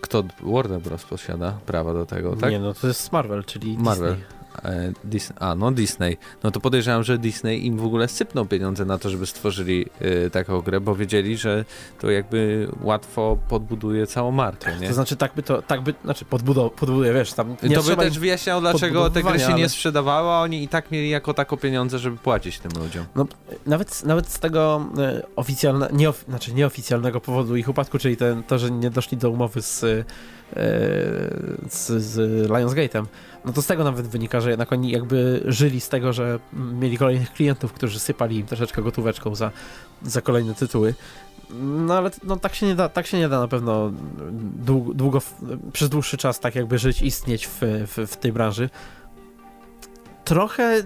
[0.00, 1.04] kto Warner Bros.
[1.04, 2.50] posiada prawa do tego, tak?
[2.50, 4.14] Nie, no to jest Marvel, czyli Marvel.
[4.14, 4.41] Disney.
[4.64, 6.16] E, Dis a, no Disney.
[6.42, 9.86] No to podejrzewam, że Disney im w ogóle sypnął pieniądze na to, żeby stworzyli
[10.26, 11.64] y, taką grę, bo wiedzieli, że
[12.00, 14.88] to jakby łatwo podbuduje całą markę, nie?
[14.88, 17.96] To znaczy tak by to, tak by, znaczy podbudow, podbuduje, wiesz, tam nie To by
[17.96, 19.54] też wyjaśniał, dlaczego te gry się ale...
[19.54, 23.04] nie sprzedawały, a oni i tak mieli jako tako pieniądze, żeby płacić tym ludziom.
[23.14, 23.26] No,
[23.66, 28.58] nawet, nawet z tego e, oficjalne, nieof, znaczy nieoficjalnego powodu ich upadku, czyli ten, to,
[28.58, 29.80] że nie doszli do umowy z,
[31.70, 33.04] z, z Lionsgate'em,
[33.44, 36.98] no to z tego nawet wynika, że jednak oni jakby żyli z tego, że mieli
[36.98, 39.50] kolejnych klientów, którzy sypali im troszeczkę gotóweczką za,
[40.02, 40.94] za kolejne tytuły.
[41.60, 43.92] No ale no, tak, się nie da, tak się nie da na pewno
[44.56, 45.22] długo, długo
[45.72, 48.70] przez dłuższy czas tak jakby żyć, istnieć w, w, w tej branży.
[50.24, 50.82] Trochę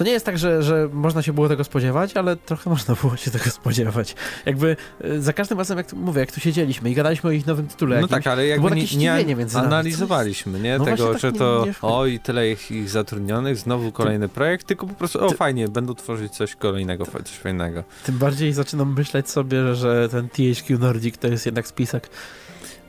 [0.00, 3.16] to nie jest tak, że, że można się było tego spodziewać, ale trochę można było
[3.16, 4.14] się tego spodziewać.
[4.46, 7.46] Jakby e, za każdym razem, jak tu, mówię, jak tu siedzieliśmy i gadaliśmy o ich
[7.46, 10.78] nowym tytule, no jakimś, tak, ale jakby nie, nie między analizowaliśmy, nie?
[10.78, 14.86] No tego, tak że to nie, oj, tyle ich, ich zatrudnionych, znowu kolejny projekt, tylko
[14.86, 17.84] po prostu, o ty, fajnie, będą tworzyć coś kolejnego, coś fajnego.
[18.04, 22.10] Tym bardziej zaczynam myśleć sobie, że ten THQ Nordic to jest jednak spisek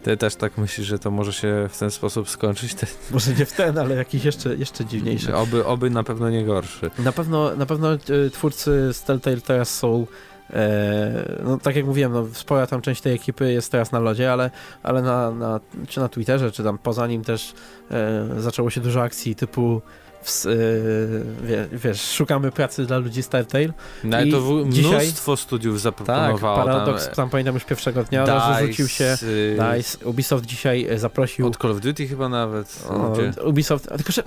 [0.04, 2.76] ty też tak myślisz, że to może się w ten sposób skończyć?
[3.12, 5.36] Może nie w ten, ale jakiś jeszcze, jeszcze dziwniejszy.
[5.44, 6.92] Oby, oby na pewno nie gorszy.
[7.00, 7.98] Na pewno, na pewno e,
[8.32, 10.08] twórcy z Telltale teraz są
[10.54, 14.34] e, no tak jak mówiłem, no, spora tam część tej ekipy jest teraz na lodzie,
[14.34, 14.52] ale,
[14.84, 17.54] ale na, na, czy na Twitterze, czy tam poza nim też
[17.92, 19.82] e, zaczęło się dużo akcji typu
[20.24, 23.74] w, yy, wiesz, szukamy pracy dla ludzi z Telltale.
[24.04, 26.58] No ale to w, dzisiaj, mnóstwo studiów zaproponowało.
[26.58, 30.46] Tak, Paradox, tam, tam pamiętam już pierwszego dnia, Dice, że rzucił się y, Dice, Ubisoft
[30.46, 31.48] dzisiaj e, zaprosił...
[31.48, 32.86] Od Call of Duty chyba nawet.
[32.90, 33.14] O,
[33.46, 34.24] Ubisoft, tylko że,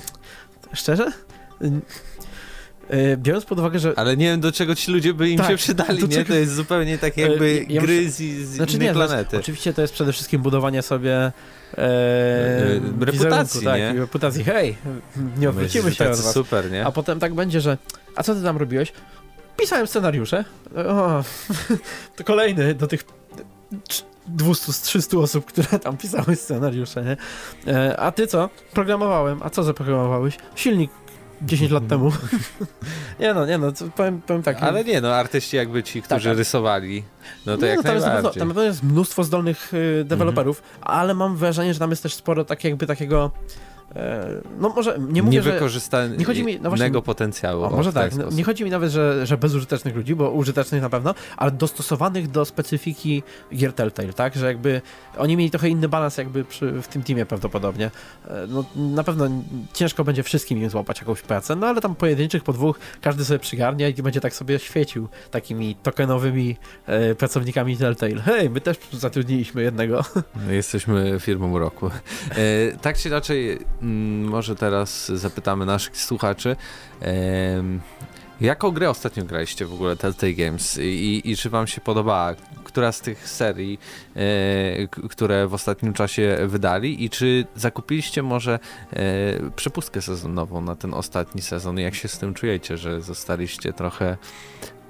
[0.73, 1.13] szczerze?
[2.93, 3.93] Y, biorąc pod uwagę, że...
[3.97, 6.09] Ale nie wiem, do czego ci ludzie by im tak, się przydali, nie?
[6.09, 6.29] Czego...
[6.29, 9.39] To jest zupełnie tak jakby ja gry z, z znaczy, innej nie, planety.
[9.39, 11.33] oczywiście to jest przede wszystkim budowanie sobie
[11.79, 13.93] e, reputacji, tak, nie?
[13.93, 14.45] reputacji.
[14.45, 14.77] Hej,
[15.41, 16.33] nie odwrócimy się od was.
[16.33, 16.87] super, nie?
[16.87, 17.79] A potem tak będzie, że
[18.17, 18.93] a co ty tam robiłeś?
[19.57, 20.45] Pisałem scenariusze.
[20.89, 21.25] O,
[22.17, 23.05] to kolejny do tych
[24.27, 27.17] 200 300 osób, które tam pisały scenariusze, nie?
[27.73, 28.51] E, a ty co?
[28.73, 29.43] Programowałem.
[29.43, 30.39] A co zaprogramowałeś?
[30.55, 30.91] Silnik
[31.43, 32.13] 10 lat temu.
[33.21, 34.63] nie no, nie no, powiem, powiem tak.
[34.63, 37.03] Ale nie no, artyści jakby ci, którzy tak, rysowali,
[37.47, 38.43] no to nie, jak no, tam najbardziej.
[38.43, 40.83] Jest, tam jest mnóstwo zdolnych y, deweloperów, mhm.
[40.83, 43.31] ale mam wrażenie, że tam jest też sporo tak jakby takiego
[44.59, 47.65] no może nie mówię, Niewykorzystanego nie chodzi mi, no właśnie, potencjału.
[47.65, 50.91] O, może tak, no, nie chodzi mi nawet, że, że bezużytecznych ludzi, bo użytecznych na
[50.91, 53.23] pewno, ale dostosowanych do specyfiki
[53.55, 54.81] gier Telltale, tak, że jakby
[55.19, 57.91] oni mieli trochę inny balans jakby przy, w tym teamie prawdopodobnie.
[58.29, 59.29] E, no na pewno
[59.73, 63.39] ciężko będzie wszystkim im złapać jakąś pracę, no ale tam pojedynczych, po dwóch, każdy sobie
[63.39, 66.57] przygarnia i będzie tak sobie świecił takimi tokenowymi
[66.87, 68.23] e, pracownikami Telltale.
[68.23, 70.05] Hej, my też zatrudniliśmy jednego.
[70.51, 71.91] Jesteśmy firmą roku.
[72.31, 73.59] E, tak czy inaczej
[74.25, 76.57] może teraz zapytamy naszych słuchaczy.
[78.41, 82.35] Jaką grę ostatnio graliście w ogóle Telltale Games i, i czy wam się podobała?
[82.65, 83.79] Która z tych serii,
[84.17, 88.59] e, które w ostatnim czasie wydali i czy zakupiliście może
[88.93, 91.79] e, przepustkę sezonową na ten ostatni sezon?
[91.79, 94.17] Jak się z tym czujecie, że zostaliście trochę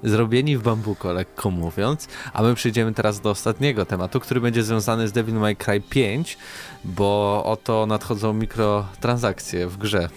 [0.05, 2.07] zrobieni w bambuko, lekko mówiąc.
[2.33, 6.37] A my przejdziemy teraz do ostatniego tematu, który będzie związany z Devil May Cry 5,
[6.83, 10.09] bo oto nadchodzą mikrotransakcje w grze.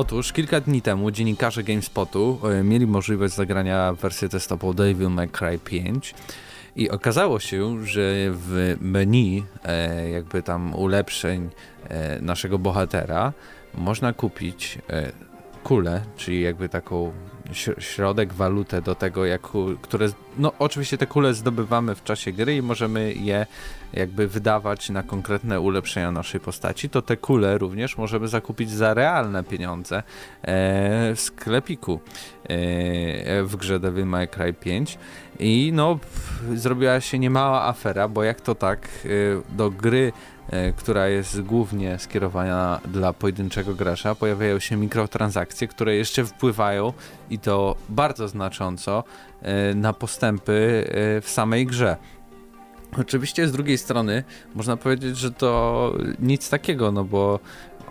[0.00, 5.58] Otóż kilka dni temu dziennikarze GameSpotu e, mieli możliwość zagrania wersję testową Devil May Cry
[5.58, 6.14] 5
[6.76, 8.00] i okazało się, że
[8.30, 11.50] w menu e, jakby tam ulepszeń
[11.88, 13.32] e, naszego bohatera
[13.74, 14.78] można kupić
[15.64, 17.12] kulę, czyli jakby taką
[17.78, 19.42] środek, walutę do tego, jak,
[19.82, 20.08] które,
[20.38, 23.46] no oczywiście te kule zdobywamy w czasie gry i możemy je
[23.92, 29.44] jakby wydawać na konkretne ulepszenia naszej postaci, to te kule również możemy zakupić za realne
[29.44, 30.02] pieniądze e,
[31.14, 32.00] w sklepiku
[32.44, 34.98] e, w grze Devil May Cry 5
[35.38, 35.98] i no
[36.54, 39.08] zrobiła się niemała afera, bo jak to tak e,
[39.56, 40.12] do gry
[40.76, 46.92] która jest głównie skierowana dla pojedynczego gracza, pojawiają się mikrotransakcje, które jeszcze wpływają
[47.30, 49.04] i to bardzo znacząco
[49.42, 51.96] e, na postępy e, w samej grze.
[53.00, 57.40] Oczywiście z drugiej strony można powiedzieć, że to nic takiego, no bo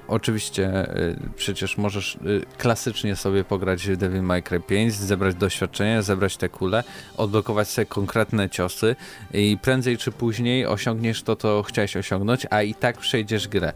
[0.07, 6.03] Oczywiście, y, przecież możesz y, klasycznie sobie pograć w Devil May Cry 5, zebrać doświadczenie,
[6.03, 6.83] zebrać te kule,
[7.17, 8.95] odblokować sobie konkretne ciosy
[9.33, 13.73] i prędzej czy później osiągniesz to, co chciałeś osiągnąć, a i tak przejdziesz grę.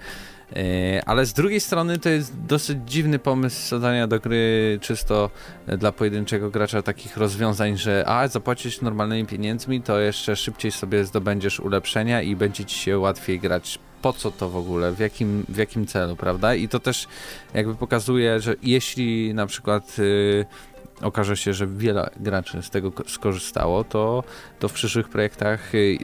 [0.57, 5.29] Y, ale z drugiej strony to jest dosyć dziwny pomysł zadania do gry czysto
[5.77, 11.59] dla pojedynczego gracza takich rozwiązań, że a zapłacisz normalnymi pieniędzmi, to jeszcze szybciej sobie zdobędziesz
[11.59, 15.57] ulepszenia i będzie ci się łatwiej grać po co to w ogóle, w jakim, w
[15.57, 16.55] jakim celu, prawda?
[16.55, 17.07] I to też
[17.53, 20.45] jakby pokazuje, że jeśli na przykład y,
[21.01, 24.23] okaże się, że wiele graczy z tego skorzystało, to,
[24.59, 25.97] to w przyszłych projektach y,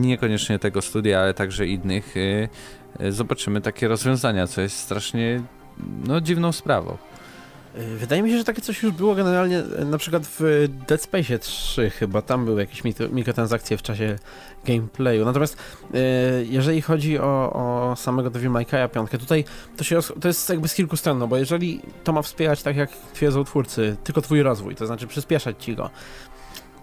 [0.00, 2.48] niekoniecznie tego studia, ale także innych y,
[3.00, 5.42] y zobaczymy takie rozwiązania, co jest strasznie
[6.06, 6.96] no, dziwną sprawą.
[7.78, 11.02] Y, wydaje mi się, że takie coś już było generalnie y, na przykład w Dead
[11.02, 14.16] Space 3 chyba, tam były jakieś mikrotransakcje w czasie
[14.64, 15.24] gameplayu.
[15.24, 15.56] Natomiast
[15.94, 15.98] y,
[16.50, 19.44] jeżeli chodzi o, o samego Devil May Cry'a 5, tutaj
[19.76, 22.76] to, się, to jest jakby z kilku stron, no bo jeżeli to ma wspierać, tak
[22.76, 25.90] jak twierdzą twórcy, tylko twój rozwój, to znaczy przyspieszać ci go,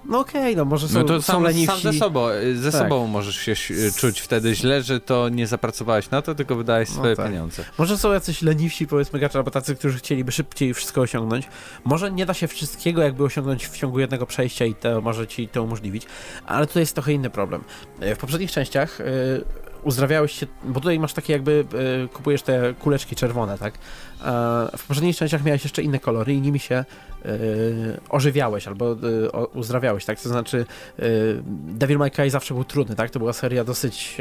[0.08, 1.82] no okej, okay, no może są, no to są sam, leniwsi.
[1.82, 2.82] Sam ze sobą, ze tak.
[2.82, 3.54] sobą możesz się
[3.98, 7.26] czuć wtedy źle, że to nie zapracowałeś na to, tylko wydałeś no swoje no tak.
[7.26, 7.64] pieniądze.
[7.78, 11.48] Może są jacyś leniwsi, powiedzmy gracze, albo tacy, którzy chcieliby szybciej wszystko osiągnąć.
[11.84, 15.48] Może nie da się wszystkiego jakby osiągnąć w ciągu jednego przejścia i to może ci
[15.48, 16.06] to umożliwić,
[16.46, 17.64] ale tutaj jest trochę inny problem.
[18.00, 19.46] E, w poprzednich częściach yy,
[19.88, 21.65] uzdrawiałeś się, bo tutaj masz takie jakby,
[22.05, 23.73] y, kupujesz te kuleczki czerwone, tak?
[24.77, 26.85] w poprzednich częściach miałeś jeszcze inne kolory i nimi się
[27.26, 28.97] y, ożywiałeś albo y,
[29.53, 30.19] uzdrawiałeś, tak?
[30.19, 30.65] To znaczy
[31.68, 33.09] Devil May Cry zawsze był trudny, tak?
[33.09, 34.18] To była seria dosyć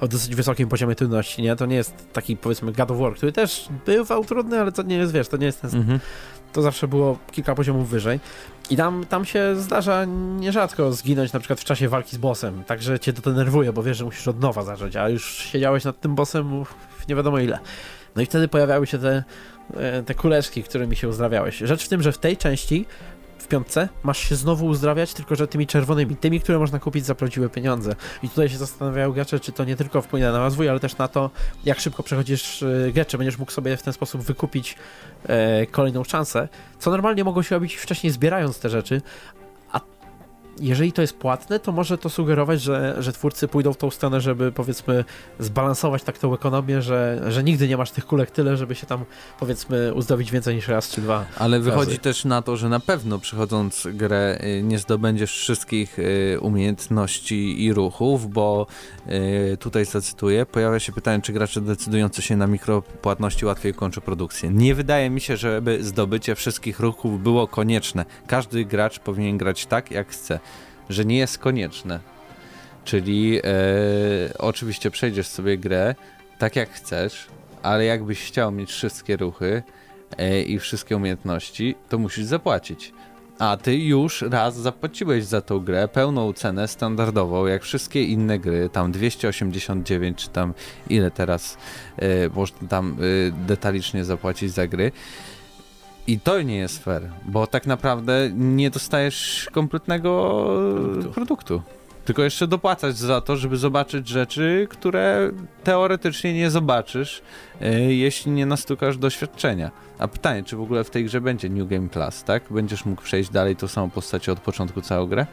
[0.00, 1.56] o dosyć wysokim poziomie trudności, nie?
[1.56, 4.96] To nie jest taki powiedzmy God of War, który też bywał trudny, ale to nie
[4.96, 5.74] jest, wiesz, to nie jest ten...
[5.74, 6.00] Mhm
[6.56, 8.20] to zawsze było kilka poziomów wyżej.
[8.70, 10.04] I tam, tam się zdarza
[10.38, 13.96] nierzadko zginąć na przykład w czasie walki z bossem, także cię to denerwuje, bo wiesz,
[13.96, 16.64] że musisz od nowa zacząć, a już siedziałeś nad tym bossem
[17.08, 17.58] nie wiadomo ile.
[18.16, 19.24] No i wtedy pojawiały się te,
[19.74, 21.58] e, te kuleczki, którymi się uzdrawiałeś.
[21.58, 22.86] Rzecz w tym, że w tej części
[23.38, 27.14] w piątce masz się znowu uzdrawiać, tylko że tymi czerwonymi, tymi, które można kupić za
[27.14, 27.94] prawdziwe pieniądze.
[28.22, 31.08] I tutaj się zastanawiają gracze, czy to nie tylko wpłynie na rozwój, ale też na
[31.08, 31.30] to,
[31.64, 34.76] jak szybko przechodzisz e, grę, czy będziesz mógł sobie w ten sposób wykupić
[35.28, 36.48] e, kolejną szansę,
[36.78, 39.02] co normalnie mogło się robić wcześniej zbierając te rzeczy,
[40.60, 44.20] jeżeli to jest płatne, to może to sugerować, że, że twórcy pójdą w tą stronę,
[44.20, 45.04] żeby powiedzmy
[45.38, 49.04] zbalansować tak tą ekonomię, że, że nigdy nie masz tych kulek tyle, żeby się tam
[49.40, 51.24] powiedzmy uzdobić więcej niż raz czy dwa.
[51.38, 51.98] Ale wychodzi razy.
[51.98, 57.72] też na to, że na pewno przychodząc grę y, nie zdobędziesz wszystkich y, umiejętności i
[57.72, 58.66] ruchów, bo
[59.52, 64.50] y, tutaj zacytuję, pojawia się pytanie, czy gracze decydujący się na mikropłatności łatwiej kończą produkcję.
[64.50, 68.04] Nie wydaje mi się, żeby zdobycie wszystkich ruchów było konieczne.
[68.26, 70.40] Każdy gracz powinien grać tak, jak chce
[70.90, 72.00] że nie jest konieczne.
[72.84, 73.42] Czyli e,
[74.38, 75.94] oczywiście przejdziesz sobie grę
[76.38, 77.26] tak jak chcesz,
[77.62, 79.62] ale jakbyś chciał mieć wszystkie ruchy
[80.18, 82.92] e, i wszystkie umiejętności, to musisz zapłacić.
[83.38, 88.68] A ty już raz zapłaciłeś za tą grę pełną cenę standardową, jak wszystkie inne gry,
[88.72, 90.54] tam 289 czy tam
[90.90, 91.58] ile teraz
[91.96, 92.96] e, można tam
[93.46, 94.92] detalicznie zapłacić za gry.
[96.06, 101.12] I to nie jest fair, bo tak naprawdę nie dostajesz kompletnego produktu.
[101.12, 101.62] produktu.
[102.04, 105.30] Tylko jeszcze dopłacać za to, żeby zobaczyć rzeczy, które
[105.64, 107.22] teoretycznie nie zobaczysz,
[107.60, 109.70] yy, jeśli nie nastukasz doświadczenia.
[109.98, 112.42] A pytanie, czy w ogóle w tej grze będzie New Game Plus, tak?
[112.50, 115.26] Będziesz mógł przejść dalej tą samą postacią od początku całą grę?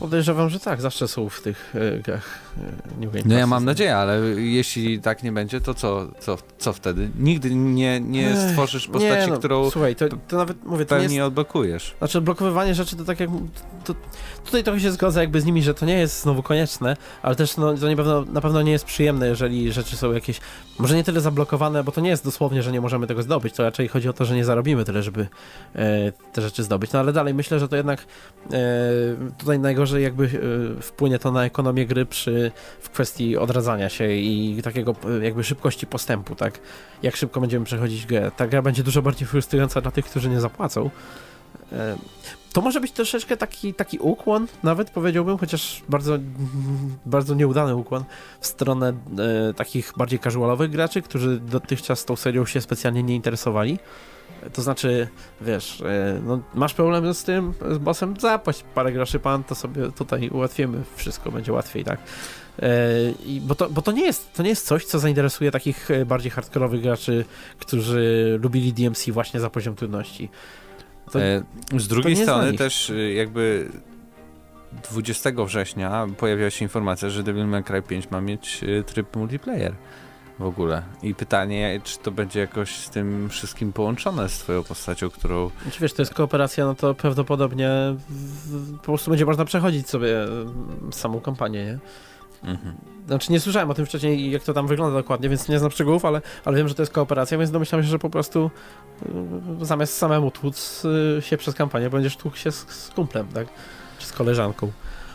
[0.00, 3.64] Podejrzewam, że tak, zawsze są w tych e, grach e, New Game No ja mam
[3.64, 7.10] nadzieję, ale jeśli tak nie będzie, to co, co, co wtedy?
[7.18, 11.02] Nigdy nie, nie stworzysz postaci, nie, no, którą słuchaj, to, to nawet mówię, to nie
[11.02, 11.94] jest, odblokujesz.
[11.98, 13.30] Znaczy odblokowywanie rzeczy to tak jak
[13.84, 13.94] to,
[14.44, 17.56] tutaj trochę się zgodzę jakby z nimi, że to nie jest znowu konieczne, ale też
[17.56, 20.40] no, to na pewno, na pewno nie jest przyjemne, jeżeli rzeczy są jakieś,
[20.78, 23.62] może nie tyle zablokowane, bo to nie jest dosłownie, że nie możemy tego zdobyć, to
[23.62, 25.26] raczej chodzi o to, że nie zarobimy tyle, żeby
[25.74, 26.92] e, te rzeczy zdobyć.
[26.92, 28.56] No ale dalej myślę, że to jednak e,
[29.38, 30.24] tutaj najgorzej jakby
[30.78, 35.44] e, wpłynie to na ekonomię gry przy, w kwestii odradzania się i takiego e, jakby
[35.44, 36.60] szybkości postępu, tak?
[37.02, 38.30] Jak szybko będziemy przechodzić grę.
[38.36, 40.90] Ta gra będzie dużo bardziej frustrująca dla tych, którzy nie zapłacą.
[42.52, 46.18] To może być troszeczkę taki, taki ukłon, nawet powiedziałbym, chociaż bardzo,
[47.06, 48.04] bardzo nieudany ukłon
[48.40, 53.78] w stronę e, takich bardziej casualowych graczy, którzy dotychczas tą serią się specjalnie nie interesowali.
[54.52, 55.08] To znaczy,
[55.40, 59.92] wiesz, e, no, masz problem z tym, z bossem, zapłać parę groszy pan, to sobie
[59.92, 62.00] tutaj ułatwimy, wszystko będzie łatwiej, tak?
[62.62, 65.90] E, I, bo, to, bo to, nie jest, to nie jest coś, co zainteresuje takich
[65.90, 67.24] e, bardziej hardkorowych graczy,
[67.58, 70.28] którzy lubili DMC właśnie za poziom trudności.
[71.12, 71.42] To, e,
[71.76, 73.68] z drugiej strony też y, jakby
[74.90, 79.74] 20 września pojawiła się informacja, że Devil May Cry 5 ma mieć y, tryb multiplayer
[80.38, 80.82] w ogóle.
[81.02, 85.50] I pytanie, czy to będzie jakoś z tym wszystkim połączone z twoją postacią, którą...
[85.72, 87.70] Czy wiesz, to jest kooperacja, no to prawdopodobnie
[88.78, 90.16] po prostu będzie można przechodzić sobie
[90.92, 91.78] samą kampanię, nie?
[92.44, 92.74] Mhm.
[93.06, 96.04] Znaczy nie słyszałem o tym wcześniej, jak to tam wygląda dokładnie, więc nie znam szczegółów,
[96.04, 98.50] ale, ale wiem, że to jest kooperacja, więc domyślam się, że po prostu
[99.60, 100.84] y, zamiast samemu tłuc
[101.18, 103.48] y, się przez kampanię, będziesz tłukł się z, z kumplem, tak?
[103.98, 104.72] Czy z koleżanką.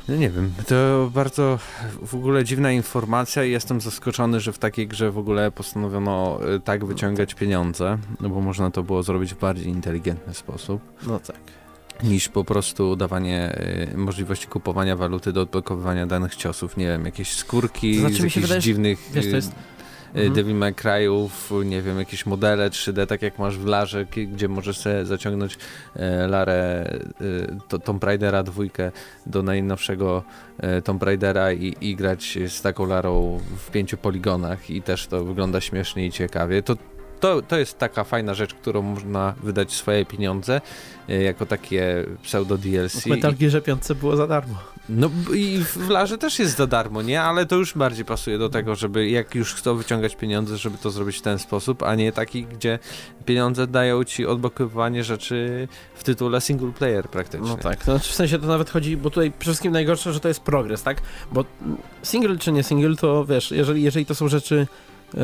[0.07, 1.59] No nie wiem, to bardzo
[2.01, 6.59] w ogóle dziwna informacja i jestem zaskoczony, że w takiej grze w ogóle postanowiono y,
[6.59, 10.81] tak wyciągać pieniądze, no bo można to było zrobić w bardziej inteligentny sposób.
[11.07, 11.64] No tak
[12.03, 13.59] niż po prostu dawanie
[13.93, 18.19] y, możliwości kupowania waluty do odblokowywania danych ciosów, nie wiem, jakieś skórki to znaczy, z
[18.19, 19.51] jakichś wydaje, dziwnych wiesz, to jest...
[19.51, 20.33] Y, mhm.
[20.33, 24.77] Devil May Cry'ów, nie wiem, jakieś modele 3D, tak jak masz w Larze, gdzie możesz
[24.77, 25.57] sobie zaciągnąć
[25.95, 26.91] e, Larę
[27.67, 28.91] to, Tomb Raidera dwójkę
[29.25, 30.23] do najnowszego
[30.57, 35.25] e, Tomb Raidera i, i grać z taką Larą w pięciu poligonach i też to
[35.25, 36.63] wygląda śmiesznie i ciekawie.
[36.63, 36.75] To
[37.19, 40.61] to, to jest taka fajna rzecz, którą można wydać swoje pieniądze
[41.09, 43.01] e, jako takie pseudo DLC.
[43.01, 44.55] W Metal Gearze 5 było za darmo.
[44.89, 47.21] No i w Larze też jest za darmo, nie?
[47.21, 50.91] Ale to już bardziej pasuje do tego, żeby jak już chcą wyciągać pieniądze, żeby to
[50.91, 52.79] zrobić w ten sposób, a nie taki, gdzie
[53.25, 57.47] pieniądze dają ci odblokowywanie rzeczy w tytule single player praktycznie.
[57.47, 60.27] No tak, znaczy w sensie to nawet chodzi, bo tutaj przede wszystkim najgorsze, że to
[60.27, 61.01] jest progres, tak?
[61.31, 61.45] Bo
[62.03, 64.67] single czy nie single, to wiesz, jeżeli, jeżeli to są rzeczy
[65.13, 65.21] yy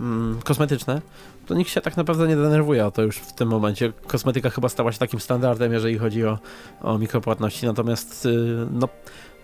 [0.00, 1.00] mm, kosmetyczne,
[1.46, 3.92] to nikt się tak naprawdę nie denerwuje o to już w tym momencie.
[4.06, 6.38] Kosmetyka chyba stała się takim standardem, jeżeli chodzi o,
[6.80, 8.88] o mikropłatności, natomiast yy, no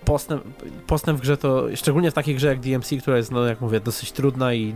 [0.04, 0.42] postęp,
[0.86, 3.80] postęp w grze to, szczególnie w takiej grze jak DMC, która jest, no jak mówię,
[3.80, 4.74] dosyć trudna i,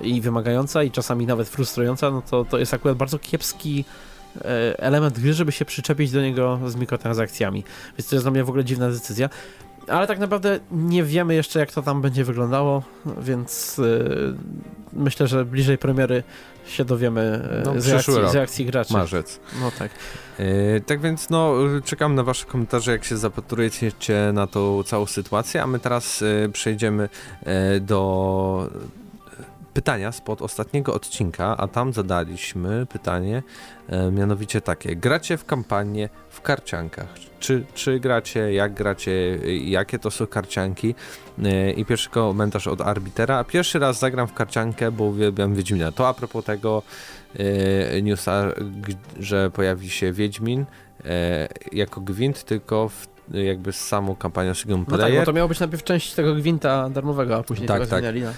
[0.00, 3.84] i wymagająca i czasami nawet frustrująca, no to, to jest akurat bardzo kiepski
[4.44, 7.64] e, element gry, żeby się przyczepić do niego z mikrotransakcjami.
[7.98, 9.28] Więc to jest dla mnie w ogóle dziwna decyzja.
[9.88, 12.82] Ale tak naprawdę nie wiemy jeszcze, jak to tam będzie wyglądało,
[13.20, 14.34] więc yy,
[14.92, 16.22] myślę, że bliżej premiery
[16.66, 18.92] się dowiemy yy, no, z, reakcji, z, reakcji, graczy.
[18.92, 19.40] Marzec.
[19.60, 19.90] No tak.
[20.38, 21.54] Yy, tak więc no,
[21.84, 23.92] czekam na wasze komentarze, jak się zapatrujecie
[24.32, 27.08] na tą całą sytuację, a my teraz yy, przejdziemy
[27.46, 28.70] yy, do
[29.74, 33.42] pytania spod ostatniego odcinka, a tam zadaliśmy pytanie
[34.12, 34.96] mianowicie takie.
[34.96, 37.25] Gracie w kampanię w karciankach?
[37.40, 40.94] Czy, czy gracie, jak gracie, jakie to są karcianki?
[41.44, 43.44] E, I pierwszy komentarz od arbitera.
[43.44, 45.92] Pierwszy raz zagram w karciankę, bo uwielbiam Wiedźmina.
[45.92, 46.82] To a propos tego
[47.38, 48.52] e, newsa,
[49.20, 50.64] że pojawi się Wiedźmin
[51.72, 55.00] jako gwint, tylko w jakby z samą kampanią single player.
[55.00, 57.90] No tak, bo to miało być najpierw część tego gwinta darmowego, a później tak, tego
[57.90, 57.98] tak.
[57.98, 58.22] zmieniali.
[58.22, 58.32] No.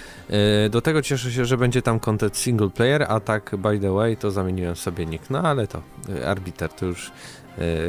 [0.69, 4.17] Do tego cieszę się, że będzie tam content single player, a tak by the way
[4.17, 5.81] to zamieniłem sobie nick, no ale to
[6.25, 7.11] arbiter to już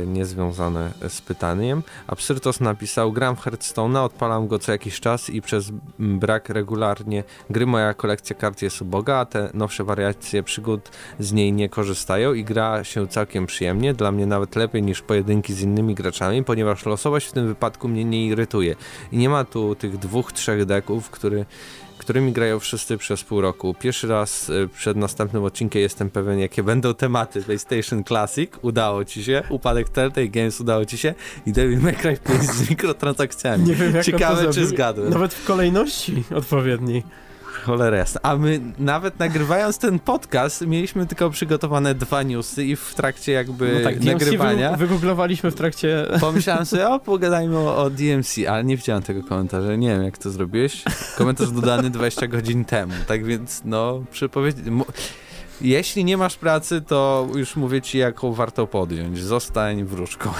[0.06, 1.82] niezwiązane z pytaniem.
[2.06, 7.66] Absyrtos napisał, gram w Hearthstone'a, odpalam go co jakiś czas i przez brak regularnie gry
[7.66, 12.44] moja kolekcja kart jest uboga, a te nowsze wariacje przygód z niej nie korzystają i
[12.44, 17.26] gra się całkiem przyjemnie, dla mnie nawet lepiej niż pojedynki z innymi graczami, ponieważ losowość
[17.26, 18.76] w tym wypadku mnie nie irytuje.
[19.12, 21.46] I nie ma tu tych dwóch, trzech deków, który
[22.10, 23.74] którymi grają wszyscy przez pół roku.
[23.74, 28.50] Pierwszy raz e, przed następnym odcinkiem jestem pewien, jakie będą tematy PlayStation Classic.
[28.62, 29.42] Udało ci się.
[29.48, 31.14] Upadek Telltale Games udało ci się.
[31.46, 33.64] I Devil May Cry 5 z mikrotransakcjami.
[33.64, 35.10] Nie wiem, jak Ciekawe, czy zgadłem.
[35.10, 37.02] Nawet w kolejności odpowiedniej.
[37.60, 38.20] Cholera jasna.
[38.22, 43.72] A my nawet nagrywając ten podcast mieliśmy tylko przygotowane dwa newsy i w trakcie jakby
[43.74, 44.70] no tak, nagrywania...
[44.70, 46.06] Wy, wygooglowaliśmy w trakcie...
[46.20, 49.76] Pomyślałem sobie, o pogadajmy o, o DMC, ale nie widziałem tego komentarza.
[49.76, 50.82] Nie wiem jak to zrobiłeś.
[51.18, 52.92] Komentarz dodany 20 godzin temu.
[53.06, 54.56] Tak więc no, przypowiedz...
[55.60, 59.18] Jeśli nie masz pracy, to już mówię ci, jaką warto podjąć.
[59.18, 60.30] Zostań wróżką.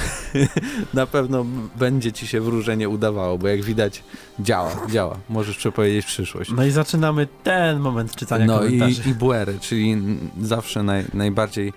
[0.95, 4.03] Na pewno będzie ci się wróżenie udawało, bo jak widać,
[4.41, 5.17] działa, działa.
[5.29, 6.51] Możesz przepowiedzieć przyszłość.
[6.57, 9.01] No i zaczynamy ten moment czytania no komentarzy.
[9.05, 9.97] No i, i Buery, czyli
[10.43, 11.73] zawsze naj, najbardziej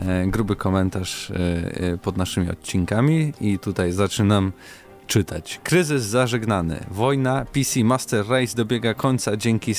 [0.00, 4.52] e, gruby komentarz e, e, pod naszymi odcinkami i tutaj zaczynam
[5.08, 5.60] czytać.
[5.64, 6.84] Kryzys zażegnany.
[6.90, 9.74] Wojna PC Master Race dobiega końca dzięki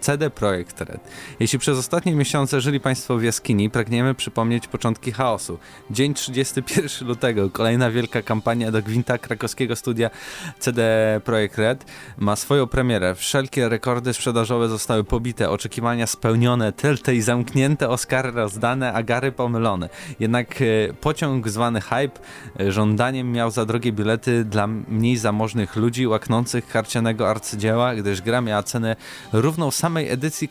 [0.00, 1.00] CD, Projekt Red.
[1.40, 5.58] Jeśli przez ostatnie miesiące żyli Państwo w jaskini, pragniemy przypomnieć początki chaosu.
[5.90, 10.10] Dzień 31 lutego, kolejna wielka kampania do gwinta krakowskiego studia
[10.58, 10.82] CD
[11.24, 11.84] Projekt Red
[12.18, 13.14] ma swoją premierę.
[13.14, 19.88] Wszelkie rekordy sprzedażowe zostały pobite, oczekiwania spełnione, Telltale zamknięte, Oscary rozdane, a gary pomylone.
[20.20, 20.64] Jednak e,
[21.00, 22.20] pociąg zwany hype
[22.60, 28.40] e, żądaniem miał za drogie bilety dla mniej zamożnych ludzi łaknących karcianego arcydzieła, gdyż gra
[28.40, 28.96] miała cenę
[29.32, 30.48] równą samej edycji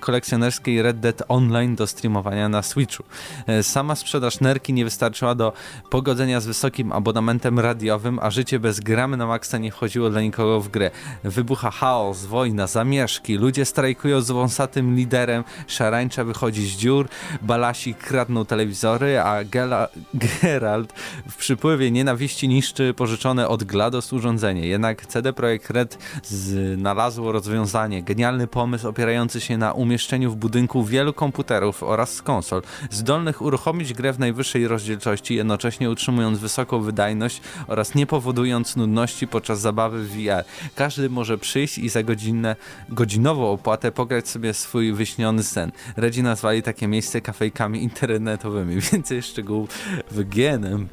[0.00, 3.04] kolekcjonerskiej Red Dead Online do streamowania na Switchu.
[3.46, 5.52] E, sama sprzedaż nerki nie wystarczyła do
[5.90, 10.60] pogodzenia z wysokim abonamentem radiowym, a życie bez gramy na maksa nie wchodziło dla nikogo
[10.60, 10.90] w grę.
[11.24, 17.08] Wybucha chaos, wojna, zamieszki, ludzie strajkują z wąsatym liderem, szarańcza wychodzi z dziur,
[17.42, 19.88] balasi kradną telewizory, a Gela
[20.42, 20.92] Geralt
[21.30, 24.66] w przypływie nienawiści niszczy pożyczone pożyczone od GLaDOS urządzenie.
[24.66, 28.02] Jednak CD Projekt Red znalazło rozwiązanie.
[28.02, 34.12] Genialny pomysł opierający się na umieszczeniu w budynku wielu komputerów oraz konsol, zdolnych uruchomić grę
[34.12, 40.44] w najwyższej rozdzielczości, jednocześnie utrzymując wysoką wydajność oraz nie powodując nudności podczas zabawy w VR.
[40.74, 42.56] Każdy może przyjść i za godzinę,
[42.88, 45.72] godzinową opłatę pograć sobie swój wyśniony sen.
[45.96, 48.80] Redzi nazwali takie miejsce kafejkami internetowymi.
[48.92, 49.70] Więcej szczegółów
[50.10, 50.88] w GNM+.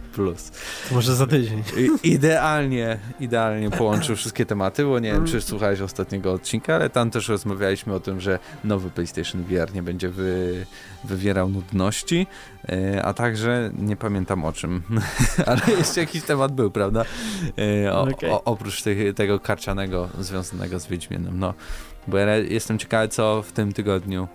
[0.92, 1.64] Może za tydzień.
[2.04, 7.12] I, idealnie, idealnie połączył wszystkie tematy, bo nie wiem, czy słuchałeś ostatniego odcinka, ale tam
[7.12, 10.66] też rozmawialiśmy o tym, że nowy PlayStation VR nie będzie wy,
[11.04, 12.28] wywierał nudności,
[12.70, 14.84] e, a także nie pamiętam o czym,
[15.46, 17.06] ale jeszcze jakiś temat był, prawda?
[17.86, 18.32] E, o, okay.
[18.32, 21.40] o, oprócz tych, tego karcianego związanego z Wiedźminem.
[21.40, 21.54] No,
[22.08, 24.28] bo ja jestem ciekawy, co w tym tygodniu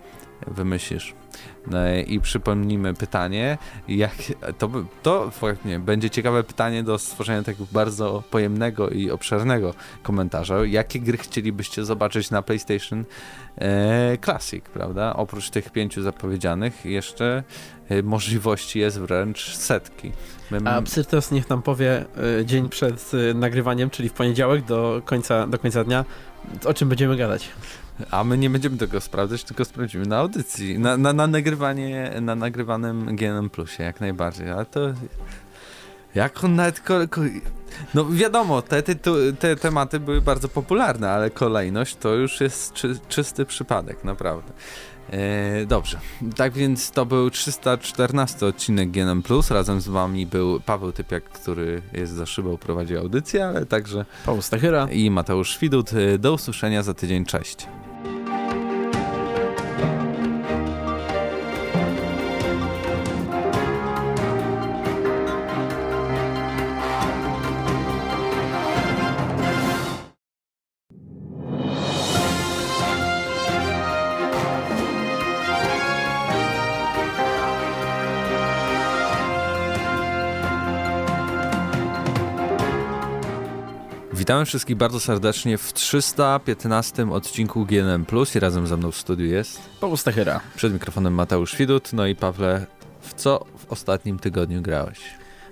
[0.47, 1.20] wymyślisz.
[1.67, 3.57] No I przypomnijmy pytanie,
[3.87, 4.15] jak
[4.57, 4.69] to,
[5.03, 9.73] to właśnie będzie ciekawe pytanie do stworzenia takiego bardzo pojemnego i obszernego
[10.03, 10.65] komentarza.
[10.65, 13.05] Jakie gry chcielibyście zobaczyć na PlayStation
[13.57, 15.13] e, Classic, prawda?
[15.15, 17.43] Oprócz tych pięciu zapowiedzianych, jeszcze
[17.89, 20.11] e, możliwości jest wręcz setki.
[20.65, 22.05] A Psytos niech nam powie
[22.39, 26.05] e, dzień przed e, nagrywaniem, czyli w poniedziałek do końca, do końca dnia,
[26.65, 27.49] o czym będziemy gadać.
[28.11, 32.35] A my nie będziemy tego sprawdzać, tylko sprawdzimy na audycji, na, na, na nagrywanie, na
[32.35, 34.79] nagrywanym GNM Plusie, jak najbardziej, ale to...
[36.15, 36.79] Jak on nawet...
[36.79, 37.21] Ko, ko,
[37.93, 38.95] no wiadomo, te, te,
[39.39, 44.53] te tematy były bardzo popularne, ale kolejność to już jest czy, czysty przypadek, naprawdę.
[45.11, 45.99] E, dobrze,
[46.35, 49.23] tak więc to był 314 odcinek GNM+.
[49.49, 54.41] Razem z wami był Paweł Typiak, który jest za szybą, prowadzi audycję, ale także Paweł
[54.41, 55.93] Stachyra i Mateusz Widut.
[55.93, 57.67] E, do usłyszenia za tydzień, cześć.
[84.31, 89.25] Witamy wszystkich bardzo serdecznie w 315 odcinku GNM Plus i razem ze mną w studiu
[89.25, 90.39] jest Paweł Stachyra.
[90.55, 91.93] Przed mikrofonem Mateusz Widut.
[91.93, 92.65] No i Pawle,
[93.01, 94.99] w co w ostatnim tygodniu grałeś?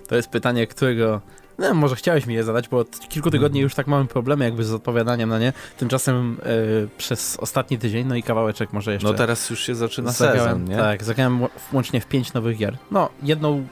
[0.08, 1.20] To jest pytanie, którego
[1.58, 4.64] no, może chciałeś mi je zadać, bo od kilku tygodni już tak mamy problemy jakby
[4.64, 5.52] z odpowiadaniem na nie.
[5.78, 9.08] Tymczasem yy, przez ostatni tydzień, no i kawałeczek może jeszcze...
[9.08, 10.76] No teraz już się zaczyna sezon, nie?
[10.76, 12.76] Tak, zagrałem łącznie w pięć nowych gier.
[12.90, 13.66] No, jedną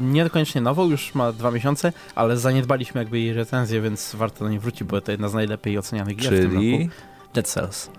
[0.00, 4.58] niekoniecznie nową, już ma dwa miesiące, ale zaniedbaliśmy jakby jej recenzję, więc warto do niej
[4.58, 6.48] wrócić, bo to jedna z najlepiej ocenianych gier Czyli...
[6.48, 6.94] w tym roku.
[7.34, 7.90] Dead Cells.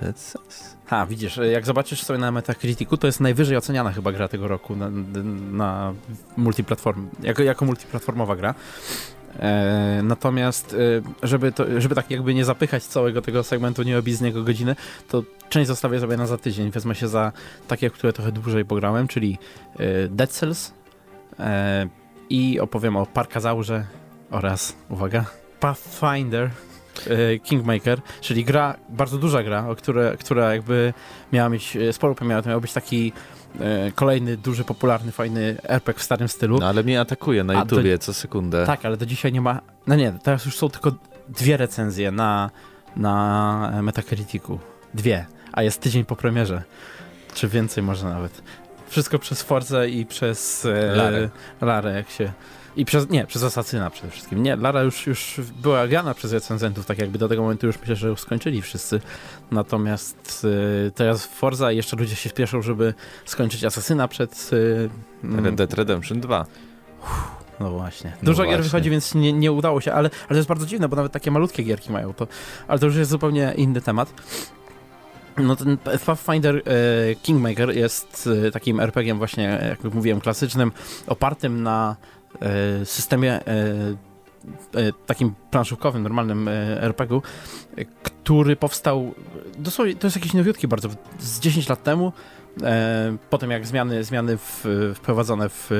[0.00, 0.76] Dead Cells.
[0.86, 4.76] Ha, widzisz, jak zobaczysz sobie na Metacriticu, to jest najwyżej oceniana chyba gra tego roku
[4.76, 4.90] na,
[5.52, 5.94] na
[6.36, 8.54] multiplatform, jako, jako multiplatformowa gra.
[9.38, 10.76] E, natomiast,
[11.22, 14.42] e, żeby, to, żeby tak jakby nie zapychać całego tego segmentu, nie obić z niego
[14.42, 14.76] godziny,
[15.08, 16.70] to część zostawię sobie na za tydzień.
[16.70, 17.32] Wezmę się za
[17.68, 19.38] takie, które trochę dłużej pograłem, czyli
[19.78, 20.72] e, Dead Cells,
[22.30, 23.84] i opowiem o Parkazaurze
[24.30, 25.24] oraz, uwaga,
[25.60, 26.50] Pathfinder
[27.06, 30.94] e, Kingmaker, czyli gra, bardzo duża gra, które, która jakby
[31.32, 33.12] miała mieć e, sporo premierów, to miał być taki
[33.94, 36.58] kolejny, duży, popularny, fajny RPG w starym stylu.
[36.58, 38.66] No ale mnie atakuje na YouTubie do, co sekundę.
[38.66, 40.92] Tak, ale do dzisiaj nie ma, no nie, teraz już są tylko
[41.28, 42.50] dwie recenzje na,
[42.96, 44.58] na Metacriticu.
[44.94, 46.62] Dwie, a jest tydzień po premierze.
[47.34, 48.42] Czy więcej może nawet.
[48.88, 51.28] Wszystko przez Forza i przez e, Larę.
[51.60, 52.32] Larę, jak się...
[52.76, 54.42] I przez, nie, przez Asasyna przede wszystkim.
[54.42, 57.96] Nie, Lara już, już była grana przez recenzentów, tak jakby do tego momentu już myślę,
[57.96, 59.00] że już skończyli wszyscy.
[59.50, 60.46] Natomiast
[60.86, 64.50] e, teraz Forza i jeszcze ludzie się spieszą, żeby skończyć Asasyna przed...
[65.24, 66.46] E, Red Dead Redemption 2.
[67.60, 68.10] No właśnie.
[68.10, 70.66] No Dużo no gier wychodzi, więc nie, nie udało się, ale, ale to jest bardzo
[70.66, 72.26] dziwne, bo nawet takie malutkie gierki mają to.
[72.68, 74.12] Ale to już jest zupełnie inny temat.
[75.38, 76.62] No ten Pathfinder e,
[77.14, 80.72] Kingmaker jest e, takim RPG-iem właśnie, jak mówiłem, klasycznym,
[81.06, 81.96] opartym na
[82.40, 83.40] e, systemie
[85.06, 86.48] takim planszówkowym, normalnym
[86.80, 87.22] RPG-u,
[88.02, 89.14] który powstał
[89.58, 92.12] dosłownie, to jest jakiś nowiutki bardzo, z 10 lat temu,
[93.30, 95.70] potem jak zmiany, zmiany w, wprowadzone w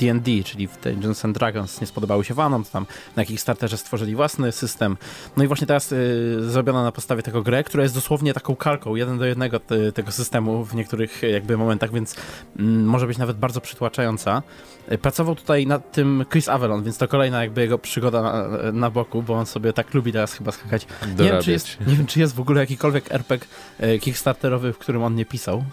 [0.00, 2.86] D&D, czyli w Dungeons and Dragons nie spodobały się fanom, tam
[3.16, 4.96] na Kickstarterze stworzyli własny system.
[5.36, 8.94] No i właśnie teraz y, zrobiono na podstawie tego grę, która jest dosłownie taką kalką,
[8.94, 12.16] jeden do jednego te, tego systemu w niektórych jakby momentach, więc
[12.58, 14.42] mm, może być nawet bardzo przytłaczająca.
[14.88, 18.90] E, pracował tutaj nad tym Chris Avalon, więc to kolejna jakby jego przygoda na, na
[18.90, 20.86] boku, bo on sobie tak lubi teraz chyba skakać.
[21.18, 24.78] Nie wiem, czy jest, nie wiem, czy jest w ogóle jakikolwiek RPG e, Kickstarterowy, w
[24.78, 25.64] którym on nie pisał.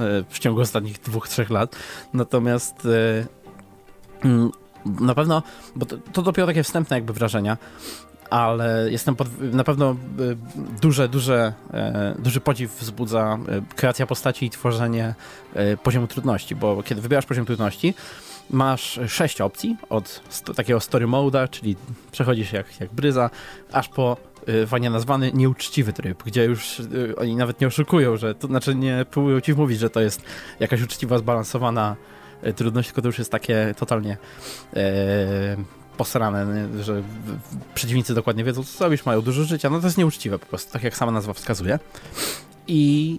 [0.00, 1.76] E, w ciągu ostatnich dwóch, trzech lat.
[2.14, 3.26] Natomiast e,
[4.24, 4.50] mm,
[5.00, 5.42] na pewno,
[5.76, 7.56] bo to, to dopiero takie wstępne jakby wrażenia,
[8.30, 9.96] ale jestem pod, na pewno e,
[10.80, 11.52] duże, duże,
[12.18, 13.38] duży podziw wzbudza
[13.76, 15.14] kreacja postaci i tworzenie
[15.82, 17.94] poziomu trudności, bo kiedy wybierasz poziom trudności,
[18.50, 20.22] masz sześć opcji, od
[20.56, 21.76] takiego story moda, czyli
[22.12, 23.30] przechodzisz jak, jak bryza,
[23.72, 24.16] aż po
[24.48, 28.74] Y, fajnie nazwany nieuczciwy tryb, gdzie już y, oni nawet nie oszukują, że to znaczy
[28.74, 30.22] nie próbują ci mówić, że to jest
[30.60, 31.96] jakaś uczciwa, zbalansowana
[32.46, 34.16] y, trudność, tylko to już jest takie totalnie
[34.76, 35.56] e,
[35.96, 37.02] posrane, że
[37.74, 39.70] przeciwnicy dokładnie wiedzą, co zrobisz, mają dużo życia.
[39.70, 41.78] No to jest nieuczciwe po prostu, tak jak sama nazwa wskazuje
[42.70, 43.18] i,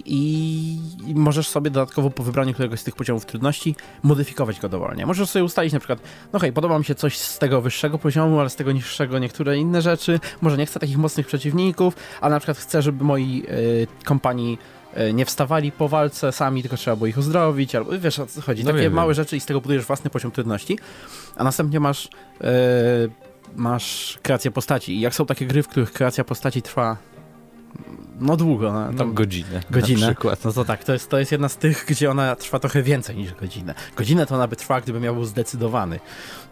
[1.07, 5.05] i, możesz sobie dodatkowo po wybraniu któregoś z tych poziomów trudności modyfikować go dowolnie.
[5.05, 5.99] Możesz sobie ustalić na przykład,
[6.33, 9.57] no hej, podoba mi się coś z tego wyższego poziomu, ale z tego niższego niektóre
[9.57, 13.87] inne rzeczy, może nie chcę takich mocnych przeciwników, ale na przykład chcę, żeby moi y,
[14.05, 14.57] kompanii
[14.97, 18.41] y, nie wstawali po walce sami, tylko trzeba było ich uzdrowić, albo wiesz o co
[18.41, 18.63] chodzi.
[18.63, 19.15] No Takie wiem, małe wiem.
[19.15, 20.79] rzeczy i z tego budujesz własny poziom trudności,
[21.35, 22.09] a następnie masz y,
[23.55, 24.97] masz kreację postaci.
[24.97, 26.97] I jak są takie gry, w których kreacja postaci trwa
[28.21, 28.73] no długo.
[28.73, 29.61] No, tam godzinę.
[29.71, 30.01] Godzinę.
[30.01, 30.45] Na przykład.
[30.45, 33.15] No to tak, to jest, to jest jedna z tych, gdzie ona trwa trochę więcej
[33.15, 33.73] niż godzinę.
[33.95, 35.99] Godzinę to ona by trwała, gdyby miał był zdecydowany.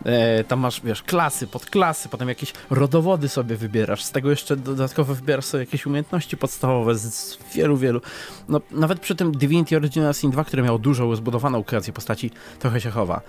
[0.06, 5.16] E, tam masz, wiesz, klasy, podklasy, potem jakieś rodowody sobie wybierasz, z tego jeszcze dodatkowo
[5.16, 8.02] wybierasz sobie jakieś umiejętności podstawowe z, z wielu, wielu.
[8.50, 12.82] No, nawet przy tym Divinity Original Sin 2, które miało dużo zbudowaną kreację postaci, trochę
[12.82, 13.22] się chowa.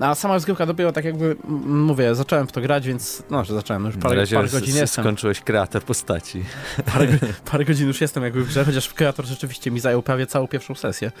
[0.00, 1.36] A sama rozgrywka dopiero tak jakby,
[1.66, 5.04] mówię, zacząłem w to grać, więc no, że zacząłem, no już parę, parę godzin jestem.
[5.04, 6.44] skończyłeś kreator postaci.
[6.92, 7.06] Parę,
[7.50, 10.74] parę godzin już jestem jakby w grze, chociaż kreator rzeczywiście mi zajął prawie całą pierwszą
[10.74, 11.12] sesję,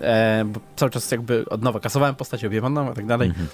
[0.00, 2.58] e, bo cały czas jakby od nowa kasowałem postać, obie
[2.92, 3.28] i tak dalej.
[3.28, 3.48] Mhm.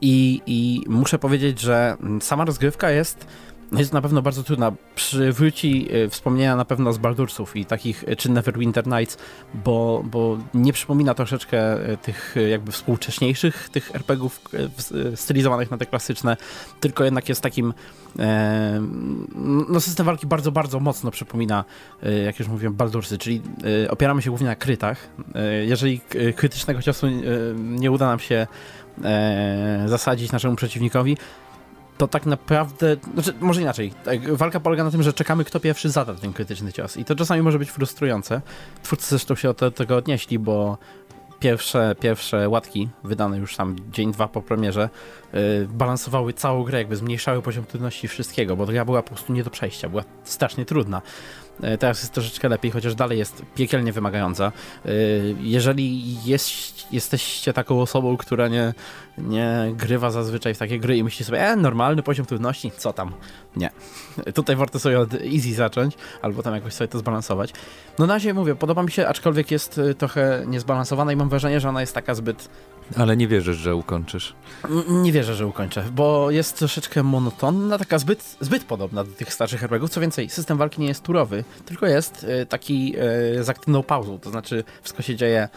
[0.00, 3.26] I, I muszę powiedzieć, że sama rozgrywka jest
[3.72, 4.72] jest na pewno bardzo trudna.
[4.94, 9.18] Przywróci y, wspomnienia na pewno z Baldursów i takich y, czy Neverwinter Nights,
[9.54, 14.40] bo, bo nie przypomina troszeczkę y, tych jakby współcześniejszych tych RPGów
[15.14, 16.36] stylizowanych na te klasyczne,
[16.80, 17.74] tylko jednak jest takim
[18.18, 18.82] e,
[19.68, 21.64] no system walki bardzo, bardzo mocno przypomina,
[22.24, 23.42] jak już mówiłem, Baldursy, czyli
[23.90, 25.08] opieramy się głównie na krytach.
[25.66, 26.00] Jeżeli
[26.36, 27.06] krytycznego ciosu
[27.56, 28.46] nie uda nam się
[29.86, 31.16] zasadzić naszemu przeciwnikowi,
[31.98, 35.90] to tak naprawdę, znaczy może inaczej, tak, walka polega na tym, że czekamy kto pierwszy
[35.90, 38.40] zada ten krytyczny cios i to czasami może być frustrujące.
[38.82, 40.78] Twórcy zresztą się od tego odnieśli, bo
[41.40, 44.88] pierwsze, pierwsze łatki, wydane już tam dzień, dwa po premierze,
[45.32, 49.44] yy, balansowały całą grę, jakby zmniejszały poziom trudności wszystkiego, bo gra była po prostu nie
[49.44, 51.02] do przejścia, była strasznie trudna.
[51.60, 54.52] Yy, teraz jest troszeczkę lepiej, chociaż dalej jest piekielnie wymagająca.
[54.84, 54.92] Yy,
[55.40, 58.74] jeżeli jest, jesteście taką osobą, która nie,
[59.18, 63.12] nie grywa zazwyczaj w takie gry i myśli sobie, e, normalny poziom trudności, co tam?
[63.56, 63.70] Nie.
[64.34, 67.52] Tutaj warto sobie od easy zacząć, albo tam jakoś sobie to zbalansować.
[67.98, 71.60] No na razie mówię, podoba mi się, aczkolwiek jest y, trochę niezbalansowana i mam wrażenie,
[71.60, 72.48] że ona jest taka zbyt...
[72.96, 74.34] Ale nie wierzysz, że ukończysz?
[74.88, 79.62] Nie wierzę, że ukończę, bo jest troszeczkę monotonna, taka zbyt, zbyt podobna do tych starszych
[79.62, 79.90] RPGów.
[79.90, 82.94] Co więcej, system walki nie jest turowy, tylko jest y, taki
[83.38, 85.48] y, z aktywną pauzą, to znaczy wszystko się dzieje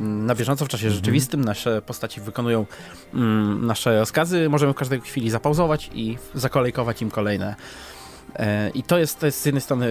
[0.00, 0.94] na bieżąco w czasie mhm.
[0.94, 1.44] rzeczywistym.
[1.44, 2.66] Nasze postaci wykonują
[3.14, 4.48] mm, nasze rozkazy.
[4.48, 7.99] Możemy w każdej chwili zapauzować i zakolejkować im kolejne E,
[8.74, 9.86] I to jest, to jest z jednej strony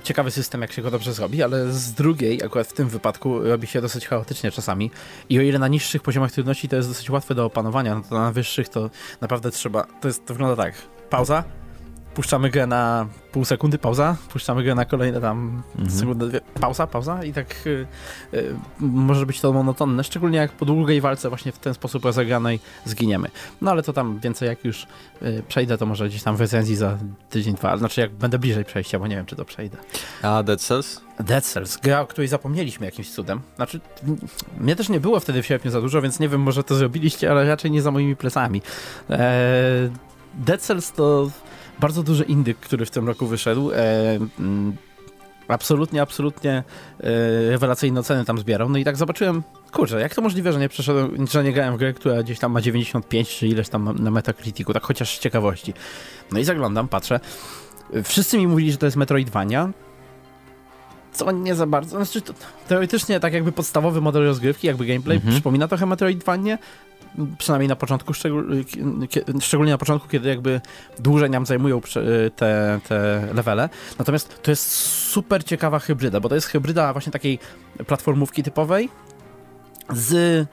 [0.00, 3.38] e, ciekawy system, jak się go dobrze zrobi, ale z drugiej, akurat w tym wypadku,
[3.38, 4.90] robi się dosyć chaotycznie czasami.
[5.28, 8.14] I o ile na niższych poziomach trudności to jest dosyć łatwe do opanowania, no to
[8.14, 8.90] na wyższych to
[9.20, 9.86] naprawdę trzeba.
[10.00, 10.74] To, jest, to wygląda tak.
[11.10, 11.44] Pauza,
[12.14, 15.98] puszczamy grę na pół sekundy, pauza, puszczamy grę na kolejne tam mhm.
[15.98, 17.86] sekundę, dwie, pauza, pauza i tak y,
[18.34, 22.60] y, może być to monotonne, szczególnie jak po długiej walce właśnie w ten sposób rozegranej
[22.84, 23.28] zginiemy.
[23.60, 24.86] No ale to tam więcej jak już
[25.22, 26.98] y, przejdę, to może gdzieś tam w recenzji za
[27.30, 29.78] tydzień, dwa, znaczy jak będę bliżej przejścia, bo nie wiem, czy to przejdę.
[30.22, 31.00] A Dead Cells?
[31.20, 33.40] Dead Cells, gra, o której zapomnieliśmy jakimś cudem.
[33.56, 33.80] Znaczy,
[34.58, 37.30] mnie też nie było wtedy w sierpniu za dużo, więc nie wiem, może to zrobiliście,
[37.30, 38.62] ale raczej nie za moimi plecami.
[39.10, 39.18] Eee,
[40.34, 41.30] Dead Cells to
[41.80, 43.72] bardzo duży indyk, który w tym roku wyszedł.
[43.72, 43.76] E,
[44.38, 44.76] mm,
[45.48, 46.64] absolutnie, absolutnie
[47.00, 48.68] e, rewelacyjne oceny tam zbierał.
[48.68, 51.78] No i tak zobaczyłem, kurczę, jak to możliwe, że nie przeszedłem, że nie grałem w
[51.78, 55.74] grę, która gdzieś tam ma 95 czy ileś tam na Metacriticu, tak chociaż z ciekawości.
[56.32, 57.20] No i zaglądam, patrzę.
[58.04, 59.70] Wszyscy mi mówili, że to jest Metroidvania,
[61.12, 61.96] co nie za bardzo.
[61.96, 62.32] Znaczy, to,
[62.68, 65.34] teoretycznie tak jakby podstawowy model rozgrywki, jakby gameplay mhm.
[65.34, 66.58] przypomina trochę Metroidvanie,
[67.38, 68.12] przynajmniej na początku,
[69.40, 70.60] szczególnie na początku, kiedy jakby
[70.98, 71.80] dłużej nam zajmują
[72.36, 73.68] te, te levele.
[73.98, 74.70] Natomiast to jest
[75.10, 77.38] super ciekawa hybryda, bo to jest hybryda właśnie takiej
[77.86, 78.88] platformówki typowej
[79.92, 80.46] z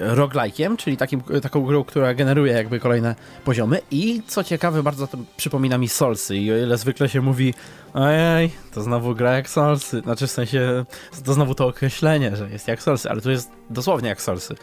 [0.00, 3.14] roguelike'iem, czyli takim, taką grą, która generuje jakby kolejne
[3.44, 3.80] poziomy.
[3.90, 6.36] I co ciekawe, bardzo to przypomina mi Soulsy.
[6.36, 7.54] I o ile zwykle się mówi
[7.94, 10.84] ojej, to znowu gra jak Soulsy, znaczy w sensie
[11.24, 14.54] to znowu to określenie, że jest jak Soulsy, ale to jest dosłownie jak Soulsy.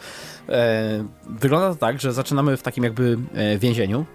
[0.48, 4.06] E, wygląda to tak, że zaczynamy w takim jakby e, więzieniu,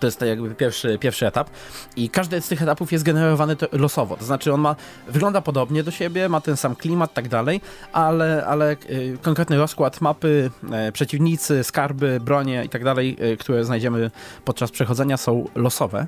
[0.00, 1.50] to jest tak jakby pierwszy, pierwszy etap.
[1.96, 4.76] I każdy z tych etapów jest generowany losowo, to znaczy on ma,
[5.08, 7.60] wygląda podobnie do siebie, ma ten sam klimat, tak dalej,
[7.92, 10.50] ale, ale y, konkretny rozkład mapy,
[10.88, 14.10] y, przeciwnicy, skarby, bronie i tak dalej, y, które znajdziemy
[14.44, 16.06] podczas przechodzenia są losowe.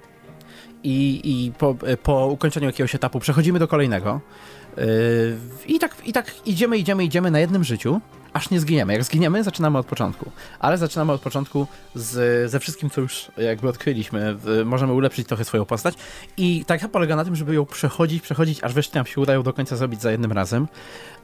[0.82, 4.20] I, i po, po ukończeniu jakiegoś etapu przechodzimy do kolejnego.
[5.66, 8.00] I tak, i tak idziemy, idziemy, idziemy na jednym życiu
[8.32, 8.92] aż nie zginiemy.
[8.92, 10.30] Jak zginiemy, zaczynamy od początku.
[10.58, 14.36] Ale zaczynamy od początku z, ze wszystkim, co już jakby odkryliśmy.
[14.64, 15.94] Możemy ulepszyć trochę swoją postać.
[16.36, 19.52] I tak polega na tym, żeby ją przechodzić, przechodzić, aż wreszcie nam się udają do
[19.52, 20.68] końca zrobić za jednym razem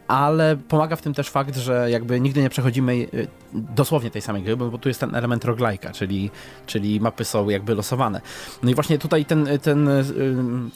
[0.09, 4.43] ale pomaga w tym też fakt, że jakby nigdy nie przechodzimy y, dosłownie tej samej
[4.43, 6.31] gry, bo, tu jest ten element roguelike'a, czyli,
[6.67, 8.21] czyli mapy są jakby losowane.
[8.63, 10.05] No i właśnie tutaj ten, ten, y,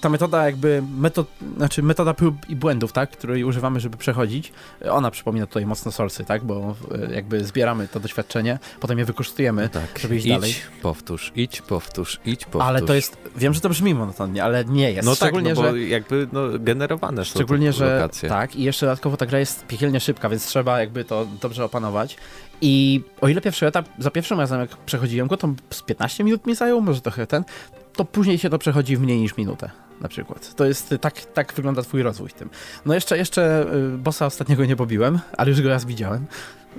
[0.01, 1.27] ta metoda jakby, metod,
[1.57, 4.53] znaczy metoda prób i błędów, tak, której używamy, żeby przechodzić,
[4.91, 6.75] ona przypomina tutaj mocno Soulsy, tak, bo
[7.15, 9.99] jakby zbieramy to doświadczenie, potem je wykorzystujemy, no tak.
[9.99, 10.55] żeby iść idź, dalej.
[10.83, 12.63] powtórz, idź, powtórz, idź, powtórz.
[12.63, 15.07] Ale to jest, wiem, że to brzmi monotonnie, ale nie jest.
[15.07, 18.87] No Szczególnie, tak, no bo że, jakby no, generowane są Szczególnie, że tak i jeszcze
[18.87, 22.17] dodatkowo ta gra jest piekielnie szybka, więc trzeba jakby to dobrze opanować.
[22.61, 26.47] I o ile pierwszy etap, za pierwszym razem jak przechodziłem go, to z 15 minut
[26.47, 27.45] mi zajął, może trochę ten,
[27.93, 30.55] to później się to przechodzi w mniej niż minutę na przykład.
[30.55, 32.51] To jest, tak, tak wygląda twój rozwój w tym.
[32.87, 36.27] No jeszcze, jeszcze y, bossa ostatniego nie pobiłem, ale już go raz widziałem,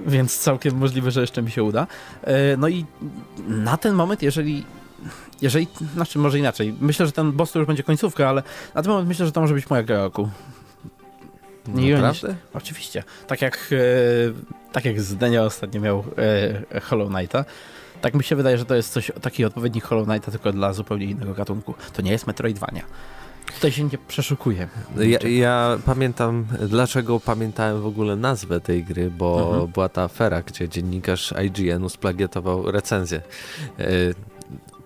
[0.08, 1.88] więc całkiem możliwe, że jeszcze mi się uda.
[2.28, 2.86] Y, no i
[3.48, 4.66] na ten moment, jeżeli
[5.42, 8.44] jeżeli, znaczy może inaczej, myślę, że ten boss to już będzie końcówka, ale
[8.76, 10.30] na ten moment myślę, że to może być moja gra roku.
[11.68, 12.36] Nie Naprawdę?
[12.54, 13.04] Oczywiście.
[13.28, 16.04] Tak jak, e, tak jak Zdenia ostatnio miał
[16.74, 17.46] e, Hollow Knighta,
[18.02, 21.06] tak mi się wydaje, że to jest coś, taki odpowiednik Hollow Knighta, tylko dla zupełnie
[21.06, 21.74] innego gatunku.
[21.94, 22.84] To nie jest Metroidvania.
[23.56, 24.68] Tutaj się nie przeszukuje.
[24.98, 29.72] Ja, ja, pamiętam, dlaczego pamiętałem w ogóle nazwę tej gry, bo mhm.
[29.72, 33.22] była ta afera, gdzie dziennikarz IGN-u splagietował recenzję.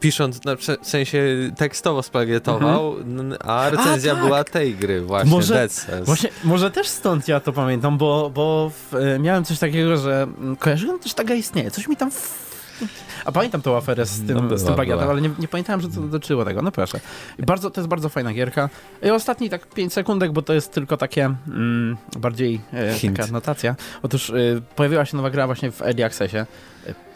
[0.06, 1.24] Pisząc, na, w sensie
[1.58, 3.38] tekstowo splagietował, mhm.
[3.40, 4.26] a recenzja a, tak.
[4.26, 5.68] była tej gry właśnie, może.
[6.04, 10.28] Właśnie, może też stąd ja to pamiętam, bo, bo w, e, miałem coś takiego, że
[10.60, 12.12] kojarzyłem też taka istnieje, coś mi tam
[13.26, 15.90] A pamiętam tą aferę z tym, no, z tym bagiatem, ale nie, nie, pamiętałem, że
[15.90, 16.62] to dotyczyło tego.
[16.62, 17.00] No proszę.
[17.40, 18.70] Bardzo, to jest bardzo fajna gierka.
[19.04, 23.76] I ostatni tak 5 sekundek, bo to jest tylko takie mm, bardziej e, taka notacja.
[24.04, 24.34] Otóż e,
[24.76, 26.46] pojawiła się nowa gra właśnie w Early Accessie.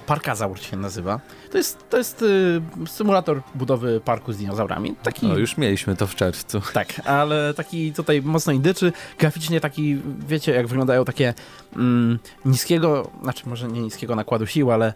[0.10, 1.20] Parkazaur się nazywa.
[1.52, 4.96] To jest, to jest y, symulator budowy parku z dinozaurami.
[5.04, 5.28] Taki...
[5.28, 6.62] No, już mieliśmy to w czerwcu.
[6.74, 8.94] Tak, ale taki tutaj mocno indyczy.
[9.20, 11.34] Graficznie taki, wiecie, jak wyglądają takie
[11.76, 14.94] mm, niskiego, znaczy może nie niskiego nakładu sił, ale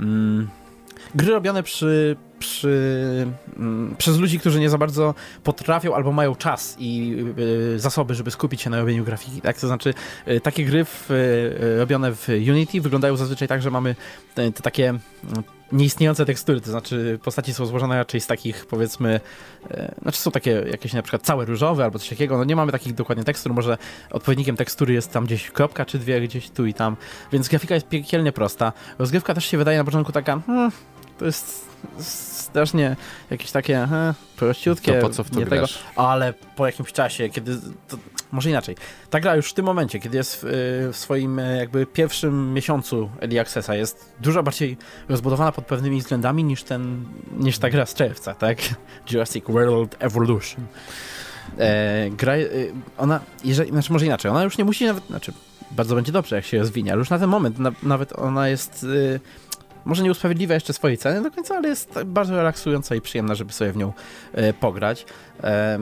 [0.00, 0.48] mm,
[1.14, 3.26] gry robione przy, przy,
[3.56, 7.16] mm, przez ludzi, którzy nie za bardzo potrafią albo mają czas i
[7.74, 9.40] y, zasoby, żeby skupić się na robieniu grafiki.
[9.40, 9.58] Tak?
[9.58, 9.94] To znaczy,
[10.28, 13.96] y, takie gry w, y, robione w Unity wyglądają zazwyczaj tak, że mamy
[14.34, 19.20] te, te takie mm, nieistniejące tekstury, to znaczy postaci są złożone raczej z takich powiedzmy,
[19.70, 22.72] e, znaczy są takie jakieś na przykład całe różowe albo coś takiego, no nie mamy
[22.72, 23.78] takich dokładnie tekstur, może
[24.10, 26.96] odpowiednikiem tekstury jest tam gdzieś kropka czy dwie, gdzieś tu i tam,
[27.32, 28.72] więc grafika jest piekielnie prosta.
[28.98, 30.70] Rozgrywka też się wydaje na początku taka, hmm,
[31.18, 31.66] to jest
[31.98, 32.96] strasznie
[33.30, 34.92] jakieś takie he, prościutkie.
[34.92, 37.56] To po co w to nie tego, ale po jakimś czasie, kiedy
[37.88, 37.98] to,
[38.32, 38.76] może inaczej.
[39.10, 42.54] Ta gra już w tym momencie, kiedy jest w, y, w swoim e, jakby pierwszym
[42.54, 44.76] miesiącu Early Accessa, jest dużo bardziej
[45.08, 47.04] rozbudowana pod pewnymi względami niż, ten,
[47.38, 48.58] niż ta gra z czerwca, tak?
[49.10, 50.66] Jurassic World Evolution.
[51.58, 52.46] E, gra, e,
[52.98, 55.32] ona, jeżeli, znaczy może inaczej, ona już nie musi nawet, znaczy
[55.70, 58.84] bardzo będzie dobrze, jak się rozwinie, ale już na ten moment na, nawet ona jest...
[58.84, 59.20] Y,
[59.86, 63.52] może nie usprawiedliwia jeszcze swojej ceny do końca, ale jest bardzo relaksująca i przyjemna, żeby
[63.52, 63.92] sobie w nią
[64.32, 65.06] e, pograć.
[65.44, 65.78] E,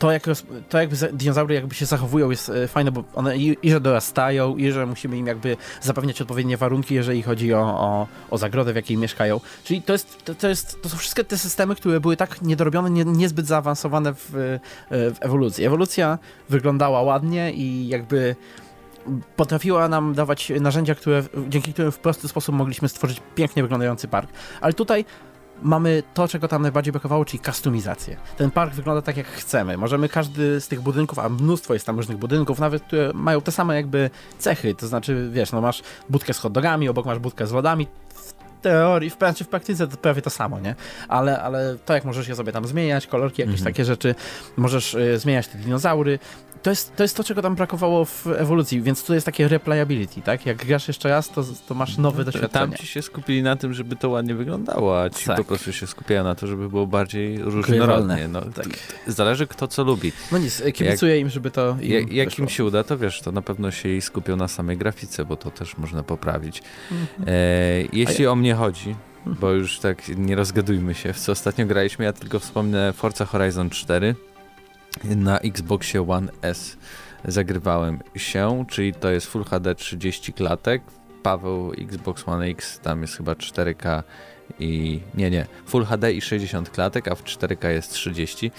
[0.00, 0.22] to, jak,
[0.68, 4.56] to jakby dinozaury jakby się zachowują jest e, fajne, bo one i, i, że dorastają,
[4.56, 8.76] i że musimy im jakby zapewniać odpowiednie warunki, jeżeli chodzi o, o, o zagrodę, w
[8.76, 9.40] jakiej mieszkają.
[9.64, 12.90] Czyli to, jest, to, to, jest, to są wszystkie te systemy, które były tak niedorobione,
[12.90, 14.60] nie, niezbyt zaawansowane w, e,
[14.90, 15.64] w ewolucji.
[15.64, 16.18] Ewolucja
[16.48, 18.36] wyglądała ładnie i jakby
[19.36, 24.30] potrafiła nam dawać narzędzia, które, dzięki którym w prosty sposób mogliśmy stworzyć pięknie wyglądający park.
[24.60, 25.04] Ale tutaj
[25.62, 28.16] mamy to, czego tam najbardziej brakowało, czyli kustomizację.
[28.36, 29.76] Ten park wygląda tak, jak chcemy.
[29.76, 33.52] Możemy każdy z tych budynków, a mnóstwo jest tam różnych budynków, nawet które mają te
[33.52, 37.46] same jakby cechy, to znaczy, wiesz, no masz budkę z hot dogami, obok masz budkę
[37.46, 38.32] z lodami, w
[38.62, 40.74] teorii, w, w praktyce to prawie to samo, nie?
[41.08, 43.74] Ale, ale to, jak możesz je sobie tam zmieniać, kolorki, jakieś mhm.
[43.74, 44.14] takie rzeczy,
[44.56, 46.18] możesz y, zmieniać te dinozaury,
[46.62, 50.22] to jest, to jest to, czego tam brakowało w ewolucji, więc tu jest takie replayability,
[50.22, 50.46] tak?
[50.46, 52.66] Jak grasz jeszcze raz, to, to masz nowe no, doświadczenie.
[52.66, 55.36] Tam ci się skupili na tym, żeby to ładnie wyglądało, a ci tak.
[55.36, 58.28] po prostu się skupiają na to, żeby było bardziej różnorodnie.
[58.28, 58.66] No, tak.
[59.06, 60.12] Zależy kto co lubi.
[60.32, 63.20] No nic, kibicuję jak, im, żeby to im Jak, jak im się uda, to wiesz,
[63.20, 66.62] to na pewno się i skupią na samej grafice, bo to też można poprawić.
[66.90, 67.28] Mhm.
[67.28, 67.32] E,
[67.92, 68.30] jeśli ja...
[68.30, 68.94] o mnie chodzi,
[69.26, 73.70] bo już tak nie rozgadujmy się, w co ostatnio graliśmy, ja tylko wspomnę Forza Horizon
[73.70, 74.14] 4,
[75.04, 76.76] na Xboxie One S
[77.24, 80.82] zagrywałem się, czyli to jest Full HD 30 klatek.
[81.22, 84.02] Paweł Xbox One X tam jest chyba 4K
[84.58, 88.50] i nie, nie, Full HD i 60 klatek, a w 4K jest 30.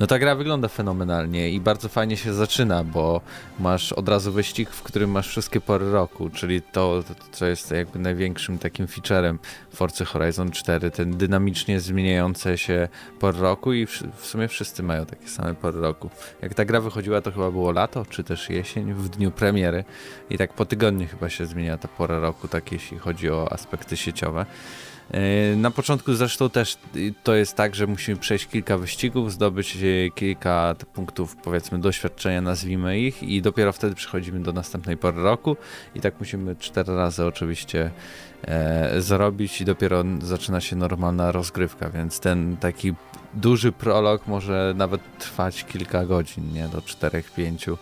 [0.00, 3.20] No ta gra wygląda fenomenalnie i bardzo fajnie się zaczyna, bo
[3.58, 7.98] masz od razu wyścig, w którym masz wszystkie pory roku, czyli to, co jest jakby
[7.98, 9.38] największym takim featurem
[9.74, 12.88] Forza Horizon 4, ten dynamicznie zmieniające się
[13.20, 16.10] pory roku i w sumie wszyscy mają takie same pory roku.
[16.42, 19.84] Jak ta gra wychodziła, to chyba było lato, czy też jesień, w dniu premiery
[20.30, 23.96] i tak po tygodniu chyba się zmienia ta pora roku, tak jeśli chodzi o aspekty
[23.96, 24.46] sieciowe.
[25.10, 26.78] E, na początku zresztą też
[27.22, 32.98] to jest tak, że musimy przejść kilka wyścigów, zdobyć e, kilka punktów, powiedzmy, doświadczenia, nazwijmy
[32.98, 35.56] ich, i dopiero wtedy przechodzimy do następnej pory roku.
[35.94, 37.90] I tak musimy cztery razy oczywiście
[38.42, 41.90] e, zrobić, i dopiero zaczyna się normalna rozgrywka.
[41.90, 42.94] Więc ten taki
[43.34, 47.76] duży prolog może nawet trwać kilka godzin, nie do 4-5,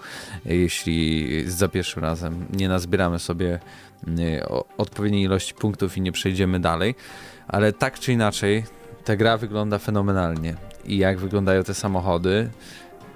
[0.44, 3.59] jeśli za pierwszym razem nie nazbieramy sobie
[3.92, 3.92] Y,
[4.78, 6.94] odpowiedniej ilości punktów i nie przejdziemy dalej,
[7.48, 8.64] ale tak czy inaczej
[9.05, 10.55] ta gra wygląda fenomenalnie.
[10.84, 12.50] I jak wyglądają te samochody,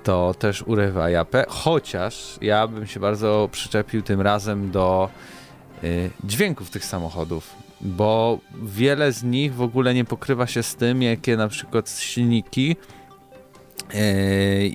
[0.05, 5.11] to też urywa japę, chociaż ja bym się bardzo przyczepił tym razem do
[5.85, 11.03] y, dźwięków tych samochodów, bo wiele z nich w ogóle nie pokrywa się z tym,
[11.03, 12.77] jakie na przykład silniki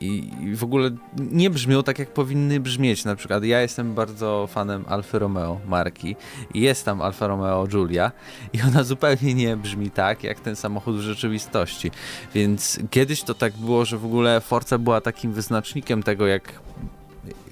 [0.02, 3.06] i w ogóle nie brzmią tak, jak powinny brzmieć.
[3.06, 6.16] Na przykład ja jestem bardzo fanem Alfa Romeo marki
[6.54, 8.12] i jest tam Alfa Romeo Giulia
[8.54, 11.92] i ona zupełnie nie brzmi tak, jak ten samochód w rzeczywistości.
[12.34, 16.60] Więc kiedyś to tak było, że w ogóle Forza była takim wyznacznikiem tego, jak,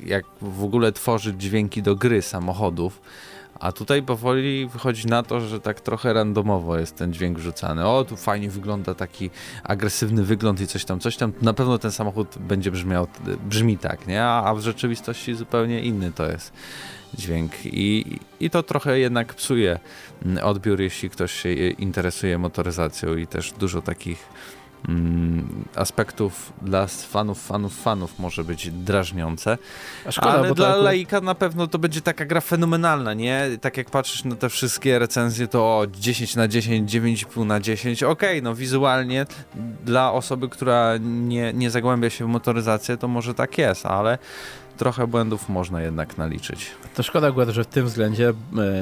[0.06, 3.02] jak w ogóle tworzyć dźwięki do gry samochodów
[3.60, 7.88] A tutaj powoli wychodzi na to, że tak trochę randomowo jest ten dźwięk wrzucany.
[7.88, 9.30] O, tu fajnie wygląda taki
[9.64, 11.34] agresywny wygląd i coś tam, coś tam.
[11.42, 13.08] Na pewno ten samochód będzie brzmiał,
[13.50, 14.24] brzmi tak, nie?
[14.24, 16.54] A, w rzeczywistości zupełnie inny to jest
[17.14, 19.80] dźwięk i, i to trochę jednak psuje
[20.44, 24.59] odbiór, jeśli ktoś się interesuje motoryzacją i też dużo takich Mm,
[25.76, 29.58] aspektów dla fanów, fanów, fanów może być drażniące.
[30.10, 30.84] Szkoda, ale dla tak...
[30.84, 33.50] laika na pewno to będzie taka gra fenomenalna, nie?
[33.62, 38.04] Tak jak patrzysz na te wszystkie recenzje, to o 10 na 10, 9,5 na 10,
[38.04, 39.26] okej, okay, no wizualnie
[39.86, 44.18] dla osoby, która nie, nie zagłębia się w motoryzację, to może tak jest, ale
[44.80, 46.72] trochę błędów można jednak naliczyć.
[46.96, 48.34] To szkoda akurat, że w tym względzie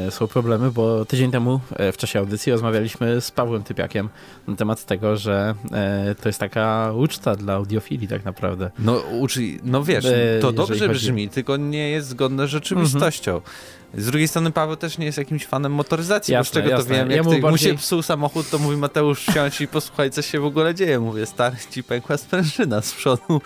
[0.07, 4.09] e, są problemy, bo tydzień temu e, w czasie audycji rozmawialiśmy z Pawłem Typiakiem
[4.47, 8.71] na temat tego, że e, to jest taka uczta dla audiofilii tak naprawdę.
[8.79, 10.05] No, uczy, no wiesz,
[10.41, 11.33] to dobrze brzmi, chodzi...
[11.33, 13.35] tylko nie jest zgodne z rzeczywistością.
[13.35, 13.53] Mhm.
[13.93, 16.85] Z drugiej strony Paweł też nie jest jakimś fanem motoryzacji, jasne, bo z czego jasne.
[16.85, 17.51] to wiem, jak ja ty, bardziej...
[17.51, 20.99] mu się psuł samochód, to mówi Mateusz wsiądź i posłuchaj, co się w ogóle dzieje.
[20.99, 23.41] Mówię, stary, ci pękła sprężyna z przodu.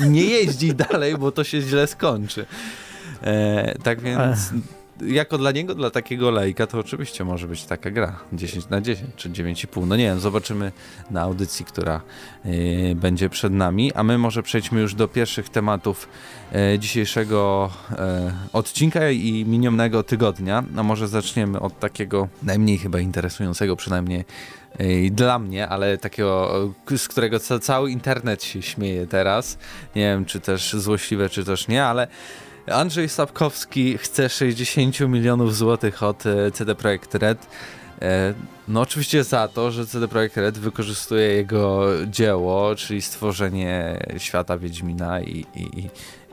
[0.00, 2.46] nie jeździ dalej, bo to się źle skończy.
[3.22, 4.50] E, tak więc...
[5.06, 9.10] jako dla niego, dla takiego lejka, to oczywiście może być taka gra 10 na 10
[9.16, 9.86] czy 9,5.
[9.86, 10.72] No nie wiem, zobaczymy
[11.10, 12.00] na audycji, która
[12.46, 13.92] y, będzie przed nami.
[13.92, 16.08] A my może przejdźmy już do pierwszych tematów
[16.74, 17.96] y, dzisiejszego y,
[18.52, 20.64] odcinka i minionego tygodnia.
[20.74, 24.24] No może zaczniemy od takiego najmniej chyba interesującego, przynajmniej
[25.10, 26.52] dla mnie, ale takiego,
[26.96, 29.58] z którego cały internet się śmieje teraz.
[29.96, 32.08] Nie wiem, czy też złośliwe, czy też nie, ale
[32.70, 37.46] Andrzej Sapkowski chce 60 milionów złotych od e, CD Projekt Red.
[38.02, 38.34] E,
[38.68, 45.20] no oczywiście za to, że CD Projekt Red wykorzystuje jego dzieło, czyli stworzenie świata Wiedźmina
[45.20, 45.88] i, i,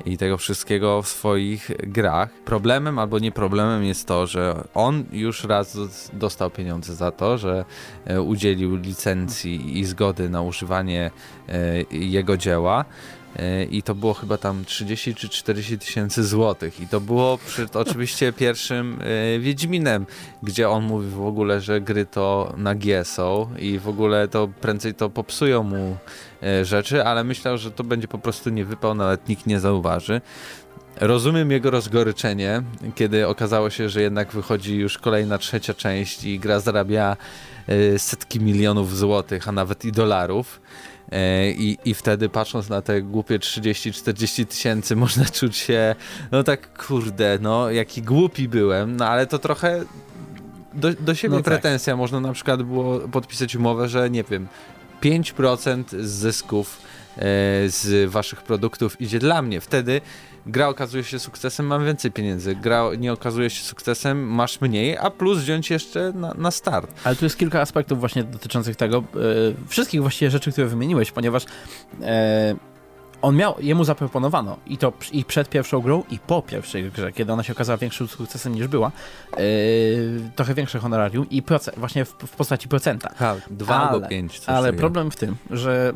[0.06, 2.30] i tego wszystkiego w swoich grach.
[2.46, 5.78] Problemem albo nie problemem jest to, że on już raz
[6.14, 7.66] dostał pieniądze za to, że
[8.06, 11.12] e, udzielił licencji i zgody na używanie
[11.92, 12.86] jego dzieła.
[13.38, 17.76] E, i to było chyba tam 30 czy 40 tysięcy złotych i to było przed
[17.76, 20.06] oczywiście pierwszym e, Wiedźminem,
[20.44, 24.50] gdzie on mówi w ogóle, że gry to na G są i w ogóle to
[24.62, 25.98] prędzej to popsują mu
[26.44, 30.22] e, rzeczy, ale myślał, że to będzie po prostu nie wypał, nawet nikt nie zauważy.
[30.96, 32.64] Rozumiem jego rozgoryczenie,
[32.96, 37.18] kiedy okazało się, że jednak wychodzi już kolejna trzecia część i gra zarabia
[37.98, 40.60] setki milionów złotych, a nawet i dolarów.
[41.12, 45.96] E, I, I wtedy patrząc na te głupie 30-40 tysięcy można czuć się,
[46.32, 49.84] no tak kurde, no jaki głupi byłem, no ale to trochę
[50.74, 51.46] do, do siebie no tak.
[51.46, 51.94] pretensja.
[51.94, 51.98] Tak.
[51.98, 54.48] Można na przykład było podpisać umowę, że nie wiem,
[55.02, 56.82] 5% z zysków
[57.18, 57.22] e,
[57.70, 59.62] z waszych produktów idzie dla mnie.
[59.62, 60.02] Wtedy
[60.48, 62.56] gra okazuje się sukcesem, mam więcej pieniędzy.
[62.56, 66.92] Gra nie okazuje się sukcesem, masz mniej, a plus wziąć jeszcze na, na start.
[67.04, 69.04] Ale tu jest kilka aspektów właśnie dotyczących tego, e,
[69.68, 71.46] wszystkich właściwie rzeczy, które wymieniłeś, ponieważ
[72.02, 72.56] e,
[73.22, 77.34] on miał, jemu zaproponowano i to i przed pierwszą grą, i po pierwszej grze, kiedy
[77.34, 78.92] ona się okazała większym sukcesem niż była,
[79.38, 79.42] yy,
[80.36, 83.10] trochę większe honorarium i procent, właśnie w, w postaci procenta.
[83.16, 84.42] Ha, dwa albo pięć.
[84.46, 85.94] Ale problem w tym, że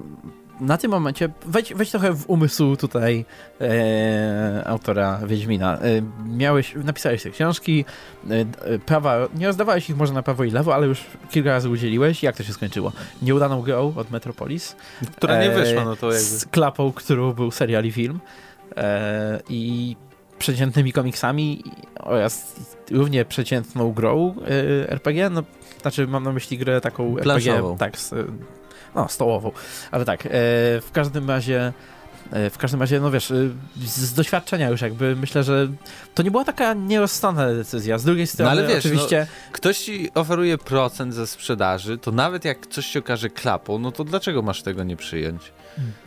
[0.61, 3.25] na tym momencie, wejdź, wejdź trochę w umysł tutaj
[3.61, 5.77] e, autora Wiedźmina.
[5.77, 5.79] E,
[6.25, 7.85] miałeś, napisałeś te książki,
[8.29, 12.23] e, prawa, nie rozdawałeś ich może na prawo i lewo, ale już kilka razy udzieliłeś.
[12.23, 12.91] Jak to się skończyło?
[13.21, 14.75] Nieudaną grą od Metropolis.
[15.15, 16.21] Która nie wyszła, no to jakby.
[16.21, 18.19] Z klapą, którą był serial i film.
[18.77, 19.95] E, I
[20.39, 21.63] przeciętnymi komiksami
[21.99, 22.55] oraz
[22.91, 24.35] równie przeciętną grą
[24.85, 25.43] e, RPG, no
[25.81, 27.57] znaczy mam na myśli grę taką Planszową.
[27.57, 28.13] RPG, tak, z,
[28.95, 29.51] no, stołową.
[29.91, 30.29] Ale tak, e,
[30.81, 31.73] w każdym razie
[32.31, 33.35] e, w każdym razie, no wiesz, e,
[33.85, 35.67] z doświadczenia już jakby myślę, że
[36.15, 37.97] to nie była taka nierozsądna decyzja.
[37.97, 39.27] Z drugiej strony, no ale wiesz, oczywiście.
[39.29, 43.91] No, ktoś ci oferuje procent ze sprzedaży, to nawet jak coś się okaże klapą, no
[43.91, 45.51] to dlaczego masz tego nie przyjąć?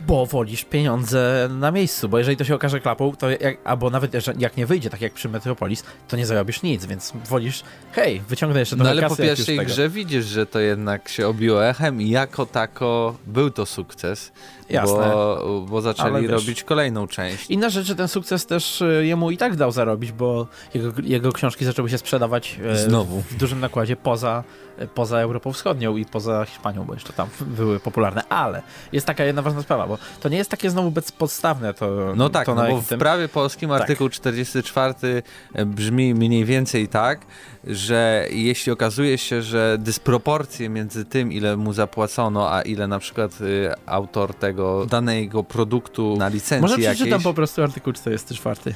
[0.07, 4.13] Bo wolisz pieniądze na miejscu, bo jeżeli to się okaże klapą, to jak, albo nawet
[4.39, 8.59] jak nie wyjdzie, tak jak przy Metropolis, to nie zarobisz nic, więc wolisz, hej, wyciągnę
[8.59, 12.09] jeszcze trochę No ale po pierwszej grze widzisz, że to jednak się obiło echem i
[12.09, 14.31] jako tako był to sukces.
[14.69, 15.11] Jasne.
[15.13, 17.49] Bo, bo zaczęli robić kolejną część.
[17.49, 21.31] Inna rzecz, że ten sukces też e, jemu i tak dał zarobić, bo jego, jego
[21.31, 23.21] książki zaczęły się sprzedawać e, Znowu.
[23.21, 24.43] w dużym nakładzie poza,
[24.93, 28.23] poza Europą Wschodnią i poza Hiszpanią, bo jeszcze tam były popularne.
[28.29, 31.73] Ale jest taka jedna ważna sprawa, bo to nie jest takie znowu bezpodstawne.
[31.73, 32.99] To, no tak, to no bo w tym...
[32.99, 33.81] prawie polskim tak.
[33.81, 34.15] artykuł tak.
[34.15, 35.23] 44
[35.65, 37.25] brzmi mniej więcej tak,
[37.63, 43.41] że jeśli okazuje się, że dysproporcje między tym, ile mu zapłacono, a ile na przykład
[43.41, 48.75] y, autor tego danego produktu na licencji Może przeczytam po prostu artykuł 44.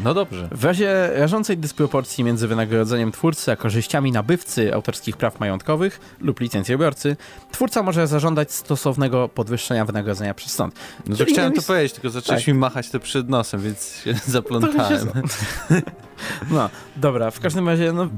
[0.00, 0.48] No dobrze.
[0.52, 7.16] W razie rażącej dysproporcji między wynagrodzeniem twórcy a korzyściami nabywcy autorskich praw majątkowych lub licencjobiorcy,
[7.52, 10.74] twórca może zażądać stosownego podwyższenia wynagrodzenia przez sąd.
[11.06, 12.54] No to chciałem to powiedzieć, tylko zacząłeś tak.
[12.54, 15.08] mi machać to przed nosem, więc się zaplątałem.
[16.50, 18.08] No, dobra, w każdym razie, no,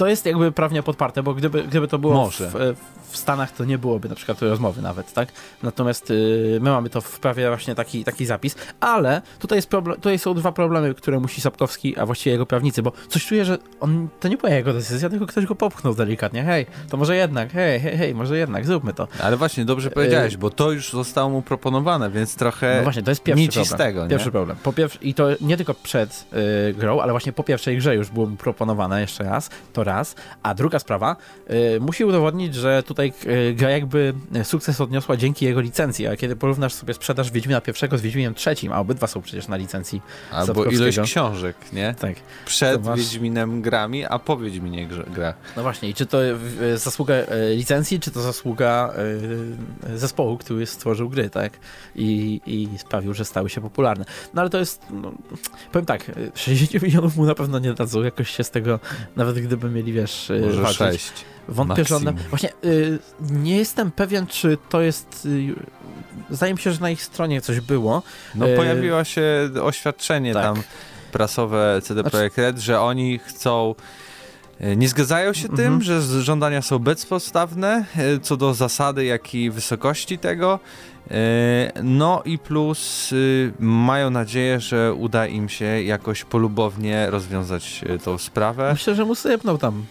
[0.00, 2.30] to jest jakby prawnie podparte, bo gdyby, gdyby to było.
[2.30, 2.74] W,
[3.10, 5.28] w Stanach, to nie byłoby na przykład rozmowy nawet, tak?
[5.62, 9.96] Natomiast y, my mamy to w prawie właśnie taki, taki zapis, ale tutaj, jest problem,
[9.96, 13.58] tutaj są dwa problemy, które musi Sapkowski, a właściwie jego prawnicy, bo coś czuję, że
[13.80, 16.44] on, to nie była jego decyzja, tylko ktoś go popchnął delikatnie.
[16.44, 19.08] Hej, to może jednak, hej, hej, hej, może jednak, zróbmy to.
[19.22, 23.02] Ale właśnie, dobrze powiedziałeś, y, bo to już zostało mu proponowane, więc trochę no właśnie,
[23.02, 23.66] to jest pierwszy problem.
[23.66, 24.32] z tego, Pierwszy nie?
[24.32, 24.56] problem.
[24.62, 26.26] Po pierwsze, I to nie tylko przed
[26.70, 30.14] y, grą, ale właśnie po pierwszej grze już było mu proponowane jeszcze raz, to raz,
[30.42, 31.16] a druga sprawa,
[31.76, 36.36] y, musi udowodnić, że tutaj y, gra jakby sukces odniosła dzięki jego licencji, a kiedy
[36.36, 40.02] porównasz sobie sprzedaż Wiedźmina pierwszego z Wiedźminem trzecim, a obydwa są przecież na licencji
[40.32, 41.94] Albo ilość książek, nie?
[42.00, 42.14] Tak.
[42.46, 42.98] Przed masz...
[42.98, 45.34] Wiedźminem grami, a po Wiedźminie gra.
[45.56, 46.18] No właśnie, i czy to
[46.76, 48.92] zasługa y, licencji, czy to zasługa
[49.94, 51.52] zespołu, który stworzył gry, tak?
[51.96, 54.04] I, i sprawił, że stały się popularne.
[54.34, 55.12] No ale to jest, no,
[55.72, 58.80] powiem tak, 60 milionów mu na pewno nie dadzą, jakoś się z tego,
[59.16, 60.78] nawet gdyby mieli, wiesz, y, Może walczyć.
[60.78, 61.12] 6.
[61.48, 62.12] Wątpię, że one...
[62.12, 65.26] Właśnie y, nie jestem pewien, czy to jest...
[65.26, 65.54] Y,
[66.30, 68.02] zdaje mi się, że na ich stronie coś było.
[68.34, 70.42] No y, pojawiło się oświadczenie tak.
[70.42, 70.62] tam
[71.12, 73.74] prasowe CD znaczy- Projekt Red, że oni chcą
[74.76, 75.82] nie zgadzają się tym, mhm.
[75.82, 77.84] że żądania są bezpodstawne
[78.16, 80.60] y, co do zasady, jak i wysokości tego.
[81.82, 83.10] No i plus
[83.58, 88.72] mają nadzieję, że uda im się jakoś polubownie rozwiązać tą sprawę.
[88.72, 89.84] Myślę, że mu sypnął tam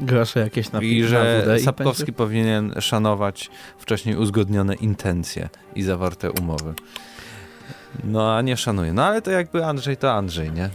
[0.00, 6.74] grosze jakieś na I że na Sapkowski powinien szanować wcześniej uzgodnione intencje i zawarte umowy.
[8.04, 8.92] No a nie szanuje.
[8.92, 10.70] No ale to jakby Andrzej to Andrzej, nie?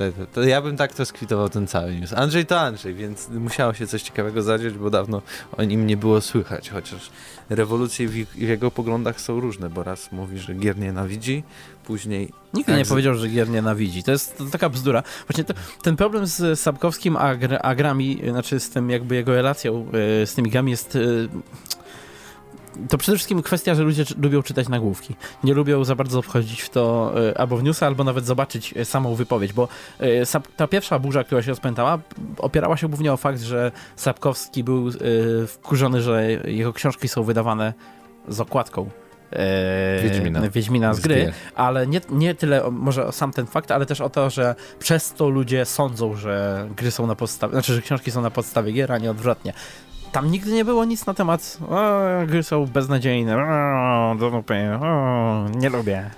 [0.00, 2.12] To, to, to ja bym tak to skwitował ten cały news.
[2.12, 5.22] Andrzej to Andrzej, więc musiało się coś ciekawego zadziać, bo dawno
[5.56, 7.10] o nim nie było słychać, chociaż
[7.50, 11.42] rewolucje w, w jego poglądach są różne, bo raz mówi, że gier nienawidzi,
[11.84, 12.32] później...
[12.54, 14.02] Nigdy nie powiedział, że gier nienawidzi.
[14.02, 15.02] To jest taka bzdura.
[15.28, 19.86] Właśnie to, ten problem z Sapkowskim a, a grami, znaczy z tym jakby jego relacją
[20.22, 20.98] y, z tymi grami jest...
[22.88, 25.16] To przede wszystkim kwestia, że ludzie lubią czytać nagłówki.
[25.44, 29.14] Nie lubią za bardzo wchodzić w to y, albo w newsa, albo nawet zobaczyć samą
[29.14, 29.68] wypowiedź, bo
[30.56, 31.98] ta pierwsza burza, która się rozpętała,
[32.38, 34.90] opierała się głównie o fakt, że Sapkowski był
[35.46, 37.72] wkurzony, że jego książki są wydawane
[38.28, 38.90] z okładką
[39.32, 40.50] e, Wiedźmina.
[40.50, 44.30] Wiedźmina z gry, ale nie, nie tyle może sam ten fakt, ale też o to,
[44.30, 48.30] że przez to ludzie sądzą, że gry są na podstawie, znaczy, że książki są na
[48.30, 49.52] podstawie gier, a nie odwrotnie.
[50.12, 54.16] Tam nigdy nie było nic na temat o, gry są beznadziejne, o,
[54.80, 56.10] o, nie lubię.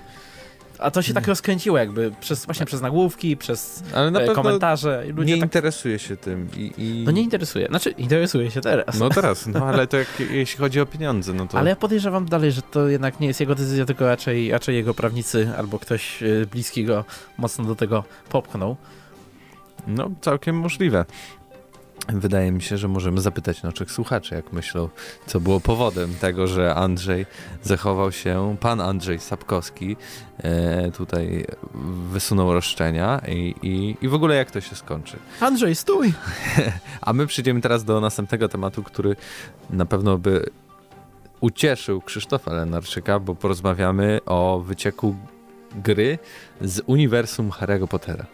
[0.79, 5.03] A to się tak rozkręciło jakby, przez, właśnie przez nagłówki, przez Ale na e, komentarze.
[5.15, 5.47] Ludzie nie tak...
[5.47, 6.47] interesuje się tym.
[6.57, 7.67] I, i, No nie interesuje.
[7.67, 8.99] Znaczy, interesuje się teraz.
[8.99, 11.57] No teraz, no ale to jak, jeśli chodzi o pieniądze, no to...
[11.57, 14.93] Ale ja podejrzewam dalej, że to jednak nie jest jego decyzja, tylko raczej, raczej jego
[14.93, 17.05] prawnicy albo ktoś e, bliski go
[17.37, 18.75] mocno do tego popchnął.
[19.87, 21.05] No, całkiem możliwe.
[22.07, 24.89] Wydaje mi się, że możemy zapytać naszych słuchaczy, jak myślą,
[25.27, 27.25] co było powodem tego, że Andrzej
[27.63, 29.95] zachował się, pan Andrzej Sapkowski
[30.37, 31.45] e, tutaj
[32.11, 35.17] wysunął roszczenia i, i, i w ogóle jak to się skończy.
[35.39, 36.13] Andrzej, stój!
[37.01, 39.15] A my przejdziemy teraz do następnego tematu, który
[39.69, 40.45] na pewno by
[41.39, 45.15] ucieszył Krzysztofa Lenarczyka, bo porozmawiamy o wycieku
[45.75, 46.19] gry
[46.61, 48.25] z uniwersum Harry'ego Pottera.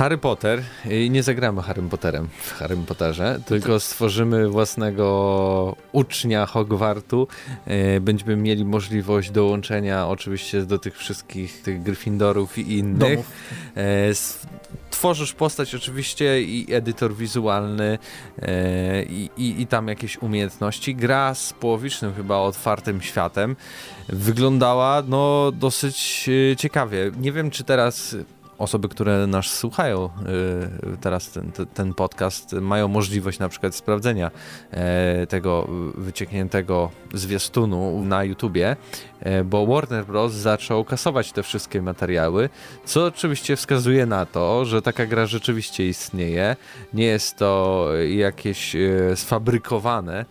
[0.00, 7.28] Harry Potter i nie zagramy Harrym Potterem w Harrym Potterze, tylko stworzymy własnego ucznia Hogwartu.
[7.66, 12.98] E, będziemy mieli możliwość dołączenia oczywiście do tych wszystkich tych Gryffindorów i innych.
[12.98, 13.32] Domów.
[13.76, 14.12] E,
[14.90, 17.98] tworzysz postać oczywiście i edytor wizualny
[18.42, 20.94] e, i, i, i tam jakieś umiejętności.
[20.94, 23.56] Gra z połowicznym chyba otwartym światem
[24.08, 27.10] wyglądała no dosyć ciekawie.
[27.20, 28.16] Nie wiem czy teraz
[28.60, 30.04] osoby, które nas słuchają
[30.94, 34.30] y, teraz ten, ten podcast, mają możliwość na przykład sprawdzenia
[34.70, 38.76] e, tego wyciekniętego zwiastunu na YouTubie,
[39.20, 40.32] e, bo Warner Bros.
[40.32, 42.48] zaczął kasować te wszystkie materiały,
[42.84, 46.56] co oczywiście wskazuje na to, że taka gra rzeczywiście istnieje.
[46.94, 50.24] Nie jest to jakieś e, sfabrykowane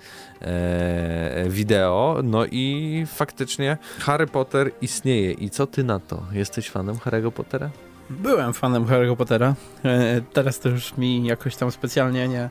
[1.48, 5.32] wideo, no i faktycznie Harry Potter istnieje.
[5.32, 6.24] I co ty na to?
[6.32, 7.69] Jesteś fanem Harry'ego Pottera?
[8.09, 9.55] Byłem fanem Harry'ego Pottera.
[9.85, 12.49] E, teraz to już mi jakoś tam specjalnie nie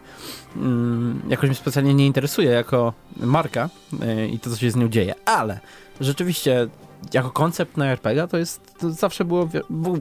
[0.56, 3.68] mm, jakoś mi specjalnie nie interesuje jako marka
[4.02, 5.60] e, i to, co się z nią dzieje, ale
[6.00, 6.68] rzeczywiście
[7.14, 9.48] jako koncept na RPG to jest to zawsze było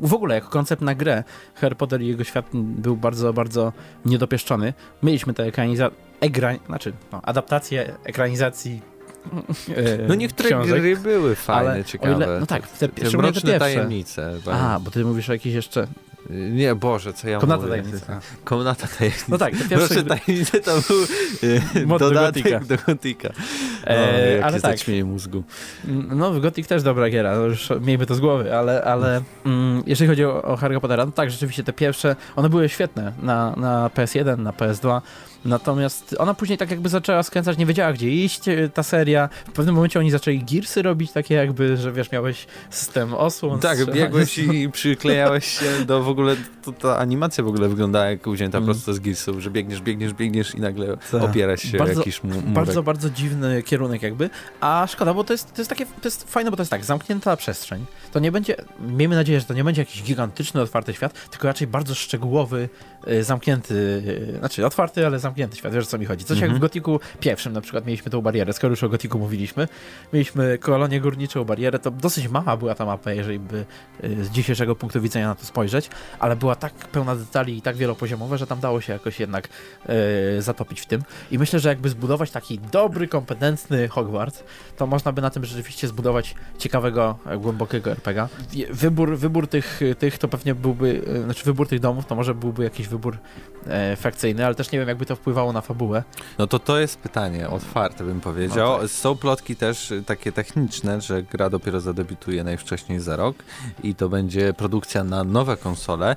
[0.02, 1.24] w ogóle jako koncept na grę
[1.56, 3.74] Harry Potter i jego świat był bardzo, bardzo
[4.06, 4.74] niedopieszczony.
[5.04, 5.98] Mieliśmy te ekranizacje,
[6.66, 8.82] znaczy no, adaptacje ekranizacji
[10.08, 12.16] no niektóre książek, gry były fajne, ale ciekawe.
[12.16, 14.34] Ile, no tak, te, te, te mroczne te tajemnice.
[14.46, 14.56] Tak.
[14.58, 15.88] A, bo ty mówisz o jakichś jeszcze...
[16.30, 17.82] Nie, Boże, co ja Komnata mówię.
[17.82, 18.20] tajemnica.
[18.44, 19.26] Komnata tajemnica.
[19.30, 19.96] No tak, te pierwsze...
[19.96, 23.30] Mroczne tajemnice to był e, dodatek do Gotika.
[23.88, 24.78] No, e, ale tak.
[25.06, 25.44] mózgu.
[26.10, 30.10] No, Gothic też dobra giera, no już miejmy to z głowy, ale, ale mm, jeżeli
[30.10, 33.90] chodzi o, o Harry Pottera, no tak, rzeczywiście te pierwsze, one były świetne na, na
[33.96, 35.02] PS1, na PS2,
[35.48, 39.30] Natomiast ona później tak jakby zaczęła skręcać, nie wiedziała gdzie iść, e, ta seria.
[39.48, 43.60] W pewnym momencie oni zaczęli girsy robić, takie jakby, że wiesz, miałeś system osłon.
[43.60, 48.30] Tak, biegłeś i przyklejałeś się do w ogóle, to ta animacja w ogóle wygląda jak
[48.30, 48.66] wzięta mm.
[48.66, 51.24] prosto z girsów, że biegniesz, biegniesz, biegniesz i nagle tak.
[51.24, 52.46] opierasz się bardzo, jakiś murek.
[52.46, 54.30] Bardzo, bardzo dziwny kierunek jakby,
[54.62, 56.86] a szkoda, bo to jest, to jest takie, to jest fajne, bo to jest tak,
[56.86, 57.86] zamknięta przestrzeń.
[58.18, 61.68] To nie będzie, miejmy nadzieję, że to nie będzie jakiś gigantyczny, otwarty świat, tylko raczej
[61.68, 62.70] bardzo szczegółowy,
[63.08, 64.04] e, zamknięty,
[64.36, 66.26] e, znaczy otwarty, ale zamknięty świat, wiesz o co mi chodzi.
[66.26, 66.62] Coś jak w mhm.
[66.62, 69.68] Gotiku pierwszym na przykład mieliśmy tą barierę, skoro już o Gotiku mówiliśmy,
[70.14, 73.66] mieliśmy kolonię górniczą, barierę, to dosyć mała była ta mapa, jeżeli by
[74.04, 75.90] y, z dzisiejszego punktu widzenia na to spojrzeć,
[76.20, 79.48] ale była tak pełna detali i tak wielopoziomowa, że tam dało się jakoś jednak
[80.38, 81.02] y, zatopić w tym.
[81.32, 84.44] I myślę, że jakby zbudować taki dobry, kompetentny Hogwarts,
[84.78, 88.30] to można by na tym rzeczywiście zbudować ciekawego, głębokiego RPGa.
[88.70, 92.64] Wybór, wybór tych, tych to pewnie byłby, y, znaczy wybór tych domów to może byłby
[92.64, 93.18] jakiś wybór
[93.68, 96.04] e, frakcyjny, ale też nie wiem, jakby to wpływało na fabułę.
[96.38, 98.72] No to to jest pytanie, otwarte bym powiedział.
[98.72, 98.90] No tak.
[98.90, 103.36] Są plotki też takie techniczne, że gra dopiero zadebiutuje najwcześniej za rok
[103.84, 106.16] i to będzie produkcja na nowe konsole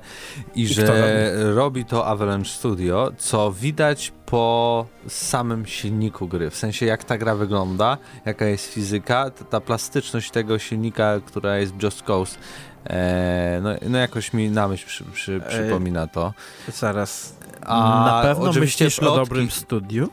[0.55, 1.55] i, I że robi?
[1.55, 7.35] robi to Avalanche Studio, co widać po samym silniku gry, w sensie jak ta gra
[7.35, 12.37] wygląda, jaka jest fizyka, ta, ta plastyczność tego silnika, która jest Just Cause,
[12.89, 16.33] e, no, no jakoś mi na myśl przy, przy, przypomina to.
[16.67, 19.21] Zaraz, a Na pewno oczywiście myślisz plotki...
[19.21, 20.09] o dobrym studiu?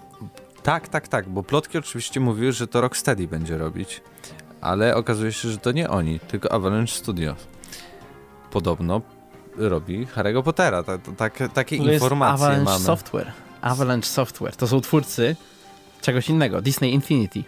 [0.62, 4.02] Tak, tak, tak, bo plotki oczywiście mówiły, że to Rocksteady będzie robić,
[4.60, 7.46] ale okazuje się, że to nie oni, tylko Avalanche Studios.
[8.50, 9.00] Podobno
[9.56, 12.84] robi Harry'ego Pottera, tak, tak, takie to informacje Avalanche mamy.
[12.84, 13.47] Software.
[13.60, 15.36] Avalanche Software, to są twórcy
[16.00, 17.44] czegoś innego, Disney Infinity.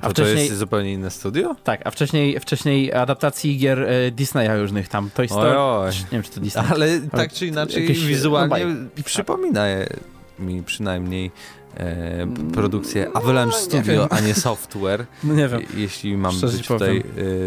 [0.00, 1.56] to wcześniej, to jest zupełnie inne studio?
[1.64, 5.10] Tak, a wcześniej, wcześniej adaptacji gier e, Disneya różnych tam.
[5.14, 5.84] To jest to.
[5.88, 6.64] Nie wiem, czy to Disney.
[6.70, 9.64] Ale tak czy inaczej jakieś, wizualnie no, przypomina
[10.38, 11.30] mi przynajmniej
[11.76, 15.06] e, produkcję Avalanche no, Studio, a nie software.
[15.24, 15.60] No nie wiem.
[15.76, 16.98] Jeśli mam Szczerze być tutaj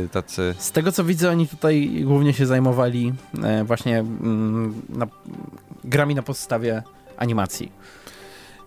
[0.05, 0.55] e, tacy...
[0.57, 5.07] Z tego co widzę, oni tutaj głównie się zajmowali e, właśnie mm, na,
[5.83, 6.83] grami na podstawie
[7.23, 7.71] animacji.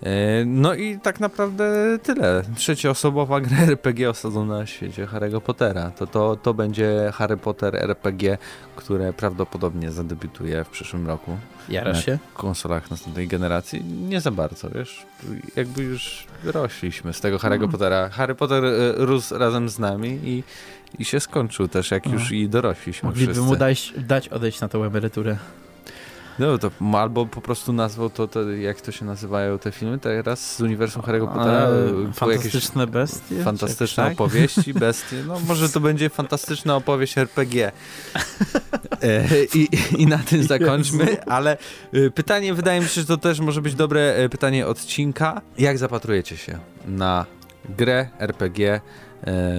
[0.02, 2.42] E, no i tak naprawdę tyle.
[2.56, 5.90] Trzecioosobowa gra RPG osadzona na świecie Harry'ego Pottera.
[5.90, 8.38] To, to, to będzie Harry Potter RPG,
[8.76, 11.38] które prawdopodobnie zadebiutuje w przyszłym roku.
[11.68, 12.18] Jarasz się?
[12.34, 13.84] W konsolach następnej generacji.
[13.84, 15.06] Nie za bardzo, wiesz.
[15.56, 17.70] Jakby już rośliśmy z tego Harry'ego mm.
[17.70, 18.08] Pottera.
[18.08, 20.42] Harry Potter e, rósł razem z nami i,
[20.98, 23.48] i się skończył też, jak już i dorośliśmy Mogliby wszyscy.
[23.48, 25.36] mu dać, dać odejść na tą emeryturę.
[26.38, 30.56] No to albo po prostu nazwał to, to, jak to się nazywają te filmy teraz
[30.56, 31.68] z uniwersum Harry'ego Pottera.
[32.12, 33.42] Fantastyczne jakieś bestie?
[33.44, 34.12] Fantastyczne tak?
[34.12, 35.16] opowieści, bestie.
[35.26, 37.72] No może to będzie fantastyczna opowieść RPG.
[39.02, 39.24] E,
[39.54, 41.56] I, I na tym zakończmy, ale
[41.92, 45.40] e, pytanie, wydaje mi się, że to też może być dobre e, pytanie odcinka.
[45.58, 47.26] Jak zapatrujecie się na
[47.76, 48.80] grę RPG E,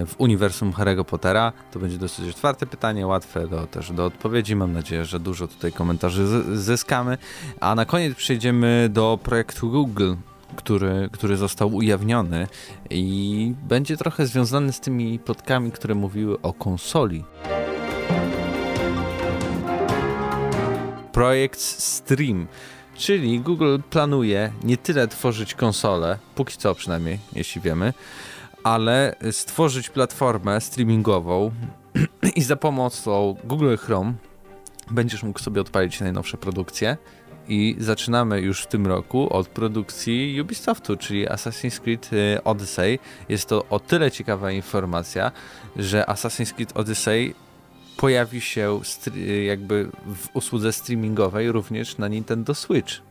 [0.06, 1.52] w uniwersum Harry'ego Pottera.
[1.70, 4.56] To będzie dosyć otwarte pytanie, łatwe do, też do odpowiedzi.
[4.56, 7.18] Mam nadzieję, że dużo tutaj komentarzy zyskamy.
[7.60, 10.14] A na koniec przejdziemy do projektu Google,
[10.56, 12.46] który, który został ujawniony
[12.90, 17.24] i będzie trochę związany z tymi plotkami, które mówiły o konsoli.
[21.12, 22.46] Projekt Stream.
[22.94, 27.92] Czyli Google planuje nie tyle tworzyć konsolę, póki co przynajmniej, jeśli wiemy,
[28.62, 31.50] ale stworzyć platformę streamingową
[32.36, 34.14] i za pomocą Google Chrome
[34.90, 36.96] będziesz mógł sobie odpalić najnowsze produkcje
[37.48, 42.98] i zaczynamy już w tym roku od produkcji Ubisoftu, czyli Assassin's Creed y, Odyssey.
[43.28, 45.32] Jest to o tyle ciekawa informacja,
[45.76, 47.34] że Assassin's Creed Odyssey
[47.96, 48.80] pojawi się
[49.46, 53.07] jakby w usłudze streamingowej również na Nintendo Switch.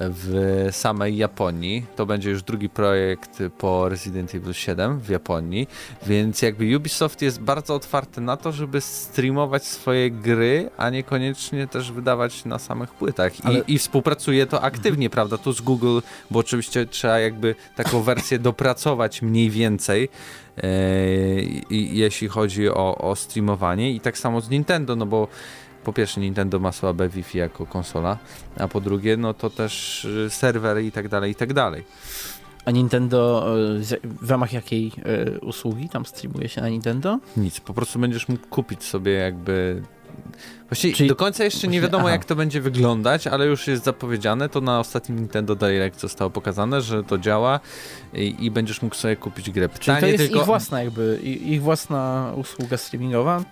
[0.00, 1.86] W samej Japonii.
[1.96, 5.68] To będzie już drugi projekt po Resident Evil 7 w Japonii,
[6.06, 11.92] więc jakby Ubisoft jest bardzo otwarty na to, żeby streamować swoje gry, a niekoniecznie też
[11.92, 13.40] wydawać na samych płytach.
[13.40, 13.58] I, Ale...
[13.58, 19.22] i współpracuje to aktywnie, prawda, tu z Google, bo oczywiście trzeba jakby taką wersję dopracować
[19.22, 20.08] mniej więcej,
[20.58, 20.68] e,
[21.70, 25.28] jeśli chodzi o, o streamowanie i tak samo z Nintendo, no bo
[25.84, 28.18] po pierwsze Nintendo ma słabe Wi-Fi jako konsola,
[28.56, 31.84] a po drugie no to też y, serwery i tak dalej, i tak dalej.
[32.64, 33.46] A Nintendo
[33.92, 34.92] y, w ramach jakiej
[35.36, 37.18] y, usługi tam streamuje się na Nintendo?
[37.36, 39.82] Nic, po prostu będziesz mógł kupić sobie jakby
[40.68, 41.08] Właściwie Czyli...
[41.08, 42.12] do końca jeszcze nie wiadomo, aha.
[42.12, 44.48] jak to będzie wyglądać, ale już jest zapowiedziane.
[44.48, 47.60] To na ostatnim Nintendo Direct zostało pokazane, że to działa
[48.14, 49.68] i, i będziesz mógł sobie kupić grę.
[49.68, 50.40] Pytanie Czyli to jest tylko...
[50.40, 53.42] ich własna jakby, ich własna usługa streamingowa?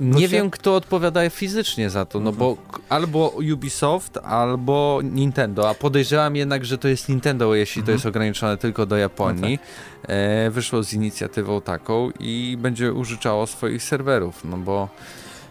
[0.00, 2.82] Nie wiem, kto odpowiada fizycznie za to, no bo mhm.
[2.88, 7.96] albo Ubisoft, albo Nintendo, a podejrzewam jednak, że to jest Nintendo, jeśli to mhm.
[7.96, 9.58] jest ograniczone tylko do Japonii.
[9.62, 10.10] No tak.
[10.10, 14.88] e, wyszło z inicjatywą taką i będzie użyczało swoich serwerów, no bo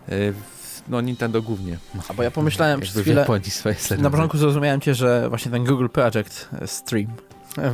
[0.10, 0.14] e,
[0.88, 1.78] no Nintendo głównie.
[2.08, 3.26] A bo ja pomyślałem przez chwilę,
[3.98, 7.08] na początku zrozumiałem cię, że właśnie ten Google Project Stream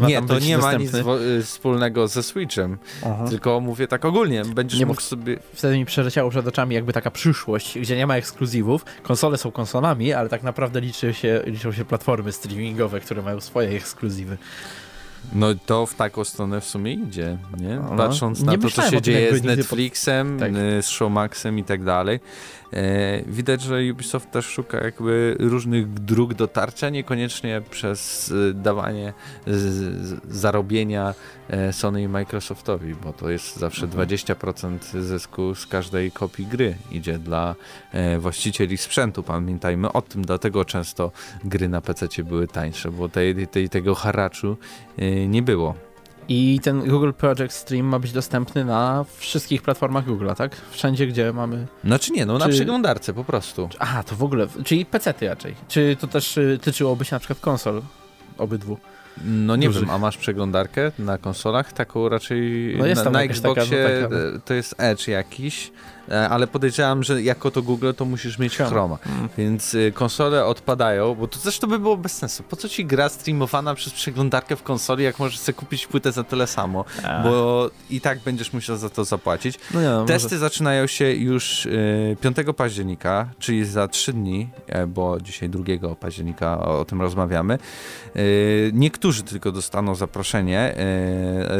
[0.08, 3.26] nie, to nie ma nic y, wspólnego ze Switchem, Aha.
[3.30, 5.38] tylko mówię tak ogólnie, będziesz nie mógł sobie...
[5.53, 10.14] Wtedy mi przeleciało przed oczami jakby taka przyszłość, gdzie nie ma ekskluzywów, konsole są konsolami,
[10.14, 14.38] ale tak naprawdę liczy się, liczą się platformy streamingowe, które mają swoje ekskluzywy.
[15.34, 17.82] No to w taką stronę w sumie idzie, nie?
[17.98, 20.51] Patrząc na to, co się dzieje z Netflixem, tak.
[20.56, 22.19] Y, z Showmaxem i tak dalej.
[22.74, 29.14] E, widać, że Ubisoft też szuka jakby różnych dróg dotarcia, niekoniecznie przez e, dawanie
[30.30, 31.14] zarobienia
[31.50, 35.03] e, Sony i Microsoftowi, bo to jest zawsze 20% mhm.
[35.03, 37.56] zysku z każdej kopii gry idzie dla
[38.19, 39.24] właścicieli sprzętu.
[39.24, 41.11] Pamiętajmy o tym, dlatego często
[41.43, 44.58] gry na PC były tańsze, bo tej, tej, tego haraczu
[45.27, 45.91] nie było.
[46.27, 50.56] I ten Google Project Stream ma być dostępny na wszystkich platformach Google, tak?
[50.72, 51.67] Wszędzie, gdzie mamy.
[51.83, 52.48] Znaczy nie, no Czy...
[52.48, 53.69] na przeglądarce po prostu.
[53.80, 54.48] Aha, to w ogóle.
[54.64, 55.56] Czyli PC-ty raczej.
[55.67, 57.82] Czy to też y, tyczyłoby się na przykład konsol
[58.38, 58.77] obydwu?
[59.25, 59.82] No nie dużych.
[59.82, 61.74] wiem, a masz przeglądarkę na konsolach?
[61.74, 64.40] Taką raczej no jest na, na Xboxie taka, no, taka...
[64.45, 65.72] to jest Edge jakiś.
[66.10, 69.30] E, ale podejrzewam, że jako to Google to musisz mieć Chroma, mm.
[69.38, 72.44] więc y, konsole odpadają, bo to zresztą by było bez sensu.
[72.44, 76.24] Po co ci gra streamowana przez przeglądarkę w konsoli, jak możesz sobie kupić płytę za
[76.24, 77.24] tyle samo, A.
[77.24, 79.60] bo i tak będziesz musiał za to zapłacić.
[79.74, 80.38] No nie, no, Testy może...
[80.38, 86.60] zaczynają się już y, 5 października, czyli za 3 dni, e, bo dzisiaj 2 października
[86.60, 87.58] o, o tym rozmawiamy.
[88.16, 90.76] Y, niektórzy tylko dostaną zaproszenie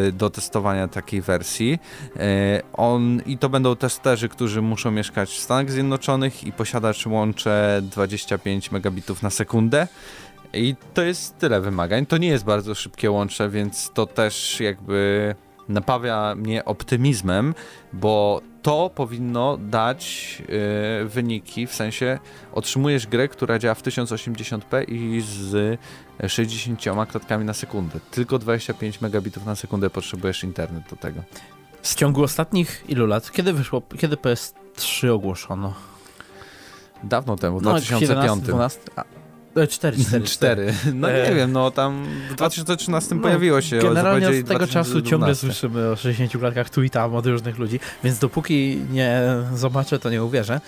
[0.08, 1.80] y, do testowania takiej wersji.
[2.74, 8.72] on, I to będą testerzy, którzy muszą mieszkać w Stanach Zjednoczonych i posiadać łącze 25
[8.72, 9.88] megabitów na sekundę.
[10.54, 12.06] I to jest tyle wymagań.
[12.06, 15.36] To nie jest bardzo szybkie łącze, więc to też jakby
[15.70, 17.54] napawia mnie optymizmem,
[17.94, 20.38] bo to powinno dać
[21.00, 22.20] yy, wyniki, w sensie
[22.54, 25.80] otrzymujesz grę, która działa w 1080p i z
[26.28, 28.00] 60 klatkami na sekundę.
[28.12, 31.22] Tylko 25 megabitów na sekundę potrzebujesz internet do tego.
[31.82, 33.32] W ciągu ostatnich ilu lat?
[33.32, 35.74] Kiedy wyszło, kiedy PS3 ogłoszono?
[37.04, 38.44] Dawno temu, w no, 2005.
[38.44, 39.04] 12, a,
[39.68, 40.74] 4, 4, 4.
[40.94, 41.36] No nie e...
[41.36, 43.80] wiem, no tam w 2013 no, pojawiło się.
[43.80, 47.80] Generalnie od tego czasu ciągle słyszymy o 60 klatkach tu i tam od różnych ludzi,
[48.04, 49.22] więc dopóki nie
[49.56, 50.62] zobaczę, to nie uwierzę.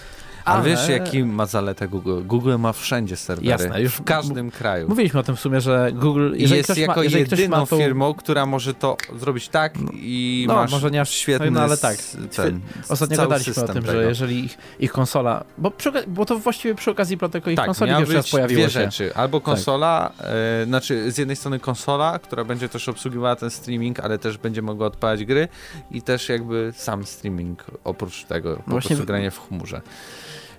[0.45, 0.59] Ale...
[0.59, 2.21] A wiesz, jaki ma zaletę Google?
[2.25, 3.49] Google ma wszędzie serwery.
[3.49, 4.89] Jasne, już w każdym kraju.
[4.89, 7.77] Mówiliśmy o tym w sumie, że Google jest jako ma, jedyną tą...
[7.77, 9.91] firmą, która może to zrobić tak no.
[9.93, 11.97] i no, masz może nie aż świetny no, ale tak.
[12.35, 13.91] Ten, Ostatnio gadaliśmy o tym, tego.
[13.91, 17.65] że jeżeli ich, ich konsola, bo, przy, bo to właściwie przy okazji tylko ich tak,
[17.65, 18.69] konsoli pierwszy raz pojawiło dwie się.
[18.69, 19.15] rzeczy.
[19.15, 19.45] Albo tak.
[19.45, 20.27] konsola, tak.
[20.61, 24.61] e, znaczy z jednej strony konsola, która będzie też obsługiwała ten streaming, ale też będzie
[24.61, 25.47] mogła odpalać gry
[25.91, 29.81] i też jakby sam streaming oprócz tego, po no prostu granie w chmurze.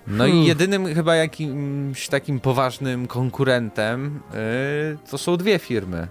[0.07, 0.37] No hmm.
[0.37, 6.07] i jedynym chyba jakimś takim poważnym konkurentem yy, to są dwie firmy.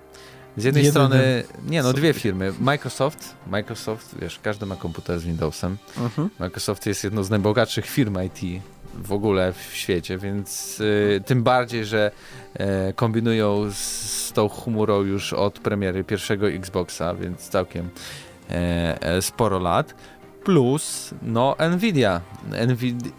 [0.56, 2.52] Z jednej strony, nie no, dwie firmy.
[2.60, 5.76] Microsoft, Microsoft, wiesz, każdy ma komputer z Windowsem.
[5.96, 6.28] Uh-huh.
[6.38, 8.62] Microsoft jest jedną z najbogatszych firm IT
[8.94, 12.10] w ogóle w świecie, więc y, tym bardziej, że
[12.90, 17.88] y, kombinują z, z, tą chmurą już od premiery pierwszego Xboxa, więc całkiem
[19.18, 19.94] y, sporo lat
[20.44, 22.20] plus no Nvidia.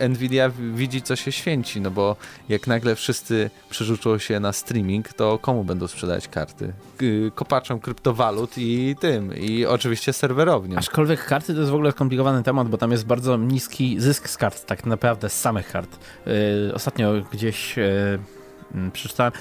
[0.10, 0.52] Nvidia.
[0.74, 2.16] Widzi co się święci, no bo
[2.50, 6.74] jak nagle wszyscy przerzucą się na streaming, to komu będą sprzedać karty?
[7.36, 10.80] Kopaczom kryptowalut i tym, i oczywiście serwerowniom.
[10.80, 14.38] Aczkolwiek karty to jest w ogóle skomplikowany temat, bo tam jest bardzo niski zysk z
[14.38, 16.00] kart, tak naprawdę z samych kart.
[16.26, 18.20] Yy, ostatnio gdzieś yy
[18.94, 19.34] przeczytałem.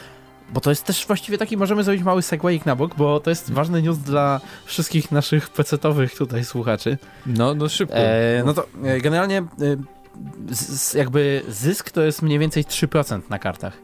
[0.52, 3.52] Bo to jest też właściwie taki, możemy zrobić mały segwayik na bok, bo to jest
[3.52, 6.98] ważny news dla wszystkich naszych pecetowych tutaj słuchaczy.
[7.26, 7.96] No, no szybko.
[7.96, 9.44] E, no to e, generalnie e,
[10.50, 13.83] z, jakby zysk to jest mniej więcej 3% na kartach.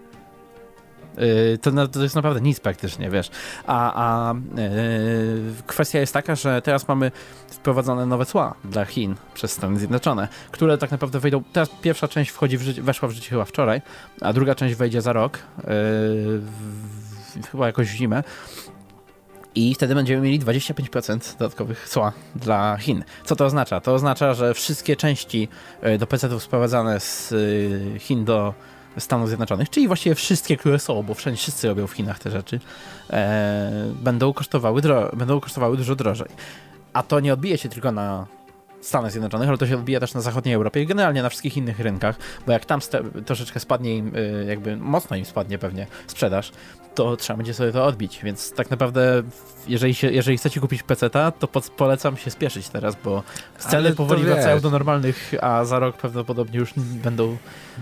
[1.16, 3.30] E, to, to, jest naprawdę nic praktycznie, wiesz.
[3.66, 7.12] A, a yy, kwestia jest taka, że teraz mamy
[7.50, 11.42] wprowadzone nowe cła dla Chin przez Stany Zjednoczone, które tak naprawdę wejdą.
[11.52, 13.82] Teraz pierwsza część wchodzi w życie, weszła w życie chyba wczoraj,
[14.20, 18.22] a druga część wejdzie za rok, yy, w, chyba jakoś w zimę.
[19.54, 23.04] I wtedy będziemy mieli 25% dodatkowych cła dla Chin.
[23.24, 23.80] Co to oznacza?
[23.80, 25.48] To oznacza, że wszystkie części
[25.98, 27.34] do PC-ów sprowadzane z
[27.98, 28.54] Chin do
[28.98, 32.60] Stanów Zjednoczonych, czyli właściwie wszystkie, które są, bo wszędzie wszyscy robią w Chinach te rzeczy,
[33.10, 36.28] e, będą, kosztowały będą kosztowały dużo drożej.
[36.92, 38.26] A to nie odbije się tylko na
[38.80, 41.80] Stanach Zjednoczonych, ale to się odbija też na zachodniej Europie i generalnie na wszystkich innych
[41.80, 42.80] rynkach, bo jak tam
[43.26, 46.52] troszeczkę spadnie im, y, jakby mocno im spadnie pewnie sprzedaż,
[46.94, 49.22] to trzeba będzie sobie to odbić, więc tak naprawdę
[49.68, 53.22] jeżeli, się, jeżeli chcecie kupić PC, to polecam się spieszyć teraz, bo
[53.58, 57.36] ceny powoli wracają do normalnych, a za rok prawdopodobnie już będą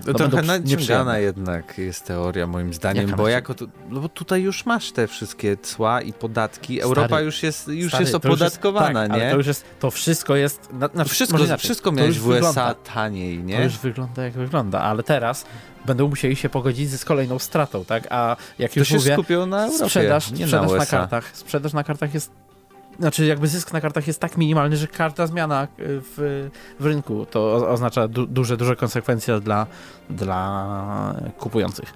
[0.07, 4.43] no Trochę naciągana jednak jest teoria moim zdaniem, Jaka bo jako tu, no bo tutaj
[4.43, 9.01] już masz te wszystkie cła i podatki, stary, Europa już jest, już stary, jest opodatkowana,
[9.01, 9.31] jest, tak, nie?
[9.31, 10.73] to już jest, to wszystko jest...
[10.73, 13.57] Na, na, wszystko, wszystko miałeś w USA wygląda, taniej, nie?
[13.57, 15.45] To już wygląda jak wygląda, ale teraz
[15.87, 18.07] będą musieli się pogodzić z kolejną stratą, tak?
[18.11, 21.37] A jak już to się mówię, skupią na Europie, sprzedaż, nie sprzedaż na, na kartach,
[21.37, 22.31] sprzedaż na kartach jest
[22.99, 26.49] znaczy jakby zysk na kartach jest tak minimalny, że każda zmiana y, w,
[26.81, 29.67] w rynku to oznacza du duże, duże konsekwencje dla,
[30.11, 31.95] dla kupujących.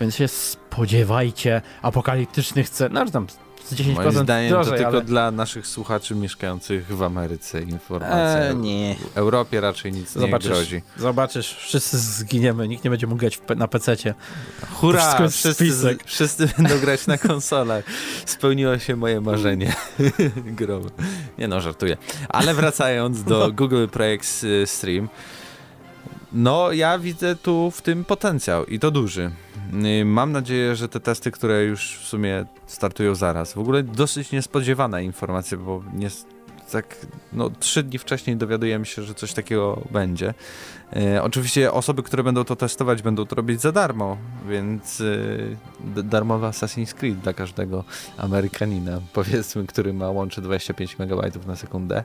[0.00, 3.26] Więc się spodziewajcie apokaliptycznych cen, no tam
[3.64, 5.02] z 10% Moim zdaniem drożej, to tylko ale...
[5.02, 8.38] dla naszych słuchaczy mieszkających w Ameryce informacja.
[8.38, 8.96] E, nie.
[9.14, 10.82] W Europie raczej nic zobaczysz, nie grozi.
[10.96, 14.14] Zobaczysz, wszyscy zginiemy, nikt nie będzie mógł grać na PC-cie.
[14.72, 15.28] Hurra!
[15.28, 17.84] Wszyscy, wszyscy będą grać na konsolach.
[18.26, 19.74] Spełniło się moje marzenie.
[20.58, 20.90] Growe.
[21.38, 21.96] Nie no, żartuję.
[22.28, 25.08] Ale wracając do Google Project Stream,
[26.34, 29.30] no ja widzę tu w tym potencjał i to duży.
[30.00, 34.32] Y, mam nadzieję, że te testy, które już w sumie startują zaraz, w ogóle dosyć
[34.32, 36.08] niespodziewana informacja, bo nie,
[36.72, 36.96] tak
[37.32, 40.34] no, trzy dni wcześniej dowiadujemy się, że coś takiego będzie.
[40.96, 44.16] E, oczywiście osoby, które będą to testować, będą to robić za darmo,
[44.48, 46.04] więc e,
[46.50, 47.84] Assassin's Creed dla każdego
[48.16, 52.04] Amerykanina, powiedzmy, który ma łącze 25 MB na sekundę.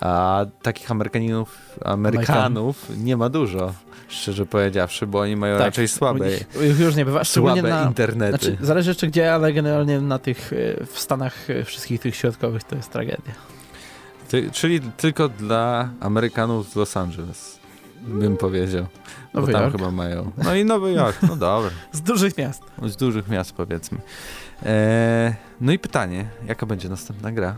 [0.00, 3.72] A takich Amerykaninów, Amerykanów nie ma dużo,
[4.08, 6.26] szczerze powiedziawszy, bo oni mają tak, raczej słabe,
[6.80, 8.38] już nie bywa, słabe na, internety.
[8.38, 12.64] Znaczy, zależy jeszcze gdzie, ale generalnie na tych, e, w Stanach e, wszystkich tych środkowych
[12.64, 13.32] to jest tragedia.
[14.28, 17.58] Ty, czyli tylko dla Amerykanów z Los Angeles,
[18.00, 18.86] bym powiedział.
[19.34, 19.76] Nowy bo tam Jork.
[19.76, 20.32] chyba mają.
[20.44, 21.70] No i Nowy Jork, no dobra.
[21.92, 22.62] z dużych miast.
[22.82, 23.98] Z dużych miast powiedzmy.
[24.66, 27.56] Eee, no i pytanie, jaka będzie następna gra?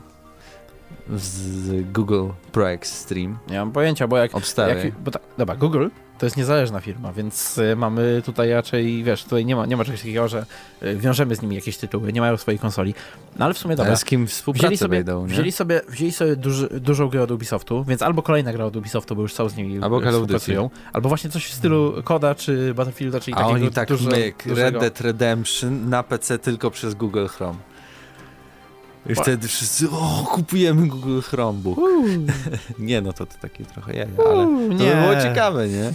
[1.16, 3.38] Z Google Pro Stream.
[3.50, 4.32] Nie mam pojęcia, bo jak...
[4.56, 5.88] jak bo ta, dobra, Google
[6.20, 9.84] to jest niezależna firma, więc y, mamy tutaj raczej, wiesz, tutaj nie ma, nie ma
[9.84, 10.46] czegoś takiego, że
[10.82, 12.94] y, wiążemy z nimi jakieś tytuły, nie mają swojej konsoli.
[13.38, 13.90] No ale w sumie dobra.
[13.90, 15.32] Ale z kim współpracę wzięli sobie, wejdą, nie?
[15.32, 19.16] Wzięli sobie, wzięli sobie duży, dużą grę od Ubisoftu, więc albo kolejna gra od Ubisoftu,
[19.16, 23.20] bo już są z nimi albo współpracują, albo właśnie coś w stylu Koda czy Battlefielda,
[23.20, 27.26] czyli A takiego oni tak dużo, myk, Red Dead Redemption na PC tylko przez Google
[27.26, 27.69] Chrome.
[29.10, 31.78] I wtedy wszyscy, o, kupujemy Google Chromebook.
[32.78, 35.92] nie, no to, to takie trochę jaja, ale to by było ciekawe, nie?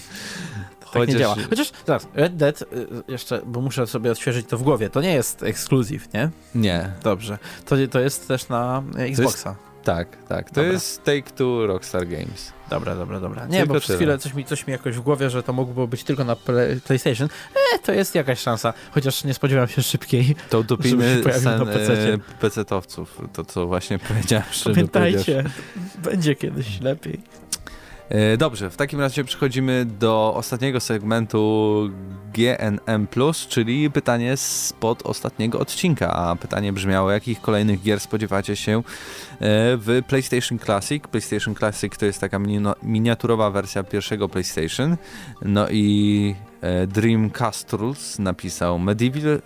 [1.00, 1.36] Tak nie działa.
[1.50, 2.66] Chociaż, zaraz, Red Dead, y,
[3.08, 6.30] jeszcze, bo muszę sobie odświeżyć to w głowie, to nie jest ekskluzyw, nie?
[6.56, 6.92] Nie.
[7.04, 7.38] Dobrze.
[7.66, 9.50] To, to jest też na Xboxa.
[9.50, 10.50] Jest, tak, tak.
[10.50, 10.72] To Dobra.
[10.72, 12.55] jest Take-Two Rockstar Games.
[12.70, 13.48] Dobra, dobra, dobra.
[13.48, 15.88] Nie, tylko bo przez chwilę coś mi, coś mi jakoś w głowie, że to mogło
[15.88, 17.30] być tylko na play, PlayStation.
[17.76, 20.36] E, to jest jakaś szansa, chociaż nie spodziewam się szybkiej.
[20.50, 24.46] To utopimy sen e, PC-towców, to co właśnie powiedziałem.
[24.64, 25.44] Pamiętajcie,
[26.04, 27.22] będzie kiedyś lepiej.
[28.10, 31.90] E, dobrze, w takim razie przechodzimy do ostatniego segmentu
[32.34, 33.08] GNM,
[33.50, 36.14] czyli pytanie spod ostatniego odcinka.
[36.14, 38.82] A pytanie brzmiało: jakich kolejnych gier spodziewacie się e,
[39.78, 41.08] w PlayStation Classic?
[41.08, 42.40] PlayStation Classic to jest taka
[42.84, 44.98] miniaturowa wersja pierwszego PlayStation.
[45.42, 46.88] No i e,
[47.74, 49.42] Rules napisał Medieval.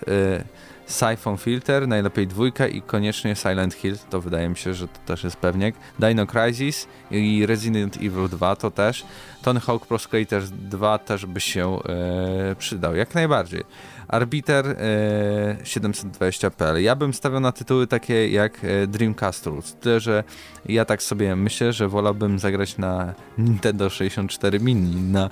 [0.89, 5.23] Siphon Filter, najlepiej dwójka i koniecznie Silent Hill, to wydaje mi się, że to też
[5.23, 5.75] jest pewniak.
[5.99, 9.05] Dino Crisis i Resident Evil 2 to też.
[9.41, 13.63] Tony Hawk Pro Skater 2 też by się e, przydał, jak najbardziej.
[14.09, 16.83] Arbiter e, 720.pl.
[16.83, 19.75] Ja bym stawiał na tytuły takie jak e, Dreamcast Rules.
[19.81, 20.23] Tyle, że
[20.65, 24.95] ja tak sobie myślę, że wolałbym zagrać na Nintendo 64 Mini.
[24.95, 25.29] Na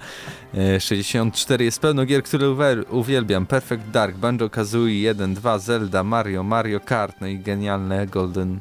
[0.54, 2.56] e, 64 jest pełno gier, które
[2.90, 3.46] uwielbiam.
[3.46, 8.60] Perfect Dark, Banjo-Kazooie 1, 2, Zelda, Mario, Mario Kart, no i genialne Golden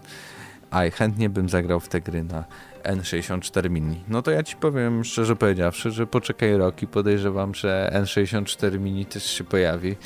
[0.72, 0.90] Eye.
[0.90, 2.44] Chętnie bym zagrał w te gry na
[2.86, 4.00] N64 Mini.
[4.08, 9.06] No to ja ci powiem szczerze powiedziawszy, że poczekaj rok i podejrzewam, że N64 Mini
[9.06, 9.96] też się pojawi.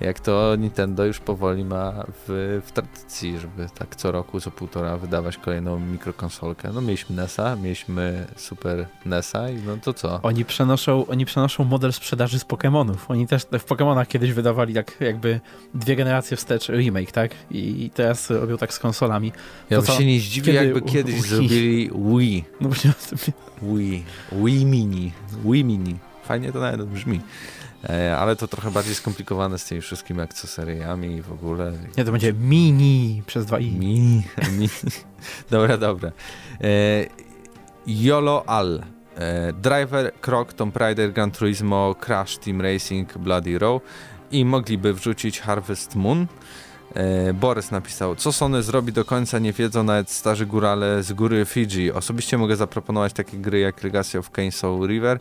[0.00, 1.92] Jak to Nintendo już powoli ma
[2.26, 6.70] w, w tradycji, żeby tak co roku, co półtora wydawać kolejną mikrokonsolkę.
[6.74, 10.20] No mieliśmy NESa, mieliśmy Super NESa i no to co?
[10.22, 12.96] Oni przenoszą, oni przenoszą model sprzedaży z Pokémonów.
[13.08, 15.40] Oni też w Pokémonach kiedyś wydawali tak jakby
[15.74, 17.30] dwie generacje wstecz remake, tak?
[17.50, 19.32] I teraz robią tak z konsolami.
[19.70, 22.44] Ja to, się nie zdziwię, jakby kiedyś zrobili Wii Wii.
[22.60, 22.92] No właśnie
[23.62, 24.04] Wii.
[24.32, 25.12] Wii Mini.
[25.44, 25.96] Wii Mini.
[26.24, 27.20] Fajnie to nawet brzmi.
[27.88, 31.72] E, ale to trochę bardziej skomplikowane z tymi wszystkimi akcesoriami i w ogóle.
[31.96, 33.70] Nie, to będzie mini przez dwa i.
[33.70, 34.22] Mini.
[34.52, 34.68] mini.
[35.50, 36.12] dobra, dobra.
[36.60, 37.06] E,
[37.86, 38.82] YOLO Al.
[39.16, 43.82] E, Driver, Croc, Tomb Raider, Gran Turismo, Crash Team Racing, Bloody Row
[44.30, 46.26] i mogliby wrzucić Harvest Moon.
[46.96, 51.44] E, Borys napisał, co Sony zrobi do końca nie wiedzą nawet starzy górale z góry
[51.44, 51.92] Fiji.
[51.92, 55.18] Osobiście mogę zaproponować takie gry jak Legacy of Kane Soul River,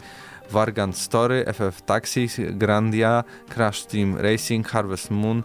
[0.52, 5.44] Vargant Story, FF Taxi, Grandia, Crash Team Racing, Harvest Moon.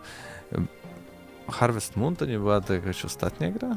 [0.53, 0.63] E,
[1.53, 3.77] Harvest Moon to nie była to jakaś ostatnia gra?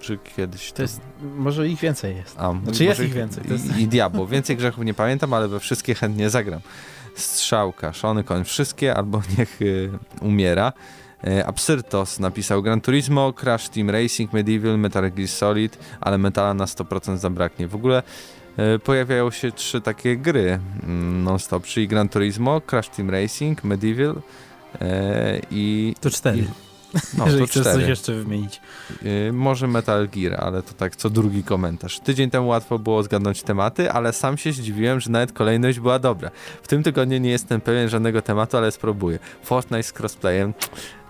[0.00, 0.70] Czy kiedyś?
[0.70, 1.00] To, to jest,
[1.36, 2.36] może ich więcej jest.
[2.38, 3.44] A, znaczy jest ich więcej.
[3.50, 3.76] Jest...
[3.76, 4.26] I, I Diablo.
[4.26, 6.60] Więcej grzechów nie pamiętam, ale we wszystkie chętnie zagram.
[7.14, 10.72] Strzałka, Szony Koń, wszystkie albo niech y, umiera.
[11.26, 16.64] E, Absyrtos napisał Gran Turismo, Crash Team Racing, Medieval, Metal Gear Solid, ale metala na
[16.64, 17.68] 100% zabraknie.
[17.68, 18.02] W ogóle
[18.56, 24.14] e, pojawiają się trzy takie gry mm, non-stop, czyli Gran Turismo, Crash Team Racing, Medieval
[24.80, 25.94] e, i...
[26.00, 26.38] To cztery.
[26.38, 26.63] I,
[27.18, 28.60] no, Jeżeli to chcesz coś jeszcze wymienić.
[29.02, 32.00] Yy, może Metal Gear, ale to tak co drugi komentarz.
[32.00, 36.30] Tydzień temu łatwo było zgadnąć tematy, ale sam się zdziwiłem, że nawet kolejność była dobra.
[36.62, 39.18] W tym tygodniu nie jestem pewien żadnego tematu, ale spróbuję.
[39.42, 40.54] Fortnite z crossplayem.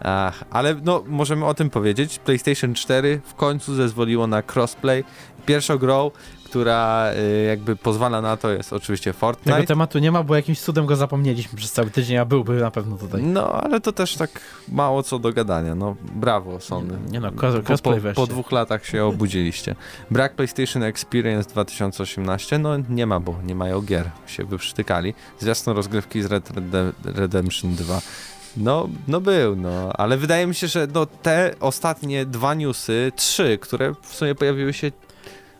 [0.00, 2.18] Ach, ale no, możemy o tym powiedzieć.
[2.18, 5.04] PlayStation 4 w końcu zezwoliło na crossplay.
[5.46, 6.10] Pierwszą grą,
[6.54, 9.56] która y, jakby pozwala na to jest oczywiście Fortnite.
[9.56, 12.70] Tego tematu nie ma, bo jakimś cudem go zapomnieliśmy przez cały tydzień, a byłby na
[12.70, 13.22] pewno tutaj.
[13.22, 14.30] No, ale to też tak
[14.68, 15.74] mało co do gadania.
[15.74, 16.98] No, brawo Sony.
[17.06, 19.74] Nie, nie no, po, po, po dwóch latach się obudziliście.
[20.10, 24.10] Brak PlayStation Experience 2018, no nie ma, bo nie mają gier.
[24.26, 25.14] Się wyprztykali.
[25.38, 26.50] Zwiastun rozgrywki z Red
[27.04, 28.00] Redemption 2
[28.56, 33.58] no, no był, no, ale wydaje mi się, że no, te ostatnie dwa newsy, trzy,
[33.58, 34.92] które w sumie pojawiły się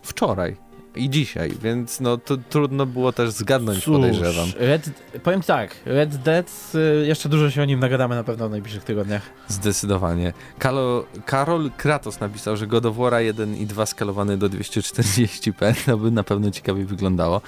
[0.03, 0.64] wczoraj
[0.97, 4.49] i dzisiaj, więc no to trudno było też zgadnąć, Cóż, podejrzewam.
[4.57, 4.91] Red,
[5.23, 8.85] powiem tak, Red Dead, y, jeszcze dużo się o nim nagadamy na pewno w najbliższych
[8.85, 9.23] tygodniach.
[9.49, 10.33] Zdecydowanie.
[10.59, 15.99] Kalo, Karol Kratos napisał, że God of War 1 i 2 skalowany do 240p, to
[15.99, 17.41] by na pewno ciekawie wyglądało,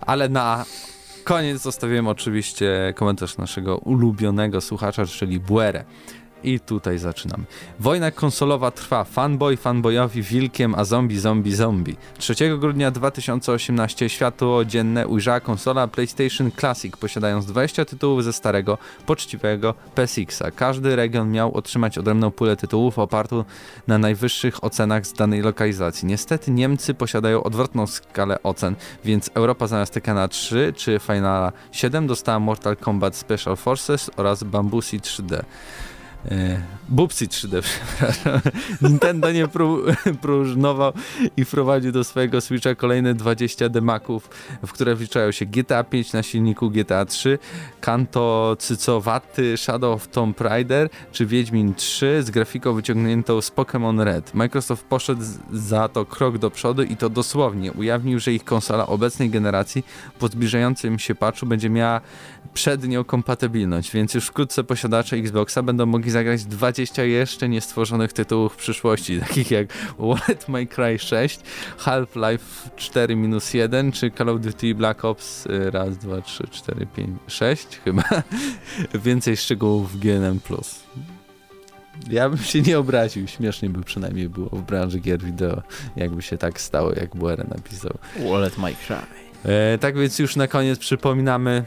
[0.00, 0.64] ale na
[1.24, 5.84] koniec zostawiłem oczywiście komentarz naszego ulubionego słuchacza, czyli Buere.
[6.44, 7.44] I tutaj zaczynamy.
[7.80, 9.04] Wojna konsolowa trwa.
[9.04, 11.96] Fanboy fanboyowi wilkiem, a zombie zombie zombie.
[12.18, 19.74] 3 grudnia 2018 światło dzienne ujrzała konsola PlayStation Classic, posiadając 20 tytułów ze starego, poczciwego
[19.94, 20.50] PSX-a.
[20.50, 23.44] Każdy region miał otrzymać odrębną pulę tytułów opartą
[23.86, 26.08] na najwyższych ocenach z danej lokalizacji.
[26.08, 32.38] Niestety Niemcy posiadają odwrotną skalę ocen, więc Europa zamiast Tekkena 3 czy Finala 7 dostała
[32.38, 35.42] Mortal Kombat Special Forces oraz Bambusi 3D.
[36.28, 38.40] E, Bubsy 3D, przepraszam.
[38.82, 39.78] Nintendo nie pró
[40.22, 40.92] próżnował
[41.36, 44.30] i wprowadził do swojego Switcha kolejne 20 demaków,
[44.66, 47.38] w które wliczają się GTA 5 na silniku GTA 3,
[47.80, 54.34] Kanto Cycowaty, Shadow of Tomb Raider czy Wiedźmin 3 z grafiką wyciągniętą z Pokémon Red.
[54.34, 57.72] Microsoft poszedł za to krok do przodu i to dosłownie.
[57.72, 59.84] Ujawnił, że ich konsola obecnej generacji
[60.18, 62.00] po zbliżającym się patchu będzie miała
[62.54, 68.56] przednią kompatybilność, więc już wkrótce posiadacze Xboxa będą mogli zagrać 20 jeszcze niestworzonych tytułów w
[68.56, 71.40] przyszłości, takich jak Wallet My Cry 6,
[71.78, 77.66] Half-Life 4-1 czy Call of Duty Black Ops y, raz, dwa, trzy, cztery, pięć, sześć
[77.84, 78.04] chyba.
[79.04, 80.40] Więcej szczegółów w GNM+.
[82.10, 85.62] Ja bym się nie obraził, śmiesznie by przynajmniej było w branży gier wideo,
[85.96, 87.98] jakby się tak stało, jak Buere napisał.
[88.30, 88.96] Wallet My Cry.
[89.44, 91.64] E, tak więc już na koniec przypominamy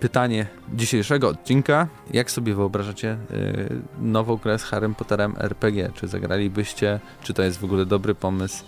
[0.00, 1.88] pytanie dzisiejszego odcinka.
[2.12, 5.90] Jak sobie wyobrażacie yy, nową grę z Harrym Potterem RPG?
[5.94, 7.00] Czy zagralibyście?
[7.22, 8.64] Czy to jest w ogóle dobry pomysł?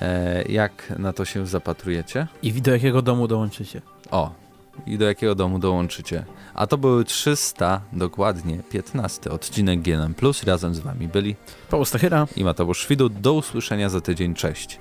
[0.00, 0.06] Yy,
[0.52, 2.26] jak na to się zapatrujecie?
[2.42, 3.82] I do jakiego domu dołączycie?
[4.10, 4.32] O,
[4.86, 6.24] i do jakiego domu dołączycie.
[6.54, 10.14] A to były 300, dokładnie 15 odcinek GNM+.
[10.46, 11.36] Razem z wami byli
[11.70, 13.12] Paweł Stachyra i Mateusz Szwidut.
[13.12, 14.34] Do usłyszenia za tydzień.
[14.34, 14.78] Cześć.